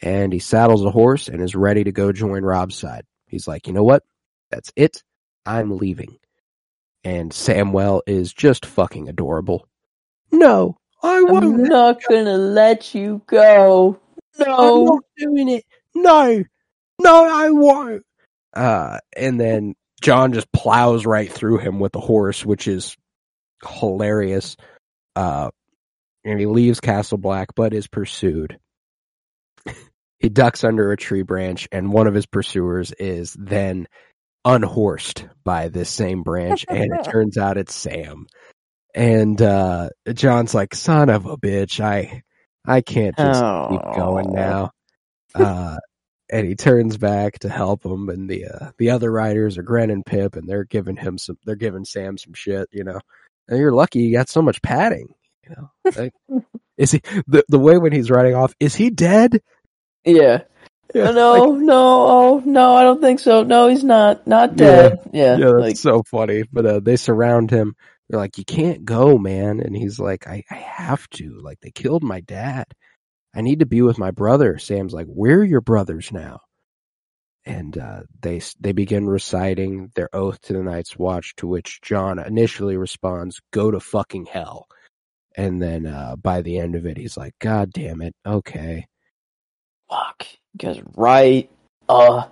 And 0.00 0.32
he 0.32 0.38
saddles 0.38 0.84
a 0.84 0.92
horse 0.92 1.26
and 1.26 1.42
is 1.42 1.56
ready 1.56 1.82
to 1.82 1.90
go 1.90 2.12
join 2.12 2.44
Robb's 2.44 2.76
side. 2.76 3.02
He's 3.26 3.48
like, 3.48 3.66
you 3.66 3.72
know 3.72 3.82
what? 3.82 4.04
That's 4.52 4.70
it. 4.76 5.02
I'm 5.44 5.76
leaving. 5.76 6.18
And 7.04 7.32
Samwell 7.32 8.00
is 8.06 8.32
just 8.32 8.64
fucking 8.64 9.08
adorable. 9.08 9.68
No, 10.32 10.78
I 11.02 11.18
I'm 11.18 11.26
won't. 11.28 11.68
gonna 12.08 12.38
let 12.38 12.94
you 12.94 13.22
go. 13.26 14.00
No, 14.38 14.78
I'm 14.80 14.84
not 14.84 15.04
doing 15.16 15.48
it. 15.48 15.64
No, 15.94 16.42
no, 17.00 17.24
I 17.24 17.50
won't. 17.50 18.02
Uh, 18.54 18.98
and 19.16 19.38
then 19.38 19.74
Jon 20.00 20.32
just 20.32 20.50
plows 20.52 21.06
right 21.06 21.30
through 21.30 21.58
him 21.58 21.78
with 21.78 21.92
the 21.92 22.00
horse, 22.00 22.44
which 22.44 22.66
is 22.66 22.96
hilarious. 23.62 24.56
Uh, 25.14 25.50
and 26.24 26.40
he 26.40 26.46
leaves 26.46 26.80
Castle 26.80 27.18
Black, 27.18 27.54
but 27.54 27.74
is 27.74 27.86
pursued. 27.86 28.58
he 30.18 30.28
ducks 30.28 30.64
under 30.64 30.90
a 30.90 30.96
tree 30.96 31.22
branch, 31.22 31.68
and 31.70 31.92
one 31.92 32.06
of 32.06 32.14
his 32.14 32.26
pursuers 32.26 32.92
is 32.92 33.36
then 33.38 33.86
unhorsed 34.44 35.26
by 35.44 35.68
this 35.68 35.90
same 35.90 36.22
branch, 36.22 36.64
and 36.68 36.92
it 36.94 37.04
turns 37.04 37.36
out 37.38 37.56
it's 37.56 37.74
Sam. 37.74 38.26
And 38.94 39.40
uh, 39.42 39.90
Jon's 40.12 40.54
like, 40.54 40.74
"Son 40.74 41.10
of 41.10 41.26
a 41.26 41.36
bitch, 41.36 41.80
I, 41.80 42.22
I 42.66 42.80
can't 42.80 43.16
just 43.16 43.40
keep 43.42 43.82
going 43.96 44.26
Oh. 44.28 44.32
now." 44.32 44.70
Uh, 45.34 45.76
and 46.30 46.46
he 46.46 46.54
turns 46.54 46.96
back 46.96 47.40
to 47.40 47.48
help 47.48 47.84
him, 47.84 48.08
and 48.08 48.28
the 48.30 48.46
uh, 48.46 48.70
the 48.78 48.90
other 48.90 49.10
riders 49.10 49.58
are 49.58 49.62
Grenn 49.62 49.90
and 49.90 50.06
Pip, 50.06 50.36
and 50.36 50.48
they're 50.48 50.64
giving 50.64 50.96
him 50.96 51.18
some, 51.18 51.36
they're 51.44 51.56
giving 51.56 51.84
Sam 51.84 52.16
some 52.18 52.34
shit, 52.34 52.68
you 52.72 52.84
know. 52.84 53.00
And 53.48 53.58
you're 53.58 53.72
lucky 53.72 54.00
you 54.00 54.16
got 54.16 54.28
so 54.28 54.40
much 54.40 54.62
padding, 54.62 55.08
you 55.42 55.54
know. 55.56 55.70
Like, 55.96 56.14
is 56.78 56.92
he 56.92 57.02
the 57.26 57.44
the 57.48 57.58
way 57.58 57.76
when 57.78 57.92
he's 57.92 58.10
riding 58.10 58.34
off? 58.36 58.54
Is 58.60 58.74
he 58.76 58.90
dead? 58.90 59.42
Yeah. 60.04 60.42
Yeah, 60.94 61.10
no, 61.12 61.32
like- 61.32 61.60
no, 61.62 62.06
oh 62.06 62.42
no, 62.44 62.74
I 62.74 62.82
don't 62.82 63.00
think 63.00 63.20
so. 63.20 63.42
No, 63.44 63.68
he's 63.68 63.84
not. 63.84 64.26
Not 64.26 64.50
Yeah. 64.50 64.56
dead. 64.56 65.10
Yeah. 65.12 65.36
yeah, 65.36 65.46
that's 65.46 65.60
like 65.60 65.76
so 65.76 66.02
funny. 66.02 66.44
But 66.52 66.66
uh, 66.66 66.80
they 66.80 66.96
surround 66.96 67.50
him. 67.50 67.74
They're 68.08 68.20
like, 68.20 68.38
"You 68.38 68.44
can't 68.44 68.84
go, 68.84 69.16
man," 69.18 69.60
and 69.60 69.76
he's 69.76 69.98
like, 69.98 70.26
"I, 70.26 70.44
I 70.50 70.54
have 70.56 71.08
to. 71.10 71.40
Like, 71.40 71.60
they 71.60 71.70
killed 71.70 72.02
my 72.02 72.20
dad. 72.20 72.66
I 73.34 73.40
need 73.40 73.60
to 73.60 73.66
be 73.66 73.82
with 73.82 73.98
my 73.98 74.10
brother." 74.10 74.58
Sam's 74.58 74.92
like, 74.92 75.06
"We're 75.08 75.42
your 75.42 75.62
brothers 75.62 76.12
now." 76.12 76.40
And 77.46 77.76
uh, 77.76 78.02
they 78.20 78.40
they 78.60 78.72
begin 78.72 79.06
reciting 79.06 79.90
their 79.94 80.08
oath 80.14 80.40
to 80.42 80.52
the 80.52 80.62
Night's 80.62 80.98
Watch, 80.98 81.34
to 81.36 81.46
which 81.46 81.80
Jon 81.82 82.18
initially 82.18 82.76
responds, 82.76 83.40
"Go 83.52 83.70
to 83.70 83.80
fucking 83.80 84.26
hell." 84.26 84.66
And 85.36 85.60
then 85.60 85.86
uh, 85.86 86.16
by 86.16 86.42
the 86.42 86.58
end 86.58 86.74
of 86.76 86.86
it, 86.86 86.96
he's 86.96 87.16
like, 87.16 87.34
"God 87.40 87.70
damn 87.72 88.02
it, 88.02 88.14
okay." 88.26 88.86
fuck. 89.90 90.26
Are 90.62 90.76
right. 90.96 91.50
Uh 91.88 92.28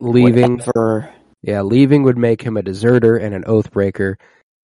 Leaving 0.00 0.60
for 0.60 1.10
Yeah, 1.42 1.62
leaving 1.62 2.04
would 2.04 2.18
make 2.18 2.42
him 2.42 2.56
a 2.58 2.62
deserter 2.62 3.16
and 3.16 3.34
an 3.34 3.44
oath 3.46 3.72
breaker, 3.72 4.18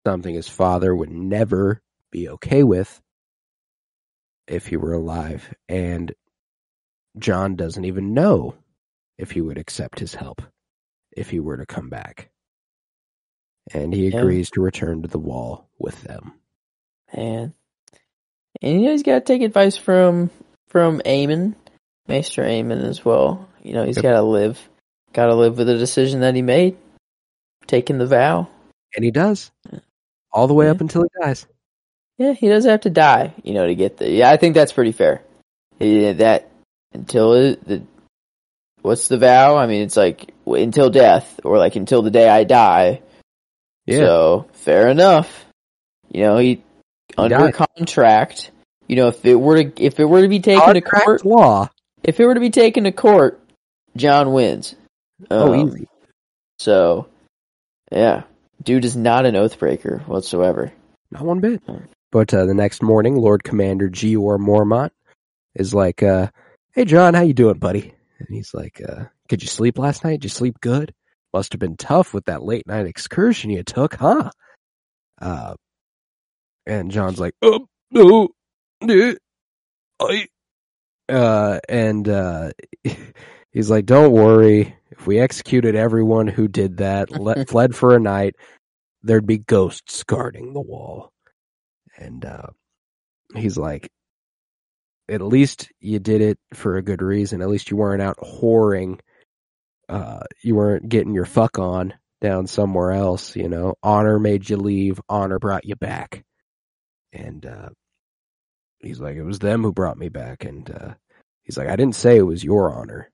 something 0.06 0.34
his 0.34 0.48
father 0.48 0.94
would 0.94 1.10
never 1.10 1.80
be 2.12 2.28
okay 2.30 2.62
with 2.64 3.00
if 4.48 4.66
he 4.68 4.76
were 4.76 4.94
alive. 4.94 5.54
And 5.68 6.14
Jon 7.18 7.56
doesn't 7.56 7.84
even 7.84 8.14
know 8.14 8.56
if 9.18 9.32
he 9.32 9.40
would 9.40 9.58
accept 9.58 10.00
his 10.00 10.14
help 10.14 10.42
if 11.16 11.30
he 11.30 11.40
were 11.40 11.58
to 11.58 11.66
come 11.66 11.90
back. 11.90 12.30
And 13.72 13.94
he 13.94 14.08
Yeah. 14.12 14.18
agrees 14.18 14.50
to 14.52 14.62
return 14.62 15.02
to 15.02 15.08
the 15.08 15.18
wall 15.18 15.68
with 15.78 16.02
them. 16.02 16.34
And 17.12 17.54
And 18.62 18.80
you 18.80 18.86
know 18.86 18.92
he's 18.92 19.02
gotta 19.04 19.20
take 19.22 19.42
advice 19.42 19.76
from 19.76 20.30
from 20.68 21.00
Aemon. 21.06 21.56
Maester 22.08 22.42
Aemon 22.42 22.84
as 22.84 23.04
well. 23.04 23.48
You 23.62 23.72
know, 23.74 23.84
he's 23.84 23.96
Yep. 23.96 24.02
gotta 24.02 24.22
live 24.22 24.68
gotta 25.12 25.34
live 25.34 25.56
with 25.58 25.66
the 25.68 25.78
decision 25.78 26.20
that 26.20 26.34
he 26.34 26.42
made. 26.42 26.76
Taking 27.66 27.98
the 27.98 28.06
vow. 28.06 28.48
And 28.96 29.04
he 29.04 29.10
does. 29.10 29.50
All 30.32 30.46
the 30.48 30.54
way 30.54 30.66
Yeah. 30.66 30.72
up 30.72 30.80
until 30.80 31.02
he 31.02 31.08
dies. 31.22 31.46
Yeah, 32.18 32.32
he 32.32 32.48
does 32.48 32.64
have 32.64 32.82
to 32.82 32.90
die, 32.90 33.32
you 33.42 33.54
know, 33.54 33.66
to 33.66 33.74
get 33.74 33.96
the. 33.96 34.10
Yeah, 34.10 34.30
I 34.30 34.36
think 34.36 34.54
that's 34.54 34.72
pretty 34.72 34.92
fair. 34.92 35.22
Yeah, 35.80 36.12
that 36.14 36.48
until 36.92 37.32
it, 37.34 37.66
the 37.66 37.82
what's 38.82 39.08
the 39.08 39.18
vow? 39.18 39.56
I 39.56 39.66
mean, 39.66 39.82
it's 39.82 39.96
like 39.96 40.32
until 40.46 40.90
death, 40.90 41.40
or 41.44 41.58
like 41.58 41.74
until 41.76 42.02
the 42.02 42.10
day 42.10 42.28
I 42.28 42.44
die. 42.44 43.02
Yeah. 43.86 43.98
So 43.98 44.46
fair 44.52 44.88
enough. 44.88 45.44
You 46.12 46.22
know, 46.22 46.38
he 46.38 46.62
under 47.18 47.36
died. 47.50 47.54
contract. 47.54 48.50
You 48.86 48.96
know, 48.96 49.08
if 49.08 49.24
it 49.24 49.34
were 49.34 49.62
to 49.62 49.82
if 49.82 49.98
it 49.98 50.04
were 50.04 50.22
to 50.22 50.28
be 50.28 50.40
taken 50.40 50.74
to 50.74 50.80
court, 50.80 51.24
law. 51.24 51.68
If 52.04 52.20
it 52.20 52.26
were 52.26 52.34
to 52.34 52.40
be 52.40 52.50
taken 52.50 52.84
to 52.84 52.92
court, 52.92 53.40
Jon 53.96 54.32
wins. 54.32 54.76
Oh, 55.30 55.54
Um, 55.54 55.68
easy. 55.68 55.88
So, 56.58 57.08
yeah, 57.90 58.24
dude 58.62 58.84
is 58.84 58.94
not 58.94 59.26
an 59.26 59.36
oath 59.36 59.58
breaker 59.58 60.02
whatsoever. 60.06 60.72
Not 61.10 61.22
one 61.22 61.40
bit. 61.40 61.62
But 62.12 62.32
uh, 62.34 62.44
the 62.44 62.54
next 62.54 62.82
morning, 62.82 63.16
Lord 63.16 63.42
Commander 63.42 63.88
Jeor 63.88 64.38
Mormont 64.38 64.90
is 65.54 65.72
like, 65.74 66.02
uh, 66.02 66.28
"Hey, 66.74 66.84
Jon, 66.84 67.14
how 67.14 67.22
you 67.22 67.34
doing, 67.34 67.58
buddy?" 67.58 67.94
And 68.18 68.28
he's 68.28 68.52
like, 68.54 68.80
uh, 68.86 69.04
"Could 69.28 69.42
you 69.42 69.48
sleep 69.48 69.78
last 69.78 70.04
night? 70.04 70.20
Did 70.20 70.24
you 70.24 70.30
sleep 70.30 70.60
good? 70.60 70.94
Must 71.32 71.52
have 71.52 71.60
been 71.60 71.76
tough 71.76 72.14
with 72.14 72.26
that 72.26 72.42
late 72.44 72.66
night 72.66 72.86
excursion 72.86 73.50
you 73.50 73.62
took, 73.62 73.94
huh?" 73.94 74.30
Uh, 75.20 75.54
and 76.66 76.90
Jon's 76.90 77.18
like, 77.18 77.34
"Oh, 77.42 77.66
no, 77.90 78.28
no, 78.82 79.14
I." 80.00 80.28
Uh, 81.08 81.60
and 81.68 82.08
uh, 82.08 82.50
he's 83.52 83.70
like, 83.70 83.86
"Don't 83.86 84.12
worry. 84.12 84.76
If 84.90 85.06
we 85.06 85.18
executed 85.18 85.74
everyone 85.74 86.26
who 86.26 86.48
did 86.48 86.78
that, 86.78 87.10
le- 87.10 87.44
fled 87.48 87.74
for 87.74 87.94
a 87.94 88.00
night, 88.00 88.36
there'd 89.02 89.26
be 89.26 89.38
ghosts 89.38 90.02
guarding 90.04 90.52
the 90.52 90.60
wall." 90.60 91.12
And 91.96 92.24
uh, 92.24 92.48
he's 93.34 93.56
like, 93.56 93.90
"At 95.08 95.20
least 95.20 95.70
you 95.80 95.98
did 95.98 96.20
it 96.20 96.38
for 96.54 96.76
a 96.76 96.82
good 96.82 97.02
reason. 97.02 97.42
At 97.42 97.48
least 97.50 97.70
you 97.70 97.76
weren't 97.76 98.02
out 98.02 98.18
whoring. 98.18 99.00
Uh, 99.88 100.20
you 100.42 100.54
weren't 100.54 100.88
getting 100.88 101.14
your 101.14 101.26
fuck 101.26 101.58
on 101.58 101.92
down 102.22 102.46
somewhere 102.46 102.92
else. 102.92 103.36
You 103.36 103.48
know, 103.48 103.74
honor 103.82 104.18
made 104.18 104.48
you 104.48 104.56
leave. 104.56 105.00
Honor 105.08 105.38
brought 105.38 105.66
you 105.66 105.76
back." 105.76 106.24
And 107.12 107.46
uh, 107.46 107.68
he's 108.86 109.00
like, 109.00 109.16
"It 109.16 109.22
was 109.22 109.38
them 109.38 109.62
who 109.62 109.72
brought 109.72 109.98
me 109.98 110.08
back." 110.08 110.44
And 110.44 110.70
uh, 110.70 110.94
he's 111.42 111.56
like, 111.58 111.68
"I 111.68 111.76
didn't 111.76 111.96
say 111.96 112.16
it 112.16 112.22
was 112.22 112.44
your 112.44 112.72
honor. 112.72 113.10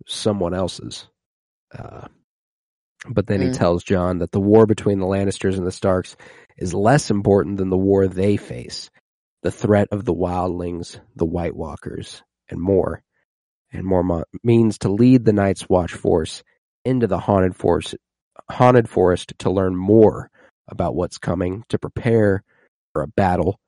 It 0.00 0.06
was 0.06 0.14
someone 0.14 0.54
else's." 0.54 1.08
Uh, 1.76 2.08
but 3.08 3.26
then 3.26 3.40
he 3.40 3.48
Mm. 3.48 3.52
tells 3.58 3.84
Jon 3.84 4.18
that 4.18 4.32
the 4.32 4.40
war 4.40 4.66
between 4.66 4.98
the 4.98 5.06
Lannisters 5.06 5.56
and 5.56 5.66
the 5.66 5.72
Starks 5.72 6.16
is 6.56 6.74
less 6.74 7.10
important 7.10 7.58
than 7.58 7.70
the 7.70 7.76
war 7.76 8.08
they 8.08 8.36
face, 8.36 8.90
the 9.42 9.50
threat 9.52 9.88
of 9.92 10.04
the 10.04 10.14
wildlings, 10.14 10.98
the 11.16 11.24
White 11.26 11.54
Walkers, 11.54 12.22
and 12.48 12.60
more. 12.60 13.02
And 13.72 13.84
Mormont 13.84 14.24
means 14.42 14.78
to 14.78 14.88
lead 14.88 15.24
the 15.24 15.32
Night's 15.32 15.68
Watch 15.68 15.92
force 15.92 16.42
into 16.84 17.06
the 17.06 17.18
haunted 17.18 17.54
forest, 17.54 17.96
haunted 18.50 18.88
forest 18.88 19.34
to 19.40 19.50
learn 19.50 19.76
more 19.76 20.30
about 20.68 20.94
what's 20.96 21.18
coming, 21.18 21.64
to 21.68 21.78
prepare 21.78 22.42
for 22.92 23.02
a 23.02 23.08
battle, 23.08 23.60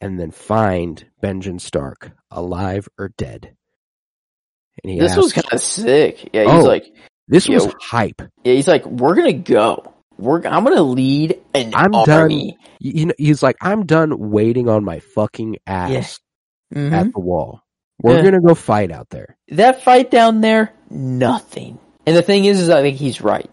and 0.00 0.18
then 0.18 0.30
find 0.30 1.04
Benjen 1.22 1.60
Stark, 1.60 2.12
alive 2.30 2.88
or 2.98 3.10
dead. 3.16 3.54
And 4.84 4.92
he 4.92 4.98
this 5.00 5.16
was 5.16 5.32
kind 5.32 5.46
of 5.52 5.60
sick. 5.60 6.30
Yeah, 6.32 6.44
he's 6.44 6.64
Oh. 6.64 6.66
like, 6.66 6.86
this 7.26 7.48
was 7.48 7.68
hype. 7.80 8.22
yeah, 8.44 8.54
he's 8.54 8.68
like, 8.68 8.86
we're 8.86 9.14
gonna 9.14 9.32
go. 9.32 9.92
We're 10.18 10.36
I'm 10.46 10.64
gonna 10.64 10.82
lead 10.82 11.40
an 11.54 11.72
I'm 11.74 11.90
done. 11.92 12.08
army. 12.10 12.58
You 12.80 13.06
know, 13.06 13.14
he's 13.18 13.42
like, 13.42 13.56
I'm 13.60 13.86
done 13.86 14.30
waiting 14.30 14.68
on 14.68 14.84
my 14.84 15.00
fucking 15.00 15.56
ass 15.66 16.20
Mhm. 16.74 16.92
at 16.92 17.12
the 17.12 17.20
wall. 17.20 17.60
We're 18.02 18.16
Yeah. 18.18 18.22
gonna 18.22 18.40
go 18.40 18.54
fight 18.54 18.92
out 18.92 19.10
there. 19.10 19.36
That 19.48 19.82
fight 19.82 20.10
down 20.10 20.40
there, 20.40 20.72
nothing. 20.90 21.78
And 22.06 22.16
the 22.16 22.22
thing 22.22 22.44
is, 22.46 22.60
is 22.60 22.70
I 22.70 22.82
think 22.82 22.96
he's 22.96 23.20
right. 23.20 23.50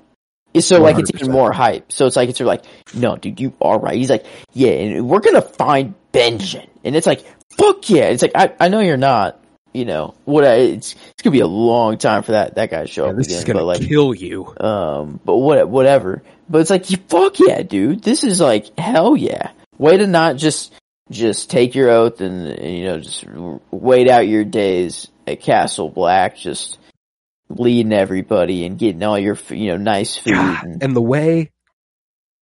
So 0.59 0.81
like 0.81 0.97
it's 0.97 1.11
even 1.13 1.31
more 1.34 1.51
hype. 1.51 1.91
So 1.91 2.05
it's 2.05 2.15
like 2.15 2.30
it's 2.30 2.39
like, 2.39 2.63
no, 2.93 3.17
dude, 3.17 3.41
you 3.41 3.53
are 3.61 3.77
right. 3.77 3.97
He's 3.97 4.09
like, 4.09 4.26
yeah, 4.53 4.69
and 4.69 5.09
we're 5.09 5.19
gonna 5.19 5.41
find 5.41 5.95
Benjen, 6.15 6.67
and 6.83 6.95
it's 6.95 7.07
like, 7.07 7.25
fuck 7.57 7.89
yeah. 7.89 8.05
It's 8.05 8.21
like 8.21 8.31
I, 8.35 8.53
I 8.59 8.67
know 8.69 8.79
you're 8.79 8.97
not, 8.97 9.39
you 9.73 9.85
know, 9.85 10.15
what 10.25 10.43
I, 10.45 10.53
it's 10.55 10.93
it's 10.93 11.21
gonna 11.23 11.31
be 11.33 11.39
a 11.41 11.47
long 11.47 11.97
time 11.97 12.23
for 12.23 12.31
that 12.33 12.55
that 12.55 12.69
guy 12.71 12.81
to 12.81 12.87
show 12.87 13.05
Yeah, 13.05 13.11
up 13.11 13.17
this 13.17 13.27
again. 13.27 13.37
is 13.39 13.43
gonna 13.45 13.59
but 13.59 13.65
like, 13.65 13.81
kill 13.87 14.13
you. 14.13 14.53
um, 14.59 15.19
but 15.23 15.37
what, 15.37 15.67
whatever. 15.69 16.23
But 16.49 16.61
it's 16.61 16.69
like, 16.69 16.89
you 16.91 16.97
fuck 17.09 17.39
yeah, 17.39 17.61
dude. 17.63 18.01
This 18.03 18.23
is 18.23 18.39
like 18.39 18.77
hell 18.77 19.17
yeah. 19.17 19.51
Way 19.77 19.97
to 19.97 20.07
not 20.07 20.37
just 20.37 20.73
just 21.11 21.49
take 21.51 21.75
your 21.75 21.89
oath 21.89 22.21
and, 22.21 22.47
and, 22.47 22.77
you 22.77 22.85
know 22.85 22.99
just 22.99 23.25
wait 23.71 24.09
out 24.09 24.27
your 24.27 24.43
days 24.43 25.07
at 25.27 25.41
Castle 25.41 25.89
Black, 25.89 26.37
just 26.37 26.79
leading 27.49 27.93
everybody 27.93 28.65
and 28.65 28.77
getting 28.77 29.03
all 29.03 29.17
your 29.19 29.37
you 29.49 29.67
know 29.67 29.77
nice 29.77 30.15
food. 30.17 30.33
God, 30.33 30.63
And, 30.63 30.83
and 30.83 30.95
the 30.95 31.01
way 31.01 31.51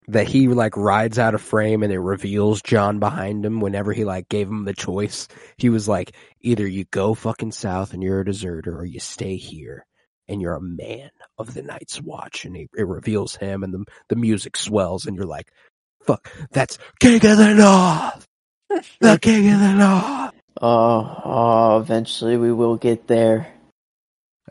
that 0.07 0.27
he 0.27 0.47
like 0.47 0.75
rides 0.77 1.17
out 1.19 1.33
of 1.35 1.41
frame 1.41 1.83
and 1.83 1.91
it 1.93 1.99
reveals 1.99 2.61
Jon 2.61 2.99
behind 2.99 3.45
him 3.45 3.59
whenever 3.61 3.93
he 3.93 4.03
like 4.03 4.29
gave 4.29 4.47
him 4.47 4.65
the 4.65 4.73
choice. 4.73 5.27
He 5.57 5.69
was 5.69 5.87
like, 5.87 6.15
either 6.41 6.67
you 6.67 6.85
go 6.91 7.13
fucking 7.13 7.51
south 7.53 7.93
and 7.93 8.03
you're 8.03 8.21
a 8.21 8.25
deserter 8.25 8.77
or 8.77 8.85
you 8.85 8.99
stay 8.99 9.35
here 9.37 9.85
and 10.27 10.41
you're 10.41 10.55
a 10.55 10.61
man 10.61 11.09
of 11.37 11.53
the 11.53 11.63
Night's 11.63 12.01
Watch. 12.01 12.45
And 12.45 12.55
he, 12.55 12.67
it 12.77 12.87
reveals 12.87 13.35
him 13.35 13.63
and 13.63 13.73
the, 13.73 13.85
the 14.09 14.15
music 14.15 14.57
swells 14.57 15.05
and 15.05 15.15
you're 15.15 15.25
like, 15.25 15.49
fuck, 16.05 16.29
that's 16.51 16.77
King 16.99 17.25
of 17.25 17.37
the 17.37 17.53
North! 17.53 18.27
The 18.99 19.19
King 19.19 19.51
of 19.53 19.59
the 19.59 19.73
North! 19.73 20.33
oh, 20.61 21.21
oh, 21.25 21.77
eventually 21.79 22.37
we 22.37 22.51
will 22.51 22.75
get 22.77 23.07
there. 23.07 23.47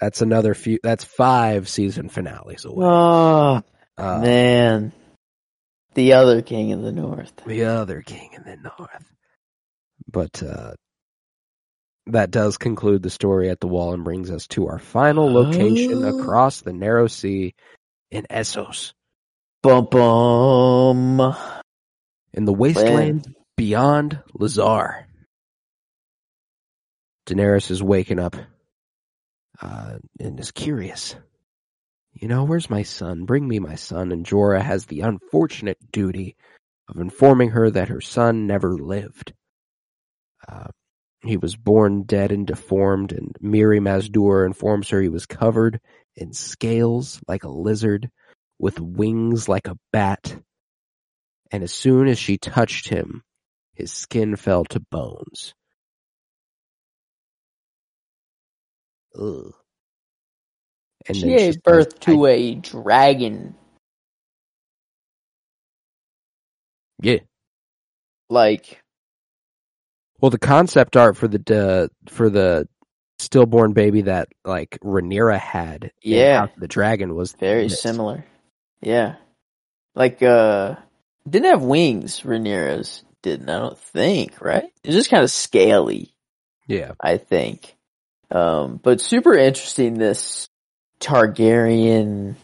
That's 0.00 0.22
another 0.22 0.54
few, 0.54 0.78
that's 0.82 1.04
five 1.04 1.68
season 1.68 2.08
finales 2.08 2.64
away. 2.64 2.86
Oh 2.86 3.62
Uh, 3.98 4.18
man, 4.20 4.92
the 5.94 6.14
other 6.14 6.42
king 6.42 6.72
of 6.72 6.82
the 6.82 6.92
north. 6.92 7.32
the 7.46 7.64
other 7.64 8.02
king 8.02 8.30
in 8.34 8.42
the 8.44 8.56
north. 8.56 9.12
But 10.10 10.42
uh 10.42 10.74
that 12.06 12.30
does 12.32 12.58
conclude 12.58 13.02
the 13.02 13.10
story 13.10 13.48
at 13.48 13.60
the 13.60 13.68
wall 13.68 13.94
and 13.94 14.02
brings 14.02 14.30
us 14.30 14.46
to 14.48 14.66
our 14.68 14.78
final 14.80 15.32
location 15.32 16.04
Oh. 16.04 16.18
across 16.18 16.60
the 16.60 16.72
narrow 16.72 17.06
sea 17.06 17.54
in 18.10 18.26
Essos, 18.28 18.92
Bum 19.62 19.86
bum. 19.90 21.36
in 22.32 22.44
the 22.44 22.52
wasteland 22.52 23.34
beyond 23.56 24.20
Lhazar. 24.36 25.04
Daenerys 27.26 27.70
is 27.70 27.82
waking 27.82 28.18
up 28.18 28.34
uh, 29.60 29.98
and 30.18 30.40
is 30.40 30.50
curious. 30.50 31.14
You 32.22 32.28
know, 32.28 32.44
where's 32.44 32.70
my 32.70 32.84
son? 32.84 33.24
Bring 33.24 33.48
me 33.48 33.58
my 33.58 33.74
son. 33.74 34.12
And 34.12 34.24
Jorah 34.24 34.62
has 34.62 34.86
the 34.86 35.00
unfortunate 35.00 35.78
duty 35.90 36.36
of 36.88 37.00
informing 37.00 37.50
her 37.50 37.68
that 37.68 37.88
her 37.88 38.00
son 38.00 38.46
never 38.46 38.78
lived. 38.78 39.32
Uh, 40.46 40.68
he 41.24 41.36
was 41.36 41.56
born 41.56 42.04
dead 42.04 42.30
and 42.30 42.46
deformed, 42.46 43.10
and 43.10 43.36
Mirri 43.42 43.80
Maz 43.80 44.08
Duur 44.08 44.46
informs 44.46 44.88
her 44.90 45.02
he 45.02 45.08
was 45.08 45.26
covered 45.26 45.80
in 46.14 46.32
scales 46.32 47.20
like 47.26 47.42
a 47.42 47.48
lizard, 47.48 48.08
with 48.56 48.78
wings 48.78 49.48
like 49.48 49.66
a 49.66 49.78
bat. 49.92 50.40
And 51.50 51.64
as 51.64 51.74
soon 51.74 52.06
as 52.06 52.20
she 52.20 52.38
touched 52.38 52.88
him, 52.88 53.24
his 53.74 53.92
skin 53.92 54.36
fell 54.36 54.64
to 54.66 54.78
bones. 54.78 55.54
Ugh. 59.18 59.61
And 61.06 61.16
She 61.16 61.26
gave 61.26 61.54
says, 61.54 61.56
birth 61.58 61.94
"I- 62.02 62.04
to 62.12 62.26
a 62.26 62.54
dragon. 62.56 63.54
yeah. 67.00 67.18
Like, 68.30 68.80
Well, 70.20 70.30
the 70.30 70.38
concept 70.38 70.96
art 70.96 71.16
for 71.16 71.28
the 71.28 71.40
uh, 71.54 72.10
for 72.10 72.30
the 72.30 72.68
stillborn 73.18 73.72
baby 73.72 74.02
that 74.02 74.28
like 74.44 74.78
Rhaenyra 74.82 75.38
had, 75.38 75.84
in 76.02 76.12
Yeah. 76.12 76.46
The 76.56 76.68
dragon 76.68 77.14
was 77.14 77.32
very 77.32 77.68
similar. 77.68 78.24
Yeah. 78.80 79.16
Like, 79.94 80.22
uh, 80.22 80.76
didn't 81.28 81.50
have 81.50 81.62
wings, 81.62 82.22
Rhaenyra's 82.22 83.04
didn't, 83.22 83.48
I 83.50 83.58
don't 83.58 83.78
think, 83.78 84.40
right? 84.40 84.72
It's 84.82 84.94
just 84.94 85.10
kind 85.10 85.22
of 85.22 85.30
scaly, 85.30 86.14
Yeah, 86.66 86.92
I 87.00 87.18
think. 87.18 87.76
Um, 88.30 88.80
but 88.82 89.00
super 89.00 89.34
interesting, 89.34 89.94
this 89.94 90.48
Targaryen 91.02 92.36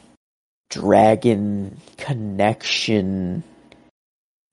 dragon 0.70 1.78
connection, 1.97 3.43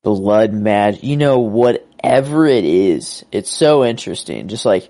blood 0.04 0.54
magic, 0.54 1.04
you 1.04 1.18
know, 1.18 1.40
whatever 1.40 2.46
it 2.46 2.64
is. 2.64 3.26
It's 3.32 3.50
so 3.50 3.84
interesting. 3.84 4.48
Just 4.48 4.66
like 4.66 4.90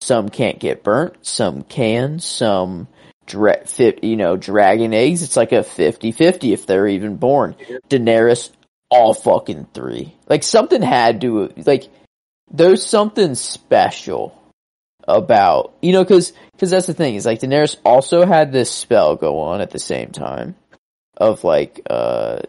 some 0.00 0.28
can't 0.28 0.58
get 0.58 0.84
burnt, 0.84 1.26
some 1.26 1.62
can, 1.62 2.20
some 2.20 2.88
dra- 3.26 3.66
you 4.02 4.16
know, 4.16 4.36
dragon 4.36 4.94
eggs. 4.94 5.22
It's 5.22 5.36
like 5.36 5.52
a 5.52 5.56
50-50 5.56 6.52
if 6.52 6.66
they're 6.66 6.86
even 6.86 7.16
born. 7.16 7.56
Daenerys 7.88 8.50
all 8.90 9.14
fucking 9.14 9.66
three. 9.74 10.14
Like 10.28 10.42
something 10.42 10.82
had 10.82 11.20
to 11.22 11.52
like 11.56 11.88
there's 12.50 12.86
something 12.86 13.34
special 13.34 14.40
about 15.08 15.74
you 15.82 15.92
know 15.92 16.02
because 16.02 16.32
because 16.52 16.70
that's 16.70 16.86
the 16.86 16.94
thing 16.94 17.14
is 17.14 17.24
like 17.26 17.40
Daenerys 17.40 17.76
also 17.84 18.26
had 18.26 18.52
this 18.52 18.70
spell 18.70 19.16
go 19.16 19.38
on 19.40 19.60
at 19.60 19.70
the 19.70 19.78
same 19.78 20.10
time 20.10 20.56
of 21.16 21.44
like 21.44 21.80
uh 21.88 22.40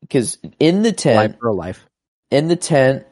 because 0.00 0.38
in 0.58 0.82
the 0.82 0.92
tent 0.92 1.32
Life 1.32 1.40
for 1.40 1.48
a 1.48 1.54
life. 1.54 1.84
in 2.30 2.48
the 2.48 2.56
tent 2.56 3.06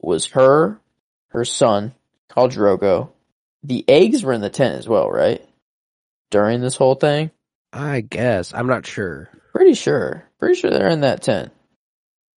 was 0.00 0.26
her 0.26 0.80
her 1.28 1.44
son 1.44 1.94
called 2.28 2.52
Drogo. 2.52 3.10
The 3.62 3.84
eggs 3.88 4.22
were 4.22 4.32
in 4.32 4.40
the 4.40 4.50
tent 4.50 4.78
as 4.78 4.88
well, 4.88 5.10
right? 5.10 5.44
During 6.30 6.60
this 6.60 6.76
whole 6.76 6.94
thing, 6.94 7.30
I 7.72 8.00
guess. 8.00 8.54
I'm 8.54 8.66
not 8.66 8.86
sure. 8.86 9.28
pretty 9.52 9.74
sure, 9.74 10.24
pretty 10.38 10.54
sure 10.54 10.70
they're 10.70 10.88
in 10.88 11.00
that 11.00 11.22
tent. 11.22 11.52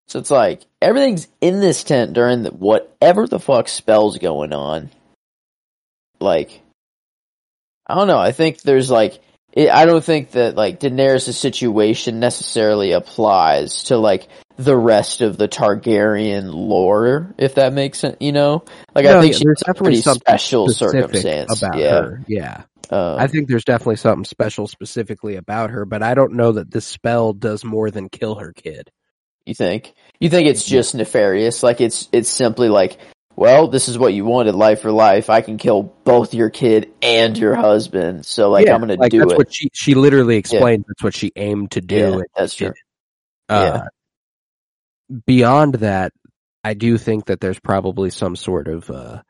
So 0.08 0.20
it's 0.20 0.32
like 0.32 0.62
everything's 0.82 1.28
in 1.40 1.60
this 1.60 1.84
tent 1.84 2.14
during 2.14 2.44
the 2.44 2.50
whatever 2.50 3.28
the 3.28 3.40
fuck 3.40 3.68
spells 3.68 4.18
going 4.18 4.54
on. 4.54 4.90
Like, 6.20 6.62
I 7.88 7.96
don't 7.96 8.08
know. 8.08 8.20
I 8.20 8.32
think 8.32 8.62
there's 8.62 8.90
like, 8.90 9.20
it, 9.52 9.70
I 9.70 9.86
don't 9.86 10.04
think 10.04 10.32
that 10.32 10.56
like 10.56 10.80
Daenerys' 10.80 11.34
situation 11.34 12.20
necessarily 12.20 12.92
applies 12.92 13.84
to 13.86 13.98
like 13.98 14.28
the 14.58 14.78
rest 14.78 15.22
of 15.22 15.38
the 15.38 15.48
Targaryen 15.48 16.54
lore, 16.54 17.34
if 17.38 17.56
that 17.56 17.74
makes 17.74 18.00
sense. 18.00 18.18
You 18.20 18.32
know, 18.32 18.64
like 18.94 19.06
I 19.06 19.22
think 19.22 19.34
yeah, 19.34 19.38
she's 19.38 19.44
there's 19.46 19.62
a 19.62 19.66
definitely 19.66 20.02
pretty 20.02 20.20
special 20.20 20.70
circumstance. 20.70 21.62
about 21.64 21.78
yeah, 21.78 22.02
her. 22.02 22.24
Yeah. 22.28 22.64
Um, 22.92 23.20
I 23.20 23.28
think 23.28 23.48
there's 23.48 23.66
definitely 23.66 23.98
something 23.98 24.26
special 24.26 24.68
specifically 24.68 25.36
about 25.36 25.70
her, 25.70 25.86
but 25.86 26.02
I 26.02 26.16
don't 26.16 26.34
know 26.34 26.54
that 26.54 26.72
this 26.72 26.86
spell 26.86 27.34
does 27.34 27.64
more 27.64 27.92
than 27.92 28.10
kill 28.10 28.36
her 28.36 28.52
kid. 28.52 28.90
You 29.46 29.54
think? 29.54 29.94
You 30.20 30.30
think 30.30 30.48
it's 30.48 30.66
just 30.66 30.96
nefarious? 30.96 31.64
Like 31.64 31.82
it's 31.82 32.10
it's 32.12 32.30
simply 32.30 32.70
like, 32.70 33.00
well, 33.40 33.70
this 33.70 33.88
is 33.88 33.98
what 33.98 34.14
you 34.14 34.26
wanted, 34.26 34.54
life 34.54 34.82
for 34.82 34.92
life. 34.92 35.30
I 35.30 35.40
can 35.40 35.58
kill 35.58 35.84
both 36.04 36.34
your 36.34 36.50
kid 36.50 36.92
and 37.02 37.38
your 37.38 37.56
husband, 37.56 38.26
so 38.26 38.50
like 38.50 38.66
Yeah, 38.66 38.76
I'm 38.76 38.82
gonna 38.82 38.96
like, 38.96 39.12
do 39.12 39.20
that's 39.20 39.32
it. 39.32 39.38
what 39.38 39.54
she 39.54 39.70
she 39.74 39.94
literally 39.96 40.36
explained 40.36 40.84
that's 40.86 41.02
what 41.02 41.14
she 41.14 41.32
aimed 41.38 41.72
to 41.72 41.80
do. 41.80 42.18
yeah, 42.18 42.22
that's 42.36 42.54
true. 42.54 42.74
Uh, 43.48 43.88
Beyond 45.26 45.76
that, 45.76 46.12
I 46.66 46.74
do 46.74 46.98
think 46.98 47.28
that 47.28 47.40
there's 47.40 47.60
probably 47.62 48.10
some 48.10 48.36
sort 48.36 48.68
of 48.68 48.92
uh, 48.92 49.22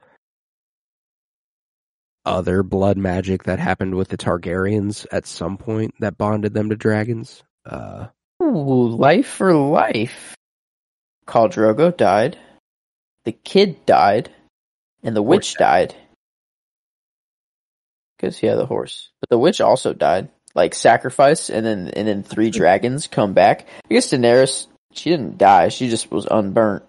other 2.26 2.64
blood 2.64 2.98
magic 2.98 3.44
that 3.44 3.60
happened 3.60 3.94
with 3.94 4.08
the 4.08 4.18
Targaryens 4.18 5.06
at 5.12 5.28
some 5.28 5.56
point 5.58 5.94
that 6.00 6.18
bonded 6.18 6.56
them 6.56 6.70
to 6.70 6.76
dragons. 6.76 7.44
Uh, 7.64 8.08
Ooh, 8.42 8.90
life 8.90 9.28
for 9.28 9.54
life. 9.54 10.36
Khal 11.28 11.52
Drogo 11.52 11.96
died. 11.96 12.40
The 13.26 13.32
kid 13.32 13.86
died, 13.86 14.30
and 15.04 15.16
the 15.16 15.22
witch 15.22 15.56
died. 15.56 15.96
Because 18.18 18.42
yeah, 18.44 18.56
the 18.56 18.66
horse, 18.66 19.10
but 19.22 19.30
the 19.30 19.38
witch 19.38 19.62
also 19.62 19.94
died. 19.94 20.30
Like 20.56 20.74
sacrifice, 20.74 21.50
and 21.50 21.66
then 21.66 21.90
and 21.90 22.08
then 22.08 22.24
three 22.24 22.50
dragons 22.60 23.08
come 23.08 23.34
back. 23.34 23.68
I 23.90 23.94
guess 23.94 24.10
Daenerys, 24.12 24.68
she 24.94 25.10
didn't 25.12 25.38
die. 25.38 25.70
She 25.70 25.90
just 25.90 26.12
was 26.12 26.26
unburnt. 26.30 26.84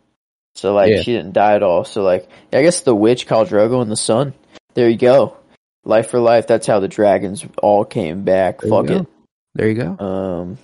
So 0.56 0.72
like 0.74 0.90
Yeah. 0.90 1.02
she 1.02 1.12
didn't 1.12 1.34
die 1.34 1.54
at 1.54 1.62
all. 1.62 1.84
So 1.84 2.02
like 2.02 2.28
I 2.52 2.62
guess 2.62 2.80
the 2.80 2.94
witch, 2.94 3.28
Khal 3.28 3.46
Drogo, 3.46 3.82
and 3.82 3.90
the 3.90 3.96
son. 3.96 4.32
There 4.74 4.88
you 4.88 4.96
go. 4.96 5.36
Life 5.84 6.10
for 6.10 6.20
life. 6.20 6.46
That's 6.46 6.66
how 6.66 6.80
the 6.80 6.88
dragons 6.88 7.44
all 7.62 7.84
came 7.84 8.22
back. 8.24 8.60
There 8.60 8.70
Fuck 8.70 8.90
it. 8.90 9.06
there 9.54 9.68
you 9.68 9.74
go. 9.74 9.98
Um, 10.04 10.58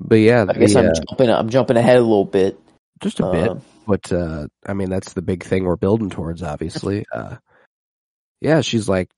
But 0.00 0.16
yeah, 0.16 0.46
I 0.48 0.52
guess 0.54 0.72
the, 0.74 0.80
I'm 0.80 0.86
uh, 0.88 0.92
jumping. 1.08 1.30
I'm 1.30 1.48
jumping 1.50 1.76
ahead 1.76 1.96
a 1.96 2.00
little 2.00 2.24
bit. 2.24 2.58
just 3.02 3.20
a 3.20 3.30
bit. 3.30 3.52
But 3.86 4.12
uh 4.12 4.48
I 4.66 4.74
mean 4.74 4.90
that's 4.90 5.12
the 5.12 5.22
big 5.22 5.44
thing 5.44 5.64
we're 5.64 5.76
building 5.76 6.10
towards 6.10 6.42
obviously. 6.42 7.04
Uh 7.12 7.36
yeah, 8.40 8.60
she's 8.60 8.88
like, 8.88 9.10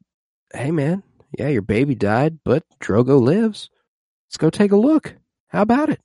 "Hey 0.53 0.71
man, 0.71 1.03
yeah, 1.39 1.49
your 1.49 1.63
baby 1.63 1.95
died, 1.95 2.39
but 2.45 2.63
Drogo 2.81 3.21
lives. 3.21 3.71
Let's 4.29 4.37
go 4.37 4.51
take 4.51 4.73
a 4.73 4.77
look. 4.77 5.15
How 5.49 5.63
about 5.63 5.91
it?" 5.91 6.01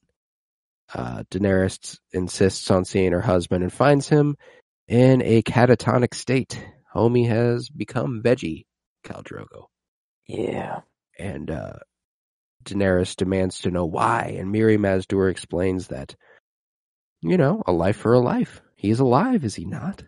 Uh 0.94 1.24
Daenerys 1.32 2.00
insists 2.12 2.70
on 2.72 2.86
seeing 2.86 3.12
her 3.14 3.22
husband 3.22 3.64
and 3.64 3.74
finds 3.74 4.10
him 4.10 4.36
in 4.88 5.22
a 5.22 5.42
catatonic 5.44 6.14
state. 6.14 6.64
Homie 6.94 7.28
has 7.28 7.70
become 7.70 8.22
veggie, 8.24 8.66
Khal 9.06 9.24
Drogo. 9.24 9.68
yeah. 10.28 10.82
And 11.18 11.50
uh 11.50 11.80
Daenerys 12.64 13.16
demands 13.16 13.62
to 13.62 13.72
know 13.72 13.86
why, 13.86 14.36
and 14.38 14.54
Mirri 14.54 14.78
Maz 14.78 15.08
Duur 15.08 15.30
explains 15.30 15.88
that, 15.88 16.16
you 17.22 17.38
know, 17.38 17.64
a 17.66 17.72
life 17.72 17.98
for 17.98 18.14
a 18.14 18.20
life. 18.20 18.62
He's 18.76 19.00
alive, 19.00 19.46
is 19.46 19.56
he 19.56 19.66
not? 19.66 20.04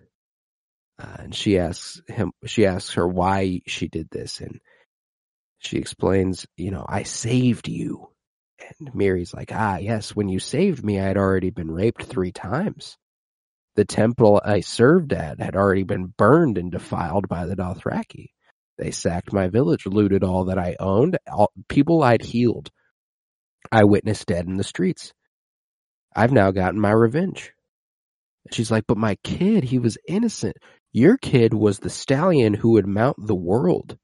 Uh, 1.00 1.16
and 1.20 1.36
she 1.36 1.60
asks 1.60 2.02
him, 2.08 2.32
she 2.46 2.66
asks 2.66 2.94
her 2.94 3.08
why 3.08 3.62
she 3.68 3.88
did 3.88 4.10
this, 4.10 4.40
and 4.40 4.60
she 5.60 5.78
explains, 5.78 6.46
you 6.58 6.72
know, 6.72 6.86
I 6.88 7.04
saved 7.04 7.68
you. 7.68 8.10
And 8.80 8.94
Mirri's 8.94 9.34
like, 9.34 9.52
ah, 9.54 9.78
yes, 9.78 10.16
when 10.16 10.30
you 10.30 10.40
saved 10.40 10.84
me, 10.84 11.00
I 11.00 11.06
had 11.06 11.18
already 11.18 11.50
been 11.50 11.72
raped 11.72 12.04
three 12.04 12.32
times. 12.32 12.98
The 13.76 13.86
temple 13.86 14.42
I 14.44 14.60
served 14.60 15.14
at 15.14 15.40
had 15.40 15.56
already 15.56 15.84
been 15.84 16.14
burned 16.16 16.58
and 16.58 16.72
defiled 16.72 17.28
by 17.28 17.46
the 17.46 17.56
Dothraki. 17.56 18.30
They 18.78 18.92
sacked 18.92 19.34
my 19.34 19.48
village, 19.48 19.86
looted 19.86 20.24
all 20.24 20.46
that 20.46 20.60
I 20.60 20.76
owned, 20.80 21.18
all, 21.32 21.52
people 21.68 22.04
I'd 22.04 22.22
healed. 22.22 22.70
I 23.72 23.84
witnessed 23.84 24.28
dead 24.28 24.46
in 24.46 24.58
the 24.58 24.64
streets. 24.64 25.14
I've 26.16 26.32
now 26.32 26.52
gotten 26.52 26.80
my 26.80 26.92
revenge. 26.92 27.54
She's 28.52 28.70
like, 28.72 28.86
but 28.88 28.98
my 28.98 29.16
kid, 29.24 29.64
he 29.64 29.80
was 29.80 29.98
innocent. 30.08 30.58
Your 30.92 31.18
kid 31.18 31.54
was 31.54 31.80
the 31.80 31.90
stallion 31.90 32.54
who 32.54 32.72
would 32.72 32.88
mount 32.88 33.16
the 33.18 33.36
world. 33.36 33.98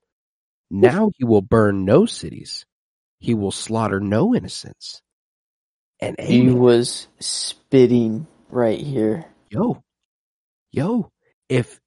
Now 0.72 1.12
he 1.18 1.26
will 1.26 1.42
burn 1.42 1.86
no 1.86 2.06
cities. 2.06 2.66
He 3.20 3.34
will 3.34 3.52
slaughter 3.52 4.00
no 4.00 4.34
innocents. 4.34 5.02
And 6.00 6.16
He 6.20 6.50
was 6.50 7.08
spitting 7.20 8.28
right 8.50 8.80
here. 8.80 9.26
yo, 9.50 9.84
yo, 10.72 11.12
if 11.50 11.80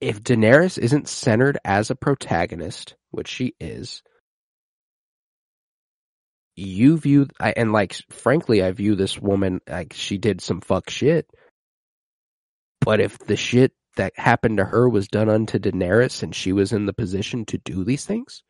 if 0.00 0.22
Daenerys 0.22 0.78
isn't 0.78 1.08
centered 1.08 1.58
as 1.64 1.90
a 1.90 1.96
protagonist, 1.96 2.94
which 3.10 3.28
she 3.28 3.54
is, 3.58 4.02
you 6.58 6.98
view 6.98 7.28
I, 7.40 7.52
and 7.56 7.72
like 7.72 7.94
frankly, 8.10 8.62
I 8.62 8.72
view 8.72 8.94
this 8.94 9.18
woman 9.18 9.60
like 9.68 9.92
she 9.94 10.18
did 10.18 10.40
some 10.40 10.60
fuck 10.60 10.90
shit. 10.90 11.28
But 12.80 13.00
if 13.00 13.18
the 13.18 13.36
shit 13.36 13.72
that 13.96 14.12
happened 14.16 14.58
to 14.58 14.64
her 14.64 14.88
was 14.88 15.08
done 15.08 15.28
unto 15.28 15.58
Daenerys 15.58 16.22
and 16.22 16.34
she 16.34 16.52
was 16.52 16.72
in 16.72 16.86
the 16.86 16.92
position 16.92 17.44
to 17.46 17.58
do 17.58 17.84
these 17.84 18.04
things, 18.04 18.42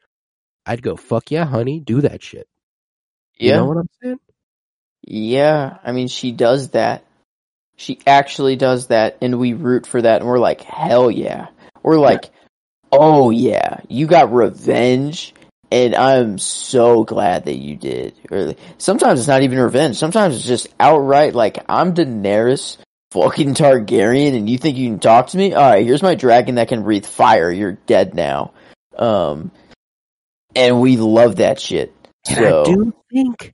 I'd 0.67 0.83
go 0.83 0.97
fuck 0.97 1.31
yeah, 1.31 1.45
honey, 1.45 1.81
do 1.81 2.03
that 2.03 2.23
shit. 2.23 2.47
You 3.39 3.53
know 3.53 3.67
what 3.67 3.79
I'm 3.79 3.89
saying? 4.03 4.21
Yeah. 5.03 5.79
I 5.85 5.93
mean, 5.93 6.09
she 6.09 6.33
does 6.33 6.71
that. 6.71 7.05
She 7.77 8.01
actually 8.07 8.57
does 8.57 8.89
that, 8.89 9.19
and 9.23 9.39
we 9.39 9.53
root 9.53 9.87
for 9.87 10.03
that, 10.03 10.21
and 10.21 10.29
we're 10.29 10.41
like, 10.41 10.63
hell 10.63 11.13
yeah. 11.13 11.47
We're 11.85 12.01
like, 12.01 12.31
oh 12.91 13.31
yeah, 13.31 13.81
you 13.89 14.09
got 14.09 14.33
revenge, 14.33 15.33
and 15.71 15.95
I'm 15.95 16.39
so 16.39 17.05
glad 17.05 17.45
that 17.45 17.57
you 17.57 17.77
did. 17.77 18.15
Or 18.31 18.55
sometimes 18.79 19.21
it's 19.21 19.29
not 19.29 19.43
even 19.43 19.59
revenge. 19.59 19.97
Sometimes 19.97 20.37
it's 20.37 20.47
just 20.47 20.69
outright 20.81 21.35
like, 21.35 21.65
I'm 21.69 21.95
Daenerys, 21.95 22.79
fucking 23.11 23.55
Targaryen, 23.55 24.37
and 24.37 24.49
you 24.49 24.59
think 24.59 24.77
you 24.77 24.89
can 24.89 24.99
talk 24.99 25.29
to 25.29 25.37
me? 25.37 25.55
All 25.55 25.71
right, 25.71 25.85
here's 25.85 26.03
my 26.03 26.15
dragon 26.15 26.57
that 26.57 26.69
can 26.69 26.83
breathe 26.83 27.07
fire. 27.07 27.51
You're 27.51 27.73
dead 27.73 28.15
now. 28.15 28.53
Um, 28.97 29.51
and 30.55 30.81
we 30.81 30.97
love 30.97 31.37
that 31.37 31.61
shit. 31.61 31.95
And 32.29 32.39
So 32.39 32.63
I 32.63 32.65
do 32.65 32.95
think, 33.13 33.53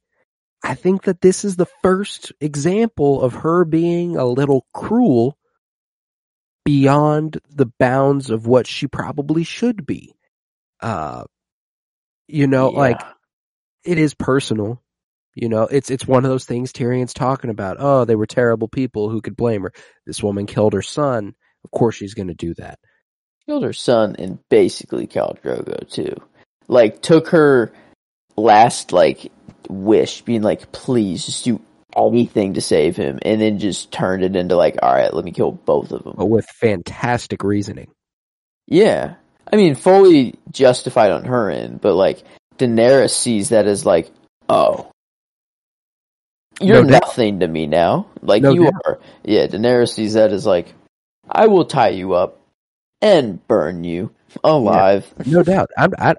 I 0.62 0.74
think 0.74 1.02
that 1.04 1.20
this 1.20 1.44
is 1.44 1.56
the 1.56 1.68
first 1.82 2.32
example 2.40 3.22
of 3.22 3.34
her 3.34 3.64
being 3.64 4.16
a 4.16 4.24
little 4.24 4.66
cruel 4.72 5.36
beyond 6.64 7.38
the 7.50 7.66
bounds 7.78 8.30
of 8.30 8.46
what 8.46 8.66
she 8.66 8.86
probably 8.86 9.44
should 9.44 9.84
be. 9.84 10.14
Uh, 10.80 11.24
you 12.26 12.46
know, 12.46 12.72
yeah. 12.72 12.78
like 12.78 13.02
it 13.84 13.98
is 13.98 14.14
personal. 14.14 14.82
You 15.34 15.48
know, 15.48 15.62
it's 15.62 15.90
it's 15.90 16.06
one 16.06 16.24
of 16.24 16.30
those 16.30 16.44
things 16.44 16.72
Tyrion's 16.72 17.14
talking 17.14 17.50
about. 17.50 17.76
Oh, 17.80 18.04
they 18.04 18.14
were 18.14 18.26
terrible 18.26 18.68
people. 18.68 19.10
Who 19.10 19.20
could 19.20 19.36
blame 19.36 19.62
her? 19.62 19.72
This 20.06 20.22
woman 20.22 20.46
killed 20.46 20.74
her 20.74 20.82
son. 20.82 21.34
Of 21.64 21.70
course, 21.70 21.96
she's 21.96 22.14
going 22.14 22.28
to 22.28 22.34
do 22.34 22.54
that. 22.54 22.78
killed 23.46 23.64
her 23.64 23.72
son 23.72 24.16
and 24.18 24.38
basically 24.48 25.06
Khal 25.06 25.40
Drogo 25.40 25.88
too. 25.90 26.14
Like 26.68 27.02
took 27.02 27.28
her 27.28 27.72
last 28.36 28.92
like 28.92 29.30
wish, 29.68 30.22
being 30.22 30.42
like, 30.42 30.72
please 30.72 31.26
just 31.26 31.44
do 31.44 31.60
anything 31.96 32.54
to 32.54 32.60
save 32.60 32.96
him, 32.96 33.18
and 33.22 33.40
then 33.40 33.58
just 33.58 33.92
turned 33.92 34.22
it 34.22 34.36
into 34.36 34.56
like, 34.56 34.76
all 34.82 34.92
right, 34.92 35.12
let 35.12 35.24
me 35.24 35.32
kill 35.32 35.52
both 35.52 35.92
of 35.92 36.04
them. 36.04 36.14
But 36.16 36.26
with 36.26 36.46
fantastic 36.46 37.42
reasoning. 37.42 37.90
Yeah, 38.66 39.14
I 39.54 39.56
mean, 39.56 39.76
fully 39.76 40.34
justified 40.52 41.12
on 41.12 41.24
her 41.26 41.50
end, 41.50 41.80
but 41.80 41.94
like 41.94 42.24
Daenerys 42.58 43.12
sees 43.12 43.50
that 43.50 43.66
as 43.68 43.86
like, 43.86 44.10
oh, 44.50 44.90
You're 46.60 46.82
No 46.82 46.82
nothing 46.82 47.40
to 47.40 47.48
me 47.48 47.66
now. 47.68 48.08
Like 48.22 48.42
No 48.42 48.52
you 48.52 48.66
doubt. 48.66 48.74
are. 48.86 49.00
Yeah, 49.24 49.46
Daenerys 49.46 49.94
sees 49.94 50.14
that 50.14 50.32
as 50.32 50.46
like, 50.46 50.74
I 51.30 51.46
will 51.48 51.66
tie 51.66 51.90
you 51.90 52.14
up 52.14 52.40
and 53.02 53.46
burn 53.48 53.84
you 53.84 54.12
alive. 54.44 55.12
no 55.24 55.44
doubt. 55.44 55.70
I'm, 55.78 55.92
I, 55.98 56.16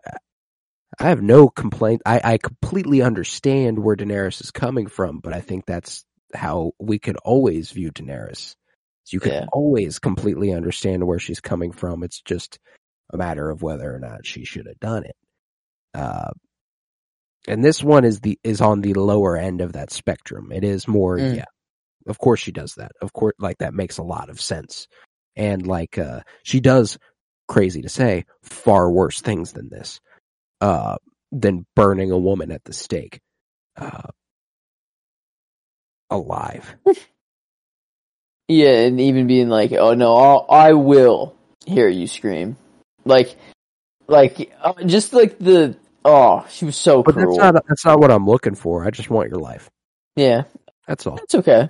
I 1.00 1.10
have 1.10 1.22
no 1.22 1.50
complaint. 1.50 2.04
I, 2.06 2.22
I 2.24 2.38
completely 2.40 3.02
understand 3.02 3.80
where 3.80 3.98
Daenerys 3.98 4.42
is 4.42 4.52
coming 4.52 4.88
from, 4.88 5.20
but 5.20 5.34
I 5.34 5.42
think 5.42 5.66
that's 5.66 6.06
how 6.34 6.74
we 6.80 7.00
could 7.00 7.18
always 7.18 7.72
view 7.72 7.92
Daenerys. 7.92 8.56
You 9.12 9.20
can 9.22 9.34
Yeah. 9.34 9.46
always 9.54 10.00
completely 10.00 10.54
understand 10.54 11.06
where 11.08 11.20
she's 11.20 11.42
coming 11.42 11.74
from. 11.74 12.04
It's 12.04 12.22
just 12.22 12.60
a 13.14 13.18
matter 13.18 13.50
of 13.50 13.62
whether 13.62 13.94
or 13.94 14.00
not 14.00 14.26
she 14.26 14.46
should 14.46 14.68
have 14.68 14.80
done 14.80 15.06
it. 15.06 15.16
Uh, 15.94 16.32
and 17.48 17.64
this 17.64 17.84
one 17.84 18.06
is 18.06 18.20
the 18.22 18.40
is 18.44 18.62
on 18.62 18.82
the 18.82 18.94
lower 18.96 19.38
end 19.38 19.62
of 19.62 19.74
that 19.74 19.92
spectrum. 19.92 20.52
It 20.52 20.64
is 20.64 20.88
more, 20.88 21.18
Mm. 21.18 21.38
yeah. 21.38 21.46
Of 22.08 22.18
course 22.20 22.40
she 22.40 22.52
does 22.52 22.74
that. 22.76 22.92
Of 23.02 23.14
course, 23.14 23.34
like 23.40 23.58
that 23.60 23.74
makes 23.74 23.98
a 23.98 24.04
lot 24.04 24.30
of 24.30 24.40
sense. 24.42 24.88
And 25.36 25.66
like, 25.68 25.98
uh, 25.98 26.22
she 26.44 26.60
does, 26.60 26.98
crazy 27.48 27.82
to 27.84 27.90
say, 27.90 28.26
far 28.44 28.92
worse 28.92 29.22
things 29.22 29.54
than 29.54 29.70
this, 29.70 30.00
uh, 30.62 30.98
than 31.32 31.66
burning 31.76 32.12
a 32.12 32.18
woman 32.18 32.52
at 32.52 32.64
the 32.64 32.74
stake, 32.74 33.20
uh, 33.78 34.10
alive. 36.10 36.76
Yeah, 38.48 38.82
and 38.82 39.00
even 39.02 39.26
being 39.26 39.50
like, 39.50 39.72
"Oh 39.72 39.96
no, 39.96 40.16
I'll, 40.16 40.46
I 40.50 40.74
will 40.74 41.36
hear 41.66 41.88
you 41.90 42.06
scream," 42.06 42.58
like, 43.06 43.36
like 44.08 44.52
uh, 44.62 44.74
just 44.86 45.14
like 45.14 45.40
the 45.40 45.78
oh, 46.04 46.46
she 46.50 46.66
was 46.66 46.76
so 46.76 47.04
But 47.04 47.14
cruel. 47.14 47.36
that's 47.36 47.54
not 47.54 47.66
that's 47.68 47.86
not 47.86 48.00
what 48.00 48.12
I'm 48.12 48.26
looking 48.26 48.56
for. 48.56 48.86
I 48.86 48.92
just 48.92 49.10
want 49.10 49.30
your 49.30 49.40
life. 49.40 49.70
yeah, 50.16 50.44
That's 50.88 51.08
all. 51.08 51.18
that's 51.18 51.36
okay. 51.36 51.70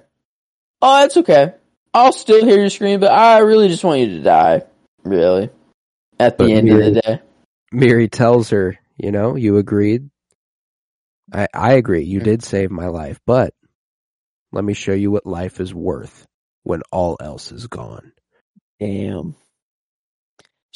Oh, 0.81 1.01
that's 1.01 1.17
okay. 1.17 1.53
I'll 1.93 2.11
still 2.11 2.43
hear 2.45 2.61
you 2.61 2.69
scream, 2.69 2.99
but 2.99 3.11
I 3.11 3.39
really 3.39 3.69
just 3.69 3.83
want 3.83 4.01
you 4.01 4.07
to 4.17 4.21
die. 4.21 4.63
Really, 5.03 5.49
at 6.19 6.37
the 6.37 6.43
But 6.45 6.51
end 6.51 6.69
of 6.71 6.83
the 6.93 7.01
day, 7.01 7.21
Mirri 7.73 8.09
tells 8.11 8.49
her, 8.49 8.77
you 8.97 9.11
know, 9.11 9.35
you 9.35 9.57
agreed. 9.57 10.09
I 11.33 11.47
I 11.53 11.73
agree. 11.73 12.03
You 12.03 12.19
Mm. 12.19 12.23
did 12.25 12.43
save 12.43 12.71
my 12.71 12.87
life, 12.87 13.19
but 13.25 13.53
let 14.51 14.63
me 14.63 14.73
show 14.73 14.93
you 14.93 15.11
what 15.11 15.25
life 15.25 15.59
is 15.59 15.73
worth 15.73 16.25
when 16.63 16.81
all 16.91 17.17
else 17.19 17.51
is 17.51 17.67
gone. 17.67 18.11
damn. 18.79 19.35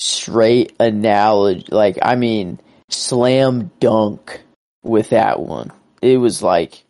Straight 0.01 0.73
analogy, 0.79 1.65
like 1.71 1.97
I 2.01 2.15
mean, 2.15 2.61
slam 2.87 3.69
dunk 3.81 4.41
with 4.81 5.09
that 5.09 5.41
one. 5.41 5.73
It 6.01 6.15
was 6.15 6.41
like, 6.41 6.85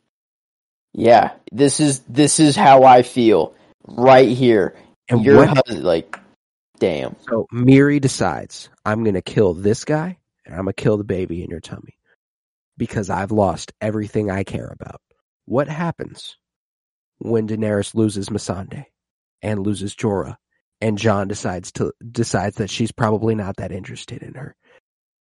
yeah, 0.94 1.32
this 1.52 1.80
is 1.80 2.02
this 2.02 2.40
is 2.40 2.56
how 2.56 2.84
I 2.84 3.02
feel 3.02 3.56
right 3.88 4.30
here. 4.30 4.76
And 5.10 5.26
Your 5.26 5.38
what 5.38 5.48
husband, 5.48 5.84
like, 5.84 6.20
damn. 6.78 7.16
So 7.28 7.48
Mirri 7.52 8.00
decides 8.00 8.70
I'm 8.86 9.04
gonna 9.04 9.24
kill 9.24 9.56
this 9.56 9.86
guy 9.86 10.20
and 10.46 10.54
I'm 10.54 10.66
gonna 10.66 10.74
kill 10.74 10.98
the 10.98 11.04
baby 11.04 11.44
in 11.44 11.50
your 11.50 11.62
tummy 11.62 11.98
because 12.78 13.10
I've 13.10 13.32
lost 13.32 13.74
everything 13.82 14.30
I 14.30 14.44
care 14.44 14.68
about. 14.72 15.02
What 15.46 15.68
happens 15.68 16.38
when 17.18 17.48
Daenerys 17.48 17.96
loses 17.96 18.30
Missandei 18.30 18.86
and 19.42 19.66
loses 19.66 19.96
Jorah 19.96 20.38
and 20.82 20.98
Jon 20.98 21.28
decides 21.28 21.72
to 21.74 21.94
decides 22.12 22.58
that 22.58 22.70
she's 22.70 22.92
probably 22.92 23.36
not 23.36 23.58
that 23.58 23.72
interested 23.72 24.24
in 24.24 24.36
her? 24.36 24.56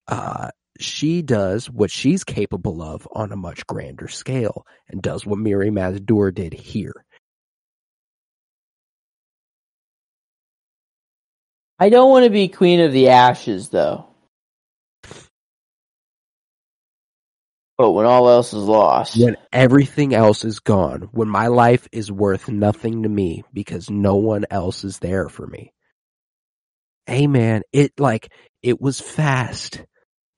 Uh, 0.07 0.51
she 0.81 1.23
does 1.23 1.69
what 1.69 1.91
she's 1.91 2.25
capable 2.25 2.83
of 2.83 3.07
on 3.13 3.33
a 3.33 3.37
much 3.37 3.67
grander 3.67 4.09
scale 4.09 4.65
and 4.89 5.03
does 5.03 5.27
what 5.27 5.39
Mirri 5.39 5.71
Maz 5.71 6.05
Duur 6.05 6.31
did 6.31 6.53
here. 6.55 7.05
I 11.81 11.91
don't 11.91 12.11
want 12.11 12.25
to 12.25 12.31
be 12.31 12.49
queen 12.49 12.81
of 12.81 12.93
the 12.93 13.09
ashes, 13.11 13.69
though. 13.69 14.08
But 17.79 17.93
when 17.93 18.07
all 18.07 18.29
else 18.29 18.53
is 18.53 18.65
lost, 18.65 19.17
when 19.21 19.37
everything 19.53 20.13
else 20.13 20.45
is 20.45 20.59
gone, 20.59 21.09
when 21.13 21.29
my 21.29 21.47
life 21.47 21.87
is 21.93 22.11
worth 22.11 22.49
nothing 22.49 23.05
to 23.05 23.09
me 23.09 23.45
because 23.53 23.89
no 23.89 24.17
one 24.17 24.45
else 24.51 24.83
is 24.83 24.99
there 24.99 25.29
for 25.29 25.47
me. 25.47 25.73
Hey 27.07 27.29
man, 27.29 27.63
it 27.73 27.93
like, 27.99 28.33
it 28.63 28.81
was 28.81 29.01
fast, 29.01 29.81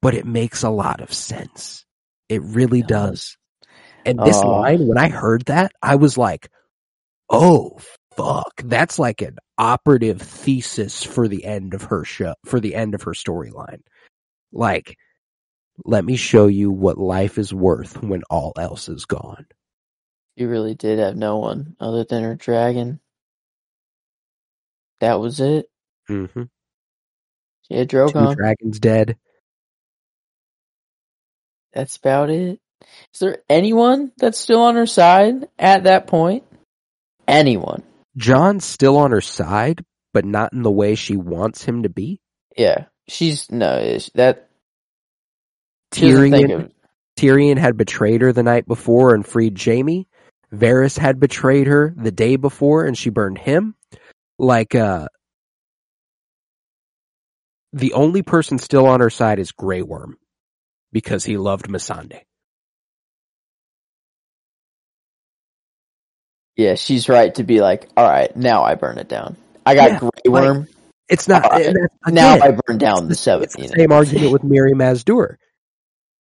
but 0.02 0.14
it 0.14 0.26
makes 0.26 0.62
a 0.62 0.70
lot 0.70 1.00
of 1.00 1.14
sense. 1.14 1.86
It 2.28 2.42
really 2.42 2.82
does. 2.82 3.38
And 4.04 4.18
this 4.20 4.36
Oh. 4.42 4.50
line, 4.50 4.86
when 4.86 4.98
I 4.98 5.08
heard 5.08 5.46
that, 5.46 5.72
I 5.82 5.96
was 5.96 6.18
like, 6.18 6.50
oh 7.30 7.78
fuck, 8.16 8.52
that's 8.64 8.98
like 8.98 9.22
an 9.22 9.38
operative 9.56 10.20
thesis 10.20 11.02
for 11.02 11.26
the 11.26 11.44
end 11.46 11.72
of 11.72 11.84
her 11.84 12.04
show, 12.04 12.34
for 12.44 12.60
the 12.60 12.74
end 12.74 12.94
of 12.94 13.02
her 13.02 13.12
storyline. 13.12 13.80
Like, 14.52 14.96
let 15.84 16.04
me 16.04 16.16
show 16.16 16.46
you 16.46 16.70
what 16.70 16.98
life 16.98 17.38
is 17.38 17.52
worth 17.52 18.02
when 18.02 18.22
all 18.30 18.52
else 18.58 18.88
is 18.88 19.04
gone. 19.06 19.46
you 20.36 20.48
really 20.48 20.74
did 20.74 20.98
have 20.98 21.16
no 21.16 21.38
one 21.38 21.76
other 21.80 22.04
than 22.04 22.22
her 22.22 22.34
dragon. 22.34 23.00
That 25.00 25.20
was 25.20 25.40
it. 25.40 25.66
Mm-hmm. 26.08 26.42
She 27.68 27.74
had 27.74 27.88
Two 27.90 27.96
Drogon. 27.98 28.36
dragons 28.36 28.78
dead. 28.80 29.16
That's 31.72 31.96
about 31.96 32.30
it. 32.30 32.60
Is 33.14 33.20
there 33.20 33.38
anyone 33.48 34.12
that's 34.18 34.38
still 34.38 34.62
on 34.62 34.74
her 34.76 34.86
side 34.86 35.48
at 35.58 35.84
that 35.84 36.06
point? 36.06 36.44
Anyone? 37.28 37.82
Jon's 38.16 38.64
still 38.64 38.96
on 38.96 39.12
her 39.12 39.20
side, 39.20 39.84
but 40.12 40.24
not 40.24 40.52
in 40.52 40.62
the 40.62 40.70
way 40.70 40.94
she 40.96 41.16
wants 41.16 41.64
him 41.64 41.84
to 41.84 41.88
be. 41.88 42.20
Yeah, 42.56 42.86
she's 43.08 43.50
no 43.50 43.98
that. 44.14 44.48
She 45.94 46.10
doesn't 46.10 46.30
think 46.30 46.48
Tyrion, 46.48 46.64
of- 46.64 46.72
Tyrion 47.18 47.58
had 47.58 47.76
betrayed 47.76 48.20
her 48.22 48.32
the 48.32 48.42
night 48.42 48.66
before 48.66 49.14
and 49.14 49.26
freed 49.26 49.60
Jaime. 49.60 50.06
Varys 50.52 50.98
had 50.98 51.20
betrayed 51.20 51.66
her 51.66 51.94
the 51.96 52.10
day 52.12 52.36
before 52.36 52.84
and 52.84 52.96
she 52.96 53.10
burned 53.10 53.38
him. 53.38 53.74
Like, 54.38 54.74
uh, 54.74 55.08
the 57.72 57.92
only 57.92 58.22
person 58.22 58.58
still 58.58 58.86
on 58.86 59.00
her 59.00 59.10
side 59.10 59.38
is 59.38 59.52
Grey 59.52 59.82
Worm 59.82 60.16
because 60.92 61.24
he 61.24 61.36
loved 61.36 61.68
Missandei. 61.68 62.22
yeah, 66.56 66.74
she's 66.74 67.08
right 67.08 67.34
to 67.36 67.44
be 67.44 67.60
like, 67.60 67.88
all 67.96 68.06
right, 68.08 68.34
now 68.36 68.62
I 68.64 68.74
burn 68.74 68.98
it 68.98 69.08
down. 69.08 69.36
I 69.64 69.74
got 69.74 69.92
Yeah, 69.92 69.98
Grey 70.00 70.10
like, 70.26 70.42
Worm. 70.44 70.68
It's 71.08 71.26
not, 71.26 71.44
Alright, 71.44 71.66
and 71.66 71.76
that's- 71.76 72.12
now 72.12 72.34
I 72.44 72.50
burn 72.50 72.78
down 72.78 73.08
the 73.08 73.12
It's 73.42 73.56
the 73.56 73.68
same 73.76 73.92
argument 73.92 74.30
with 74.32 74.42
Mirri 74.42 74.72
Maz 74.74 75.04
Duur. 75.04 75.38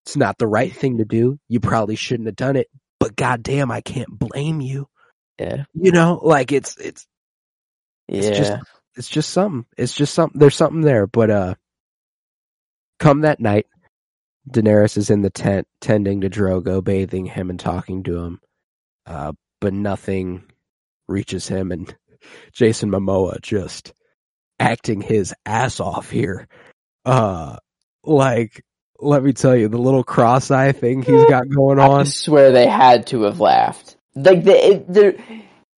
It's 0.06 0.16
not 0.16 0.38
the 0.38 0.46
right 0.46 0.74
thing 0.74 0.98
to 0.98 1.04
do. 1.04 1.38
You 1.48 1.60
probably 1.60 1.96
shouldn't 1.96 2.26
have 2.28 2.36
done 2.36 2.56
it, 2.56 2.68
but 2.98 3.16
goddamn, 3.16 3.70
I 3.70 3.80
can't 3.80 4.08
blame 4.18 4.60
you. 4.60 4.88
Yeah, 5.38 5.64
You 5.74 5.92
know, 5.92 6.20
like 6.22 6.52
it's 6.52 6.76
it's 6.76 7.06
yeah. 8.08 8.18
It's 8.20 8.38
just- 8.38 8.62
it's 8.96 9.08
just 9.08 9.30
something. 9.30 9.64
It's 9.78 9.94
just 9.94 10.12
something. 10.12 10.38
There's 10.38 10.56
something 10.56 10.80
there. 10.80 11.06
But 11.06 11.30
uh, 11.30 11.54
come 12.98 13.20
that 13.20 13.40
night, 13.40 13.66
Daenerys 14.50 14.96
is 14.98 15.10
in 15.10 15.22
the 15.22 15.30
tent 15.30 15.68
tending 15.80 16.22
to 16.22 16.28
Drogo, 16.30 16.82
bathing 16.82 17.24
him 17.26 17.50
and 17.50 17.58
talking 17.60 18.02
to 18.02 18.18
him. 18.18 18.40
Uh, 19.06 19.32
but 19.60 19.72
nothing 19.72 20.42
reaches 21.08 21.46
him, 21.48 21.70
and 21.72 21.94
Jason 22.52 22.90
Momoa 22.90 23.40
just 23.40 23.92
acting 24.58 25.00
his 25.00 25.32
ass 25.46 25.78
off 25.80 26.10
here. 26.10 26.48
Uh, 27.04 27.56
like 28.04 28.62
let 29.00 29.22
me 29.22 29.32
tell 29.32 29.56
you, 29.56 29.68
the 29.68 29.78
little 29.78 30.04
cross-eye 30.04 30.72
thing 30.72 31.02
he's 31.02 31.26
got 31.26 31.48
going 31.48 31.78
on. 31.78 32.00
I 32.00 32.04
swear 32.04 32.52
they 32.52 32.66
had 32.66 33.06
to 33.08 33.22
have 33.22 33.40
laughed. 33.40 33.96
Like 34.14 34.44
they, 34.44 34.62
it, 34.62 35.20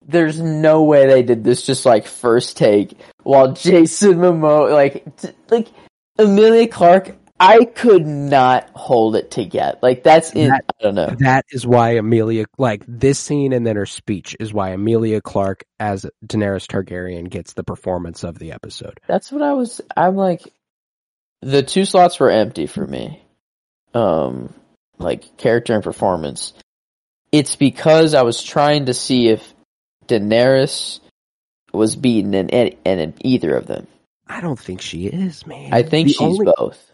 there's 0.06 0.40
no 0.40 0.82
way 0.84 1.06
they 1.06 1.22
did 1.22 1.44
this 1.44 1.62
just 1.62 1.86
like 1.86 2.06
first 2.06 2.56
take 2.56 2.98
while 3.22 3.52
Jason 3.52 4.14
Momoa, 4.14 4.72
like, 4.72 5.16
t- 5.16 5.28
like 5.50 5.68
Emilia 6.18 6.68
Clarke. 6.68 7.16
I 7.40 7.64
could 7.64 8.06
not 8.06 8.70
hold 8.72 9.16
it 9.16 9.32
together. 9.32 9.76
Like 9.82 10.04
that's 10.04 10.32
in. 10.32 10.50
That- 10.50 10.64
I 10.78 10.82
don't 10.84 10.94
know. 10.94 11.12
That 11.18 11.44
is 11.50 11.66
why 11.66 11.96
Emilia, 11.96 12.44
like 12.56 12.84
this 12.86 13.18
scene 13.18 13.52
and 13.52 13.66
then 13.66 13.74
her 13.74 13.86
speech, 13.86 14.36
is 14.38 14.52
why 14.52 14.70
Emilia 14.70 15.20
Clarke 15.20 15.64
as 15.80 16.06
Daenerys 16.24 16.66
Targaryen 16.68 17.28
gets 17.28 17.54
the 17.54 17.64
performance 17.64 18.22
of 18.22 18.38
the 18.38 18.52
episode. 18.52 19.00
That's 19.08 19.32
what 19.32 19.42
I 19.42 19.54
was. 19.54 19.80
I'm 19.96 20.14
like, 20.14 20.42
the 21.42 21.62
two 21.62 21.84
slots 21.84 22.18
were 22.18 22.30
empty 22.30 22.66
for 22.66 22.86
me. 22.86 23.22
Um, 23.94 24.54
like 24.98 25.36
character 25.36 25.74
and 25.74 25.82
performance. 25.84 26.54
It's 27.30 27.56
because 27.56 28.14
I 28.14 28.22
was 28.22 28.42
trying 28.42 28.86
to 28.86 28.94
see 28.94 29.28
if 29.28 29.52
Daenerys 30.06 31.00
was 31.72 31.96
beaten 31.96 32.32
in, 32.34 32.48
in, 32.50 32.76
in 32.84 33.14
either 33.20 33.54
of 33.56 33.66
them. 33.66 33.86
I 34.26 34.40
don't 34.40 34.58
think 34.58 34.80
she 34.80 35.06
is, 35.06 35.46
man. 35.46 35.72
I 35.74 35.82
think 35.82 36.08
The 36.08 36.12
she's 36.14 36.22
only- 36.22 36.52
both. 36.56 36.88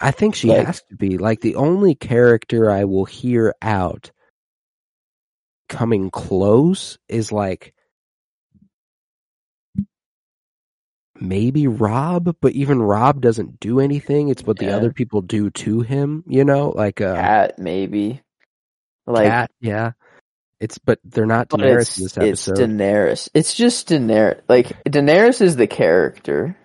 I 0.00 0.10
think 0.10 0.34
she 0.34 0.48
like- 0.48 0.66
has 0.66 0.82
to 0.90 0.96
be. 0.96 1.18
Like 1.18 1.40
the 1.40 1.54
only 1.56 1.94
character 1.94 2.70
I 2.70 2.84
will 2.84 3.04
hear 3.04 3.54
out 3.62 4.10
coming 5.68 6.10
close 6.10 6.98
is 7.08 7.32
like 7.32 7.74
maybe 11.20 11.66
Robb, 11.66 12.36
but 12.40 12.52
even 12.52 12.82
Robb 12.82 13.20
doesn't 13.20 13.60
do 13.60 13.80
anything. 13.80 14.28
It's 14.28 14.42
what 14.42 14.58
the 14.58 14.72
other 14.74 14.92
people 14.92 15.22
do 15.22 15.50
to 15.50 15.80
him, 15.80 16.24
you 16.26 16.44
know, 16.44 16.70
like 16.70 17.00
uh 17.00 17.14
Cat 17.16 17.58
maybe. 17.58 18.22
Like 19.06 19.28
Cat, 19.28 19.50
yeah. 19.60 19.92
It's 20.60 20.78
but 20.78 20.98
they're 21.04 21.26
not 21.26 21.48
but 21.48 21.60
Daenerys 21.60 21.80
it's, 21.80 22.16
in 22.16 22.22
this 22.22 22.48
it's. 22.48 22.60
Daenerys. 22.60 23.28
It's 23.34 23.54
just 23.54 23.88
Daenerys. 23.88 24.40
Like 24.48 24.82
Daenerys 24.84 25.40
is 25.40 25.56
the 25.56 25.66
character, 25.66 26.56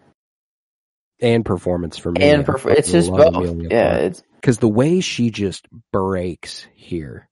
and 1.19 1.45
performance 1.45 1.97
for 1.97 2.11
me. 2.11 2.21
and 2.23 2.41
I 2.41 2.45
perf- 2.45 2.71
it's 2.71 2.91
just 2.91 3.11
both. 3.11 3.35
Emilia 3.35 3.67
Yeah, 3.69 3.95
it's 3.97 4.23
because 4.35 4.59
the 4.59 4.69
way 4.69 5.01
she 5.01 5.31
just 5.31 5.67
breaks 5.91 6.65
here, 6.75 7.27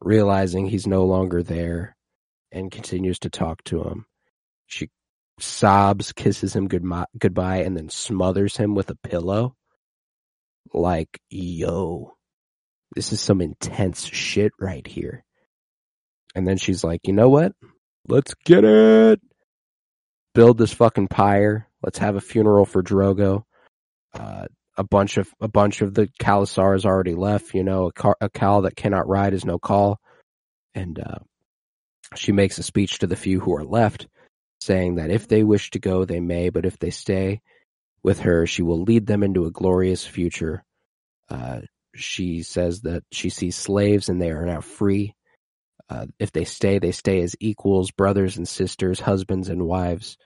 realizing 0.00 0.66
he's 0.66 0.86
no 0.86 1.04
longer 1.04 1.42
there, 1.42 1.94
and 2.52 2.70
continues 2.70 3.18
to 3.20 3.30
talk 3.30 3.62
to 3.64 3.82
him, 3.82 4.06
she 4.66 4.88
sobs, 5.38 6.12
kisses 6.12 6.54
him 6.54 6.68
goodbye, 6.68 7.06
goodbye, 7.18 7.58
and 7.58 7.76
then 7.76 7.88
smothers 7.88 8.56
him 8.56 8.74
with 8.74 8.90
a 8.90 8.96
pillow. 8.96 9.54
Like, 10.72 11.20
yo, 11.30 12.16
this 12.94 13.12
is 13.12 13.20
some 13.20 13.40
intense 13.40 14.04
shit 14.04 14.52
right 14.58 14.86
here. 14.86 15.24
And 16.34 16.46
then 16.46 16.56
she's 16.56 16.84
like, 16.84 17.06
you 17.06 17.12
know 17.12 17.28
what? 17.28 17.52
Let's 18.06 18.34
get 18.44 18.64
it. 18.64 19.20
Build 20.34 20.58
this 20.58 20.72
fucking 20.72 21.08
pyre. 21.08 21.68
Let's 21.82 21.98
have 21.98 22.16
a 22.16 22.20
funeral 22.20 22.64
for 22.64 22.82
Drogo. 22.82 23.44
Uh, 24.14 24.46
a 24.76 24.84
bunch 24.84 25.16
of 25.16 25.28
a 25.40 25.48
bunch 25.48 25.82
of 25.82 25.94
the 25.94 26.08
Khalasars 26.20 26.84
already 26.84 27.14
left. 27.14 27.54
You 27.54 27.64
know, 27.64 27.86
a, 27.86 27.92
car, 27.92 28.16
a 28.20 28.30
khal 28.30 28.62
that 28.62 28.76
cannot 28.76 29.08
ride 29.08 29.34
is 29.34 29.44
no 29.44 29.58
khal. 29.58 29.96
And 30.74 30.98
uh, 30.98 31.18
she 32.14 32.32
makes 32.32 32.58
a 32.58 32.62
speech 32.62 33.00
to 33.00 33.06
the 33.06 33.16
few 33.16 33.40
who 33.40 33.54
are 33.56 33.64
left, 33.64 34.06
saying 34.68 34.96
that 34.96 35.10
if 35.10 35.28
they 35.28 35.44
wish 35.44 35.70
to 35.72 35.80
go, 35.80 36.04
they 36.04 36.20
may, 36.20 36.50
but 36.50 36.66
if 36.66 36.78
they 36.78 36.90
stay 36.90 37.40
with 38.04 38.20
her, 38.20 38.46
she 38.46 38.62
will 38.62 38.82
lead 38.82 39.06
them 39.06 39.24
into 39.24 39.46
a 39.46 39.50
glorious 39.50 40.06
future. 40.06 40.64
Uh, 41.30 41.62
she 41.96 42.42
says 42.42 42.82
that 42.82 43.02
she 43.12 43.30
sees 43.30 43.56
slaves 43.56 44.10
and 44.10 44.22
they 44.22 44.30
are 44.30 44.46
now 44.46 44.60
free. 44.60 45.14
Uh, 45.90 46.06
if 46.20 46.32
they 46.32 46.44
stay, 46.44 46.78
they 46.78 46.92
stay 46.92 47.22
as 47.22 47.36
equals, 47.40 47.90
brothers 47.92 48.36
and 48.36 48.46
sisters, 48.46 49.00
husbands 49.00 49.48
and 49.48 49.66
wives. 49.66 50.18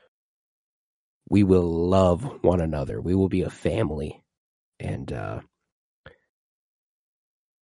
We 1.31 1.45
will 1.45 1.89
love 1.89 2.25
one 2.43 2.61
another. 2.61 3.01
We 3.01 3.15
will 3.15 3.31
be 3.31 3.43
a 3.43 3.51
family. 3.51 4.25
And 4.81 5.13
uh, 5.13 5.41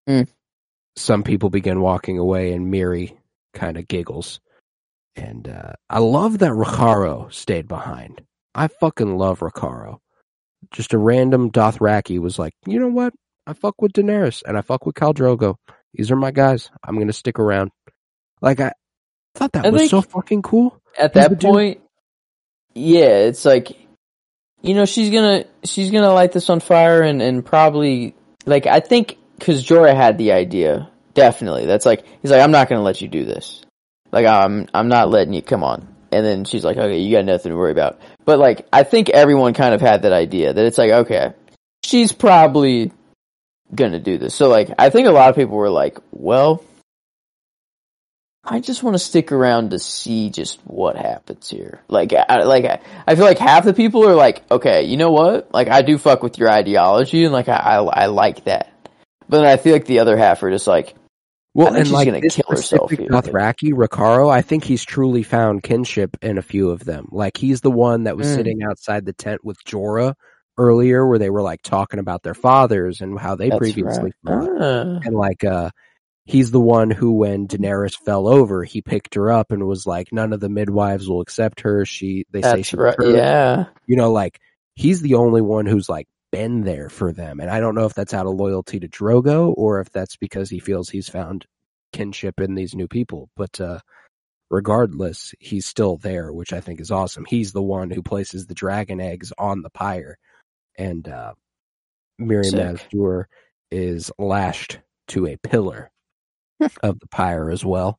Mm. 0.09 0.29
some 0.97 1.23
people 1.25 1.51
begin 1.51 1.81
walking 1.81 2.19
away, 2.19 2.53
and 2.53 2.73
Mirri 2.73 3.17
kind 3.55 3.77
of 3.79 3.89
giggles. 3.89 4.41
And 5.21 5.49
uh, 5.49 5.73
I 5.91 5.99
love 5.99 6.39
that 6.39 6.53
Rakharo 6.53 7.31
stayed 7.33 7.69
behind. 7.69 8.23
I 8.55 8.69
fucking 8.69 9.17
love 9.19 9.41
Rakharo. 9.41 9.99
Just 10.71 10.95
a 10.95 10.99
random 10.99 11.51
Dothraki 11.51 12.19
was 12.19 12.39
like, 12.39 12.55
you 12.67 12.81
know 12.81 12.89
what? 12.89 13.13
I 13.47 13.53
fuck 13.53 13.83
with 13.83 13.93
Daenerys 13.93 14.43
and 14.47 14.57
I 14.57 14.63
fuck 14.63 14.87
with 14.87 14.95
Khal 14.95 15.15
Drogo. 15.15 15.57
These 15.95 16.11
are 16.11 16.17
my 16.17 16.31
guys. 16.31 16.71
I'm 16.83 16.99
gonna 16.99 17.13
stick 17.13 17.39
around. 17.39 17.71
Like 18.41 18.61
I 18.61 18.73
thought 19.35 19.53
that 19.53 19.67
I 19.67 19.71
was 19.71 19.91
so 19.91 20.01
fucking 20.03 20.43
cool. 20.43 20.81
at 20.99 21.13
He's 21.15 21.23
that 21.23 21.39
dude- 21.39 21.51
point. 21.51 21.81
Yeah, 22.75 23.27
it's 23.29 23.45
like 23.45 23.77
you 24.63 24.75
know 24.75 24.85
she's 24.85 25.11
gonna 25.11 25.45
she's 25.65 25.91
gonna 25.91 26.13
light 26.13 26.33
this 26.33 26.49
on 26.49 26.61
fire 26.61 27.03
and 27.03 27.21
and 27.21 27.45
probably 27.45 28.15
like 28.47 28.67
I 28.67 28.81
think 28.81 29.19
because 29.39 29.65
Jorah 29.67 29.95
had 29.97 30.17
the 30.19 30.33
idea 30.33 30.89
definitely. 31.15 31.67
That's 31.67 31.85
like 31.85 32.05
he's 32.23 32.31
like 32.31 32.41
I'm 32.43 32.53
not 32.53 32.69
gonna 32.69 32.83
let 32.83 33.01
you 33.01 33.09
do 33.09 33.25
this. 33.25 33.63
Like 34.13 34.27
I'm 34.27 34.69
I'm 34.75 34.89
not 34.89 35.11
letting 35.11 35.33
you 35.33 35.43
come 35.43 35.65
on. 35.65 35.87
And 36.13 36.27
then 36.27 36.45
she's 36.45 36.65
like, 36.65 36.77
okay, 36.77 36.99
you 36.99 37.17
got 37.17 37.25
nothing 37.25 37.51
to 37.51 37.57
worry 37.57 37.71
about. 37.71 38.01
But 38.25 38.39
like 38.39 38.67
I 38.73 38.83
think 38.83 39.11
everyone 39.11 39.55
kind 39.55 39.75
of 39.75 39.81
had 39.81 40.03
that 40.03 40.13
idea 40.13 40.53
that 40.53 40.65
it's 40.65 40.79
like 40.79 40.91
okay, 40.91 41.33
she's 41.85 42.13
probably 42.13 42.93
gonna 43.75 44.01
do 44.01 44.19
this. 44.19 44.35
So 44.35 44.49
like 44.49 44.71
I 44.79 44.91
think 44.91 45.07
a 45.07 45.13
lot 45.13 45.31
of 45.31 45.37
people 45.37 45.57
were 45.57 45.71
like, 45.71 45.99
well. 46.11 46.65
I 48.43 48.61
just 48.61 48.83
want 48.83 48.95
to 48.95 48.99
stick 48.99 49.33
around 49.33 49.71
to 49.71 49.79
see 49.79 50.31
just 50.31 50.61
what 50.65 50.97
happens 50.97 51.51
here. 51.51 51.83
Like, 51.89 52.15
I, 52.15 52.43
like 52.45 52.65
I, 53.07 53.15
feel 53.15 53.27
like 53.27 53.39
half 53.39 53.67
the 53.67 53.75
people 53.75 54.09
are 54.09 54.15
like, 54.15 54.51
okay, 54.51 54.85
you 54.85 54.97
know 54.97 55.11
what? 55.11 55.53
Like, 55.53 55.69
I 55.69 55.83
do 55.83 55.99
fuck 55.99 56.23
with 56.23 56.39
your 56.39 56.51
ideology, 56.51 57.25
and 57.25 57.35
like, 57.35 57.51
I, 57.51 57.57
I, 57.57 57.77
I 57.83 58.07
like 58.07 58.45
that. 58.45 58.73
But 59.29 59.43
then 59.43 59.47
I 59.47 59.59
feel 59.59 59.75
like 59.75 59.85
the 59.85 60.01
other 60.01 60.17
half 60.17 60.43
are 60.43 60.51
just 60.51 60.67
like, 60.67 60.95
Well, 61.55 61.75
and 61.75 61.87
she's 61.87 61.93
like 61.93 62.07
gonna 62.07 62.21
kill 62.21 62.45
herself 62.49 62.91
here. 62.91 63.09
Dothraki, 63.09 63.73
Rakharo, 63.73 64.31
I 64.31 64.43
think 64.43 64.63
he's 64.65 64.85
truly 64.85 65.23
found 65.25 65.63
kinship 65.63 66.17
in 66.23 66.39
a 66.39 66.43
few 66.43 66.71
of 66.71 66.85
them. 66.85 67.09
Like 67.11 67.37
he's 67.37 67.61
the 67.61 67.71
one 67.73 68.05
that 68.05 68.17
was 68.17 68.29
Mm. 68.29 68.35
sitting 68.37 68.63
outside 68.63 69.05
the 69.05 69.13
tent 69.13 69.45
with 69.45 69.59
Jorah 69.65 70.15
earlier, 70.57 71.07
where 71.07 71.19
they 71.19 71.31
were 71.31 71.43
like 71.43 71.63
talking 71.63 71.99
about 71.99 72.23
their 72.23 72.35
fathers 72.35 73.01
and 73.01 73.19
how 73.19 73.35
they 73.35 73.49
that's 73.49 73.59
previously 73.59 74.13
right. 74.25 74.49
Ah. 74.61 75.01
And 75.05 75.15
like, 75.17 75.43
uh, 75.43 75.71
he's 76.25 76.51
the 76.53 76.61
one 76.61 76.91
who, 76.91 77.13
when 77.13 77.49
Daenerys 77.49 77.97
fell 77.97 78.29
over, 78.29 78.63
he 78.63 78.81
picked 78.83 79.15
her 79.15 79.33
up 79.33 79.51
and 79.51 79.67
was 79.67 79.87
like, 79.87 80.13
"None 80.13 80.33
of 80.33 80.39
the 80.41 80.49
midwives 80.51 81.09
will 81.09 81.21
accept 81.23 81.63
her. 81.63 81.85
She, 81.85 82.27
they 82.31 82.43
say 82.43 82.57
That's 82.57 82.69
she's 82.69 82.79
right. 82.79 82.95
Yeah. 83.01 83.65
You 83.87 83.97
know, 83.97 84.13
like 84.13 84.39
he's 84.77 85.01
the 85.01 85.15
only 85.15 85.41
one 85.41 85.67
who's 85.67 85.89
like 85.89 86.07
been 86.31 86.63
there 86.63 86.89
for 86.89 87.13
them. 87.13 87.41
And 87.41 87.51
I 87.51 87.61
don't 87.61 87.75
know 87.75 87.87
if 87.87 87.95
that's 87.95 88.15
out 88.15 88.27
of 88.27 88.35
loyalty 88.35 88.81
to 88.81 88.89
Drogo 88.89 89.53
or 89.57 89.81
if 89.81 89.91
that's 89.91 90.17
because 90.17 90.51
he 90.51 90.59
feels 90.59 90.89
he's 90.89 91.09
found 91.09 91.47
kinship 91.93 92.41
in 92.41 92.55
these 92.55 92.75
new 92.75 92.89
people. 92.89 93.29
But 93.37 93.61
uh 93.61 93.81
regardless, 94.51 95.35
he's 95.39 95.67
still 95.67 95.97
there, 95.97 96.33
which 96.33 96.53
I 96.53 96.61
think 96.61 96.81
is 96.81 96.91
awesome. 96.91 97.25
He's 97.25 97.53
the 97.53 97.63
one 97.63 97.91
who 97.91 98.03
places 98.03 98.47
the 98.47 98.55
dragon 98.55 99.01
eggs 99.01 99.33
on 99.39 99.63
the 99.63 99.71
pyre. 99.71 100.19
And 100.79 101.09
uh 101.09 101.35
Mirri 102.21 102.53
Maz 102.53 102.81
Duur 102.91 103.29
is 103.71 104.11
lashed 104.19 104.79
to 105.09 105.27
a 105.27 105.37
pillar 105.37 105.91
of 106.83 107.01
the 107.01 107.09
pyre 107.09 107.51
as 107.51 107.65
well. 107.65 107.99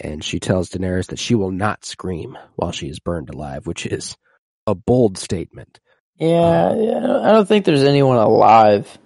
And 0.00 0.24
she 0.24 0.40
tells 0.40 0.70
Daenerys 0.70 1.08
that 1.08 1.18
she 1.18 1.34
will 1.34 1.50
not 1.50 1.84
scream 1.84 2.38
while 2.56 2.72
she 2.72 2.88
is 2.88 2.98
burned 2.98 3.28
alive, 3.28 3.66
which 3.66 3.84
is 3.84 4.16
a 4.66 4.74
bold 4.74 5.18
statement. 5.18 5.80
Yeah. 6.16 6.68
I 6.70 7.32
don't- 7.32 7.46
think 7.46 7.64
there's 7.64 7.84
anyone 7.84 8.18
alive. 8.18 8.98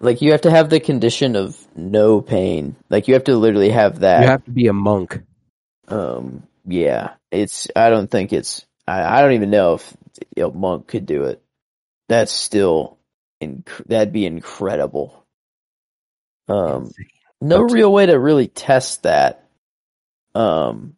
Like 0.00 0.20
you 0.22 0.32
have 0.32 0.42
to 0.42 0.50
have 0.50 0.68
the 0.70 0.80
condition 0.80 1.36
of 1.36 1.56
no 1.76 2.20
pain. 2.20 2.74
Like 2.90 3.06
you 3.06 3.14
have 3.14 3.24
to 3.24 3.36
literally 3.36 3.70
have 3.70 4.00
that. 4.00 4.22
You 4.22 4.28
have 4.28 4.44
to 4.44 4.50
be 4.50 4.66
a 4.66 4.72
monk. 4.72 5.20
Um, 5.86 6.42
yeah, 6.66 7.14
it's. 7.30 7.68
I 7.76 7.90
don't 7.90 8.10
think 8.10 8.32
it's. 8.32 8.64
I, 8.86 9.02
I 9.18 9.20
don't 9.22 9.32
even 9.32 9.50
know 9.50 9.74
if 9.74 9.96
a 10.36 10.50
Monk 10.50 10.88
could 10.88 11.06
do 11.06 11.24
it. 11.24 11.42
That's 12.08 12.32
still, 12.32 12.98
inc- 13.42 13.84
that'd 13.86 14.12
be 14.12 14.26
incredible. 14.26 15.24
Um, 16.48 16.90
no 17.40 17.60
real 17.62 17.92
way 17.92 18.06
to 18.06 18.18
really 18.18 18.48
test 18.48 19.04
that. 19.04 19.46
Um, 20.34 20.96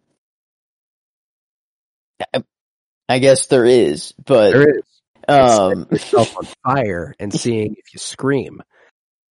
I, 3.08 3.18
guess 3.18 3.46
there 3.46 3.64
is, 3.64 4.12
but 4.12 4.52
There 4.52 4.78
is. 4.78 4.84
um, 5.28 5.86
yourself 5.90 6.36
on 6.36 6.46
fire 6.64 7.14
and 7.18 7.32
seeing 7.32 7.76
if 7.78 7.92
you 7.92 7.98
scream. 7.98 8.62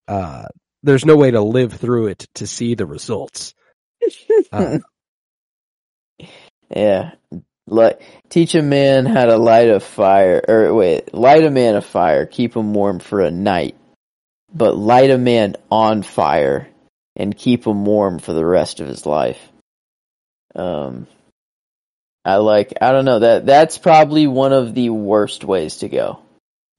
Uh, 0.07 0.45
there's 0.83 1.05
no 1.05 1.15
way 1.15 1.31
to 1.31 1.41
live 1.41 1.73
through 1.73 2.07
it 2.07 2.27
to 2.35 2.47
see 2.47 2.75
the 2.75 2.85
results. 2.85 3.53
Uh, 4.51 4.79
yeah, 6.69 7.11
like 7.67 8.01
teach 8.29 8.55
a 8.55 8.61
man 8.61 9.05
how 9.05 9.25
to 9.25 9.37
light 9.37 9.69
a 9.69 9.79
fire, 9.79 10.43
or 10.47 10.73
wait, 10.73 11.13
light 11.13 11.43
a 11.43 11.51
man 11.51 11.75
a 11.75 11.81
fire, 11.81 12.25
keep 12.25 12.55
him 12.55 12.73
warm 12.73 12.99
for 12.99 13.21
a 13.21 13.31
night, 13.31 13.77
but 14.53 14.75
light 14.75 15.09
a 15.09 15.17
man 15.17 15.55
on 15.71 16.03
fire 16.03 16.67
and 17.15 17.37
keep 17.37 17.65
him 17.65 17.85
warm 17.85 18.19
for 18.19 18.33
the 18.33 18.45
rest 18.45 18.79
of 18.79 18.87
his 18.87 19.05
life. 19.05 19.39
Um, 20.55 21.07
I 22.25 22.37
like, 22.37 22.73
I 22.81 22.91
don't 22.91 23.05
know 23.05 23.19
that 23.19 23.45
that's 23.45 23.77
probably 23.77 24.27
one 24.27 24.53
of 24.53 24.73
the 24.73 24.89
worst 24.89 25.43
ways 25.43 25.77
to 25.77 25.89
go. 25.89 26.19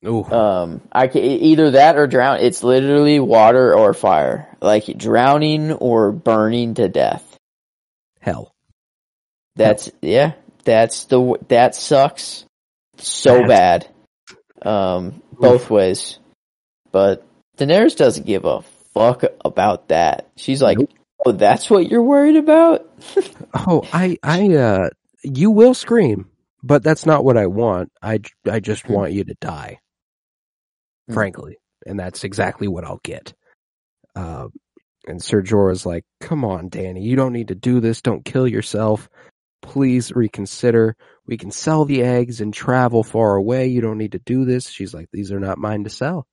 ooh, 0.07 0.25
Um, 0.25 0.81
I 0.91 1.07
can 1.09 1.23
either 1.23 1.73
that 1.73 1.97
or 1.97 2.07
drown. 2.07 2.39
It's 2.41 2.63
literally 2.65 3.21
water 3.21 3.75
or 3.77 3.93
fire, 3.95 4.49
like 4.63 4.87
drowning 4.97 5.73
or 5.73 6.13
burning 6.13 6.75
to 6.75 6.89
death. 6.89 7.37
hell. 8.21 8.51
That's 9.57 9.91
yeah. 10.03 10.33
That's 10.65 11.05
the 11.05 11.37
that 11.49 11.75
sucks 11.75 12.45
so 12.97 13.47
Bad. 13.47 13.89
bad. 14.63 14.67
Um, 14.67 15.23
both 15.33 15.69
ways. 15.71 16.19
But 16.91 17.25
Daenerys 17.59 17.97
doesn't 17.97 18.27
give 18.27 18.45
a 18.47 18.63
fuck 18.95 19.25
about 19.45 19.89
that. 19.89 20.29
She's 20.37 20.63
like, 20.63 20.79
Nope. 20.79 20.91
"Oh, 21.27 21.33
that's 21.33 21.69
what 21.69 21.89
you're 21.91 22.03
worried 22.03 22.37
about." 22.37 22.89
Oh, 23.55 23.83
I, 23.93 24.17
I, 24.23 24.55
uh, 24.55 24.89
you 25.25 25.51
will 25.51 25.75
scream, 25.75 26.31
but 26.63 26.83
that's 26.83 27.07
not 27.07 27.25
what 27.25 27.37
I 27.37 27.47
want. 27.47 27.91
I, 28.03 28.21
I 28.51 28.61
just 28.61 28.89
want 28.89 29.13
you 29.13 29.25
to 29.25 29.35
die. 29.41 29.81
Hmm. 31.09 31.15
Frankly. 31.15 31.59
And 31.87 31.99
that's 32.01 32.25
exactly 32.25 32.69
what 32.69 32.85
I'll 32.85 33.01
get. 33.03 33.35
Uh, 34.17 34.49
And 35.07 35.23
Sir 35.23 35.43
Jorah's 35.43 35.85
like, 35.85 36.05
come 36.21 36.45
on, 36.45 36.71
Danny, 36.71 37.03
you 37.03 37.17
don't 37.17 37.35
need 37.35 37.49
to 37.49 37.55
do 37.55 37.81
this. 37.81 38.01
Don't 38.01 38.25
kill 38.25 38.49
yourself. 38.49 39.09
Please 39.61 40.13
reconsider. 40.13 40.97
We 41.27 41.37
can 41.37 41.51
sell 41.51 41.85
the 41.85 42.03
eggs 42.03 42.41
and 42.41 42.55
travel 42.55 43.03
far 43.03 43.35
away. 43.37 43.67
You 43.69 43.83
don't 43.83 43.99
need 43.99 44.13
to 44.13 44.19
do 44.19 44.45
this. 44.47 44.69
She's 44.69 44.95
like, 44.95 45.09
these 45.13 45.33
are 45.33 45.41
not 45.41 45.59
mine 45.59 45.85
to 45.85 45.91
sell. 45.91 46.27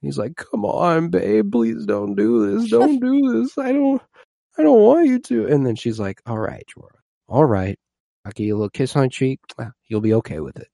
He's 0.00 0.16
like, 0.18 0.36
come 0.36 0.64
on, 0.64 1.08
babe, 1.10 1.50
please 1.52 1.84
don't 1.84 2.14
do 2.14 2.58
this. 2.58 2.70
Don't 2.70 3.00
do 3.02 3.42
this. 3.42 3.58
I 3.58 3.72
don't, 3.72 4.00
I 4.58 4.62
don't 4.62 4.80
want 4.80 5.06
you 5.06 5.18
to. 5.18 5.46
And 5.48 5.66
then 5.66 5.76
she's 5.76 5.98
like, 6.00 6.20
all 6.26 6.38
right, 6.38 6.64
Jorah. 6.76 7.00
All 7.28 7.44
right. 7.44 7.78
I'll 8.28 8.32
give 8.34 8.46
you 8.46 8.54
a 8.54 8.58
little 8.58 8.70
kiss 8.70 8.94
on 8.96 9.04
the 9.04 9.08
cheek. 9.08 9.40
You'll 9.88 10.02
be 10.02 10.14
okay 10.14 10.40
with 10.40 10.58
it. 10.58 10.68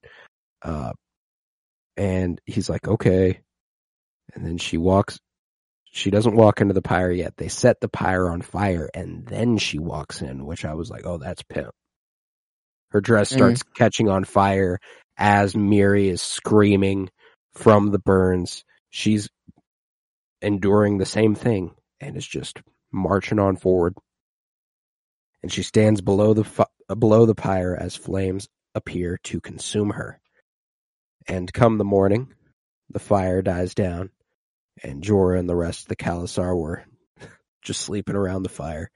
Uh, 0.61 0.93
and 1.97 2.41
he's 2.45 2.69
like, 2.69 2.87
okay. 2.87 3.41
And 4.33 4.45
then 4.45 4.57
she 4.57 4.77
walks, 4.77 5.19
she 5.85 6.11
doesn't 6.11 6.35
walk 6.35 6.61
into 6.61 6.73
the 6.73 6.81
pyre 6.81 7.11
yet. 7.11 7.37
They 7.37 7.47
set 7.47 7.79
the 7.79 7.87
pyre 7.87 8.29
on 8.29 8.41
fire 8.41 8.89
and 8.93 9.25
then 9.25 9.57
she 9.57 9.79
walks 9.79 10.21
in, 10.21 10.45
which 10.45 10.65
I 10.65 10.73
was 10.73 10.89
like, 10.89 11.05
oh, 11.05 11.17
that's 11.17 11.43
pimp. 11.43 11.71
Her 12.91 13.01
dress 13.01 13.29
Mhm. 13.31 13.35
starts 13.35 13.63
catching 13.63 14.09
on 14.09 14.25
fire 14.25 14.79
as 15.17 15.53
Mirri 15.53 16.07
is 16.09 16.21
screaming 16.21 17.09
from 17.53 17.91
the 17.91 17.99
burns. 17.99 18.65
She's 18.89 19.29
enduring 20.41 20.97
the 20.97 21.05
same 21.05 21.35
thing 21.35 21.75
and 22.01 22.17
is 22.17 22.27
just 22.27 22.61
marching 22.91 23.39
on 23.39 23.55
forward. 23.57 23.95
And 25.45 25.53
she 25.53 25.61
stands 25.61 26.01
below 26.01 26.33
the 26.33 26.43
fi- 26.43 26.65
uh, 26.89 26.95
below 26.95 27.27
the 27.27 27.35
pyre 27.35 27.77
as 27.79 27.95
flames 27.95 28.47
appear 28.73 29.19
to 29.25 29.39
consume 29.39 29.91
her. 29.91 30.19
And 31.27 31.53
come 31.53 31.77
the 31.77 31.83
morning, 31.83 32.33
the 32.89 32.97
fire 32.97 33.43
dies 33.43 33.75
down, 33.75 34.09
and 34.81 35.03
Jorah 35.03 35.37
and 35.37 35.47
the 35.47 35.55
rest 35.55 35.83
of 35.83 35.89
the 35.89 35.97
Khalasar 35.97 36.57
were 36.57 36.83
just 37.61 37.81
sleeping 37.81 38.15
around 38.15 38.41
the 38.41 38.49
fire. 38.49 38.89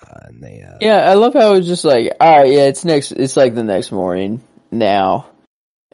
Uh, 0.00 0.20
and 0.26 0.40
they, 0.40 0.62
uh, 0.62 0.78
Yeah, 0.80 0.98
I 0.98 1.14
love 1.14 1.34
how 1.34 1.54
it's 1.54 1.66
just 1.66 1.84
like, 1.84 2.12
all 2.20 2.38
right, 2.42 2.48
yeah, 2.52 2.66
it's 2.66 2.84
next. 2.84 3.10
It's 3.10 3.36
like 3.36 3.56
the 3.56 3.64
next 3.64 3.90
morning 3.90 4.40
now. 4.70 5.30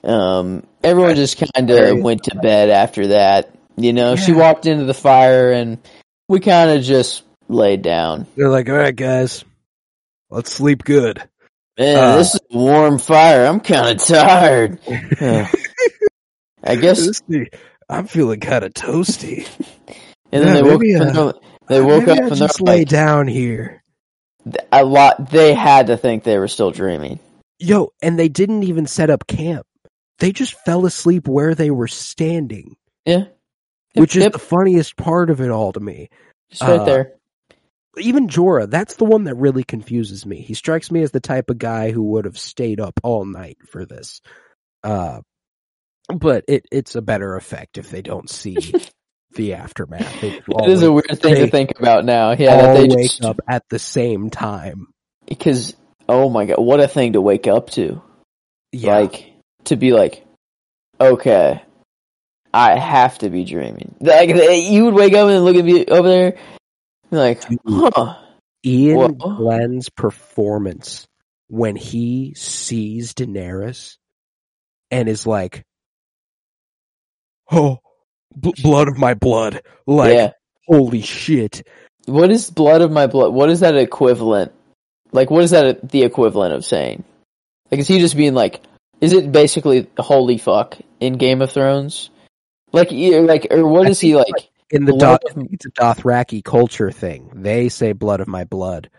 Um, 0.05 0.67
everyone 0.85 1.15
just 1.15 1.43
kind 1.55 1.71
of 1.71 2.01
went 2.01 2.25
to 2.25 2.37
bed 2.37 2.69
after 2.69 3.07
that. 3.07 3.55
You 3.79 3.95
know, 3.95 4.17
she 4.17 4.33
walked 4.33 4.67
into 4.67 4.85
the 4.85 4.93
fire, 4.93 5.51
and 5.51 5.79
we 6.29 6.41
kind 6.41 6.73
of 6.73 6.83
just 6.85 7.23
laid 7.49 7.81
down. 7.81 8.27
they're 8.37 8.51
like, 8.51 8.69
all 8.69 8.77
right, 8.77 8.95
guys, 8.95 9.47
let's 10.31 10.53
sleep 10.53 10.85
good. 10.85 11.23
Man, 11.79 11.97
Uh, 11.97 12.17
this 12.17 12.35
is 12.35 12.41
a 12.53 12.57
warm 12.59 12.99
fire. 12.99 13.47
I'm 13.47 13.61
kind 13.61 14.01
of 14.01 14.05
tired. 14.07 14.79
I 16.65 16.77
guess. 16.77 17.23
I'm 17.89 18.07
feeling 18.07 18.41
kind 18.41 18.65
of 18.65 18.73
toasty. 18.75 19.49
And 20.31 20.45
then 20.45 20.55
they 20.57 20.63
woke 20.63 20.83
maybe, 20.83 20.95
up. 20.95 21.09
And 21.09 21.17
uh, 21.17 21.33
they're- 21.69 21.83
woke 21.87 22.03
up 22.07 22.19
I'll 22.19 22.33
and 22.33 22.37
they're 22.37 22.49
lay 22.61 22.79
like, 22.81 22.89
down 22.89 23.29
here. 23.29 23.83
a 24.71 24.85
lot. 24.85 25.31
They 25.31 25.55
had 25.55 25.87
to 25.87 25.97
think 25.97 26.23
they 26.23 26.37
were 26.37 26.49
still 26.49 26.71
dreaming. 26.71 27.19
Yo, 27.59 27.93
and 28.03 28.19
they 28.19 28.29
didn't 28.29 28.65
even 28.65 28.87
set 28.87 29.09
up 29.09 29.27
camp. 29.27 29.65
They 30.19 30.33
just 30.33 30.53
fell 30.67 30.85
asleep 30.85 31.27
where 31.27 31.55
they 31.55 31.71
were 31.71 31.89
standing, 31.89 32.77
Yeah, 33.07 33.25
which 33.95 34.17
is 34.17 34.25
Yep, 34.25 34.33
the 34.33 34.39
funniest 34.39 34.97
part 34.99 35.31
of 35.31 35.41
it 35.41 35.49
all 35.49 35.73
to 35.73 35.81
me. 35.81 36.11
just 36.51 36.61
right 36.61 36.81
uh, 36.81 36.85
there. 36.85 37.13
Even 38.01 38.29
Jorah, 38.29 38.69
that's 38.69 38.97
the 38.97 39.05
one 39.05 39.25
that 39.25 39.35
really 39.37 39.65
confuses 39.65 40.25
me. 40.27 40.41
He 40.41 40.55
strikes 40.55 40.91
me 40.91 41.03
as 41.03 41.11
the 41.11 41.21
type 41.21 41.51
of 41.51 41.59
guy 41.59 41.91
who 41.91 42.03
would 42.03 42.25
have 42.25 42.39
stayed 42.39 42.81
up 42.81 43.01
all 43.03 43.25
night 43.25 43.59
for 43.67 43.85
this. 43.85 44.21
Uh, 44.83 45.21
but 46.09 46.45
it, 46.49 46.67
it's 46.73 46.95
a 46.95 47.03
better 47.03 47.37
effect 47.37 47.79
if 47.79 47.91
they 47.91 48.03
don't 48.03 48.31
see 48.31 48.57
the 49.35 49.55
aftermath. 49.55 50.23
It 50.23 50.45
is 50.69 50.83
a 50.83 50.93
weird 50.93 51.21
thing 51.21 51.35
they 51.35 51.41
to 51.47 51.51
think 51.51 51.79
about 51.79 52.05
now. 52.05 52.33
Yeah, 52.33 52.57
that 52.57 52.75
they 52.75 52.95
wake 52.95 53.11
just 53.11 53.25
up 53.25 53.41
at 53.49 53.65
the 53.69 53.79
same 53.79 54.31
time. 54.31 54.89
because 55.27 55.77
oh 56.09 56.31
my 56.31 56.47
god, 56.47 56.59
what 56.59 56.81
a 56.81 56.89
thing 56.89 57.13
to 57.13 57.21
wake 57.21 57.47
up 57.47 57.71
to! 57.71 58.03
Yeah. 58.73 58.99
Like 58.99 59.33
to 59.65 59.77
be 59.77 59.93
like, 59.93 60.25
okay, 61.01 61.63
I 62.53 62.79
have 62.79 63.19
to 63.19 63.31
be 63.31 63.45
dreaming. 63.45 63.97
Like 64.01 64.31
you 64.31 64.87
would 64.87 64.95
wake 64.95 65.15
up 65.15 65.29
and 65.29 65.45
look 65.45 65.57
at 65.57 65.65
me 65.65 65.85
over 65.87 66.09
there, 66.09 66.37
like, 67.11 67.43
huh? 67.67 68.17
Iain 68.67 68.97
Whoa. 68.97 69.37
Glen's 69.37 69.89
performance 69.89 71.07
when 71.49 71.77
he 71.77 72.35
sees 72.35 73.15
Daenerys 73.15 73.97
and 74.91 75.09
is 75.09 75.27
like, 75.27 75.65
"Oh, 77.51 77.79
bl- 78.35 78.51
blood 78.63 78.89
of 78.89 78.99
my 78.99 79.15
blood!" 79.15 79.63
Like, 79.87 80.15
yeah. 80.15 80.31
holy 80.67 81.03
shit! 81.03 81.67
What 82.07 82.31
is 82.31 82.51
blood 82.51 82.83
of 82.83 82.91
my 82.91 83.07
blood? 83.07 83.33
What 83.33 83.51
is 83.51 83.61
that 83.61 83.77
equivalent? 83.77 84.53
Like, 85.13 85.31
what 85.31 85.45
is 85.45 85.53
that 85.53 85.89
the 85.89 86.03
equivalent 86.03 86.55
of 86.55 86.65
saying? 86.65 87.05
Like, 87.71 87.81
is 87.81 87.89
he 87.89 87.99
just 87.99 88.17
being 88.17 88.35
like, 88.35 88.63
is 89.01 89.13
it 89.13 89.33
basically 89.33 89.87
holy 89.99 90.39
fuck 90.39 90.77
in 91.01 91.15
Game 91.15 91.43
of 91.43 91.53
Thrones? 91.53 92.11
Like, 92.73 92.89
like, 92.91 93.47
or 93.51 93.67
what 93.67 93.87
I 93.87 93.91
is 93.91 94.01
he 94.01 94.13
think, 94.13 94.27
like? 94.29 94.51
In 94.71 94.85
the 94.85 94.93
Blood 94.93 95.21
Doth- 95.23 95.37
of- 95.37 95.47
it's 95.51 95.67
a 95.67 95.71
Dothraki 95.71 96.43
culture 96.45 96.91
thing. 96.91 97.31
They 97.35 97.69
say 97.69 97.93
"blood 97.93 98.21
of 98.21 98.29
my 98.29 98.45
blood," 98.45 98.91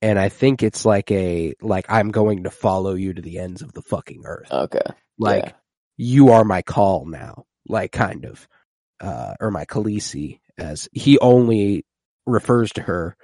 and 0.00 0.18
I 0.18 0.28
think 0.28 0.62
it's 0.62 0.84
like 0.84 1.10
a 1.10 1.54
like 1.60 1.86
I'm 1.88 2.10
going 2.10 2.44
to 2.44 2.50
follow 2.50 2.94
you 2.94 3.14
to 3.14 3.22
the 3.22 3.38
ends 3.38 3.62
of 3.62 3.72
the 3.72 3.82
fucking 3.82 4.22
earth. 4.24 4.50
Okay, 4.50 4.80
like 5.18 5.44
yeah. 5.44 5.52
you 5.96 6.30
are 6.30 6.44
my 6.44 6.62
khal 6.62 7.06
now, 7.06 7.44
like 7.68 7.92
kind 7.92 8.24
of, 8.24 8.48
uh, 9.00 9.34
or 9.40 9.50
my 9.50 9.64
Khaleesi, 9.64 10.40
as 10.58 10.88
he 10.92 11.18
only 11.18 11.84
refers 12.26 12.72
to 12.72 12.82
her 12.82 13.16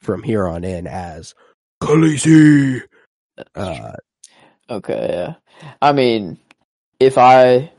from 0.00 0.22
here 0.22 0.46
on 0.46 0.64
in 0.64 0.86
as 0.86 1.34
Khaleesi. 1.82 2.82
Uh, 3.54 3.92
Okay, 4.70 5.08
yeah. 5.10 5.34
I 5.82 5.92
mean, 5.92 6.38
if 6.98 7.18
I, 7.18 7.70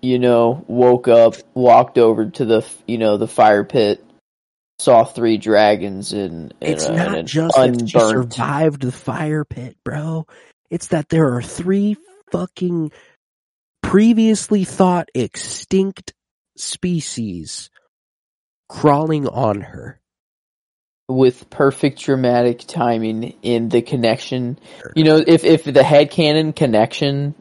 you 0.00 0.18
know, 0.18 0.64
woke 0.68 1.08
up, 1.08 1.34
walked 1.54 1.98
over 1.98 2.30
to 2.30 2.44
the, 2.44 2.66
you 2.86 2.98
know, 2.98 3.16
the 3.16 3.28
fire 3.28 3.64
pit, 3.64 4.04
saw 4.78 5.04
three 5.04 5.38
dragons 5.38 6.12
and, 6.12 6.54
and, 6.60 6.72
it's 6.74 6.86
uh, 6.86 6.94
not 6.94 7.18
and 7.18 7.28
just 7.28 7.56
that 7.56 7.80
she 7.88 7.98
survived 7.98 8.82
the 8.82 8.92
fire 8.92 9.44
pit, 9.44 9.76
bro. 9.84 10.26
It's 10.70 10.88
that 10.88 11.08
there 11.08 11.34
are 11.34 11.42
three 11.42 11.96
fucking 12.30 12.92
previously 13.82 14.64
thought 14.64 15.08
extinct 15.14 16.12
species 16.56 17.70
crawling 18.68 19.26
on 19.26 19.62
her. 19.62 19.98
with 21.08 21.48
perfect 21.48 22.00
dramatic 22.00 22.58
timing 22.60 23.34
in 23.42 23.70
the 23.70 23.80
connection. 23.82 24.58
You 24.94 25.04
know, 25.04 25.22
if 25.26 25.42
if 25.44 25.64
the 25.64 25.80
headcanon 25.80 26.54
connection 26.54 27.34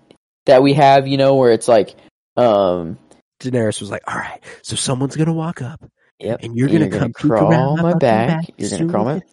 that 0.46 0.64
we 0.64 0.74
have, 0.74 1.08
you 1.08 1.18
know, 1.18 1.36
where 1.36 1.52
it's 1.52 1.68
like, 1.68 1.94
um, 2.38 2.98
Daenerys 3.42 3.82
was 3.82 3.92
like, 3.92 4.04
"All 4.08 4.16
right, 4.18 4.40
so 4.62 4.76
someone's 4.76 5.16
gonna 5.16 5.34
walk 5.34 5.62
up, 5.62 5.84
yep, 6.20 6.42
and 6.44 6.56
you're 6.56 6.70
gonna 6.70 6.90
come 6.90 7.14
crawl 7.14 7.52
around 7.52 7.82
my 7.82 7.94
back. 7.94 8.46
as 8.60 8.72
You're 8.72 8.80
gonna 8.80 8.92
crawl 8.92 9.06
my. 9.06 9.16
it. 9.18 9.24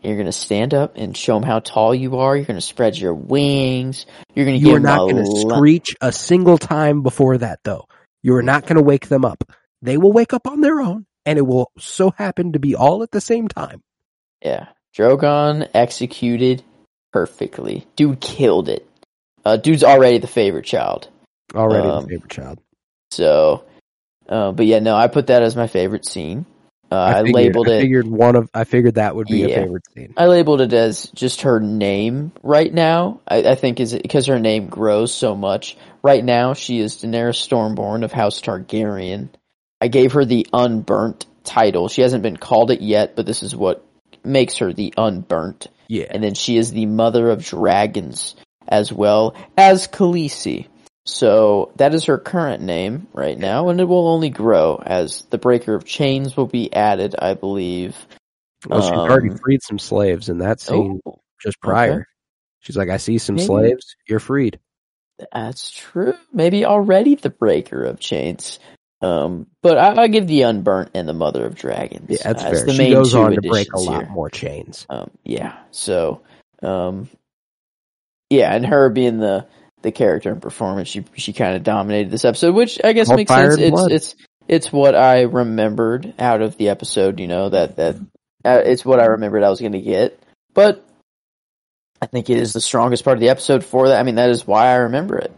You're 0.00 0.16
gonna 0.16 0.32
stand 0.32 0.72
up 0.72 0.96
and 0.96 1.16
show 1.16 1.34
them 1.34 1.42
how 1.42 1.60
tall 1.60 1.94
you 1.94 2.18
are. 2.18 2.36
You're 2.36 2.46
gonna 2.46 2.60
spread 2.60 2.96
your 2.96 3.14
wings. 3.14 4.06
You're 4.34 4.46
gonna 4.46 4.56
You 4.58 4.74
are 4.74 4.80
not 4.80 5.10
gonna 5.10 5.24
lo- 5.28 5.56
screech 5.56 5.96
a 6.00 6.12
single 6.12 6.58
time 6.58 7.02
before 7.02 7.38
that, 7.38 7.60
though. 7.64 7.86
You 8.22 8.34
are 8.36 8.42
not 8.42 8.66
gonna 8.66 8.82
wake 8.82 9.08
them 9.08 9.24
up. 9.24 9.44
They 9.82 9.98
will 9.98 10.12
wake 10.12 10.32
up 10.32 10.46
on 10.46 10.60
their 10.60 10.80
own, 10.80 11.06
and 11.26 11.38
it 11.38 11.42
will 11.46 11.70
so 11.78 12.10
happen 12.16 12.52
to 12.52 12.58
be 12.58 12.74
all 12.74 13.02
at 13.02 13.10
the 13.10 13.20
same 13.20 13.48
time. 13.48 13.82
Yeah, 14.42 14.68
Drogon 14.96 15.68
executed 15.74 16.62
perfectly. 17.12 17.86
Dude 17.96 18.20
killed 18.20 18.68
it. 18.68 18.88
Uh, 19.44 19.56
dude's 19.56 19.84
already 19.84 20.18
the 20.18 20.26
favorite 20.26 20.64
child. 20.64 21.08
Already 21.54 21.88
Um, 21.88 22.06
favorite 22.06 22.30
child. 22.30 22.58
So, 23.10 23.64
uh, 24.28 24.52
but 24.52 24.66
yeah, 24.66 24.78
no, 24.80 24.96
I 24.96 25.08
put 25.08 25.28
that 25.28 25.42
as 25.42 25.56
my 25.56 25.66
favorite 25.66 26.06
scene. 26.06 26.46
Uh, 26.92 26.96
I, 27.00 27.12
figured, 27.22 27.34
labeled 27.34 27.68
I 27.68 27.72
it. 27.72 27.80
figured 27.80 28.06
one 28.06 28.36
of. 28.36 28.48
I 28.54 28.64
figured 28.64 28.94
that 28.96 29.16
would 29.16 29.26
be 29.26 29.38
Yeah. 29.38 29.46
a 29.46 29.62
favorite 29.62 29.82
scene. 29.94 30.14
I 30.16 30.26
labeled 30.26 30.60
it 30.60 30.72
as 30.72 31.06
just 31.14 31.42
her 31.42 31.58
name 31.58 32.30
right 32.42 32.72
now. 32.72 33.20
I, 33.26 33.38
I 33.38 33.54
think 33.56 33.80
is 33.80 33.94
because 33.94 34.26
her 34.26 34.38
name 34.38 34.66
grows 34.68 35.12
so 35.12 35.34
much. 35.34 35.76
Right 36.02 36.24
now, 36.24 36.52
she 36.54 36.78
is 36.80 36.96
Daenerys 36.96 37.36
Stormborn 37.48 38.04
of 38.04 38.12
House 38.12 38.40
Targaryen. 38.40 39.30
I 39.80 39.88
gave 39.88 40.12
her 40.12 40.24
the 40.24 40.46
Unburnt 40.52 41.26
title. 41.42 41.88
She 41.88 42.02
hasn't 42.02 42.22
been 42.22 42.36
called 42.36 42.70
it 42.70 42.80
yet, 42.80 43.16
but 43.16 43.26
this 43.26 43.42
is 43.42 43.56
what 43.56 43.84
makes 44.22 44.58
her 44.58 44.72
the 44.72 44.94
Unburnt. 44.96 45.66
Yeah, 45.88 46.06
And 46.10 46.22
then 46.22 46.34
she 46.34 46.56
is 46.56 46.70
the 46.70 46.86
Mother 46.86 47.30
of 47.30 47.44
Dragons 47.44 48.36
as 48.68 48.92
well 48.92 49.34
as 49.56 49.86
Khaleesi. 49.88 50.66
So 51.06 51.72
that 51.76 51.94
is 51.94 52.06
her 52.06 52.18
current 52.18 52.62
name 52.62 53.08
right 53.12 53.38
now, 53.38 53.68
and 53.68 53.78
it 53.80 53.84
will 53.84 54.08
only 54.08 54.30
grow 54.30 54.82
as 54.84 55.22
the 55.30 55.38
Breaker 55.38 55.74
of 55.74 55.84
Chains 55.84 56.36
will 56.36 56.46
be 56.46 56.72
added, 56.72 57.14
I 57.18 57.34
believe. 57.34 57.94
well, 58.66 58.82
already 58.92 59.30
um, 59.30 59.36
freed 59.36 59.62
some 59.62 59.78
slaves 59.78 60.28
in 60.30 60.38
that 60.38 60.60
scene 60.60 61.00
Oh, 61.06 61.16
just 61.42 61.60
prior. 61.60 61.92
okay. 61.92 62.02
She's 62.60 62.76
like, 62.78 62.88
"I 62.88 62.96
see 62.96 63.18
some 63.18 63.34
Maybe- 63.36 63.46
slaves. 63.46 63.96
You're 64.08 64.20
freed." 64.20 64.58
That's 65.32 65.70
true. 65.70 66.14
Maybe 66.32 66.64
already 66.64 67.14
the 67.14 67.30
breaker 67.30 67.84
of 67.84 68.00
chains. 68.00 68.58
Um, 69.02 69.46
but 69.62 69.76
I, 69.76 70.04
I 70.04 70.08
give 70.08 70.26
the 70.26 70.42
Unburnt 70.42 70.90
and 70.94 71.06
the 71.06 71.12
Mother 71.12 71.44
of 71.44 71.54
Dragons. 71.54 72.06
Yeah, 72.08 72.16
that's 72.24 72.42
as 72.42 72.58
fair. 72.60 72.66
The 72.66 72.72
She 72.72 72.90
goes 72.90 73.14
on 73.14 73.32
to 73.32 73.42
break 73.42 73.72
a 73.74 73.78
lot 73.78 74.04
here. 74.04 74.10
more 74.10 74.30
chains. 74.30 74.86
Um, 74.88 75.10
yeah. 75.22 75.58
So, 75.70 76.22
um, 76.62 77.08
yeah, 78.30 78.54
and 78.54 78.64
her 78.66 78.88
being 78.88 79.18
the 79.18 79.46
the 79.84 79.92
character 79.92 80.32
and 80.32 80.42
performance, 80.42 80.88
she 80.88 81.04
she 81.14 81.32
kind 81.32 81.54
of 81.54 81.62
dominated 81.62 82.10
this 82.10 82.24
episode, 82.24 82.54
which 82.54 82.80
I 82.82 82.92
guess 82.92 83.08
All 83.08 83.16
makes 83.16 83.30
sense. 83.30 83.56
It's 83.56 83.70
blood. 83.70 83.92
it's 83.92 84.16
it's 84.48 84.72
what 84.72 84.96
I 84.96 85.22
remembered 85.22 86.14
out 86.18 86.42
of 86.42 86.56
the 86.56 86.70
episode. 86.70 87.20
You 87.20 87.28
know 87.28 87.50
that 87.50 87.76
that 87.76 87.96
uh, 88.44 88.62
it's 88.64 88.84
what 88.84 88.98
I 88.98 89.06
remembered 89.06 89.44
I 89.44 89.50
was 89.50 89.60
going 89.60 89.72
to 89.72 89.80
get, 89.80 90.18
but 90.52 90.84
I 92.02 92.06
think 92.06 92.28
it 92.28 92.38
is 92.38 92.52
the 92.52 92.60
strongest 92.60 93.04
part 93.04 93.16
of 93.16 93.20
the 93.20 93.28
episode 93.28 93.64
for 93.64 93.88
that. 93.88 94.00
I 94.00 94.02
mean, 94.02 94.16
that 94.16 94.30
is 94.30 94.46
why 94.46 94.66
I 94.66 94.76
remember 94.76 95.18
it. 95.18 95.32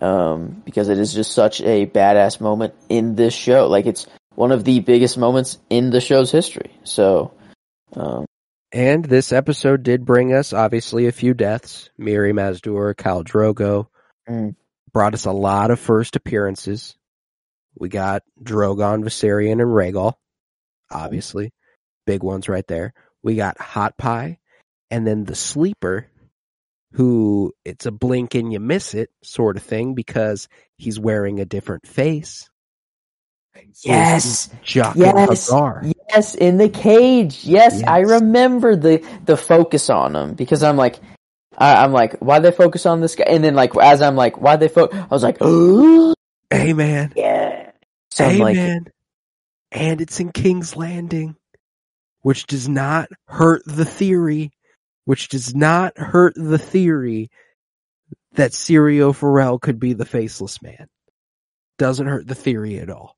Um, 0.00 0.62
because 0.64 0.88
it 0.88 0.98
is 0.98 1.14
just 1.14 1.32
such 1.32 1.60
a 1.60 1.86
badass 1.86 2.40
moment 2.40 2.74
in 2.88 3.14
this 3.14 3.34
show. 3.34 3.68
Like 3.68 3.86
it's 3.86 4.06
one 4.34 4.50
of 4.50 4.64
the 4.64 4.80
biggest 4.80 5.16
moments 5.16 5.58
in 5.70 5.90
the 5.90 6.00
show's 6.00 6.32
history. 6.32 6.72
So, 6.82 7.32
um, 7.94 8.26
And 8.72 9.04
this 9.04 9.32
episode 9.32 9.82
did 9.82 10.04
bring 10.06 10.32
us 10.32 10.52
obviously 10.52 11.06
a 11.06 11.12
few 11.12 11.34
deaths. 11.34 11.90
Mirri 12.00 12.32
Maz 12.32 12.60
Duur, 12.60 12.94
Khal 12.94 13.22
Drogo 13.24 13.88
Mm. 14.28 14.54
brought 14.92 15.14
us 15.14 15.24
a 15.26 15.32
lot 15.32 15.70
of 15.70 15.80
first 15.80 16.16
appearances. 16.16 16.96
We 17.74 17.88
got 17.88 18.22
Drogon, 18.42 19.02
Viserion, 19.04 19.52
and 19.60 19.62
Rhaegal. 19.72 20.14
Obviously, 20.90 21.52
big 22.06 22.22
ones 22.22 22.48
right 22.48 22.66
there. 22.66 22.94
We 23.22 23.34
got 23.36 23.58
Hot 23.60 23.96
Pie, 23.98 24.38
and 24.90 25.06
then 25.06 25.24
the 25.24 25.34
sleeper, 25.34 26.06
who 26.92 27.52
it's 27.64 27.86
a 27.86 27.90
blink 27.90 28.34
and 28.34 28.52
you 28.52 28.60
miss 28.60 28.94
it 28.94 29.10
sort 29.22 29.56
of 29.56 29.62
thing 29.62 29.94
because 29.94 30.48
he's 30.76 31.00
wearing 31.00 31.40
a 31.40 31.44
different 31.46 31.86
face. 31.86 32.48
yes, 33.84 34.48
Jaqen 34.64 34.96
Yes. 34.96 35.50
H'ghar. 35.50 35.92
Yes, 36.12 36.34
in 36.34 36.58
the 36.58 36.68
cage. 36.70 37.44
Yes, 37.44 37.82
I 37.86 38.00
remember 38.00 38.76
the 38.76 39.06
the 39.26 39.36
focus 39.36 39.90
on 39.90 40.16
him 40.16 40.34
because 40.34 40.62
I'm 40.62 40.76
like, 40.76 41.00
I, 41.58 41.84
I'm 41.84 41.92
like, 41.92 42.18
why 42.20 42.40
they 42.40 42.52
focus 42.52 42.86
on 42.86 43.00
this 43.00 43.16
guy? 43.16 43.24
And 43.28 43.44
then 43.44 43.54
like 43.54 43.76
as 43.76 44.02
I'm 44.02 44.16
like, 44.16 44.40
why 44.40 44.56
they 44.56 44.68
focus? 44.68 44.98
I 45.00 45.06
was 45.08 45.22
like, 45.24 45.38
oh 45.40 46.14
Hey 46.50 46.72
man. 46.74 47.14
yeah. 47.14 47.72
So 48.12 48.26
I'm 48.26 48.38
like, 48.38 48.58
Amen. 48.58 48.86
and 49.72 50.00
it's 50.00 50.20
in 50.20 50.32
King's 50.32 50.76
Landing, 50.76 51.36
which 52.22 52.46
does 52.46 52.68
not 52.68 53.08
hurt 53.26 53.62
the 53.66 53.84
theory, 53.86 54.52
which 55.06 55.28
does 55.28 55.54
not 55.54 55.98
hurt 55.98 56.34
the 56.36 56.58
theory 56.58 57.30
that 58.34 58.52
Syrio 58.52 59.14
Forel 59.14 59.58
could 59.58 59.80
be 59.80 59.94
the 59.94 60.06
faceless 60.06 60.62
man. 60.62 60.88
Doesn't 61.78 62.06
hurt 62.06 62.26
the 62.28 62.34
theory 62.34 62.78
at 62.78 62.90
all. 62.90 63.16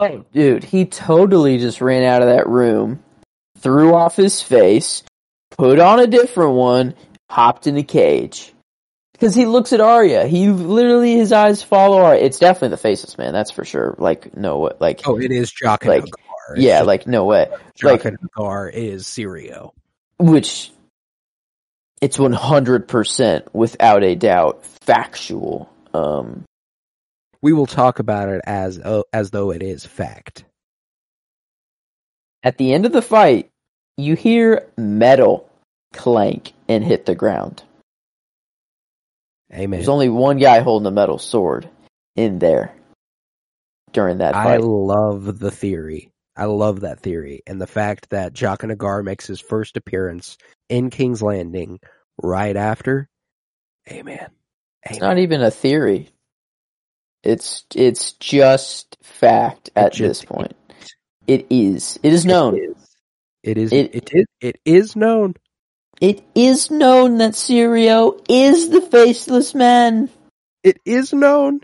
Oh, 0.00 0.24
dude, 0.32 0.64
he 0.64 0.86
totally 0.86 1.58
just 1.58 1.80
ran 1.82 2.02
out 2.02 2.22
of 2.22 2.28
that 2.28 2.48
room, 2.48 3.02
threw 3.58 3.94
off 3.94 4.16
his 4.16 4.40
face, 4.40 5.02
put 5.50 5.78
on 5.78 6.00
a 6.00 6.06
different 6.06 6.54
one, 6.54 6.94
hopped 7.28 7.66
in 7.66 7.76
a 7.76 7.82
cage. 7.82 8.52
Because 9.12 9.34
he 9.34 9.44
looks 9.44 9.74
at 9.74 9.82
Arya, 9.82 10.26
he 10.26 10.48
literally 10.48 11.14
his 11.16 11.30
eyes 11.32 11.62
follow 11.62 11.98
Arya. 12.02 12.22
It's 12.22 12.38
definitely 12.38 12.70
the 12.70 12.76
faceless 12.78 13.18
man, 13.18 13.34
that's 13.34 13.50
for 13.50 13.66
sure. 13.66 13.94
Like 13.98 14.34
no, 14.34 14.56
what 14.56 14.80
like 14.80 15.02
Oh, 15.06 15.18
it 15.20 15.30
is 15.30 15.52
Jaqen 15.52 15.86
Like, 15.86 16.04
H'ghar. 16.04 16.52
It's 16.54 16.62
yeah, 16.62 16.78
just 16.78 16.86
like 16.86 17.06
no 17.06 17.26
way. 17.26 17.48
Jock 17.74 17.90
like- 17.90 18.04
and 18.06 18.18
H'ghar 18.34 18.72
is 18.72 19.04
Syrio. 19.04 19.72
which 20.18 20.72
it's 22.00 22.16
100% 22.16 23.42
without 23.52 24.02
a 24.02 24.14
doubt 24.14 24.64
factual 24.64 25.68
um 25.92 26.44
We 27.42 27.52
will 27.52 27.66
talk 27.66 27.98
about 27.98 28.28
it 28.28 28.42
as 28.44 28.78
uh, 28.78 29.02
as 29.12 29.30
though 29.30 29.50
it 29.50 29.62
is 29.62 29.84
fact. 29.86 30.44
at 32.42 32.58
the 32.58 32.72
end 32.72 32.86
of 32.86 32.92
the 32.92 33.02
fight 33.02 33.50
you 33.96 34.14
hear 34.14 34.66
metal 34.76 35.48
clank 35.92 36.52
and 36.68 36.82
hit 36.84 37.04
the 37.04 37.14
ground 37.14 37.62
Amen. 39.52 39.78
there's 39.78 39.88
only 39.88 40.08
one 40.08 40.38
guy 40.38 40.60
holding 40.60 40.86
a 40.86 40.90
metal 40.90 41.18
sword 41.18 41.68
in 42.16 42.38
there 42.38 42.74
during 43.92 44.18
that 44.18 44.34
I 44.34 44.58
love 44.58 45.38
the 45.38 45.50
theory. 45.50 46.10
I 46.36 46.44
love 46.44 46.80
that 46.80 47.00
theory. 47.00 47.42
And 47.46 47.60
the 47.60 47.66
fact 47.66 48.10
that 48.10 48.32
Jaqen 48.32 48.74
H'ghar 48.74 49.04
makes 49.04 49.26
his 49.26 49.40
first 49.40 49.76
appearance 49.76 50.38
in 50.68 50.90
King's 50.90 51.22
Landing 51.22 51.80
right 52.22 52.56
after. 52.56 53.08
Amen. 53.90 54.28
it's 54.84 55.00
not 55.00 55.18
even 55.18 55.42
a 55.42 55.50
theory 55.50 56.10
it's 57.22 57.64
it's 57.74 58.12
just 58.14 58.96
fact 59.02 59.70
at 59.76 59.92
just 59.92 60.22
this 60.22 60.24
point 60.24 60.56
it 61.26 61.46
is 61.50 61.98
it 62.02 62.12
is 62.12 62.24
known 62.24 62.56
It 63.42 63.56
is 63.58 63.72
It- 63.72 63.94
it 63.94 64.10
is 64.12 64.26
it 64.40 64.56
is 64.64 64.96
known. 64.96 65.34
it 66.00 66.22
is 66.34 66.70
known 66.70 67.18
that 67.18 67.32
Syrio 67.32 68.20
is 68.28 68.68
the 68.70 68.80
faceless 68.80 69.54
man 69.54 70.08
It 70.62 70.78
is 70.84 71.12
known. 71.12 71.60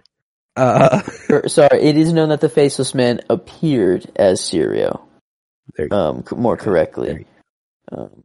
Uh 0.56 1.02
Or, 1.30 1.48
sorry, 1.48 1.82
it 1.82 1.96
is 1.98 2.12
known 2.14 2.30
that 2.30 2.40
the 2.40 2.48
Faceless 2.48 2.94
Man 2.94 3.20
appeared 3.28 4.10
as 4.16 4.40
Syrio. 4.40 5.02
There 5.76 5.88
you 5.90 5.94
Um, 5.96 6.24
more 6.34 6.56
correctly. 6.56 7.26
Um, 7.92 8.24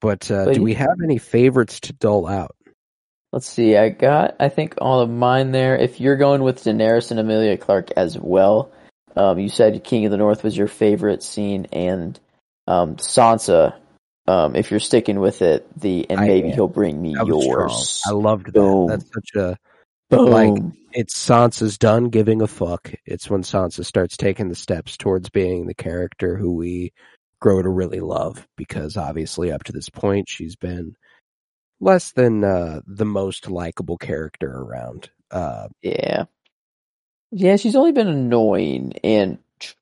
but 0.00 0.30
uh 0.30 0.44
But 0.46 0.54
do 0.56 0.62
we 0.62 0.74
have 0.74 0.98
any 1.02 1.16
favorites 1.18 1.80
to 1.80 1.94
dole 1.94 2.26
out? 2.26 2.54
Let's 3.32 3.48
see. 3.48 3.76
I 3.76 3.90
got, 3.90 4.36
I 4.40 4.48
think, 4.48 4.74
all 4.78 5.00
of 5.00 5.10
mine 5.10 5.52
there. 5.52 5.76
If 5.76 6.00
you're 6.00 6.16
going 6.16 6.42
with 6.42 6.64
Daenerys 6.64 7.10
and 7.10 7.20
Emilia 7.20 7.56
Clarke 7.56 7.92
as 7.92 8.18
well, 8.18 8.72
um, 9.16 9.38
you 9.38 9.48
said 9.48 9.84
King 9.84 10.04
of 10.04 10.10
the 10.10 10.16
North 10.16 10.42
was 10.42 10.56
your 10.56 10.66
favorite 10.66 11.22
scene, 11.22 11.66
and 11.72 12.18
um, 12.66 12.96
Sansa. 12.96 13.74
Um, 14.26 14.54
if 14.54 14.70
you're 14.70 14.80
sticking 14.80 15.18
with 15.18 15.42
it, 15.42 15.66
the 15.80 16.08
and 16.10 16.20
maybe 16.20 16.48
am. 16.48 16.54
he'll 16.54 16.68
bring 16.68 17.00
me 17.00 17.14
yours. 17.24 18.02
I 18.06 18.12
loved 18.12 18.46
that. 18.46 18.52
Boom. 18.54 18.88
That's 18.88 19.10
such 19.12 19.30
a 19.34 19.56
Boom. 20.10 20.30
like- 20.30 20.62
it's 20.92 21.14
Sansa's 21.14 21.78
done 21.78 22.08
giving 22.08 22.42
a 22.42 22.48
fuck. 22.48 22.92
It's 23.06 23.30
when 23.30 23.42
Sansa 23.42 23.84
starts 23.84 24.16
taking 24.16 24.48
the 24.48 24.56
steps 24.56 24.96
towards 24.96 25.30
being 25.30 25.66
the 25.66 25.74
character 25.74 26.36
who 26.36 26.54
we 26.54 26.92
grow 27.40 27.62
to 27.62 27.68
really 27.68 28.00
love 28.00 28.46
because 28.56 28.96
obviously 28.96 29.50
up 29.50 29.64
to 29.64 29.72
this 29.72 29.88
point 29.88 30.28
she's 30.28 30.56
been 30.56 30.94
less 31.80 32.12
than 32.12 32.44
uh, 32.44 32.80
the 32.86 33.04
most 33.06 33.50
likable 33.50 33.96
character 33.98 34.50
around. 34.50 35.10
Uh, 35.30 35.68
Yeah. 35.82 36.24
Yeah, 37.32 37.56
she's 37.56 37.76
only 37.76 37.92
been 37.92 38.08
annoying 38.08 38.94
and 39.04 39.38
tr- 39.60 39.74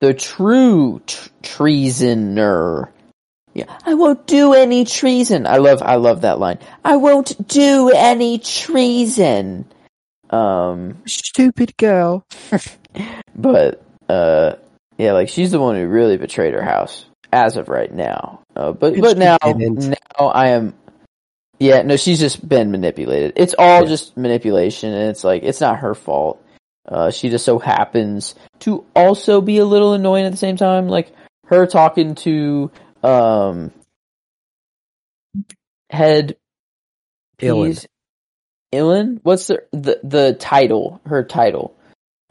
the 0.00 0.14
true 0.14 1.02
tr- 1.06 1.28
treasoner. 1.42 2.92
Yeah, 3.54 3.76
I 3.84 3.94
won't 3.94 4.26
do 4.26 4.54
any 4.54 4.84
treason. 4.84 5.46
I 5.46 5.56
love 5.56 5.82
I 5.82 5.96
love 5.96 6.20
that 6.20 6.38
line. 6.38 6.58
I 6.84 6.96
won't 6.96 7.48
do 7.48 7.90
any 7.90 8.38
treason. 8.38 9.64
Um 10.30 11.02
stupid 11.06 11.76
girl. 11.76 12.24
but 13.34 13.82
uh 14.08 14.56
yeah, 14.98 15.12
like 15.12 15.28
she's 15.28 15.50
the 15.50 15.60
one 15.60 15.74
who 15.74 15.88
really 15.88 16.18
betrayed 16.18 16.54
her 16.54 16.62
house 16.62 17.06
as 17.32 17.56
of 17.56 17.68
right 17.68 17.92
now. 17.92 18.42
Uh, 18.54 18.72
but 18.72 19.00
but 19.00 19.18
now 19.18 19.38
didn't. 19.42 19.88
now 19.88 20.26
I 20.28 20.48
am 20.50 20.74
yeah, 21.58 21.82
no, 21.82 21.96
she's 21.96 22.20
just 22.20 22.46
been 22.46 22.70
manipulated. 22.70 23.32
It's 23.36 23.54
all 23.58 23.82
Yeah. 23.82 23.88
just 23.88 24.16
manipulation 24.16 24.92
and 24.92 25.10
it's 25.10 25.24
like 25.24 25.42
it's 25.42 25.60
not 25.60 25.78
her 25.80 25.94
fault. 25.94 26.42
Uh 26.88 27.10
she 27.10 27.30
just 27.30 27.44
so 27.44 27.58
happens 27.58 28.34
to 28.60 28.84
also 28.94 29.40
be 29.40 29.58
a 29.58 29.64
little 29.64 29.92
annoying 29.94 30.24
at 30.26 30.30
the 30.32 30.38
same 30.38 30.56
time. 30.56 30.88
Like 30.88 31.12
her 31.46 31.66
talking 31.66 32.14
to 32.16 32.70
um 33.02 33.72
head 35.90 36.36
Ilan. 37.40 37.86
Ilan? 38.72 39.20
What's 39.22 39.46
the 39.48 39.62
the 39.72 40.00
the 40.02 40.32
title? 40.38 41.00
Her 41.06 41.22
title. 41.24 41.76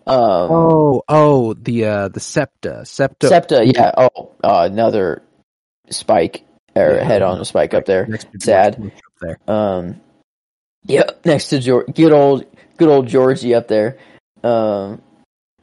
Um 0.07 0.51
Oh, 0.51 1.03
oh, 1.07 1.53
the 1.55 1.85
uh, 1.85 2.07
the 2.09 2.19
Septa, 2.19 2.85
Septa, 2.85 3.27
Septa, 3.27 3.65
yeah. 3.65 3.91
Oh, 3.97 4.31
uh, 4.43 4.67
another 4.71 5.23
spike 5.89 6.43
or 6.75 6.95
Yeah. 6.95 7.03
head 7.03 7.21
on 7.21 7.39
a 7.39 7.45
spike 7.45 7.73
up 7.73 7.85
there. 7.85 8.05
Next 8.05 8.27
Sad. 8.39 8.77
George 8.77 8.91
Bush 8.91 8.99
up 8.99 9.04
there. 9.21 9.37
Um, 9.47 10.01
yep, 10.85 11.21
next 11.25 11.49
to 11.49 11.59
George, 11.59 11.87
good 11.93 12.11
old, 12.13 12.45
good 12.77 12.89
old 12.89 13.07
Georgie 13.07 13.55
up 13.55 13.67
there. 13.67 13.97
Um, 14.43 15.01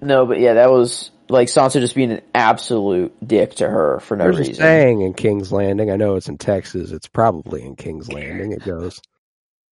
no, 0.01 0.27
but 0.27 0.41
yeah, 0.41 0.55
that 0.55 0.71
was 0.71 1.11
like 1.29 1.49
Sansa 1.49 1.81
just 1.81 1.95
being 1.95 2.11
an 2.13 2.23
absolute 2.35 3.15
dick 3.27 3.55
to 3.57 3.69
her 3.69 4.01
for 4.01 4.17
no 4.17 4.25
There's 4.25 4.37
a 4.37 4.39
reason. 4.41 4.55
saying 4.57 5.01
in 5.03 5.15
King's 5.15 5.53
Landing. 5.53 5.91
I 5.91 5.97
know 5.97 6.17
it's 6.17 6.29
in 6.29 6.39
Texas. 6.39 6.91
It's 6.91 7.07
probably 7.09 7.63
in 7.63 7.77
King's 7.77 8.13
Landing. 8.13 8.53
It 8.53 8.65
goes, 8.65 9.01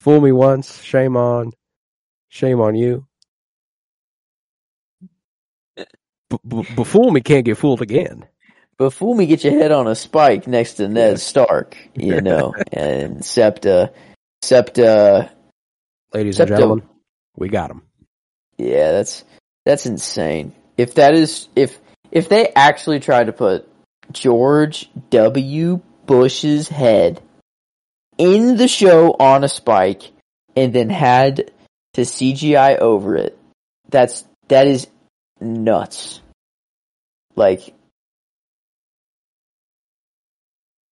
"Fool 0.01 0.21
me 0.21 0.31
once, 0.31 0.81
shame 0.81 1.17
on, 1.17 1.51
shame 2.29 2.61
on 2.61 2.75
you. 2.75 3.05
B- 5.75 6.37
b- 6.47 6.63
befool 6.75 7.11
me 7.11 7.21
can't 7.21 7.45
get 7.45 7.57
fooled 7.57 7.81
again." 7.81 8.25
Before 8.79 9.13
we 9.13 9.27
get 9.27 9.43
your 9.43 9.53
head 9.53 9.71
on 9.71 9.87
a 9.87 9.93
spike 9.93 10.47
next 10.47 10.75
to 10.75 10.87
Ned 10.87 11.19
Stark, 11.19 11.77
you 11.93 12.21
know, 12.21 12.55
and 12.71 13.23
Septa, 13.23 13.91
Septa, 14.41 15.29
Ladies 16.13 16.39
and 16.39 16.47
gentlemen, 16.47 16.87
we 17.37 17.49
got 17.49 17.69
him. 17.69 17.83
Yeah, 18.57 18.93
that's 18.93 19.23
that's 19.65 19.85
insane. 19.85 20.55
If 20.77 20.95
that 20.95 21.13
is 21.13 21.47
if 21.55 21.79
if 22.11 22.29
they 22.29 22.47
actually 22.55 22.99
tried 22.99 23.25
to 23.25 23.33
put 23.33 23.69
George 24.11 24.89
W. 25.11 25.81
Bush's 26.07 26.67
head 26.67 27.21
in 28.17 28.57
the 28.57 28.67
show 28.67 29.11
on 29.11 29.43
a 29.43 29.49
spike 29.49 30.11
and 30.55 30.73
then 30.73 30.89
had 30.89 31.51
to 31.93 32.01
CGI 32.01 32.79
over 32.79 33.15
it, 33.15 33.37
that's 33.87 34.23
that 34.47 34.65
is 34.65 34.87
nuts. 35.39 36.21
Like 37.35 37.75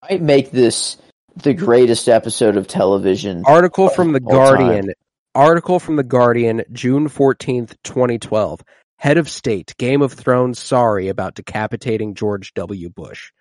might 0.09 0.21
make 0.21 0.51
this 0.51 0.97
the 1.35 1.53
greatest 1.53 2.09
episode 2.09 2.57
of 2.57 2.67
television. 2.67 3.43
Article 3.45 3.89
from 3.89 4.13
the 4.13 4.21
all 4.25 4.31
time. 4.31 4.57
Guardian. 4.57 4.93
Article 5.35 5.79
from 5.79 5.95
the 5.95 6.03
Guardian, 6.03 6.63
June 6.71 7.07
fourteenth, 7.07 7.75
twenty 7.83 8.17
twelve. 8.17 8.61
Head 8.99 9.19
of 9.19 9.29
State, 9.29 9.75
Game 9.77 10.01
of 10.01 10.13
Thrones 10.13 10.57
sorry 10.57 11.09
about 11.09 11.35
decapitating 11.35 12.15
George 12.15 12.53
W. 12.55 12.89
Bush. 12.89 13.31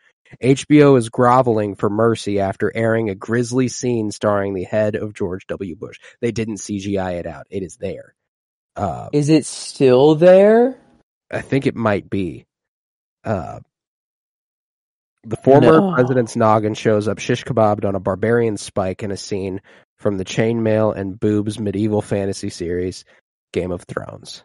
HBO 0.42 0.98
is 0.98 1.08
groveling 1.08 1.76
for 1.76 1.88
mercy 1.88 2.40
after 2.40 2.70
airing 2.74 3.08
a 3.08 3.14
grisly 3.14 3.68
scene 3.68 4.10
starring 4.10 4.54
the 4.54 4.64
head 4.64 4.96
of 4.96 5.14
George 5.14 5.46
W. 5.46 5.76
Bush. 5.76 5.98
They 6.20 6.32
didn't 6.32 6.56
CGI 6.56 7.20
it 7.20 7.26
out. 7.26 7.46
It 7.48 7.62
is 7.62 7.76
there. 7.76 8.14
Uh, 8.74 9.08
Is 9.12 9.30
it 9.30 9.46
still 9.46 10.16
there? 10.16 10.76
I 11.30 11.40
think 11.40 11.66
it 11.66 11.74
might 11.74 12.10
be. 12.10 12.44
Uh, 13.24 13.60
the 15.26 15.36
former 15.36 15.80
No. 15.80 15.92
president's 15.94 16.36
noggin 16.36 16.74
shows 16.74 17.08
up 17.08 17.18
shish 17.18 17.44
kebabbed 17.44 17.84
on 17.84 17.94
a 17.94 18.00
barbarian 18.00 18.56
spike 18.56 19.02
in 19.02 19.10
a 19.10 19.16
scene 19.16 19.60
from 19.98 20.18
the 20.18 20.24
chainmail 20.24 20.96
and 20.96 21.18
boobs 21.18 21.58
medieval 21.58 22.02
fantasy 22.02 22.50
series 22.50 23.04
Game 23.52 23.72
of 23.72 23.82
Thrones. 23.82 24.42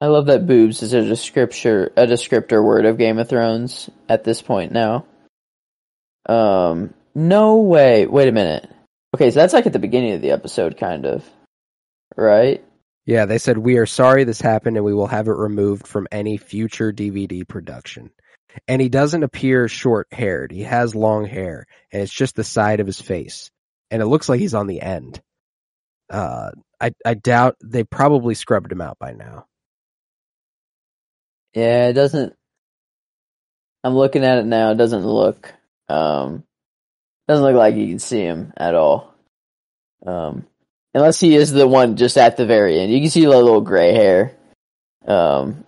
I 0.00 0.06
love 0.08 0.26
that 0.26 0.46
boobs 0.46 0.82
is 0.82 0.92
a 0.92 1.00
descriptor 1.00 1.90
a 1.96 2.06
descriptor 2.06 2.62
word 2.62 2.84
of 2.84 2.98
Game 2.98 3.18
of 3.18 3.28
Thrones 3.28 3.88
at 4.08 4.24
this 4.24 4.42
point 4.42 4.72
now. 4.72 5.06
Um 6.28 6.92
no 7.14 7.56
way. 7.58 8.06
Wait 8.06 8.28
a 8.28 8.32
minute. 8.32 8.68
Okay, 9.14 9.30
so 9.30 9.40
that's 9.40 9.54
like 9.54 9.66
at 9.66 9.72
the 9.72 9.78
beginning 9.78 10.12
of 10.12 10.20
the 10.20 10.32
episode 10.32 10.76
kind 10.76 11.06
of. 11.06 11.24
Right? 12.16 12.62
Yeah, 13.06 13.24
they 13.26 13.38
said 13.38 13.56
we 13.56 13.78
are 13.78 13.86
sorry 13.86 14.24
this 14.24 14.40
happened 14.40 14.76
and 14.76 14.84
we 14.84 14.92
will 14.92 15.06
have 15.06 15.28
it 15.28 15.32
removed 15.32 15.86
from 15.86 16.08
any 16.10 16.36
future 16.36 16.92
DVD 16.92 17.46
production. 17.46 18.10
And 18.68 18.80
he 18.80 18.88
doesn't 18.88 19.22
appear 19.22 19.68
short 19.68 20.08
haired. 20.12 20.52
He 20.52 20.62
has 20.62 20.94
long 20.94 21.26
hair 21.26 21.66
and 21.92 22.02
it's 22.02 22.12
just 22.12 22.36
the 22.36 22.44
side 22.44 22.80
of 22.80 22.86
his 22.86 23.00
face. 23.00 23.50
And 23.90 24.02
it 24.02 24.06
looks 24.06 24.28
like 24.28 24.40
he's 24.40 24.54
on 24.54 24.66
the 24.66 24.80
end. 24.80 25.20
Uh 26.10 26.50
I 26.80 26.92
I 27.04 27.14
doubt 27.14 27.56
they 27.62 27.84
probably 27.84 28.34
scrubbed 28.34 28.70
him 28.70 28.80
out 28.80 28.98
by 28.98 29.12
now. 29.12 29.46
Yeah, 31.54 31.88
it 31.88 31.94
doesn't 31.94 32.34
I'm 33.84 33.94
looking 33.94 34.24
at 34.24 34.38
it 34.38 34.46
now, 34.46 34.70
it 34.70 34.76
doesn't 34.76 35.06
look 35.06 35.52
um 35.88 36.44
doesn't 37.28 37.44
look 37.44 37.56
like 37.56 37.74
you 37.74 37.88
can 37.88 37.98
see 37.98 38.22
him 38.22 38.52
at 38.56 38.74
all. 38.74 39.14
Um 40.04 40.46
unless 40.94 41.20
he 41.20 41.34
is 41.34 41.52
the 41.52 41.66
one 41.66 41.96
just 41.96 42.16
at 42.16 42.36
the 42.36 42.46
very 42.46 42.80
end. 42.80 42.92
You 42.92 43.00
can 43.00 43.10
see 43.10 43.24
the 43.24 43.30
little 43.30 43.60
gray 43.60 43.92
hair. 43.92 44.36
Um 45.06 45.65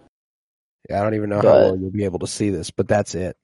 I 0.90 1.01
don't 1.02 1.15
even 1.15 1.31
know 1.31 1.36
how 1.36 1.43
But- 1.43 1.65
well 1.65 1.77
you'll 1.78 1.90
be 1.90 2.05
able 2.05 2.20
to 2.20 2.27
see 2.27 2.51
this, 2.51 2.70
but 2.70 2.89
that's 2.89 3.15
it. 3.15 3.36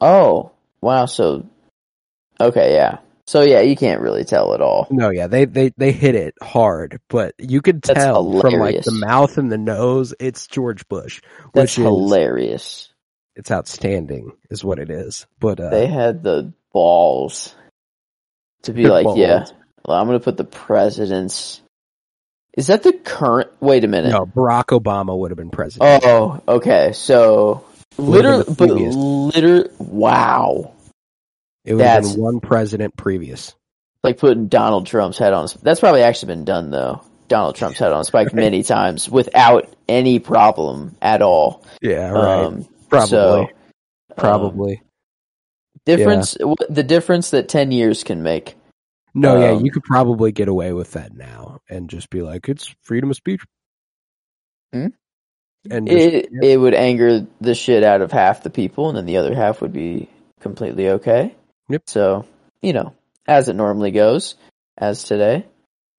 Oh, 0.00 0.52
wow. 0.80 1.06
So, 1.06 1.46
okay, 2.40 2.74
yeah. 2.74 2.98
So 3.26 3.42
yeah, 3.42 3.60
you 3.60 3.76
can't 3.76 4.00
really 4.00 4.24
tell 4.24 4.54
at 4.54 4.60
all. 4.60 4.88
No, 4.90 5.10
yeah, 5.10 5.28
they 5.28 5.44
they 5.44 5.72
they 5.76 5.92
hit 5.92 6.16
it 6.16 6.34
hard, 6.42 7.00
but 7.08 7.34
you 7.38 7.60
could 7.62 7.80
tell 7.82 8.40
from 8.40 8.54
like 8.54 8.82
the 8.82 8.90
mouth 9.06 9.38
and 9.38 9.52
the 9.52 9.58
nose, 9.58 10.14
it's 10.18 10.48
George 10.48 10.88
Bush, 10.88 11.20
That's 11.54 11.76
which 11.76 11.78
is 11.78 11.84
hilarious. 11.84 12.92
it's 13.36 13.52
outstanding, 13.52 14.32
is 14.50 14.64
what 14.64 14.80
it 14.80 14.90
is. 14.90 15.26
But 15.38 15.60
uh, 15.60 15.70
They 15.70 15.86
had 15.86 16.24
the 16.24 16.52
balls 16.72 17.54
to 18.62 18.72
be 18.72 18.88
like, 18.88 19.06
yeah, 19.16 19.44
well, 19.84 19.96
I'm 20.00 20.06
gonna 20.06 20.18
put 20.18 20.36
the 20.36 20.44
president's. 20.44 21.60
Is 22.60 22.66
that 22.66 22.82
the 22.82 22.92
current? 22.92 23.48
Wait 23.60 23.84
a 23.84 23.88
minute. 23.88 24.10
no, 24.10 24.26
Barack 24.26 24.66
Obama 24.78 25.18
would 25.18 25.30
have 25.30 25.38
been 25.38 25.48
president. 25.48 26.02
Oh, 26.04 26.42
okay. 26.46 26.92
So 26.92 27.64
literally, 27.96 28.44
but 28.46 28.68
previous. 28.68 28.94
liter. 28.94 29.70
Wow. 29.78 30.74
it 31.64 31.72
would 31.72 31.86
have 31.86 32.02
been 32.02 32.20
one 32.20 32.40
president 32.40 32.94
previous. 32.98 33.54
Like 34.04 34.18
putting 34.18 34.48
Donald 34.48 34.86
Trump's 34.86 35.16
head 35.16 35.32
on. 35.32 35.48
That's 35.62 35.80
probably 35.80 36.02
actually 36.02 36.34
been 36.34 36.44
done 36.44 36.70
though. 36.70 37.02
Donald 37.28 37.56
Trump's 37.56 37.78
head 37.78 37.94
on 37.94 38.02
a 38.02 38.04
spike 38.04 38.34
many 38.34 38.62
times 38.62 39.08
without 39.08 39.74
any 39.88 40.18
problem 40.18 40.96
at 41.00 41.22
all. 41.22 41.64
Yeah, 41.80 42.10
right. 42.10 42.44
Um, 42.44 42.68
probably, 42.90 43.08
so, 43.08 43.40
um, 43.40 43.48
probably. 44.18 44.82
difference 45.86 46.36
wh- 46.38 46.60
the 46.68 46.82
difference 46.82 47.30
that 47.30 47.48
10 47.48 47.72
years 47.72 48.04
can 48.04 48.22
make 48.22 48.54
no, 49.14 49.40
yeah, 49.40 49.52
um, 49.52 49.64
you 49.64 49.70
could 49.70 49.82
probably 49.84 50.32
get 50.32 50.48
away 50.48 50.72
with 50.72 50.92
that 50.92 51.14
now 51.14 51.60
and 51.68 51.88
just 51.90 52.10
be 52.10 52.22
like, 52.22 52.48
it's 52.48 52.74
freedom 52.82 53.10
of 53.10 53.16
speech. 53.16 53.42
Hmm? 54.72 54.88
And 55.70 55.86
just, 55.88 55.98
it 55.98 56.28
it 56.42 56.56
would 56.58 56.74
anger 56.74 57.26
the 57.40 57.54
shit 57.54 57.84
out 57.84 58.00
of 58.00 58.12
half 58.12 58.42
the 58.42 58.50
people 58.50 58.88
and 58.88 58.96
then 58.96 59.04
the 59.06 59.18
other 59.18 59.34
half 59.34 59.60
would 59.60 59.72
be 59.74 60.08
completely 60.40 60.88
okay 60.88 61.34
Yep. 61.68 61.82
so 61.86 62.26
you 62.62 62.72
know 62.72 62.94
as 63.26 63.48
it 63.50 63.56
normally 63.56 63.90
goes 63.90 64.36
as 64.78 65.04
today 65.04 65.44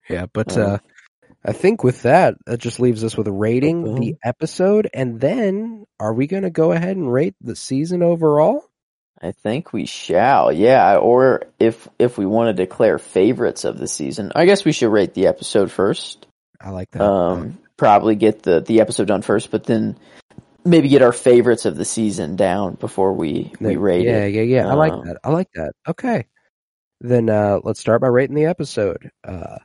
Yeah, 0.09 0.25
but 0.33 0.57
Um, 0.57 0.63
uh, 0.63 0.77
I 1.45 1.51
think 1.53 1.83
with 1.83 2.03
that, 2.03 2.35
that 2.45 2.59
just 2.59 2.79
leaves 2.79 3.03
us 3.03 3.15
with 3.15 3.27
rating 3.27 3.83
Boom. 3.83 3.99
the 3.99 4.15
episode, 4.23 4.89
and 4.93 5.19
then 5.19 5.85
are 5.99 6.13
we 6.13 6.27
going 6.27 6.43
to 6.43 6.49
go 6.51 6.71
ahead 6.71 6.97
and 6.97 7.11
rate 7.11 7.35
the 7.41 7.55
season 7.55 8.01
overall? 8.03 8.63
I 9.21 9.31
think 9.31 9.71
we 9.73 9.85
shall 9.85 10.51
yeah 10.51 10.97
or 10.97 11.43
if 11.59 11.87
if 11.99 12.17
we 12.17 12.25
want 12.25 12.47
to 12.47 12.53
declare 12.53 12.97
favorites 12.97 13.63
of 13.63 13.77
the 13.77 13.87
season 13.87 14.31
i 14.35 14.45
guess 14.45 14.65
we 14.65 14.71
should 14.71 14.91
rate 14.91 15.13
the 15.13 15.27
episode 15.27 15.71
first 15.71 16.25
I 16.59 16.69
like 16.69 16.91
that. 16.91 17.01
um 17.01 17.57
probably 17.77 18.15
get 18.15 18.43
the 18.43 18.61
the 18.61 18.81
episode 18.81 19.07
done 19.07 19.21
first 19.21 19.49
but 19.51 19.63
then 19.63 19.97
maybe 20.63 20.89
get 20.89 21.01
our 21.01 21.11
favorites 21.11 21.65
of 21.65 21.75
the 21.75 21.85
season 21.85 22.35
down 22.35 22.75
before 22.75 23.13
we 23.13 23.51
we 23.59 23.75
rate 23.77 24.05
yeah, 24.05 24.25
it 24.25 24.33
yeah, 24.33 24.41
yeah. 24.41 24.61
Yeah. 24.63 24.67
I 24.69 24.73
like 24.75 24.93
Um, 24.93 25.07
that. 25.07 25.17
I 25.23 25.29
like 25.31 25.49
that. 25.55 25.71
Okay, 25.87 26.25
then 26.99 27.29
uh, 27.29 27.59
let's 27.63 27.79
start 27.79 27.99
by 28.01 28.07
rating 28.09 28.35
the 28.35 28.45
episode. 28.45 29.09
Uh, 29.23 29.57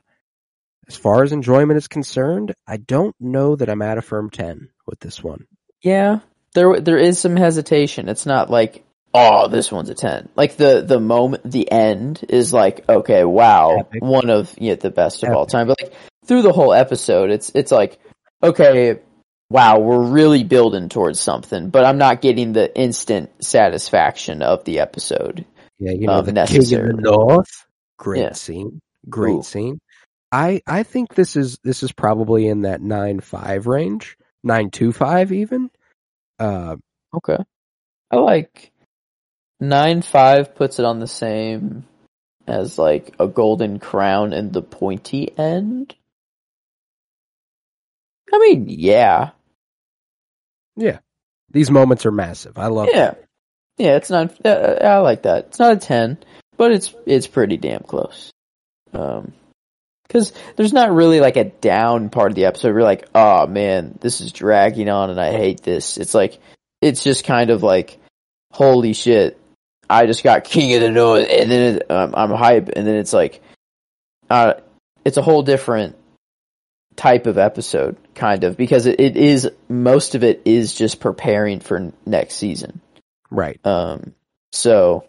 as 0.87 0.95
far 0.95 1.21
as 1.21 1.31
enjoyment 1.33 1.77
is 1.77 1.87
concerned, 1.87 2.55
I 2.65 2.77
don't 2.77 3.15
know 3.19 3.55
that 3.55 3.69
I'm 3.69 3.83
at 3.83 3.99
a 3.99 4.01
firm 4.01 4.31
ten 4.31 4.69
with 4.87 4.99
this 4.99 5.23
one. 5.23 5.45
Yeah, 5.83 6.21
there 6.55 6.79
there 6.81 6.97
is 6.97 7.19
some 7.19 7.35
hesitation. 7.35 8.09
It's 8.09 8.25
not 8.25 8.49
like 8.49 8.83
oh, 9.17 9.47
this 9.47 9.71
one's 9.71 9.89
a 9.89 9.95
ten. 9.95 10.29
Like 10.35 10.57
the 10.57 10.81
the 10.81 10.99
moment, 10.99 11.49
the 11.49 11.71
end 11.71 12.23
is 12.29 12.53
like 12.53 12.87
okay, 12.89 13.23
wow, 13.23 13.77
Epic. 13.79 14.03
one 14.03 14.29
of 14.29 14.53
yeah, 14.57 14.75
the 14.75 14.91
best 14.91 15.23
of 15.23 15.33
all 15.33 15.45
time. 15.45 15.67
But 15.67 15.81
like 15.81 15.93
through 16.25 16.41
the 16.43 16.53
whole 16.53 16.73
episode, 16.73 17.29
it's 17.31 17.51
it's 17.55 17.71
like 17.71 17.99
okay, 18.43 18.99
wow, 19.49 19.79
we're 19.79 20.03
really 20.03 20.43
building 20.43 20.89
towards 20.89 21.19
something. 21.19 21.69
But 21.69 21.85
I'm 21.85 21.97
not 21.97 22.21
getting 22.21 22.53
the 22.53 22.75
instant 22.79 23.43
satisfaction 23.43 24.41
of 24.41 24.63
the 24.63 24.79
episode. 24.79 25.45
Yeah, 25.79 25.91
you 25.91 26.07
know 26.07 26.13
Um, 26.13 26.25
the 26.25 26.45
king 26.45 26.61
of 26.61 26.69
the 26.69 26.93
north. 26.97 27.65
Great 27.97 28.21
Yeah. 28.21 28.33
scene. 28.33 28.79
Great 29.09 29.35
Ooh. 29.37 29.43
scene. 29.43 29.79
I 30.31 30.61
I 30.67 30.83
think 30.83 31.15
this 31.15 31.35
is 31.35 31.57
this 31.63 31.83
is 31.83 31.91
probably 31.91 32.47
in 32.47 32.61
that 32.63 32.81
nine 32.81 33.19
five 33.21 33.65
range, 33.67 34.17
nine 34.43 34.69
two 34.71 34.91
five 34.91 35.31
even. 35.31 35.69
Uh, 36.39 36.75
Okay, 37.15 37.37
I 38.11 38.17
like 38.17 38.71
nine 39.59 40.01
five 40.01 40.55
puts 40.55 40.79
it 40.79 40.85
on 40.85 40.99
the 40.99 41.07
same 41.07 41.85
as 42.47 42.77
like 42.77 43.13
a 43.19 43.27
golden 43.27 43.79
crown 43.79 44.33
and 44.33 44.53
the 44.53 44.61
pointy 44.61 45.37
end. 45.37 45.95
I 48.33 48.39
mean, 48.39 48.65
yeah, 48.67 49.31
yeah, 50.75 50.99
these 51.51 51.71
moments 51.71 52.05
are 52.05 52.11
massive. 52.11 52.57
I 52.57 52.67
love. 52.67 52.89
yeah, 52.91 53.15
yeah. 53.77 53.95
It's 53.95 54.09
not. 54.09 54.45
Uh, 54.45 54.77
I 54.81 54.97
like 54.99 55.23
that. 55.23 55.47
It's 55.47 55.59
not 55.59 55.73
a 55.73 55.77
ten, 55.77 56.17
but 56.57 56.71
it's 56.71 56.93
it's 57.05 57.27
pretty 57.27 57.57
damn 57.57 57.83
close. 57.83 58.31
Um, 58.93 59.33
because 60.07 60.31
there's 60.55 60.73
not 60.73 60.93
really 60.93 61.19
like 61.19 61.35
a 61.35 61.45
down 61.45 62.09
part 62.09 62.31
of 62.31 62.35
the 62.35 62.45
episode. 62.45 62.73
We're 62.73 62.81
like, 62.83 63.07
oh 63.13 63.47
man, 63.47 63.97
this 64.01 64.21
is 64.21 64.31
dragging 64.31 64.89
on, 64.89 65.09
and 65.09 65.19
I 65.19 65.31
hate 65.31 65.63
this. 65.63 65.97
It's 65.97 66.13
like 66.13 66.39
it's 66.81 67.03
just 67.03 67.25
kind 67.25 67.49
of 67.49 67.63
like, 67.63 67.99
holy 68.51 68.93
shit, 68.93 69.39
I 69.89 70.05
just 70.05 70.23
got 70.23 70.43
King 70.43 70.75
of 70.75 70.81
the 70.81 70.91
North, 70.91 71.27
and 71.29 71.51
then 71.51 71.75
it, 71.75 71.91
um, 71.91 72.13
I'm 72.15 72.31
hype, 72.31 72.69
and 72.69 72.85
then 72.85 72.95
it's 72.95 73.13
like, 73.13 73.41
uh, 74.29 74.55
it's 75.05 75.17
a 75.17 75.21
whole 75.21 75.43
different 75.43 75.95
type 76.95 77.27
of 77.27 77.37
episode, 77.37 77.95
kind 78.15 78.43
of, 78.43 78.57
because 78.57 78.85
it, 78.85 78.99
it 78.99 79.15
is 79.17 79.49
most 79.69 80.15
of 80.15 80.23
it 80.23 80.41
is 80.45 80.73
just 80.73 80.99
preparing 80.99 81.59
for 81.59 81.93
next 82.05 82.35
season. 82.35 82.81
Right. 83.29 83.59
Um, 83.65 84.13
so 84.51 85.05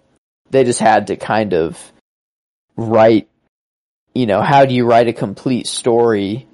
they 0.51 0.65
just 0.65 0.81
had 0.81 1.09
to 1.09 1.17
kind 1.17 1.55
of 1.55 1.93
write, 2.77 3.29
you 4.15 4.27
know, 4.27 4.41
how 4.41 4.65
do 4.65 4.75
you 4.75 4.85
write 4.85 5.09
a 5.09 5.13
complete 5.13 5.67
story 5.67 6.47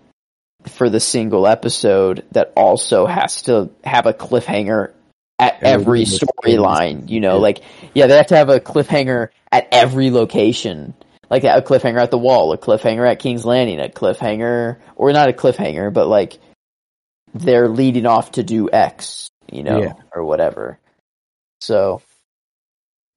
for 0.66 0.88
the 0.88 1.00
single 1.00 1.46
episode 1.46 2.24
that 2.32 2.52
also 2.56 3.06
has 3.06 3.42
to 3.42 3.70
have 3.84 4.06
a 4.06 4.14
cliffhanger 4.14 4.92
at 5.38 5.62
every 5.62 6.04
storyline. 6.04 7.08
You 7.10 7.20
know, 7.20 7.34
Yeah. 7.36 7.42
like 7.42 7.62
yeah, 7.94 8.06
they 8.06 8.16
have 8.16 8.28
to 8.28 8.36
have 8.36 8.48
a 8.48 8.60
cliffhanger 8.60 9.28
at 9.52 9.68
every 9.72 10.10
location. 10.10 10.94
Like 11.30 11.44
a 11.44 11.62
cliffhanger 11.62 12.00
at 12.00 12.10
the 12.10 12.18
wall, 12.18 12.52
a 12.52 12.58
cliffhanger 12.58 13.08
at 13.10 13.18
King's 13.18 13.44
Landing, 13.44 13.80
a 13.80 13.88
cliffhanger, 13.88 14.76
or 14.94 15.12
not 15.12 15.28
a 15.28 15.32
cliffhanger, 15.32 15.92
but 15.92 16.06
like 16.06 16.38
they're 17.32 17.68
leading 17.68 18.06
off 18.06 18.32
to 18.32 18.42
do 18.42 18.70
X, 18.70 19.30
you 19.50 19.62
know, 19.64 19.80
Yeah. 19.82 19.92
or 20.14 20.24
whatever. 20.24 20.78
So, 21.60 22.02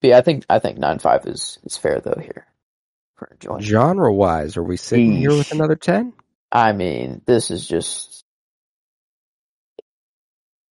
yeah, 0.02 0.18
I 0.18 0.22
think 0.22 0.46
I 0.50 0.60
think 0.60 0.80
nine 0.80 1.00
five 1.00 1.26
is 1.28 1.60
is 1.64 1.78
fair 1.78 2.00
though 2.00 2.20
here. 2.20 2.48
Genre 3.60 4.14
wise, 4.14 4.58
are 4.58 4.64
we 4.64 4.78
sitting 4.78 5.14
here 5.18 5.32
with 5.32 5.52
another 5.52 5.76
10? 5.76 6.14
I 6.52 6.72
mean, 6.74 7.22
this 7.26 7.50
is 7.52 7.68
just 7.68 8.17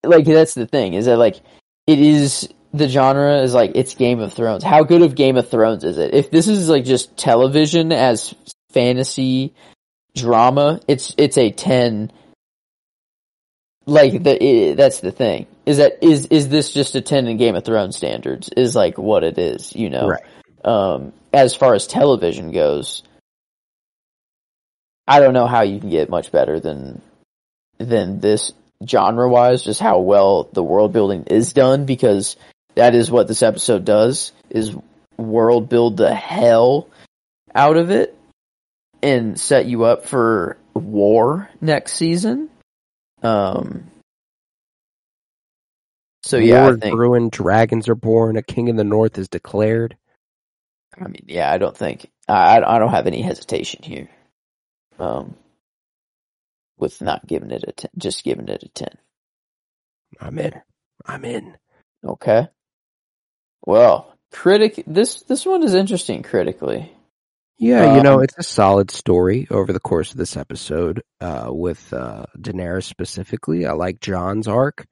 like 0.09 0.25
that's 0.25 0.55
the 0.55 0.67
thing 0.67 0.95
is 0.95 1.07
that 1.07 1.17
like 1.17 1.41
it 1.87 1.99
is 1.99 2.49
the 2.73 2.89
genre 2.89 3.39
is 3.43 3.55
like 3.55 3.73
it's 3.75 3.95
Game 3.95 4.21
of 4.21 4.33
Thrones. 4.33 4.63
How 4.63 4.83
good 4.83 5.03
of 5.03 5.15
Game 5.15 5.37
of 5.37 5.49
Thrones 5.49 5.85
is 5.85 5.99
it? 5.99 6.15
If 6.15 6.31
this 6.31 6.49
is 6.49 6.69
like 6.69 6.85
just 6.85 7.17
television 7.17 7.93
as 7.93 8.35
fantasy 8.71 9.55
drama, 10.15 10.81
it's 10.89 11.15
it's 11.17 11.39
a 11.39 11.51
10 11.51 12.13
like 13.87 14.23
the 14.23 14.71
i 14.71 14.75
that's 14.75 15.01
the 15.01 15.13
thing. 15.13 15.47
Is 15.65 15.79
that 15.79 16.03
is 16.03 16.27
is 16.27 16.49
this 16.49 16.73
just 16.73 16.95
a 16.95 17.01
10 17.01 17.29
in 17.29 17.37
Game 17.37 17.55
of 17.55 17.65
Thrones 17.65 17.97
standards 17.97 18.51
is 18.57 18.75
like 18.77 18.99
what 18.99 19.25
it 19.25 19.39
is, 19.39 19.75
you 19.75 19.91
know. 19.91 20.09
Right. 20.09 20.25
Um 20.65 21.13
as 21.33 21.55
far 21.55 21.75
as 21.75 21.87
television 21.87 22.51
goes, 22.53 23.03
I 25.07 25.21
don't 25.21 25.35
know 25.35 25.47
how 25.47 25.63
you 25.63 25.81
can 25.81 25.91
get 25.91 26.11
much 26.11 26.33
better 26.33 26.61
than 26.61 27.01
than 27.79 28.21
this 28.21 28.53
genre 28.87 29.29
wise, 29.29 29.63
just 29.63 29.81
how 29.81 30.01
well 30.01 30.49
the 30.53 30.63
world 30.63 30.93
building 30.93 31.25
is 31.25 31.53
done 31.53 31.87
because 31.87 32.37
that 32.75 32.95
is 32.95 33.11
what 33.11 33.29
this 33.29 33.43
episode 33.43 33.85
does 33.85 34.33
is 34.51 34.77
world 35.17 35.69
build 35.69 35.97
the 35.97 36.15
hell 36.15 36.89
out 37.55 37.77
of 37.77 37.91
it 37.91 38.17
and 39.03 39.39
set 39.39 39.67
you 39.67 39.85
up 39.85 40.07
for 40.07 40.59
war 40.75 41.49
next 41.61 41.95
season. 41.95 42.51
Um 43.23 43.91
so 46.23 46.39
yeah, 46.39 46.69
I 46.69 46.75
think 46.75 46.97
Bruin, 46.97 47.29
dragons 47.29 47.89
are 47.89 47.95
born, 47.95 48.37
a 48.37 48.43
king 48.43 48.67
in 48.67 48.75
the 48.75 48.83
north 48.83 49.17
is 49.17 49.29
declared. 49.29 49.97
I 51.01 51.05
mean, 51.05 51.25
yeah, 51.29 51.51
I 51.51 51.59
don't 51.59 51.77
think 51.77 52.11
I 52.29 52.61
I 52.61 52.79
don't 52.79 52.91
have 52.91 53.07
any 53.07 53.23
hesitation 53.23 53.83
here. 53.83 54.09
Um, 54.99 55.37
with 56.79 57.01
not 57.01 57.27
giving 57.27 57.51
it 57.51 57.65
a 57.67 57.73
ten, 57.73 57.91
just 57.97 58.25
giving 58.25 58.49
it 58.49 58.63
a 58.63 58.69
ten. 58.69 58.91
I'm 60.21 60.39
in. 60.39 60.53
I'm 61.05 61.25
in. 61.25 61.57
Okay. 62.05 62.49
Well, 63.65 64.15
critic, 64.33 64.83
this 64.87 65.23
this 65.23 65.45
one 65.47 65.63
is 65.63 65.75
interesting 65.75 66.23
critically. 66.23 66.93
Yeah, 67.59 67.97
you 67.97 68.03
know, 68.03 68.17
Um, 68.19 68.25
it's 68.25 68.37
a 68.39 68.43
solid 68.43 68.91
story 68.91 69.47
over 69.51 69.73
the 69.73 69.81
course 69.81 70.11
of 70.11 70.19
this 70.19 70.37
episode, 70.37 71.03
uh, 71.23 71.49
with, 71.49 71.91
uh, 71.91 72.27
Daenerys 72.39 72.85
specifically. 72.85 73.65
I 73.65 73.73
like 73.73 73.99
Jon's 73.99 74.47
arc. 74.47 74.87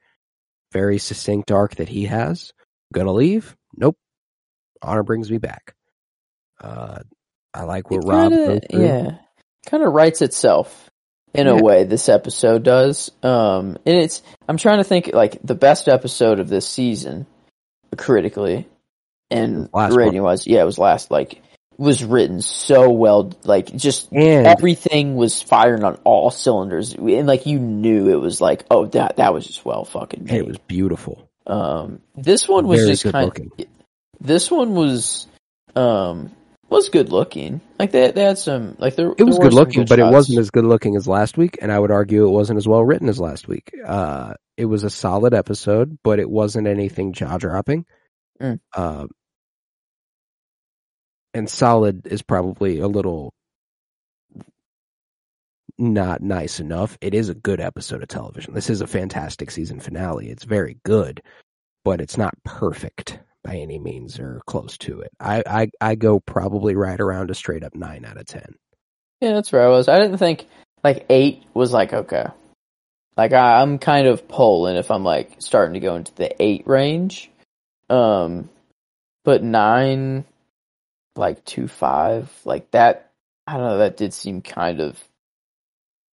Very 0.72 0.96
succinct 0.96 1.52
arc 1.52 1.74
that 1.76 1.90
he 1.90 2.06
has. 2.06 2.52
Gonna 2.94 3.12
leave? 3.12 3.54
Nope. 3.76 3.98
Honor 4.80 5.02
brings 5.02 5.30
me 5.30 5.36
back. 5.36 5.74
Uh, 6.58 7.00
I 7.52 7.64
like 7.64 7.90
what 7.90 8.04
Robb 8.06 8.32
kinda- 8.32 8.60
goes 8.60 8.80
yeah, 8.80 9.18
kind 9.66 9.82
of 9.84 9.92
writes 9.92 10.22
itself 10.22 10.90
in 11.34 11.46
Yeah. 11.46 11.52
a 11.58 11.62
way. 11.62 11.84
This 11.84 12.08
episode 12.08 12.62
does. 12.62 13.10
Um, 13.22 13.76
and 13.84 13.96
it's 13.96 14.22
I'm 14.48 14.56
trying 14.56 14.78
to 14.78 14.84
think 14.84 15.10
like 15.12 15.38
the 15.42 15.54
best 15.54 15.88
episode 15.88 16.40
of 16.40 16.48
this 16.48 16.66
season, 16.68 17.26
critically, 17.96 18.66
and 19.30 19.68
rating 19.72 20.22
wise. 20.22 20.46
Yeah, 20.46 20.62
it 20.62 20.66
was 20.66 20.78
last. 20.78 21.10
Like 21.10 21.42
was 21.76 22.04
written 22.04 22.40
so 22.40 22.90
well. 22.90 23.32
Like 23.44 23.74
just 23.74 24.12
And 24.12 24.46
everything 24.46 25.16
was 25.16 25.42
firing 25.42 25.82
on 25.84 25.96
all 26.04 26.30
cylinders, 26.30 26.94
and 26.94 27.26
like 27.26 27.46
you 27.46 27.58
knew 27.58 28.10
it 28.10 28.20
was 28.20 28.40
like, 28.40 28.64
oh, 28.70 28.86
that 28.86 29.16
that 29.16 29.34
was 29.34 29.46
just 29.46 29.64
well 29.64 29.84
fucking 29.84 30.24
made. 30.24 30.34
it 30.34 30.46
was 30.46 30.58
beautiful. 30.58 31.28
Um, 31.46 32.00
this 32.16 32.48
one 32.48 32.66
was 32.66 32.80
Very 32.80 32.90
just 32.92 33.04
kind. 33.04 33.24
looking. 33.26 33.50
This 34.20 34.50
one 34.50 34.74
was, 34.74 35.26
um, 35.76 36.30
was 36.74 36.88
good 36.88 37.10
looking. 37.10 37.60
Like 37.78 37.92
they 37.92 38.10
they 38.10 38.22
had 38.22 38.38
some 38.38 38.76
like 38.78 38.96
there. 38.96 39.12
It 39.16 39.24
was 39.24 39.38
there 39.38 39.48
good 39.48 39.54
looking, 39.54 39.86
but 39.86 39.98
it 39.98 40.10
wasn't 40.10 40.38
as 40.38 40.50
good 40.50 40.64
looking 40.64 40.96
as 40.96 41.08
last 41.08 41.38
week, 41.38 41.58
and 41.62 41.72
I 41.72 41.78
would 41.78 41.90
argue 41.90 42.26
it 42.26 42.30
wasn't 42.30 42.58
as 42.58 42.68
well 42.68 42.84
written 42.84 43.08
as 43.08 43.20
last 43.20 43.48
week. 43.48 43.72
Uh, 43.84 44.34
it 44.56 44.66
was 44.66 44.84
a 44.84 44.90
solid 44.90 45.34
episode, 45.34 45.98
but 46.02 46.18
it 46.18 46.28
wasn't 46.28 46.66
anything 46.66 47.12
jaw 47.12 47.38
dropping. 47.38 47.86
Mm. 48.40 48.60
Uh, 48.74 49.06
and 51.32 51.48
solid 51.48 52.06
is 52.06 52.22
probably 52.22 52.80
a 52.80 52.88
little 52.88 53.32
not 55.78 56.22
nice 56.22 56.60
enough. 56.60 56.96
It 57.00 57.14
is 57.14 57.28
a 57.28 57.34
good 57.34 57.60
episode 57.60 58.02
of 58.02 58.08
television. 58.08 58.54
This 58.54 58.70
is 58.70 58.80
a 58.80 58.86
fantastic 58.86 59.50
season 59.50 59.80
finale. 59.80 60.28
It's 60.28 60.44
very 60.44 60.78
good, 60.84 61.22
but 61.84 62.00
it's 62.00 62.16
not 62.16 62.34
perfect 62.44 63.18
by 63.44 63.56
any 63.56 63.78
means 63.78 64.18
or 64.18 64.40
close 64.46 64.78
to 64.78 65.00
it. 65.00 65.12
I, 65.20 65.42
I, 65.46 65.70
I 65.80 65.94
go 65.94 66.18
probably 66.18 66.74
right 66.74 66.98
around 66.98 67.30
a 67.30 67.34
straight 67.34 67.62
up 67.62 67.74
nine 67.74 68.04
out 68.04 68.16
of 68.16 68.26
ten. 68.26 68.56
Yeah, 69.20 69.34
that's 69.34 69.52
where 69.52 69.64
I 69.64 69.68
was. 69.68 69.88
I 69.88 69.98
didn't 69.98 70.18
think 70.18 70.46
like 70.82 71.06
eight 71.08 71.44
was 71.54 71.72
like 71.72 71.92
okay. 71.92 72.26
Like 73.16 73.32
I, 73.32 73.60
I'm 73.60 73.78
kind 73.78 74.06
of 74.06 74.26
pulling 74.26 74.76
if 74.76 74.90
I'm 74.90 75.04
like 75.04 75.36
starting 75.38 75.74
to 75.74 75.80
go 75.80 75.94
into 75.96 76.14
the 76.14 76.42
eight 76.42 76.66
range. 76.66 77.30
Um, 77.88 78.48
but 79.24 79.42
nine, 79.42 80.24
like 81.14 81.44
two 81.44 81.68
five, 81.68 82.30
like 82.44 82.70
that. 82.72 83.12
I 83.46 83.52
don't 83.52 83.66
know. 83.66 83.78
That 83.78 83.96
did 83.96 84.14
seem 84.14 84.42
kind 84.42 84.80
of 84.80 84.98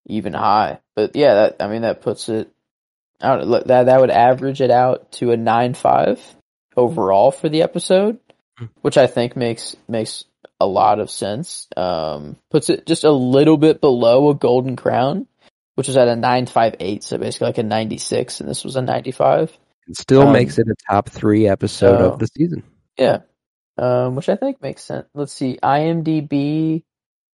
even 0.06 0.34
high, 0.34 0.80
but 0.95 1.16
yeah, 1.16 1.34
that 1.34 1.56
I 1.60 1.68
mean 1.68 1.84
that 1.84 2.02
puts 2.02 2.30
it. 2.30 2.52
I 3.22 3.36
don't 3.36 3.49
know, 3.49 3.64
that 3.66 3.86
that 3.86 4.02
would 4.02 4.10
average 4.10 4.62
it 4.62 4.72
out 4.72 5.12
to 5.14 5.32
a 5.32 5.38
nine 5.38 5.74
five 5.74 6.20
overall 6.77 7.31
for 7.31 7.49
the 7.49 7.61
episode, 7.64 8.19
Hmm. 8.57 8.65
which 8.81 8.98
I 8.98 9.07
think 9.07 9.35
makes 9.35 9.76
makes 9.88 10.26
a 10.60 10.65
lot 10.65 10.99
of 10.99 11.10
sense. 11.10 11.68
Um, 11.76 12.38
puts 12.49 12.69
it 12.69 12.85
just 12.85 13.03
a 13.03 13.11
little 13.11 13.57
bit 13.57 13.81
below 13.81 14.30
a 14.30 14.35
Golden 14.35 14.76
Crown, 14.76 15.27
which 15.76 15.88
was 15.88 15.98
at 15.98 16.07
a 16.07 16.15
nine 16.15 16.45
five 16.45 16.76
eight, 16.80 17.03
so 17.03 17.18
basically 17.18 17.48
like 17.48 17.57
a 17.57 17.64
ninety 17.64 17.98
six, 17.98 18.39
and 18.39 18.49
this 18.49 18.64
was 18.64 18.76
a 18.76 18.81
ninety 18.81 19.11
five. 19.11 19.52
It 19.88 19.98
still 19.98 20.27
Um, 20.27 20.34
makes 20.34 20.60
it 20.60 20.68
a 20.68 20.76
top 20.89 21.10
three 21.10 21.48
episode 21.48 21.98
so- 21.98 22.11
of 22.14 22.19
the 22.19 22.27
season. 22.27 22.64
Yeah, 22.98 23.19
um, 23.77 24.15
which 24.15 24.30
I 24.30 24.35
think 24.35 24.61
makes 24.61 24.84
sense. 24.84 25.07
Let's 25.14 25.34
see, 25.34 25.57
IMDb 25.64 26.84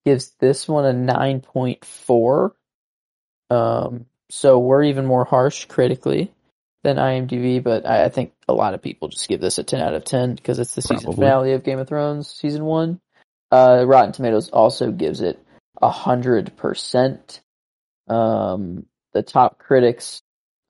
gives 0.05 0.31
this 0.39 0.68
one 0.68 0.85
a 0.85 0.93
nine 0.93 1.41
point 1.41 1.84
four. 1.84 2.55
Um, 3.49 4.05
so 4.30 4.59
we're 4.59 4.84
even 4.84 5.05
more 5.05 5.26
harsh 5.26 5.65
critically 5.65 6.31
than 6.84 6.98
IMDb, 6.98 7.62
but 7.64 7.86
I, 7.86 8.06
I 8.06 8.10
think 8.10 8.34
a 8.48 8.54
lot 8.54 8.74
of 8.74 8.82
people 8.82 9.10
just 9.10 9.28
give 9.28 9.41
this 9.41 9.58
a 9.58 9.64
ten 9.64 9.82
out 9.82 9.94
of 9.94 10.04
ten 10.06 10.36
because 10.36 10.60
it's 10.60 10.76
the 10.76 10.82
season 10.82 11.06
Probably. 11.06 11.26
finale 11.26 11.54
of 11.54 11.64
Game 11.64 11.80
of 11.80 11.88
Thrones 11.88 12.30
season 12.30 12.64
one. 12.66 12.99
Uh, 13.52 13.84
Rotten 13.86 14.12
Tomatoes 14.12 14.49
also 14.49 14.91
gives 14.91 15.22
it 15.22 15.40
a 15.82 15.90
hundred 15.90 16.56
percent. 16.58 17.41
Um, 18.08 18.86
the 19.14 19.24
top 19.24 19.58
critics 19.60 20.22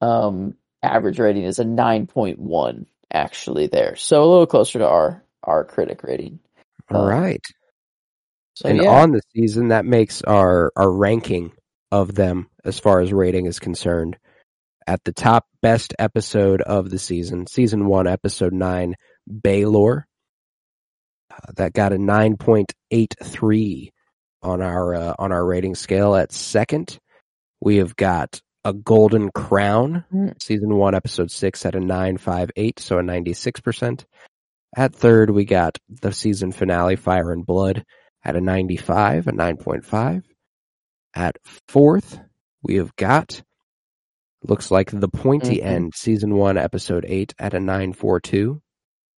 um 0.02 0.56
average 0.84 1.20
rating 1.20 1.44
is 1.44 1.60
a 1.60 1.66
nine 1.66 2.08
point 2.08 2.40
one 2.40 2.86
actually 3.12 3.68
there, 3.68 3.96
so 3.96 4.24
a 4.24 4.30
little 4.30 4.48
closer 4.48 4.80
to 4.80 4.88
our 4.88 5.24
our 5.44 5.64
critic 5.64 6.04
rating. 6.04 6.40
All 6.92 7.04
Uh, 7.06 7.10
right. 7.10 7.42
So 8.56 8.70
and 8.70 8.82
yeah, 8.82 8.90
on 8.90 9.12
the 9.12 9.22
season, 9.36 9.68
that 9.68 9.86
makes 9.86 10.24
our, 10.24 10.72
our 10.76 10.92
ranking 10.92 11.52
of 11.92 12.16
them 12.16 12.50
as 12.66 12.80
far 12.80 13.02
as 13.02 13.14
rating 13.14 13.46
is 13.46 13.60
concerned. 13.60 14.18
At 14.88 15.04
the 15.04 15.12
top 15.12 15.46
best 15.62 15.94
episode 16.00 16.62
of 16.62 16.90
the 16.90 16.98
season, 16.98 17.46
season 17.46 17.88
one, 17.88 18.08
episode 18.08 18.54
nine, 18.54 18.96
Baelor. 19.30 20.04
Uh, 21.30 21.52
that 21.58 21.74
got 21.74 21.92
a 21.92 21.98
9.83 21.98 23.90
on 24.42 24.62
our, 24.62 24.96
uh, 24.96 25.14
on 25.20 25.32
our 25.34 25.46
rating 25.46 25.76
scale. 25.76 26.16
At 26.16 26.32
second, 26.32 26.98
we 27.60 27.78
have 27.78 27.98
got 27.98 28.42
a 28.64 28.72
Golden 28.74 29.30
Crown, 29.32 30.06
Hmm. 30.10 30.30
season 30.42 30.74
one, 30.76 30.96
episode 30.96 31.32
six 31.32 31.66
at 31.66 31.76
a 31.76 31.80
958, 31.82 32.80
so 32.80 32.98
a 32.98 33.02
96%. 33.04 34.06
At 34.76 34.96
third, 34.96 35.30
we 35.32 35.44
got 35.46 35.78
the 35.90 36.14
season 36.14 36.52
finale, 36.54 36.96
Fire 36.96 37.32
and 37.32 37.46
Blood, 37.46 37.84
at 38.24 38.36
a 38.36 38.42
95, 38.42 39.28
a 39.28 39.32
9.5. 39.34 40.24
At 41.14 41.38
fourth, 41.68 42.20
we 42.64 42.76
have 42.76 42.96
got, 42.96 43.42
looks 44.44 44.70
like 44.72 44.92
The 44.92 45.08
Pointy 45.10 45.58
Mhm. 45.58 45.66
End, 45.66 45.94
season 45.96 46.36
one, 46.36 46.58
episode 46.58 47.06
eight, 47.08 47.34
at 47.40 47.54
a 47.54 47.60
942. 47.60 48.62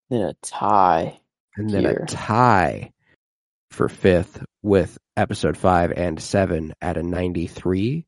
then 0.09 0.21
a 0.21 0.33
tie. 0.41 1.19
And 1.55 1.69
then 1.69 1.81
Here. 1.83 2.03
a 2.03 2.05
tie 2.07 2.91
for 3.69 3.87
fifth 3.89 4.43
with 4.63 4.97
episode 5.17 5.55
five 5.57 5.91
and 5.91 6.19
seven 6.21 6.73
at 6.81 6.97
a 6.97 7.03
93. 7.03 8.05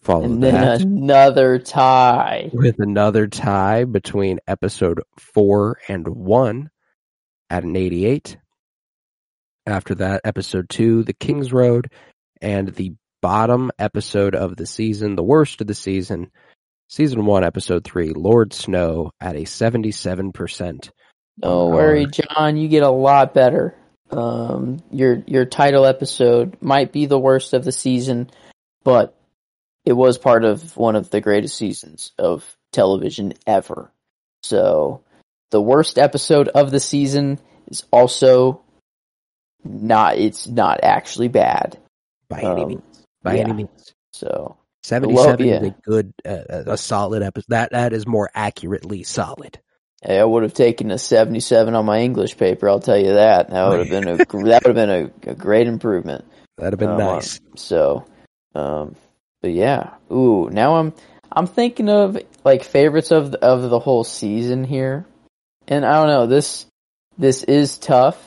Follow 0.00 0.24
and 0.24 0.42
that 0.42 0.80
then 0.80 0.88
another 0.98 1.58
tie. 1.58 2.50
with 2.52 2.78
another 2.80 3.26
tie 3.26 3.84
between 3.84 4.38
episode 4.46 5.00
four 5.18 5.78
and 5.88 6.06
one 6.08 6.70
at 7.50 7.62
an 7.64 7.76
88. 7.76 8.36
After 9.66 9.94
that, 9.96 10.20
episode 10.24 10.68
two, 10.68 11.04
The 11.04 11.14
King's 11.14 11.52
Road, 11.52 11.90
and 12.42 12.68
the 12.74 12.94
bottom 13.24 13.70
episode 13.78 14.34
of 14.34 14.54
the 14.54 14.66
season, 14.66 15.16
the 15.16 15.22
worst 15.22 15.62
of 15.62 15.66
the 15.66 15.74
season, 15.74 16.30
season 16.90 17.24
one, 17.24 17.42
episode 17.42 17.82
three, 17.82 18.10
Lord 18.10 18.52
Snow 18.52 19.12
at 19.18 19.34
a 19.34 19.44
77%. 19.46 20.90
Don't 21.40 21.50
Uh, 21.72 21.74
worry, 21.74 22.04
Jon. 22.06 22.58
You 22.58 22.68
get 22.68 22.82
a 22.82 22.90
lot 22.90 23.32
better. 23.32 23.74
Um, 24.10 24.80
your 24.90 25.22
your 25.26 25.46
title 25.46 25.86
episode 25.86 26.58
might 26.60 26.92
be 26.92 27.06
the 27.06 27.18
worst 27.18 27.54
of 27.54 27.64
the 27.64 27.72
season, 27.72 28.28
but 28.84 29.16
it 29.86 29.94
was 29.94 30.18
part 30.18 30.44
of 30.44 30.76
one 30.76 30.94
of 30.94 31.08
the 31.08 31.22
greatest 31.22 31.56
seasons 31.56 32.12
of 32.18 32.44
television 32.72 33.32
ever. 33.46 33.90
So, 34.42 35.00
the 35.50 35.62
worst 35.62 35.98
episode 35.98 36.48
of 36.48 36.70
the 36.70 36.78
season 36.78 37.38
is 37.68 37.84
also 37.90 38.60
not. 39.64 40.18
It's 40.18 40.46
not 40.46 40.80
actually 40.82 41.28
bad. 41.28 41.78
By 42.28 42.40
any 42.42 42.62
Um, 42.62 42.68
means. 42.68 42.93
By 43.24 43.38
any 43.38 43.52
means. 43.52 43.94
So, 44.12 44.56
77 44.84 45.46
yeah. 45.46 45.54
is 45.56 45.62
a 45.68 45.74
good, 45.82 46.14
uh, 46.24 46.62
a 46.66 46.76
solid 46.76 47.22
episode. 47.24 47.46
That, 47.48 47.72
that 47.72 47.92
is 47.92 48.06
more 48.06 48.30
accurately 48.34 49.02
solid. 49.02 49.58
hey, 50.02 50.20
I 50.20 50.24
would 50.24 50.42
have 50.44 50.54
taken 50.54 50.90
a 50.90 50.98
seventy-seven 50.98 51.74
on 51.74 51.86
my 51.86 52.00
English 52.00 52.36
paper. 52.36 52.68
I'll 52.68 52.80
tell 52.80 52.98
you 52.98 53.14
that. 53.14 53.50
That 53.50 53.68
would 53.68 53.80
have 53.80 53.88
been 53.88 54.08
a 54.08 54.16
that 54.16 54.62
would 54.64 54.76
have 54.76 54.86
been 54.86 55.12
a, 55.26 55.30
a 55.30 55.34
great 55.34 55.66
improvement. 55.66 56.24
That'd 56.58 56.74
have 56.74 56.78
been 56.78 56.90
Um, 56.90 56.98
nice. 56.98 57.40
So, 57.56 58.04
um, 58.54 58.94
but 59.42 59.52
yeah. 59.52 59.94
Ooh, 60.12 60.48
now 60.50 60.76
I'm 60.76 60.92
I'm 61.32 61.46
thinking 61.46 61.88
of 61.88 62.18
like 62.44 62.62
favorites 62.62 63.10
of 63.10 63.32
the, 63.32 63.42
of 63.42 63.68
the 63.70 63.80
whole 63.80 64.04
season 64.04 64.64
here, 64.64 65.06
and 65.66 65.84
I 65.84 65.94
don't 65.94 66.08
know 66.08 66.26
this 66.26 66.66
this 67.18 67.42
is 67.42 67.78
tough 67.78 68.22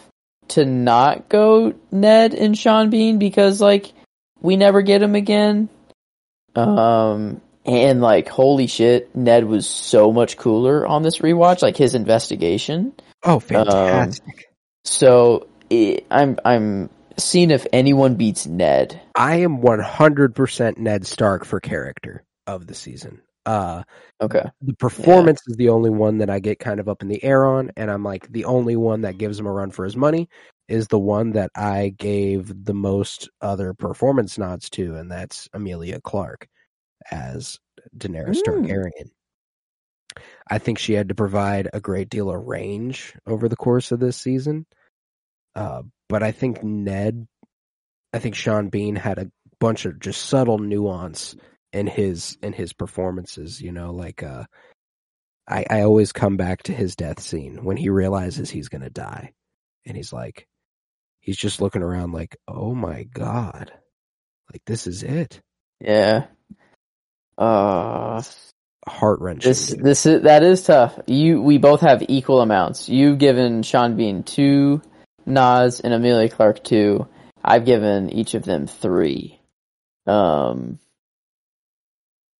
to 0.50 0.66
not 0.66 1.30
go 1.30 1.74
Ned 1.92 2.34
and 2.34 2.58
Sean 2.58 2.90
Bean 2.90 3.20
because 3.20 3.62
like 3.62 3.94
we 4.42 4.56
never 4.56 4.82
get 4.82 5.02
him 5.02 5.16
again. 5.16 5.70
Um, 6.56 7.42
and 7.66 8.02
like 8.02 8.28
holy 8.30 8.68
shit, 8.68 9.16
Ned 9.16 9.46
was 9.46 9.68
so 9.68 10.12
much 10.12 10.38
cooler 10.38 10.86
on 10.86 11.04
this 11.04 11.20
rewatch. 11.20 11.62
Like 11.62 11.78
his 11.78 11.96
investigation. 11.96 12.94
Oh, 13.24 13.40
fantastic. 13.40 14.50
So 14.86 15.48
it, 15.70 16.06
I'm 16.10 16.38
I'm 16.46 16.90
seeing 17.18 17.52
if 17.52 17.68
anyone 17.74 18.16
beats 18.16 18.48
Ned. 18.48 19.02
I 19.16 19.38
am 19.38 19.60
100% 19.60 20.78
Ned 20.78 21.06
Stark 21.06 21.46
for 21.46 21.60
character 21.60 22.24
of 22.46 22.68
the 22.68 22.76
season. 22.76 23.22
Uh, 23.46 23.84
Okay. 24.22 24.44
the 24.62 24.74
performance 24.74 25.42
is 25.48 25.56
the 25.56 25.70
only 25.70 25.90
one 25.90 26.18
that 26.18 26.30
I 26.30 26.40
get 26.40 26.60
kind 26.60 26.80
of 26.80 26.90
up 26.90 27.02
in 27.02 27.08
the 27.08 27.24
air 27.24 27.46
on, 27.46 27.72
and 27.78 27.90
I'm 27.90 28.04
like 28.04 28.32
the 28.32 28.46
only 28.46 28.76
one 28.76 29.02
that 29.02 29.18
gives 29.18 29.40
him 29.40 29.46
a 29.46 29.52
run 29.52 29.72
for 29.72 29.86
his 29.86 29.96
money 29.96 30.28
is 30.68 30.88
the 30.88 31.00
one 31.00 31.32
that 31.32 31.52
I 31.56 31.94
gave 31.98 32.66
the 32.66 32.74
most 32.74 33.30
other 33.42 33.74
performance 33.74 34.38
nods 34.38 34.70
to, 34.72 34.96
and 34.96 35.12
that's 35.12 35.48
Emilia 35.54 36.02
Clarke 36.02 36.48
as 37.10 37.58
Daenerys 37.98 38.42
Mm. 38.42 38.66
Targaryen. 38.66 39.12
I 40.50 40.58
think 40.58 40.80
she 40.80 40.94
had 40.94 41.10
to 41.10 41.16
provide 41.16 41.70
a 41.74 41.80
great 41.80 42.10
deal 42.10 42.30
of 42.30 42.46
range 42.46 43.14
over 43.26 43.48
the 43.48 43.56
course 43.56 43.92
of 43.92 44.00
this 44.00 44.18
season. 44.18 44.66
Uh, 45.56 45.84
but 46.10 46.24
I 46.24 46.32
think 46.32 46.64
Ned, 46.64 47.28
I 48.14 48.20
think 48.20 48.36
Sean 48.36 48.70
Bean 48.70 48.96
had 48.96 49.20
a 49.20 49.32
bunch 49.60 49.86
of 49.86 50.00
just 50.00 50.26
subtle 50.26 50.58
nuance 50.60 51.36
in 51.74 51.88
his 51.88 52.38
in 52.42 52.54
his 52.54 52.74
performances. 52.74 53.62
You 53.62 53.72
know, 53.72 53.92
like 53.92 54.24
uh, 54.24 54.46
I 55.48 55.66
I 55.70 55.82
always 55.82 56.12
come 56.12 56.38
back 56.38 56.64
to 56.64 56.74
his 56.74 56.96
death 56.96 57.20
scene 57.20 57.64
when 57.64 57.78
he 57.78 57.90
realizes 57.90 58.50
he's 58.50 58.70
gonna 58.70 58.90
die, 58.90 59.34
and 59.86 59.96
he's 59.98 60.14
like, 60.14 60.48
he's 61.28 61.38
just 61.38 61.62
looking 61.62 61.84
around 61.84 62.14
like, 62.14 62.38
oh 62.48 62.74
my 62.74 63.04
god, 63.04 63.72
like 64.52 64.64
this 64.66 64.88
is 64.88 65.04
it, 65.04 65.42
Yeah. 65.82 66.28
Uh 67.38 68.24
heart 68.88 69.20
wrenching. 69.20 69.50
this 69.50 69.76
this 69.78 70.06
is 70.06 70.24
that 70.24 70.42
is 70.42 70.64
tough. 70.64 70.98
You 71.06 71.42
we 71.42 71.58
both 71.58 71.82
have 71.82 72.02
equal 72.08 72.42
amounts. 72.42 72.88
You've 72.88 73.20
given 73.20 73.62
Sean 73.62 73.98
Bean 73.98 74.24
two 74.24 74.82
nods 75.26 75.82
and 75.82 75.94
Emilia 75.94 76.30
Clarke 76.30 76.64
two. 76.64 77.08
I've 77.44 77.66
given 77.66 78.10
each 78.10 78.34
of 78.34 78.44
them 78.44 78.66
three. 78.66 79.40
Um 80.08 80.80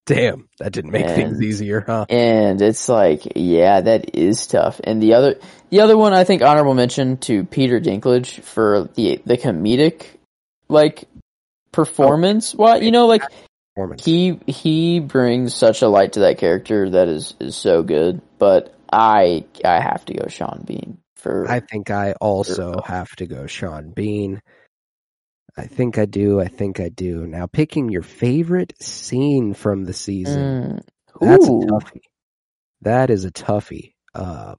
Damn, 0.08 0.48
that 0.60 0.72
didn't 0.72 0.92
make 0.92 1.06
things 1.06 1.42
easier, 1.42 1.84
huh? 1.86 2.06
and 2.08 2.62
it's 2.62 2.88
like, 2.88 3.34
yeah, 3.36 3.82
that 3.82 4.16
is 4.16 4.48
tough. 4.48 4.80
And 4.82 5.04
the 5.04 5.16
other 5.16 5.36
the 5.70 5.82
other 5.82 5.98
one 5.98 6.14
I 6.14 6.24
think 6.24 6.42
honorable 6.42 6.74
mention 6.74 7.18
to 7.18 7.44
Peter 7.44 7.82
Dinklage 7.82 8.42
for 8.42 8.90
the 8.96 9.22
the 9.26 9.38
comedic 9.38 10.06
like 10.70 11.10
performance. 11.74 12.56
What 12.56 12.84
you 12.84 12.92
know, 12.92 13.08
like 13.08 13.24
he 14.00 14.40
he 14.48 15.02
brings 15.02 15.54
such 15.54 15.82
a 15.82 15.90
light 15.90 16.14
to 16.14 16.22
that 16.22 16.38
character 16.38 16.90
that 16.92 17.10
is 17.10 17.36
is 17.42 17.58
so 17.58 17.84
good. 17.84 18.22
But 18.40 18.74
I 18.92 19.44
I 19.66 19.82
have 19.82 20.06
to 20.06 20.14
go 20.14 20.28
Sean 20.30 20.64
Bean 20.66 21.00
for 21.18 21.52
I 21.52 21.60
think 21.60 21.92
I 21.92 22.14
also 22.14 22.82
have 22.86 23.14
to 23.18 23.28
go 23.28 23.46
Sean 23.46 23.92
Bean. 23.92 24.42
I 25.58 25.66
think 25.66 25.98
I 25.98 26.06
do. 26.06 26.40
I 26.40 26.48
think 26.48 26.80
I 26.80 26.90
do. 26.90 27.26
Now, 27.26 27.48
picking 27.48 27.90
your 27.90 28.04
favorite 28.04 28.74
scene 28.82 29.56
from 29.56 29.86
the 29.86 29.94
season. 29.94 30.84
Mm. 30.84 30.84
That's 31.20 31.48
a 31.48 31.50
toughie. 31.50 32.02
That 32.82 33.10
is 33.10 33.26
a 33.26 33.32
toughie. 33.32 33.96
Uh, 34.14 34.56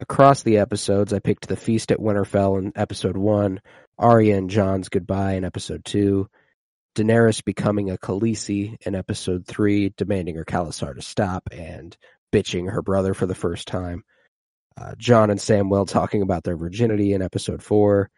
across 0.00 0.42
the 0.42 0.58
episodes, 0.58 1.12
I 1.12 1.18
picked 1.18 1.48
the 1.48 1.56
feast 1.56 1.92
at 1.92 1.98
Winterfell 1.98 2.58
in 2.58 2.72
episode 2.74 3.18
one, 3.18 3.60
Arya 3.98 4.38
and 4.38 4.48
Jon's 4.48 4.88
goodbye 4.88 5.34
in 5.34 5.44
episode 5.44 5.84
two, 5.84 6.28
Daenerys 6.94 7.44
becoming 7.44 7.90
a 7.90 7.98
Khaleesi 7.98 8.76
in 8.80 8.94
episode 8.94 9.46
three, 9.46 9.92
demanding 9.96 10.36
her 10.36 10.44
Khalasar 10.44 10.94
to 10.94 11.02
stop 11.02 11.50
and 11.52 11.94
bitching 12.32 12.70
her 12.70 12.82
brother 12.82 13.12
for 13.12 13.26
the 13.26 13.34
first 13.34 13.68
time. 13.68 14.04
Uh, 14.80 14.94
John 14.96 15.28
and 15.28 15.38
Samwell 15.38 15.86
talking 15.86 16.22
about 16.22 16.44
their 16.44 16.56
virginity 16.56 17.12
in 17.12 17.20
episode 17.20 17.62
four. 17.62 18.10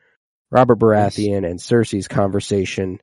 Robert 0.51 0.79
Baratheon 0.79 1.49
and 1.49 1.59
Cersei's 1.59 2.09
conversation, 2.09 3.01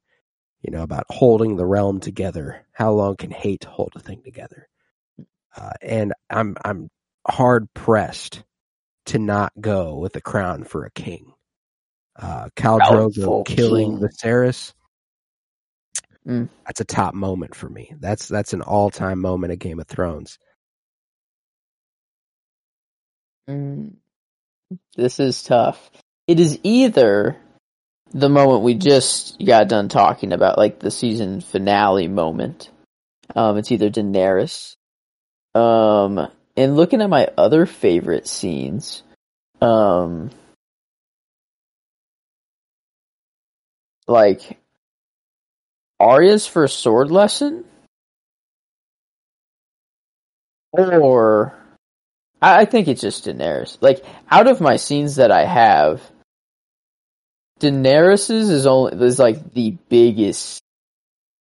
you 0.62 0.72
know, 0.72 0.84
about 0.84 1.06
holding 1.10 1.56
the 1.56 1.66
realm 1.66 2.00
together. 2.00 2.66
How 2.72 2.92
long 2.92 3.16
can 3.18 3.32
hate 3.32 3.64
hold 3.64 3.94
a 3.96 4.00
thing 4.00 4.22
together? 4.24 4.68
Uh, 5.56 5.72
and 5.82 6.14
I'm 6.30 6.56
I'm 6.64 6.90
hard 7.28 7.74
pressed 7.74 8.44
to 9.08 9.20
not 9.20 9.52
go 9.60 9.98
with 9.98 10.14
the 10.14 10.22
crown 10.22 10.64
for 10.64 10.86
a 10.86 10.92
king. 10.92 11.34
Uh, 12.16 12.50
Khal 12.56 12.80
Drogo 12.80 13.46
killing 13.46 14.00
king. 14.00 14.08
Viserys. 14.08 14.74
Mm. 16.28 16.50
That's 16.66 16.82
a 16.82 16.86
top 16.86 17.14
moment 17.16 17.56
for 17.56 17.68
me. 17.68 17.94
That's 18.00 18.28
that's 18.28 18.54
an 18.54 18.62
all 18.62 18.90
time 18.92 19.20
moment 19.20 19.54
of 19.54 19.60
Game 19.60 19.80
of 19.80 19.88
Thrones. 19.88 20.38
Mm. 23.50 23.96
This 24.96 25.20
is 25.20 25.42
tough. 25.44 25.90
It 26.28 26.40
is 26.40 26.60
either 26.64 27.38
the 28.14 28.30
moment 28.30 28.64
we 28.64 28.76
just 28.76 29.44
got 29.44 29.68
done 29.68 29.90
talking 29.90 30.34
about, 30.34 30.58
like 30.58 30.80
the 30.80 30.92
season 30.92 31.42
finale 31.42 32.08
moment. 32.08 32.70
Um, 33.36 33.58
it's 33.58 33.72
either 33.72 33.90
Daenerys. 33.90 34.76
Um, 35.56 36.28
and 36.56 36.76
looking 36.76 37.02
at 37.02 37.10
my 37.10 37.30
other 37.38 37.66
favorite 37.66 38.28
scenes, 38.28 39.04
um, 39.62 40.32
like 44.08 44.58
Arya's 46.00 46.48
first 46.48 46.80
sword 46.80 47.12
lesson, 47.12 47.66
or 50.74 51.54
I, 52.42 52.62
I 52.62 52.66
think 52.66 52.88
it's 52.88 53.02
just 53.02 53.26
Daenerys. 53.26 53.78
Like 53.82 54.04
out 54.30 54.48
of 54.48 54.62
my 54.62 54.78
scenes 54.78 55.18
that 55.18 55.32
I 55.32 55.46
have, 55.46 56.02
Daenerys's 57.60 58.50
is 58.50 58.66
only 58.66 59.06
is 59.06 59.20
like 59.20 59.54
the 59.54 59.78
biggest. 59.90 60.62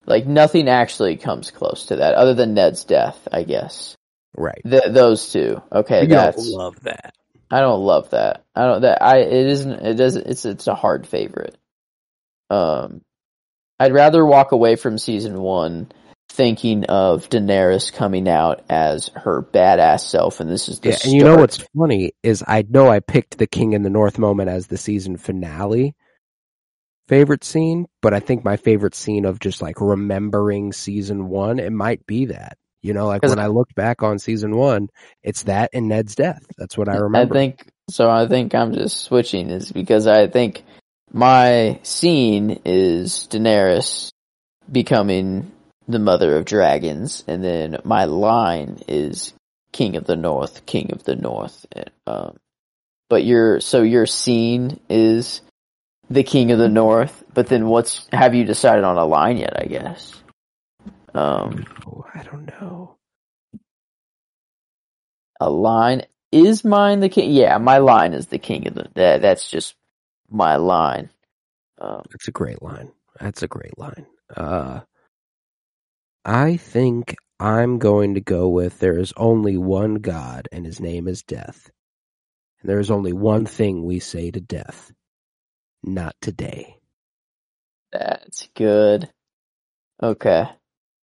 Like 0.06 0.26
nothing 0.26 0.68
actually 0.68 1.16
comes 1.16 1.50
close 1.50 1.86
to 1.86 1.96
that, 1.96 2.14
other 2.14 2.34
than 2.34 2.54
Ned's 2.54 2.84
death, 2.84 3.28
I 3.30 3.42
guess. 3.44 3.96
Right. 4.36 4.60
Th- 4.68 4.90
those 4.90 5.32
two, 5.32 5.62
okay, 5.70 6.02
You 6.02 6.08
don't 6.08 6.18
that's 6.18 6.48
love 6.48 6.80
that. 6.82 7.14
I 7.50 7.60
don't 7.60 7.80
love 7.80 8.10
that. 8.10 8.44
I 8.54 8.64
don't 8.64 8.82
that 8.82 9.02
I 9.02 9.18
it 9.18 9.46
isn't 9.46 9.72
it 9.72 9.94
doesn't 9.94 10.26
it's 10.26 10.44
it's 10.44 10.66
a 10.68 10.74
hard 10.74 11.06
favorite. 11.06 11.56
Um 12.48 13.02
I'd 13.78 13.92
rather 13.92 14.24
walk 14.24 14.52
away 14.52 14.76
from 14.76 14.98
season 14.98 15.40
1 15.40 15.92
thinking 16.30 16.84
of 16.84 17.28
Daenerys 17.28 17.92
coming 17.92 18.28
out 18.28 18.64
as 18.70 19.10
her 19.16 19.42
badass 19.42 20.00
self 20.00 20.38
and 20.38 20.48
this 20.48 20.68
is 20.68 20.78
the 20.78 20.90
Yeah, 20.90 20.98
and 21.04 21.12
you 21.12 21.24
know 21.24 21.36
what's 21.36 21.58
funny 21.76 22.12
is 22.22 22.44
I 22.46 22.64
know 22.68 22.88
I 22.88 23.00
picked 23.00 23.36
the 23.36 23.48
King 23.48 23.72
in 23.72 23.82
the 23.82 23.90
North 23.90 24.18
moment 24.18 24.48
as 24.48 24.68
the 24.68 24.76
season 24.76 25.16
finale 25.16 25.94
favorite 27.08 27.42
scene, 27.42 27.86
but 28.00 28.14
I 28.14 28.20
think 28.20 28.44
my 28.44 28.56
favorite 28.56 28.94
scene 28.94 29.24
of 29.24 29.40
just 29.40 29.60
like 29.60 29.80
remembering 29.80 30.72
season 30.72 31.28
one, 31.28 31.58
it 31.58 31.72
might 31.72 32.06
be 32.06 32.26
that. 32.26 32.56
You 32.82 32.94
know, 32.94 33.08
like 33.08 33.22
when 33.22 33.40
I 33.40 33.48
look 33.48 33.74
back 33.74 34.02
on 34.02 34.20
season 34.20 34.56
one, 34.56 34.88
it's 35.22 35.42
that 35.42 35.70
and 35.74 35.88
Ned's 35.88 36.14
death. 36.14 36.46
That's 36.56 36.78
what 36.78 36.88
I 36.88 36.96
remember. 36.96 37.34
I 37.34 37.38
think 37.38 37.68
so. 37.90 38.08
I 38.08 38.28
think 38.28 38.54
I'm 38.54 38.72
just 38.72 39.00
switching 39.02 39.50
is 39.50 39.70
because 39.70 40.06
I 40.06 40.28
think 40.28 40.62
my 41.12 41.80
scene 41.82 42.60
is 42.64 43.26
Daenerys 43.28 44.12
becoming 44.70 45.50
the 45.90 45.98
mother 45.98 46.36
of 46.36 46.44
dragons, 46.44 47.24
and 47.26 47.42
then 47.42 47.78
my 47.84 48.04
line 48.04 48.80
is 48.88 49.32
King 49.72 49.96
of 49.96 50.04
the 50.04 50.16
North, 50.16 50.66
King 50.66 50.90
of 50.92 51.04
the 51.04 51.16
North. 51.16 51.66
Um, 52.06 52.36
but 53.08 53.24
your 53.24 53.60
so 53.60 53.82
your 53.82 54.06
scene 54.06 54.80
is 54.88 55.40
the 56.08 56.22
King 56.22 56.50
of 56.52 56.58
the 56.58 56.68
North. 56.68 57.22
But 57.34 57.46
then 57.48 57.66
what's 57.66 58.06
have 58.12 58.34
you 58.34 58.44
decided 58.44 58.84
on 58.84 58.96
a 58.96 59.04
line 59.04 59.36
yet? 59.36 59.60
I 59.60 59.66
guess. 59.66 60.14
Um, 61.14 61.66
Oh, 61.86 62.04
I 62.14 62.22
don't 62.22 62.46
know. 62.46 62.96
a 65.40 65.50
line 65.50 66.02
is 66.32 66.64
mine 66.64 67.00
the 67.00 67.08
king. 67.08 67.32
Yeah, 67.32 67.58
my 67.58 67.78
line 67.78 68.12
is 68.12 68.26
the 68.26 68.38
king 68.38 68.68
of 68.68 68.74
the. 68.74 68.88
That 68.94 69.22
that's 69.22 69.48
just 69.50 69.74
my 70.30 70.56
line. 70.56 71.10
Um, 71.80 72.02
That's 72.10 72.28
a 72.28 72.32
great 72.32 72.62
line. 72.62 72.92
That's 73.18 73.42
a 73.42 73.48
great 73.48 73.76
line. 73.78 74.06
Uh, 74.36 74.80
I 76.24 76.56
think 76.56 77.16
I'm 77.38 77.78
going 77.78 78.14
to 78.14 78.20
go 78.20 78.48
with 78.48 78.78
there 78.78 78.98
is 78.98 79.12
only 79.16 79.56
one 79.56 79.96
God 79.96 80.48
and 80.52 80.66
his 80.66 80.80
name 80.80 81.08
is 81.08 81.22
death. 81.22 81.70
And 82.60 82.68
there 82.70 82.80
is 82.80 82.90
only 82.90 83.12
one 83.12 83.46
thing 83.46 83.84
we 83.84 84.00
say 84.00 84.30
to 84.30 84.40
death. 84.40 84.92
Not 85.82 86.14
today. 86.20 86.76
that's 87.92 88.48
good. 88.54 89.08
Okay, 90.02 90.44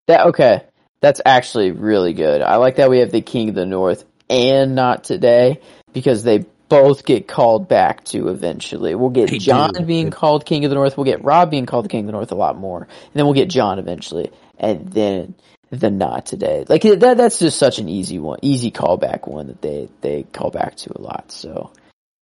that 0.06 0.26
okay. 0.26 0.62
That's 1.00 1.20
actually 1.24 1.70
really 1.70 2.12
good. 2.12 2.42
I 2.42 2.56
like 2.56 2.76
that 2.76 2.90
we 2.90 2.98
have 3.00 3.12
the 3.12 3.20
king 3.20 3.50
of 3.50 3.54
the 3.54 3.66
north 3.66 4.04
and 4.28 4.74
not 4.74 5.04
today 5.04 5.60
because 5.92 6.24
they 6.24 6.44
both 6.68 7.04
get 7.04 7.28
called 7.28 7.68
back 7.68 8.04
to 8.06 8.28
eventually. 8.28 8.94
We'll 8.96 9.10
get 9.10 9.30
They 9.30 9.38
Jon 9.38 9.72
do. 9.72 9.84
being 9.84 10.10
called 10.10 10.44
king 10.44 10.64
of 10.64 10.70
the 10.70 10.74
north. 10.74 10.96
We'll 10.96 11.04
get 11.04 11.24
Robb 11.24 11.50
being 11.50 11.66
called 11.66 11.84
the 11.84 11.88
king 11.88 12.00
of 12.00 12.06
the 12.06 12.12
north 12.12 12.32
a 12.32 12.36
lot 12.36 12.56
more, 12.58 12.82
and 12.82 13.12
then 13.14 13.24
we'll 13.24 13.34
get 13.34 13.48
Jon 13.48 13.78
eventually, 13.78 14.30
and 14.58 14.88
then 14.92 15.34
the 15.70 15.90
not 15.90 16.26
today. 16.26 16.64
Like 16.68 16.82
that. 16.82 17.16
That's 17.16 17.38
just 17.38 17.58
such 17.58 17.78
an 17.78 17.88
easy 17.88 18.18
one, 18.18 18.38
easy 18.42 18.70
callback 18.70 19.28
one 19.28 19.48
that 19.48 19.62
they 19.62 19.88
they 20.00 20.22
call 20.24 20.50
back 20.50 20.76
to 20.76 20.92
a 20.96 21.00
lot. 21.00 21.30
So. 21.32 21.72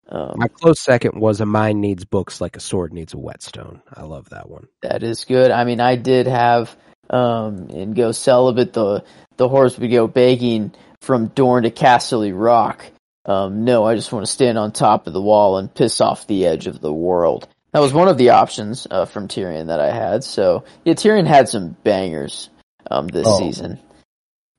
Um, 0.08 0.34
My 0.36 0.46
close 0.46 0.80
second 0.80 1.20
was 1.20 1.40
a 1.40 1.46
mind 1.46 1.80
needs 1.80 2.04
books 2.04 2.40
like 2.40 2.56
a 2.56 2.60
sword 2.60 2.92
needs 2.92 3.12
a 3.12 3.18
whetstone. 3.18 3.82
I 3.92 4.02
love 4.04 4.28
that 4.30 4.48
one. 4.48 4.68
That 4.82 5.02
is 5.02 5.24
good. 5.24 5.50
I 5.50 5.64
mean, 5.64 5.80
I 5.80 5.96
did 5.96 6.28
have 6.28 6.76
um 7.10 7.68
in 7.70 7.92
Go 7.94 8.12
Celibate 8.12 8.72
the 8.72 9.04
the 9.36 9.48
horse 9.48 9.78
would 9.78 9.90
go 9.90 10.06
begging 10.06 10.72
from 11.00 11.28
Dorne 11.28 11.64
to 11.64 11.70
Casterly 11.70 12.32
Rock. 12.34 12.84
Um, 13.24 13.64
no, 13.64 13.84
I 13.84 13.96
just 13.96 14.12
want 14.12 14.24
to 14.24 14.30
stand 14.30 14.56
on 14.58 14.70
top 14.70 15.06
of 15.08 15.12
the 15.12 15.20
wall 15.20 15.58
and 15.58 15.74
piss 15.74 16.00
off 16.00 16.26
the 16.28 16.46
edge 16.46 16.68
of 16.68 16.80
the 16.80 16.92
world. 16.92 17.48
That 17.77 17.82
was 17.82 17.93
one 17.93 18.09
of 18.09 18.16
the 18.16 18.31
options 18.31 18.86
uh, 18.90 19.05
from 19.05 19.28
Tyrion 19.28 19.66
that 19.66 19.81
I 19.81 19.90
had. 19.94 20.24
So 20.24 20.65
yeah, 20.86 20.94
Tyrion 20.94 21.27
had 21.27 21.47
some 21.47 21.77
bangers 21.85 22.48
um 22.90 23.07
this 23.07 23.27
Oh. 23.28 23.39
season. 23.39 23.78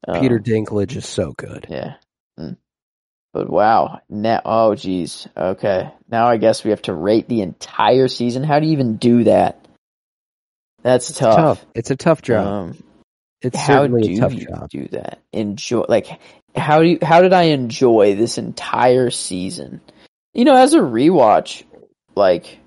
Um, 0.08 0.22
Peter 0.22 0.38
Dinklage 0.38 0.96
is 0.96 1.08
so 1.08 1.34
good. 1.36 1.66
yeah. 1.68 1.96
Mm. 2.40 2.58
But 3.34 3.50
wow, 3.50 4.02
now 4.08 4.42
oh 4.46 4.76
geez, 4.76 5.28
okay. 5.36 5.90
Now 6.08 6.28
I 6.28 6.38
guess 6.38 6.64
we 6.64 6.70
have 6.70 6.84
to 6.84 6.94
rate 6.94 7.28
the 7.28 7.42
entire 7.42 8.08
season. 8.08 8.44
How 8.44 8.60
do 8.60 8.68
you 8.68 8.74
even 8.74 8.98
do 8.98 9.24
that? 9.24 9.66
That's 10.84 11.10
It's 11.10 11.18
tough. 11.18 11.36
tough. 11.36 11.66
It's 11.74 11.90
a 11.90 11.96
tough 11.96 12.22
job. 12.22 12.46
Um, 12.46 12.84
it's 13.42 13.58
how 13.58 13.88
do 13.88 13.98
a 13.98 14.16
tough 14.16 14.34
you 14.36 14.46
job. 14.46 14.70
do 14.70 14.88
that? 14.90 15.22
Enjoy 15.34 15.86
like 15.90 16.06
how 16.56 16.84
do 16.84 16.88
you 16.88 17.00
how 17.02 17.24
did 17.24 17.34
I 17.34 17.46
enjoy 17.46 18.14
this 18.14 18.38
entire 18.38 19.10
season? 19.10 19.82
You 20.36 20.46
know, 20.46 20.56
as 20.56 20.76
a 20.76 20.80
rewatch, 20.82 21.64
like 22.16 22.60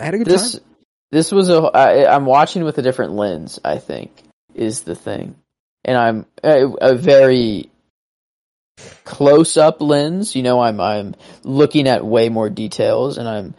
I 0.00 0.04
had 0.04 0.14
a 0.14 0.18
good 0.18 0.26
this 0.26 0.52
time. 0.52 0.62
this 1.10 1.30
was 1.30 1.50
a 1.50 1.58
I, 1.58 2.12
I'm 2.12 2.24
watching 2.24 2.64
with 2.64 2.78
a 2.78 2.82
different 2.82 3.12
lens. 3.12 3.60
I 3.64 3.78
think 3.78 4.10
is 4.54 4.82
the 4.82 4.94
thing, 4.94 5.36
and 5.84 5.96
I'm 5.96 6.26
a, 6.42 6.66
a 6.66 6.94
very 6.94 7.70
close 9.04 9.56
up 9.56 9.80
lens. 9.80 10.34
You 10.34 10.42
know, 10.42 10.60
I'm 10.60 10.80
I'm 10.80 11.14
looking 11.44 11.86
at 11.86 12.04
way 12.04 12.28
more 12.28 12.48
details, 12.48 13.18
and 13.18 13.28
I'm 13.28 13.54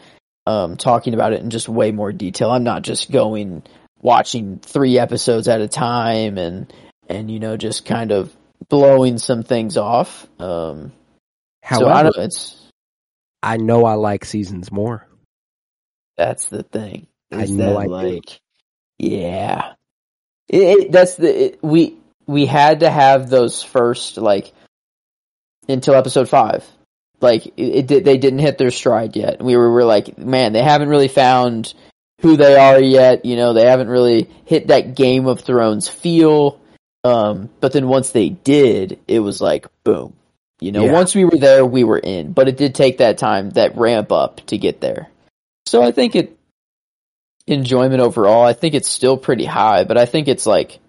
um 0.48 0.78
talking 0.78 1.14
about 1.14 1.34
it 1.34 1.42
in 1.42 1.52
just 1.52 1.70
way 1.70 1.92
more 1.92 2.12
detail. 2.12 2.50
I'm 2.50 2.64
not 2.64 2.82
just 2.82 3.12
going 3.12 3.64
watching 4.02 4.58
three 4.60 4.98
episodes 4.98 5.48
at 5.48 5.62
a 5.62 5.68
time 5.68 6.40
and 6.40 6.74
and 7.08 7.30
you 7.30 7.40
know 7.40 7.56
just 7.56 7.86
kind 7.86 8.12
of 8.12 8.36
blowing 8.68 9.18
some 9.18 9.44
things 9.44 9.78
off. 9.78 10.28
Um, 10.40 10.92
However, 11.62 11.86
so 11.86 11.92
I 11.92 12.04
don't. 12.04 12.18
It's 12.18 12.72
I 13.44 13.58
know 13.58 13.86
I 13.86 13.94
like 13.94 14.26
seasons 14.26 14.72
more. 14.72 15.08
That's 16.22 16.46
the 16.46 16.62
thing. 16.64 17.08
I 17.32 17.44
Is 17.44 17.52
know 17.52 17.74
that 17.74 17.78
I 17.80 17.86
do. 17.86 17.90
like, 17.90 18.42
yeah, 19.00 19.74
it, 20.48 20.62
it, 20.62 20.92
that's 20.92 21.16
the 21.16 21.46
it, 21.46 21.60
we 21.64 21.98
we 22.28 22.46
had 22.46 22.82
to 22.82 22.90
have 22.92 23.30
those 23.30 23.64
first 23.64 24.18
like 24.18 24.54
until 25.68 25.96
episode 25.96 26.30
five. 26.30 26.64
Like 27.22 27.48
it, 27.58 27.92
it 27.92 28.04
they 28.04 28.18
didn't 28.18 28.40
hit 28.40 28.58
their 28.60 28.70
stride 28.72 29.16
yet. 29.16 29.42
We 29.42 29.56
were, 29.58 29.70
we 29.70 29.76
were 29.76 29.86
like, 29.86 30.18
man, 30.18 30.54
they 30.54 30.62
haven't 30.64 30.90
really 30.90 31.08
found 31.08 31.74
who 32.22 32.38
they 32.38 32.56
are 32.56 32.80
yet. 32.80 33.26
You 33.26 33.36
know, 33.36 33.54
they 33.54 33.66
haven't 33.66 33.90
really 33.90 34.30
hit 34.46 34.68
that 34.68 34.96
Game 34.96 35.26
of 35.28 35.42
Thrones 35.42 35.88
feel. 35.88 36.60
Um, 37.04 37.50
but 37.60 37.74
then 37.74 37.88
once 37.88 38.12
they 38.12 38.30
did, 38.30 39.00
it 39.08 39.20
was 39.22 39.42
like 39.42 39.66
boom. 39.84 40.14
You 40.60 40.72
know, 40.72 40.86
Yeah. 40.86 40.92
once 40.92 41.16
we 41.16 41.26
were 41.26 41.38
there, 41.40 41.66
we 41.66 41.84
were 41.84 41.98
in. 41.98 42.34
But 42.34 42.48
it 42.48 42.58
did 42.58 42.76
take 42.76 43.00
that 43.00 43.18
time, 43.18 43.50
that 43.52 43.76
ramp 43.78 44.12
up 44.12 44.46
to 44.48 44.58
get 44.60 44.82
there. 44.82 45.10
So 45.72 45.82
I 45.82 45.92
think 45.92 46.18
it 46.18 46.38
enjoyment 47.48 48.02
overall, 48.02 48.44
I 48.44 48.52
think 48.52 48.76
it's 48.76 48.90
still 48.90 49.16
pretty 49.18 49.46
high, 49.46 49.86
but 49.86 49.98
I 49.98 50.06
think 50.06 50.28
it's 50.28 50.46
like 50.46 50.82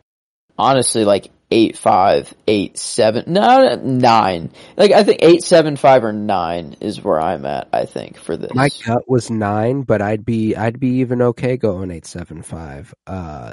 honestly 0.59 1.05
like 1.05 1.31
eight 1.53 1.79
five, 1.79 2.35
eight 2.49 2.77
seven, 2.77 3.27
no 3.29 3.77
nine. 3.77 4.51
Like 4.77 4.91
I 4.91 5.05
think 5.05 5.21
eight 5.23 5.45
seven 5.45 5.77
five 5.77 6.03
or 6.03 6.13
nine 6.13 6.79
is 6.81 7.01
where 7.01 7.21
I'm 7.21 7.47
at. 7.47 7.69
I 7.73 7.85
think 7.85 8.17
for 8.17 8.37
this. 8.37 8.53
My 8.57 8.71
gut 8.85 9.09
was 9.09 9.31
nine, 9.31 9.83
but 9.83 10.03
I'd 10.03 10.25
be 10.25 10.57
I'd 10.57 10.81
be 10.81 10.95
even 10.95 11.23
okay 11.23 11.57
going 11.57 11.93
eight 11.93 12.05
seven 12.05 12.43
five. 12.43 12.93
Uh, 13.07 13.53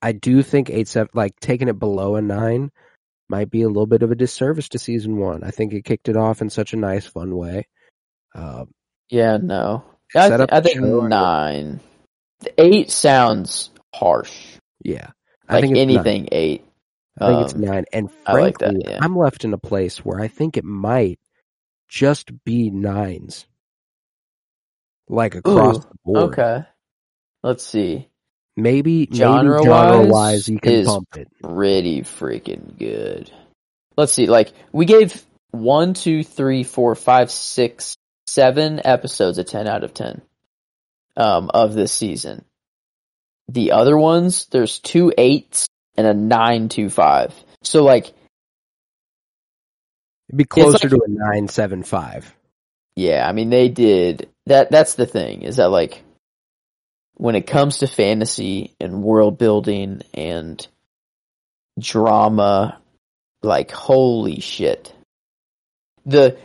I 0.00 0.12
do 0.12 0.42
think 0.42 0.70
eight 0.70 0.88
seven 0.88 1.10
like 1.12 1.38
taking 1.40 1.68
it 1.68 1.78
below 1.78 2.16
a 2.16 2.22
nine 2.22 2.70
might 3.28 3.50
be 3.50 3.60
a 3.60 3.68
little 3.68 3.86
bit 3.86 4.02
of 4.02 4.12
a 4.12 4.16
disservice 4.16 4.70
to 4.70 4.78
season 4.78 5.18
one. 5.18 5.44
I 5.44 5.50
think 5.50 5.74
it 5.74 5.84
kicked 5.84 6.08
it 6.08 6.16
off 6.16 6.40
in 6.40 6.48
such 6.48 6.72
a 6.72 6.78
nice, 6.78 7.04
fun 7.04 7.36
way. 7.36 7.66
Uh, 8.34 8.64
yeah, 9.10 9.36
no. 9.36 9.84
I, 10.14 10.28
th- 10.28 10.48
I 10.50 10.60
think 10.60 10.80
nine. 10.80 11.80
Eight 12.56 12.90
sounds 12.90 13.70
harsh. 13.94 14.56
Yeah, 14.82 15.10
I 15.48 15.54
Like 15.54 15.62
think 15.62 15.76
it's 15.76 15.80
anything 15.80 16.28
eight. 16.32 16.64
I 17.20 17.26
think 17.26 17.44
it's 17.44 17.54
um, 17.54 17.60
nine, 17.62 17.84
and 17.92 18.08
I 18.26 18.32
like 18.32 18.58
frankly, 18.58 18.80
that, 18.82 18.90
yeah. 18.90 18.98
I'm 19.02 19.16
left 19.16 19.44
in 19.44 19.52
a 19.52 19.58
place 19.58 19.98
where 20.04 20.20
I 20.20 20.28
think 20.28 20.56
it 20.56 20.64
might 20.64 21.18
just 21.88 22.30
be 22.44 22.70
nines, 22.70 23.44
like 25.08 25.34
across 25.34 25.78
Ooh, 25.78 25.80
the 25.80 25.94
board. 26.04 26.32
Okay. 26.32 26.64
Let's 27.42 27.64
see. 27.64 28.08
Maybe 28.56 29.08
Genre-wise 29.12 29.64
genre-wise, 29.64 30.48
you 30.48 30.58
can 30.58 30.84
bump 30.84 31.08
it. 31.16 31.28
pretty 31.42 32.02
freaking 32.02 32.76
good. 32.76 33.30
Let's 33.96 34.12
see, 34.12 34.26
like 34.26 34.52
we 34.72 34.84
gave 34.84 35.22
one, 35.50 35.94
two, 35.94 36.22
three, 36.24 36.62
four, 36.62 36.94
five, 36.94 37.30
six, 37.30 37.96
seven 38.32 38.80
episodes 38.84 39.38
a 39.38 39.44
ten 39.44 39.66
out 39.66 39.84
of 39.84 39.94
ten 39.94 40.22
um, 41.16 41.50
of 41.52 41.74
this 41.74 41.92
season. 41.92 42.44
The 43.48 43.72
other 43.72 43.96
ones, 43.96 44.46
there's 44.50 44.78
two 44.78 45.12
eights 45.16 45.68
and 45.96 46.06
a 46.06 46.14
nine 46.14 46.68
two 46.68 46.90
five. 46.90 47.34
So 47.62 47.82
like, 47.84 48.12
It'd 50.28 50.36
be 50.36 50.44
closer 50.44 50.88
like- 50.88 50.90
to 50.90 51.02
a 51.04 51.08
nine 51.08 51.48
seven 51.48 51.82
five. 51.82 52.34
yeah, 52.94 53.26
I 53.26 53.32
mean 53.32 53.50
they 53.50 53.68
did 53.68 54.28
that. 54.46 54.70
That's 54.70 54.94
the 54.94 55.06
thing 55.06 55.42
is 55.42 55.56
that 55.56 55.70
like 55.70 56.02
when 57.14 57.34
it 57.34 57.46
comes 57.46 57.78
to 57.78 57.86
fantasy 57.86 58.74
and 58.78 59.02
world 59.02 59.38
building 59.38 60.02
and 60.14 60.66
drama, 61.80 62.78
like 63.42 63.70
holy 63.70 64.40
shit. 64.40 64.92
The 66.04 66.38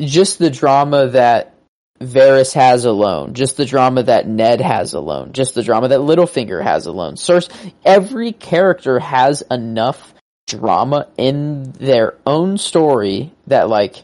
just 0.00 0.38
the 0.38 0.50
drama 0.50 1.08
that 1.08 1.54
Varys 2.00 2.54
has 2.54 2.86
alone, 2.86 3.34
just 3.34 3.56
the 3.56 3.66
drama 3.66 4.02
that 4.04 4.26
Ned 4.26 4.60
has 4.60 4.94
alone, 4.94 5.32
just 5.32 5.54
the 5.54 5.62
drama 5.62 5.88
that 5.88 6.00
Littlefinger 6.00 6.62
has 6.62 6.86
alone. 6.86 7.14
Cersei, 7.14 7.74
every 7.84 8.32
character 8.32 8.98
has 8.98 9.42
enough 9.50 10.14
drama 10.48 11.08
in 11.16 11.72
their 11.72 12.16
own 12.26 12.58
story 12.58 13.32
that 13.46 13.68
like 13.68 14.02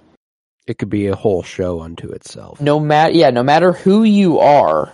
It 0.66 0.78
could 0.78 0.90
be 0.90 1.06
a 1.06 1.16
whole 1.16 1.42
show 1.42 1.80
unto 1.80 2.10
itself. 2.10 2.60
no 2.60 2.78
matter 2.78 3.14
yeah, 3.14 3.30
no 3.30 3.42
matter 3.42 3.72
who 3.72 4.04
you 4.04 4.40
are, 4.40 4.92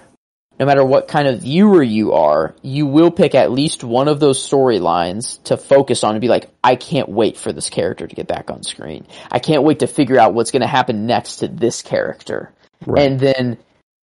no 0.63 0.67
matter 0.67 0.85
what 0.85 1.09
kind 1.09 1.27
of 1.27 1.41
viewer 1.41 1.83
you 1.83 2.13
are, 2.13 2.55
you 2.63 2.87
will 2.87 3.11
pick 3.11 3.35
at 3.35 3.51
least 3.51 3.83
one 3.83 4.07
of 4.07 4.21
those 4.21 4.49
storylines 4.49 5.43
to 5.43 5.57
focus 5.57 6.05
on 6.05 6.13
and 6.13 6.21
be 6.21 6.29
like, 6.29 6.51
I 6.63 6.77
can't 6.77 7.09
wait 7.09 7.37
for 7.37 7.53
this 7.53 7.69
character 7.69 8.07
to 8.07 8.15
get 8.15 8.29
back 8.29 8.49
on 8.49 8.63
screen. 8.63 9.05
I 9.29 9.41
can't 9.41 9.65
wait 9.65 9.81
to 9.81 9.89
figure 9.89 10.21
out 10.21 10.35
what's 10.35 10.53
going 10.53 10.63
to 10.63 10.69
happen 10.69 11.05
next 11.07 11.39
to 11.39 11.49
this 11.49 11.83
character. 11.83 12.53
Right. 12.87 13.11
And 13.11 13.19
then 13.19 13.59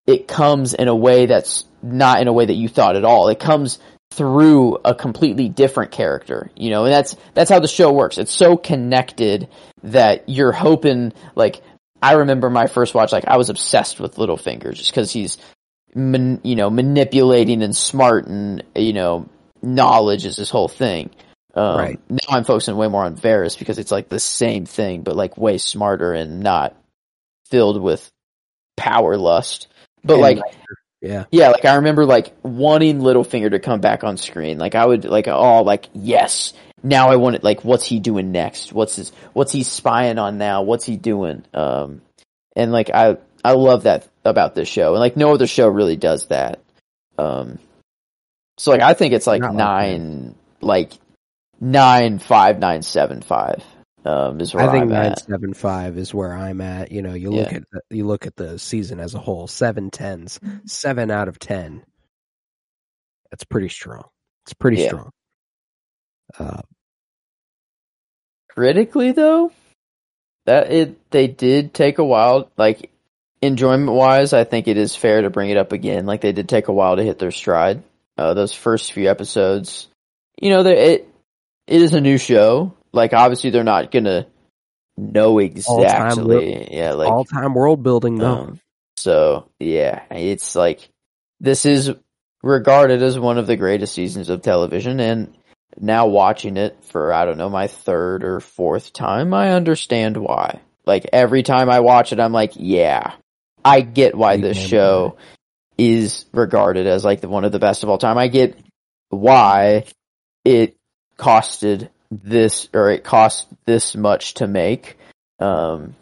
it 0.05 0.27
comes 0.27 0.75
in 0.75 0.89
a 0.89 0.97
way 0.97 1.27
that's 1.27 1.65
not 1.81 2.21
in 2.21 2.27
a 2.27 2.33
way 2.33 2.47
that 2.47 2.57
you 2.57 2.69
thought 2.69 2.97
at 2.97 3.05
all. 3.05 3.29
It 3.29 3.39
comes 3.39 3.79
through 4.11 4.79
a 4.85 4.97
completely 4.97 5.49
different 5.49 5.93
character, 5.93 6.51
you 6.57 6.71
know, 6.71 6.87
and 6.87 6.93
that's 6.93 7.15
that's 7.35 7.51
how 7.51 7.61
the 7.61 7.69
show 7.69 7.93
works. 7.93 8.19
It's 8.19 8.33
so 8.33 8.57
connected 8.57 9.47
that 9.85 10.29
you're 10.29 10.51
hoping 10.51 11.13
like 11.37 11.63
I 12.03 12.15
remember 12.15 12.51
my 12.51 12.67
first 12.67 12.97
watch 12.97 13.13
like 13.13 13.29
I 13.29 13.37
was 13.37 13.49
obsessed 13.49 14.01
with 14.01 14.17
Littlefinger 14.17 14.75
just 14.75 14.93
cuz 14.93 15.13
he's 15.13 15.39
man, 15.95 16.41
you 16.45 16.57
know 16.57 16.71
manipulating 16.71 17.63
and 17.63 17.77
smart 17.77 18.27
and 18.27 18.65
you 18.75 18.93
know 18.93 19.29
knowledge 19.63 20.25
is 20.25 20.37
this 20.37 20.51
whole 20.51 20.69
thing. 20.69 21.11
Um, 21.55 21.79
Right. 21.79 22.01
Now 22.09 22.19
I'm 22.29 22.45
focusing 22.45 22.77
way 22.77 22.89
more 22.89 23.05
on 23.05 23.17
Varys 23.17 23.59
because 23.59 23.79
it's 23.79 23.91
like 23.91 24.09
the 24.09 24.21
same 24.21 24.67
thing 24.67 25.03
but 25.03 25.17
like 25.17 25.37
way 25.37 25.59
smarter 25.59 26.13
and 26.13 26.41
not 26.41 26.77
filled 27.51 27.83
with 27.83 28.09
power 28.77 29.17
lust. 29.17 29.69
But 30.05 30.15
And 30.15 30.23
like 30.23 30.39
yeah. 31.01 31.25
yeah, 31.31 31.49
like 31.51 31.65
I 31.65 31.77
remember 31.77 32.05
like 32.07 32.35
wanting 32.43 33.01
Littlefinger 33.01 33.51
to 33.51 33.59
come 33.59 33.81
back 33.81 34.05
on 34.05 34.17
screen. 34.17 34.59
Like 34.59 34.75
I 34.75 34.85
would 34.85 35.05
like 35.05 35.29
oh 35.29 35.63
like 35.63 35.89
yes. 35.93 36.53
Now 36.83 37.11
I 37.11 37.17
want 37.17 37.37
it 37.37 37.45
like 37.45 37.65
what's 37.65 37.85
he 37.85 37.99
doing 37.99 38.31
next? 38.31 38.73
What's 38.73 38.97
his 38.97 39.13
what's 39.33 39.53
he 39.53 39.65
spying 39.65 40.19
on 40.19 40.39
now? 40.39 40.63
What's 40.63 40.85
he 40.85 40.97
doing? 40.97 41.45
Um 41.55 42.03
and 42.55 42.73
like 42.73 42.91
I 42.91 43.19
I 43.45 43.53
love 43.53 43.85
that 43.85 44.09
about 44.25 44.55
this 44.55 44.69
show. 44.69 44.93
And 44.93 45.01
like 45.01 45.17
no 45.17 45.33
other 45.33 45.47
show 45.47 45.69
really 45.69 45.97
does 45.97 46.27
that. 46.27 46.61
Um 47.19 47.59
so 48.59 48.71
like 48.73 48.81
I 48.81 48.95
think 48.95 49.15
it's 49.15 49.27
like 49.27 49.41
Not 49.41 49.55
like 49.55 49.57
nine 49.57 50.35
like 50.61 50.93
nine 51.61 52.19
five 52.19 52.59
nine 52.59 52.83
seven 52.83 53.23
five. 53.23 53.63
Um 54.05 54.41
is 54.41 54.55
where 54.55 54.69
I 54.69 54.73
think 54.73 54.83
I'm 54.85 54.89
nine 54.91 55.13
at. 55.13 55.21
seven 55.21 55.55
five 55.55 55.99
is 55.99 56.13
where 56.15 56.33
I'm 56.33 56.61
at. 56.61 56.91
You 56.93 57.03
know, 57.03 57.15
you 57.15 57.31
look 57.31 57.51
Yeah. 57.51 57.59
at 57.59 57.63
the, 57.71 57.81
you 57.97 58.07
look 58.07 58.27
at 58.27 58.37
the 58.37 58.59
season 58.59 59.01
as 59.01 59.15
a 59.15 59.19
whole, 59.19 59.47
seven 59.47 59.91
tens, 59.91 60.41
seven 60.67 61.11
out 61.11 61.29
of 61.29 61.39
ten. 61.39 61.83
That's 63.31 63.45
pretty 63.45 63.69
strong. 63.69 64.05
It's 64.45 64.55
pretty 64.55 64.79
Yeah. 64.79 64.89
strong. 64.89 65.11
Uh, 66.39 66.63
critically 68.51 69.13
though 69.13 69.53
that 70.47 70.71
it 70.73 71.11
they 71.11 71.27
did 71.27 71.73
take 71.73 71.99
a 71.99 72.05
while 72.05 72.51
like 72.57 72.91
enjoyment 73.41 73.93
wise 73.93 74.33
i 74.33 74.45
think 74.45 74.69
it 74.69 74.77
is 74.77 74.97
fair 74.97 75.23
to 75.23 75.31
bring 75.31 75.51
it 75.51 75.57
up 75.57 75.73
again 75.73 76.07
like 76.07 76.21
they 76.21 76.33
did 76.33 76.49
take 76.49 76.69
a 76.69 76.73
while 76.73 76.97
to 76.97 77.05
hit 77.05 77.19
their 77.19 77.31
stride 77.31 77.83
uh 78.17 78.35
those 78.35 78.53
first 78.53 78.93
few 78.93 79.09
episodes 79.09 79.89
you 80.41 80.51
know 80.51 80.65
it 80.67 81.09
it 81.67 81.83
is 81.83 81.95
a 81.95 82.01
new 82.01 82.19
show 82.19 82.75
like 82.93 83.13
obviously 83.13 83.51
they're 83.51 83.65
not 83.65 83.91
gonna 83.91 84.27
know 84.97 85.39
exactly 85.39 86.75
yeah 86.75 86.93
like 86.93 87.09
all 87.09 87.25
time 87.25 87.55
world 87.55 87.83
building, 87.83 88.17
though. 88.17 88.27
um, 88.27 88.61
so 88.99 89.49
yeah, 89.61 90.03
it's 90.11 90.57
like 90.57 90.91
this 91.41 91.65
is 91.65 91.93
regarded 92.43 93.03
as 93.03 93.19
one 93.19 93.39
of 93.39 93.47
the 93.47 93.57
greatest 93.57 93.95
seasons 93.95 94.29
of 94.29 94.43
television, 94.43 94.99
and 94.99 95.37
now 95.79 96.09
watching 96.09 96.57
it 96.57 96.77
for 96.85 97.13
I 97.13 97.25
don't 97.25 97.39
know 97.39 97.49
my 97.49 97.69
third 97.69 98.25
or 98.25 98.41
fourth 98.41 98.93
time, 98.93 99.33
I 99.33 99.53
understand 99.53 100.17
why. 100.17 100.61
Like 100.85 101.07
every 101.13 101.45
time 101.45 101.71
I 101.71 101.81
watch 101.81 102.13
it, 102.13 102.19
I'm 102.19 102.33
like, 102.33 102.53
yeah, 102.57 103.13
I 103.65 103.81
get 103.81 104.15
why 104.17 104.37
this 104.39 104.57
show 104.59 105.17
is 105.77 106.25
regarded 106.33 106.87
as 106.87 107.05
like 107.05 107.21
the, 107.21 107.29
one 107.29 107.45
of 107.45 107.53
the 107.53 107.59
best 107.59 107.83
of 107.83 107.89
all 107.89 107.99
time. 107.99 108.19
I 108.19 108.29
get 108.29 108.59
why 109.11 109.85
it 110.45 110.77
costed 111.19 111.89
this 112.11 112.69
or 112.73 112.91
it 112.91 113.05
cost 113.05 113.47
this 113.67 113.95
much 113.95 114.35
to 114.35 114.47
make. 114.47 114.97
Um, 115.39 115.95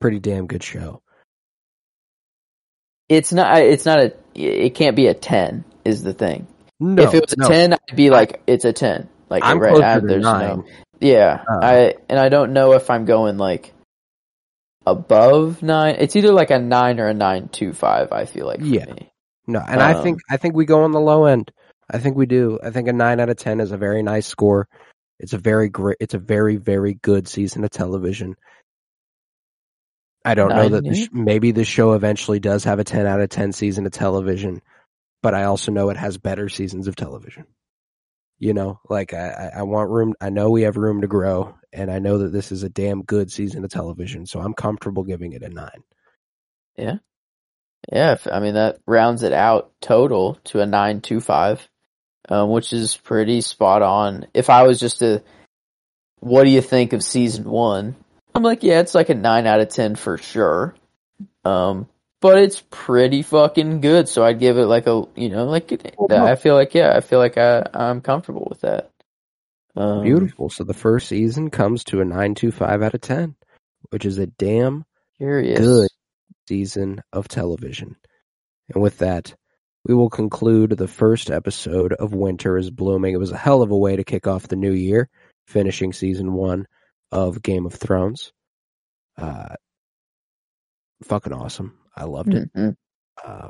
Pretty 0.00 0.18
damn 0.20 0.46
good 0.46 0.62
show. 0.62 1.00
it's 3.08 3.32
not 3.32 3.58
it's 3.58 3.86
not 3.86 4.00
a 4.00 4.12
it 4.34 4.74
can't 4.74 4.96
be 4.96 5.06
a 5.06 5.14
10 5.14 5.64
is 5.84 6.02
the 6.02 6.12
thing 6.12 6.46
No, 6.80 7.02
if 7.02 7.14
it 7.14 7.22
was 7.22 7.32
a 7.34 7.36
no. 7.38 7.48
10 7.48 7.72
i'd 7.74 7.96
be 7.96 8.10
like 8.10 8.42
it's 8.46 8.64
a 8.64 8.72
10 8.72 9.08
like 9.30 9.42
I'm 9.44 9.58
right 9.60 9.70
closer 9.72 9.84
I- 9.86 10.00
to 10.00 10.06
there's 10.06 10.22
nine. 10.22 10.48
no 10.58 10.64
yeah 11.00 11.44
Uh. 11.48 11.58
i 11.62 11.94
and 12.08 12.18
i 12.18 12.28
don't 12.28 12.52
know 12.52 12.72
if 12.72 12.90
i'm 12.90 13.04
going 13.04 13.38
like 13.38 13.72
above 14.86 15.62
9 15.62 15.96
it's 15.98 16.16
either 16.16 16.32
like 16.32 16.50
a 16.50 16.58
9 16.58 17.00
or 17.00 17.08
a 17.08 17.14
925 17.14 18.12
i 18.12 18.24
feel 18.24 18.46
like 18.46 18.60
for 18.60 18.66
Yeah. 18.66 18.86
me 18.86 19.10
No, 19.46 19.60
and 19.60 19.80
I 19.82 19.92
Um, 19.94 20.02
think 20.02 20.20
I 20.30 20.36
think 20.38 20.54
we 20.54 20.64
go 20.64 20.84
on 20.84 20.92
the 20.92 21.00
low 21.00 21.26
end. 21.26 21.50
I 21.90 21.98
think 21.98 22.16
we 22.16 22.24
do. 22.26 22.58
I 22.62 22.70
think 22.70 22.88
a 22.88 22.94
nine 22.94 23.20
out 23.20 23.28
of 23.28 23.36
ten 23.36 23.60
is 23.60 23.72
a 23.72 23.76
very 23.76 24.02
nice 24.02 24.26
score. 24.26 24.66
It's 25.20 25.34
a 25.34 25.38
very 25.38 25.68
great. 25.68 25.98
It's 26.00 26.14
a 26.14 26.18
very 26.18 26.56
very 26.56 26.94
good 26.94 27.28
season 27.28 27.62
of 27.62 27.68
television. 27.70 28.36
I 30.24 30.34
don't 30.34 30.48
know 30.48 30.70
that 30.70 30.84
the 30.84 30.94
sh- 30.94 31.08
maybe 31.12 31.50
the 31.52 31.64
show 31.66 31.92
eventually 31.92 32.40
does 32.40 32.64
have 32.64 32.78
a 32.78 32.84
ten 32.84 33.06
out 33.06 33.20
of 33.20 33.28
ten 33.28 33.52
season 33.52 33.84
of 33.84 33.92
television, 33.92 34.62
but 35.22 35.34
I 35.34 35.44
also 35.44 35.70
know 35.72 35.90
it 35.90 35.98
has 35.98 36.16
better 36.16 36.48
seasons 36.48 36.88
of 36.88 36.96
television. 36.96 37.44
You 38.38 38.54
know, 38.54 38.80
like 38.88 39.14
I, 39.14 39.52
I 39.56 39.62
want 39.62 39.90
room. 39.90 40.14
I 40.20 40.30
know 40.30 40.50
we 40.50 40.62
have 40.62 40.76
room 40.76 41.00
to 41.02 41.06
grow, 41.06 41.54
and 41.72 41.90
I 41.90 41.98
know 41.98 42.18
that 42.18 42.32
this 42.32 42.52
is 42.52 42.62
a 42.62 42.68
damn 42.68 43.02
good 43.02 43.30
season 43.30 43.64
of 43.64 43.70
television. 43.70 44.26
So 44.26 44.40
I'm 44.40 44.54
comfortable 44.54 45.04
giving 45.04 45.32
it 45.32 45.42
a 45.42 45.48
nine. 45.48 45.84
yeah 47.92 48.12
if, 48.12 48.26
i 48.30 48.40
mean 48.40 48.54
that 48.54 48.78
rounds 48.86 49.22
it 49.22 49.32
out 49.32 49.72
total 49.80 50.38
to 50.44 50.60
a 50.60 50.66
925 50.66 51.68
um, 52.28 52.50
which 52.50 52.72
is 52.72 52.96
pretty 52.96 53.40
spot 53.40 53.82
on 53.82 54.26
if 54.34 54.50
i 54.50 54.62
was 54.62 54.80
just 54.80 55.00
to 55.00 55.22
what 56.20 56.44
do 56.44 56.50
you 56.50 56.62
think 56.62 56.92
of 56.92 57.02
season 57.02 57.44
one 57.44 57.96
i'm 58.34 58.42
like 58.42 58.62
yeah 58.62 58.80
it's 58.80 58.94
like 58.94 59.10
a 59.10 59.14
9 59.14 59.46
out 59.46 59.60
of 59.60 59.68
10 59.68 59.96
for 59.96 60.16
sure 60.16 60.74
um 61.44 61.88
but 62.24 62.38
it's 62.38 62.64
pretty 62.70 63.20
fucking 63.20 63.82
good 63.82 64.08
so 64.08 64.24
i'd 64.24 64.40
give 64.40 64.56
it 64.56 64.64
like 64.64 64.86
a 64.86 65.04
you 65.14 65.28
know 65.28 65.44
like 65.44 65.70
i 66.10 66.34
feel 66.36 66.54
like 66.54 66.72
yeah 66.72 66.96
i 66.96 67.00
feel 67.00 67.18
like 67.18 67.36
i 67.36 67.62
i'm 67.74 68.00
comfortable 68.00 68.46
with 68.48 68.62
that 68.62 68.90
um, 69.76 70.02
Beautiful. 70.02 70.50
So 70.50 70.64
the 70.64 70.72
first 70.72 71.08
season 71.08 71.50
comes 71.50 71.84
to 71.84 72.00
a 72.00 72.04
925 72.04 72.82
out 72.82 72.94
of 72.94 73.00
10, 73.00 73.34
which 73.90 74.04
is 74.04 74.18
a 74.18 74.26
damn 74.26 74.84
curious 75.18 75.58
Good. 75.58 75.88
season 76.48 77.02
of 77.12 77.26
television. 77.26 77.96
And 78.72 78.80
with 78.80 78.98
that, 78.98 79.34
we 79.84 79.94
will 79.94 80.10
conclude 80.10 80.70
the 80.70 80.88
first 80.88 81.28
episode 81.28 81.92
of 81.92 82.14
Winter 82.14 82.56
is 82.56 82.70
Blooming. 82.70 83.14
It 83.14 83.18
was 83.18 83.32
a 83.32 83.36
hell 83.36 83.62
of 83.62 83.72
a 83.72 83.76
way 83.76 83.96
to 83.96 84.04
kick 84.04 84.28
off 84.28 84.48
the 84.48 84.54
new 84.54 84.72
year, 84.72 85.08
finishing 85.48 85.92
season 85.92 86.34
one 86.34 86.66
of 87.10 87.42
Game 87.42 87.66
of 87.66 87.74
Thrones. 87.74 88.32
Uh, 89.18 89.56
fucking 91.02 91.32
awesome. 91.32 91.76
I 91.96 92.04
loved 92.04 92.34
it. 92.34 92.52
Mhm. 92.54 92.76
Uh, 93.24 93.48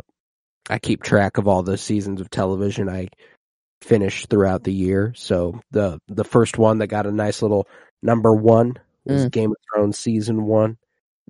I 0.68 0.78
keep 0.78 1.02
track 1.02 1.38
of 1.38 1.48
all 1.48 1.62
the 1.62 1.76
seasons 1.78 2.20
of 2.20 2.30
television 2.30 2.88
I 2.88 3.08
finish 3.82 4.26
throughout 4.26 4.64
the 4.64 4.72
year. 4.72 5.12
So 5.16 5.60
the 5.70 5.98
the 6.08 6.24
first 6.24 6.58
one 6.58 6.78
that 6.78 6.86
got 6.88 7.06
a 7.06 7.12
nice 7.12 7.42
little 7.42 7.66
number 8.02 8.32
one 8.34 8.74
was 9.04 9.26
Mm. 9.26 9.30
Game 9.32 9.50
of 9.50 9.56
Thrones 9.72 9.98
season 9.98 10.44
one, 10.44 10.78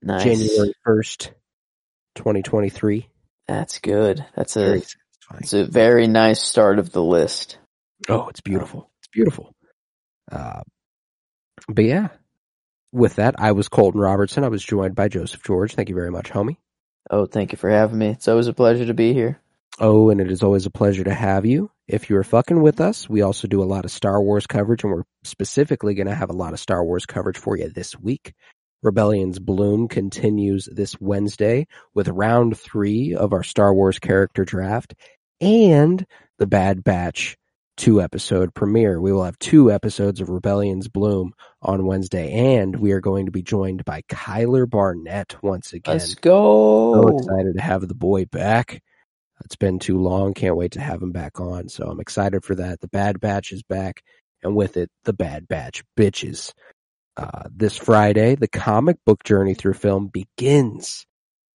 nice 0.02 0.22
January 0.24 0.74
first, 0.84 1.32
twenty 2.14 2.42
twenty 2.42 2.68
three. 2.70 3.08
that's 3.48 3.78
good 3.80 4.24
that's 4.36 4.56
a 4.56 4.60
Very 4.60 4.82
it's 5.40 5.52
a 5.52 5.64
very 5.66 6.06
nice 6.06 6.40
start 6.40 6.78
of 6.78 6.92
the 6.92 7.02
list 7.02 7.58
Oh, 8.08 8.28
it's 8.28 8.40
beautiful. 8.40 8.90
It's 9.00 9.08
beautiful. 9.08 9.54
Uh, 10.30 10.62
but 11.68 11.84
yeah, 11.84 12.08
with 12.92 13.16
that, 13.16 13.34
I 13.38 13.52
was 13.52 13.68
Colton 13.68 14.00
Robertson. 14.00 14.44
I 14.44 14.48
was 14.48 14.62
joined 14.62 14.94
by 14.94 15.08
Joseph 15.08 15.42
George. 15.42 15.74
Thank 15.74 15.88
you 15.88 15.94
very 15.94 16.10
much, 16.10 16.30
homie. 16.30 16.56
Oh, 17.10 17.26
thank 17.26 17.52
you 17.52 17.58
for 17.58 17.70
having 17.70 17.98
me. 17.98 18.08
It's 18.08 18.28
always 18.28 18.46
a 18.46 18.54
pleasure 18.54 18.86
to 18.86 18.94
be 18.94 19.12
here. 19.12 19.40
Oh, 19.80 20.10
and 20.10 20.20
it 20.20 20.30
is 20.30 20.42
always 20.42 20.66
a 20.66 20.70
pleasure 20.70 21.04
to 21.04 21.14
have 21.14 21.44
you. 21.44 21.70
If 21.88 22.08
you're 22.08 22.22
fucking 22.22 22.62
with 22.62 22.80
us, 22.80 23.08
we 23.08 23.22
also 23.22 23.48
do 23.48 23.62
a 23.62 23.64
lot 23.64 23.84
of 23.84 23.90
Star 23.90 24.22
Wars 24.22 24.46
coverage, 24.46 24.84
and 24.84 24.92
we're 24.92 25.02
specifically 25.24 25.94
going 25.94 26.06
to 26.06 26.14
have 26.14 26.30
a 26.30 26.34
lot 26.34 26.52
of 26.52 26.60
Star 26.60 26.84
Wars 26.84 27.06
coverage 27.06 27.38
for 27.38 27.56
you 27.58 27.68
this 27.68 27.98
week. 27.98 28.34
Rebellion's 28.82 29.38
Bloom 29.38 29.88
continues 29.88 30.68
this 30.70 31.00
Wednesday 31.00 31.66
with 31.94 32.08
round 32.08 32.58
three 32.58 33.14
of 33.14 33.32
our 33.32 33.42
Star 33.42 33.74
Wars 33.74 33.98
character 33.98 34.44
draft 34.44 34.94
and 35.40 36.06
the 36.38 36.46
Bad 36.46 36.84
Batch 36.84 37.36
two 37.76 38.00
episode 38.00 38.54
premiere. 38.54 39.00
We 39.00 39.12
will 39.12 39.24
have 39.24 39.38
two 39.38 39.70
episodes 39.70 40.20
of 40.20 40.28
Rebellion's 40.28 40.88
Bloom 40.88 41.32
on 41.62 41.86
Wednesday, 41.86 42.56
and 42.58 42.76
we 42.76 42.92
are 42.92 43.00
going 43.00 43.26
to 43.26 43.32
be 43.32 43.42
joined 43.42 43.84
by 43.84 44.02
Kyler 44.02 44.68
Barnett 44.68 45.36
once 45.42 45.72
again. 45.72 45.94
Let's 45.94 46.14
go. 46.14 47.02
So 47.02 47.16
excited 47.16 47.54
to 47.56 47.62
have 47.62 47.86
the 47.86 47.94
boy 47.94 48.26
back. 48.26 48.82
It's 49.44 49.56
been 49.56 49.78
too 49.78 49.98
long. 49.98 50.34
Can't 50.34 50.56
wait 50.56 50.72
to 50.72 50.80
have 50.80 51.02
him 51.02 51.12
back 51.12 51.40
on. 51.40 51.68
So 51.68 51.88
I'm 51.88 52.00
excited 52.00 52.44
for 52.44 52.54
that. 52.54 52.80
The 52.80 52.88
Bad 52.88 53.20
Batch 53.20 53.52
is 53.52 53.62
back, 53.62 54.02
and 54.42 54.54
with 54.54 54.76
it, 54.76 54.90
the 55.04 55.12
Bad 55.12 55.48
Batch 55.48 55.82
bitches. 55.98 56.52
Uh, 57.16 57.44
this 57.54 57.76
Friday, 57.76 58.34
the 58.34 58.48
comic 58.48 58.96
book 59.06 59.22
journey 59.22 59.54
through 59.54 59.74
film 59.74 60.08
begins, 60.08 61.06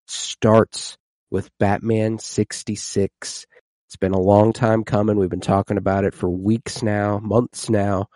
starts 0.06 0.96
with 1.30 1.50
Batman 1.58 2.18
66. 2.18 3.46
It's 3.88 3.96
been 3.96 4.12
a 4.12 4.20
long 4.20 4.52
time 4.52 4.84
coming. 4.84 5.16
We've 5.16 5.30
been 5.30 5.40
talking 5.40 5.78
about 5.78 6.04
it 6.04 6.12
for 6.12 6.28
weeks 6.28 6.82
now, 6.82 7.20
months 7.20 7.70
now. 7.70 8.08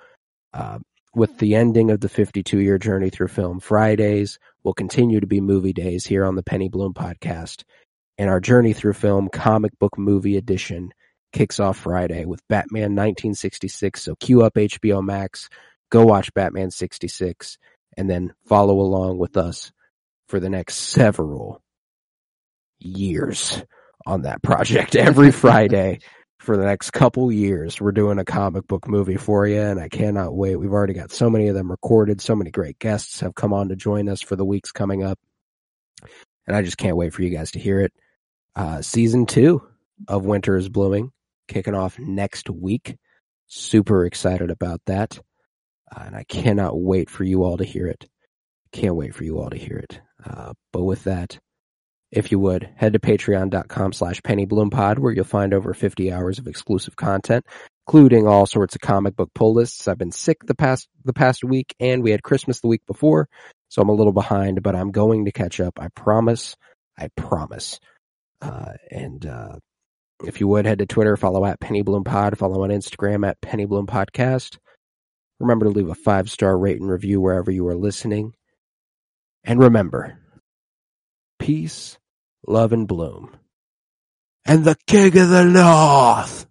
Uh, 0.52 0.80
with 1.14 1.38
the 1.38 1.54
ending 1.54 1.90
of 1.90 2.00
the 2.00 2.10
52 2.10 2.58
year 2.58 2.76
journey 2.76 3.08
through 3.08 3.28
film 3.28 3.58
Fridays 3.58 4.38
will 4.64 4.74
continue 4.74 5.18
to 5.20 5.26
be 5.26 5.40
movie 5.40 5.72
days 5.72 6.04
here 6.04 6.26
on 6.26 6.36
the 6.36 6.42
Penny 6.42 6.68
Bloom 6.68 6.92
podcast. 6.92 7.64
And 8.18 8.28
our 8.28 8.38
journey 8.38 8.74
through 8.74 8.92
film 8.92 9.30
comic 9.30 9.78
book 9.78 9.96
movie 9.96 10.36
edition 10.36 10.92
kicks 11.32 11.58
off 11.58 11.78
Friday 11.78 12.26
with 12.26 12.46
Batman 12.48 12.94
1966. 12.94 14.02
So 14.02 14.14
cue 14.16 14.42
up 14.42 14.52
HBO 14.56 15.02
Max, 15.02 15.48
go 15.90 16.04
watch 16.04 16.34
Batman 16.34 16.70
66, 16.70 17.56
and 17.96 18.10
then 18.10 18.34
follow 18.44 18.78
along 18.78 19.16
with 19.16 19.38
us 19.38 19.72
for 20.28 20.38
the 20.38 20.50
next 20.50 20.74
several 20.74 21.62
years 22.78 23.62
on 24.06 24.22
that 24.22 24.42
project 24.42 24.96
every 24.96 25.30
Friday 25.30 26.00
for 26.38 26.56
the 26.56 26.64
next 26.64 26.90
couple 26.90 27.30
years. 27.30 27.80
We're 27.80 27.92
doing 27.92 28.18
a 28.18 28.24
comic 28.24 28.66
book 28.66 28.88
movie 28.88 29.16
for 29.16 29.46
you 29.46 29.60
and 29.60 29.78
I 29.78 29.88
cannot 29.88 30.34
wait. 30.34 30.56
We've 30.56 30.72
already 30.72 30.94
got 30.94 31.12
so 31.12 31.30
many 31.30 31.48
of 31.48 31.54
them 31.54 31.70
recorded. 31.70 32.20
So 32.20 32.34
many 32.34 32.50
great 32.50 32.78
guests 32.78 33.20
have 33.20 33.34
come 33.34 33.52
on 33.52 33.68
to 33.68 33.76
join 33.76 34.08
us 34.08 34.20
for 34.20 34.36
the 34.36 34.44
weeks 34.44 34.72
coming 34.72 35.04
up. 35.04 35.18
And 36.46 36.56
I 36.56 36.62
just 36.62 36.78
can't 36.78 36.96
wait 36.96 37.14
for 37.14 37.22
you 37.22 37.30
guys 37.30 37.52
to 37.52 37.60
hear 37.60 37.80
it. 37.80 37.92
Uh, 38.56 38.82
season 38.82 39.26
two 39.26 39.62
of 40.08 40.24
Winter 40.24 40.56
is 40.56 40.68
Blooming 40.68 41.12
kicking 41.48 41.74
off 41.74 41.98
next 41.98 42.50
week. 42.50 42.96
Super 43.46 44.04
excited 44.04 44.50
about 44.50 44.80
that. 44.86 45.18
Uh, 45.94 46.04
and 46.06 46.16
I 46.16 46.24
cannot 46.24 46.80
wait 46.80 47.10
for 47.10 47.24
you 47.24 47.44
all 47.44 47.58
to 47.58 47.64
hear 47.64 47.86
it. 47.86 48.08
Can't 48.72 48.96
wait 48.96 49.14
for 49.14 49.24
you 49.24 49.38
all 49.38 49.50
to 49.50 49.58
hear 49.58 49.76
it. 49.76 50.00
Uh, 50.24 50.54
but 50.72 50.84
with 50.84 51.04
that, 51.04 51.38
if 52.12 52.30
you 52.30 52.38
would, 52.38 52.68
head 52.76 52.92
to 52.92 52.98
patreon.com 52.98 53.94
slash 53.94 54.20
pennybloom_pod 54.20 54.98
where 54.98 55.12
you'll 55.12 55.24
find 55.24 55.54
over 55.54 55.72
50 55.72 56.12
hours 56.12 56.38
of 56.38 56.46
exclusive 56.46 56.94
content, 56.94 57.46
including 57.86 58.28
all 58.28 58.44
sorts 58.44 58.74
of 58.74 58.82
comic 58.82 59.16
book 59.16 59.30
pull 59.34 59.54
lists. 59.54 59.88
I've 59.88 59.98
been 59.98 60.12
sick 60.12 60.44
the 60.44 60.54
past, 60.54 60.88
the 61.04 61.14
past 61.14 61.42
week 61.42 61.74
and 61.80 62.02
we 62.02 62.10
had 62.10 62.22
Christmas 62.22 62.60
the 62.60 62.68
week 62.68 62.82
before, 62.86 63.28
so 63.68 63.80
I'm 63.80 63.88
a 63.88 63.94
little 63.94 64.12
behind, 64.12 64.62
but 64.62 64.76
I'm 64.76 64.90
going 64.90 65.24
to 65.24 65.32
catch 65.32 65.58
up. 65.58 65.80
I 65.80 65.88
promise. 65.88 66.54
I 66.98 67.08
promise. 67.16 67.80
Uh, 68.42 68.74
and, 68.90 69.24
uh, 69.24 69.56
if 70.24 70.40
you 70.40 70.46
would 70.48 70.66
head 70.66 70.78
to 70.78 70.86
Twitter, 70.86 71.16
follow 71.16 71.44
at 71.44 71.60
PennyBloomPod, 71.60 72.36
follow 72.36 72.62
on 72.62 72.70
Instagram 72.70 73.26
at 73.26 73.40
PennyBloomPodcast. 73.40 74.58
Remember 75.40 75.64
to 75.66 75.72
leave 75.72 75.88
a 75.88 75.94
five 75.94 76.30
star 76.30 76.56
rate 76.56 76.80
and 76.80 76.88
review 76.88 77.20
wherever 77.20 77.50
you 77.50 77.66
are 77.66 77.74
listening. 77.74 78.34
And 79.42 79.58
remember, 79.58 80.18
peace 81.40 81.98
love 82.46 82.72
and 82.72 82.86
bloom. 82.86 83.30
And 84.44 84.64
the 84.64 84.76
king 84.86 85.16
of 85.18 85.28
the 85.28 85.44
north. 85.44 86.46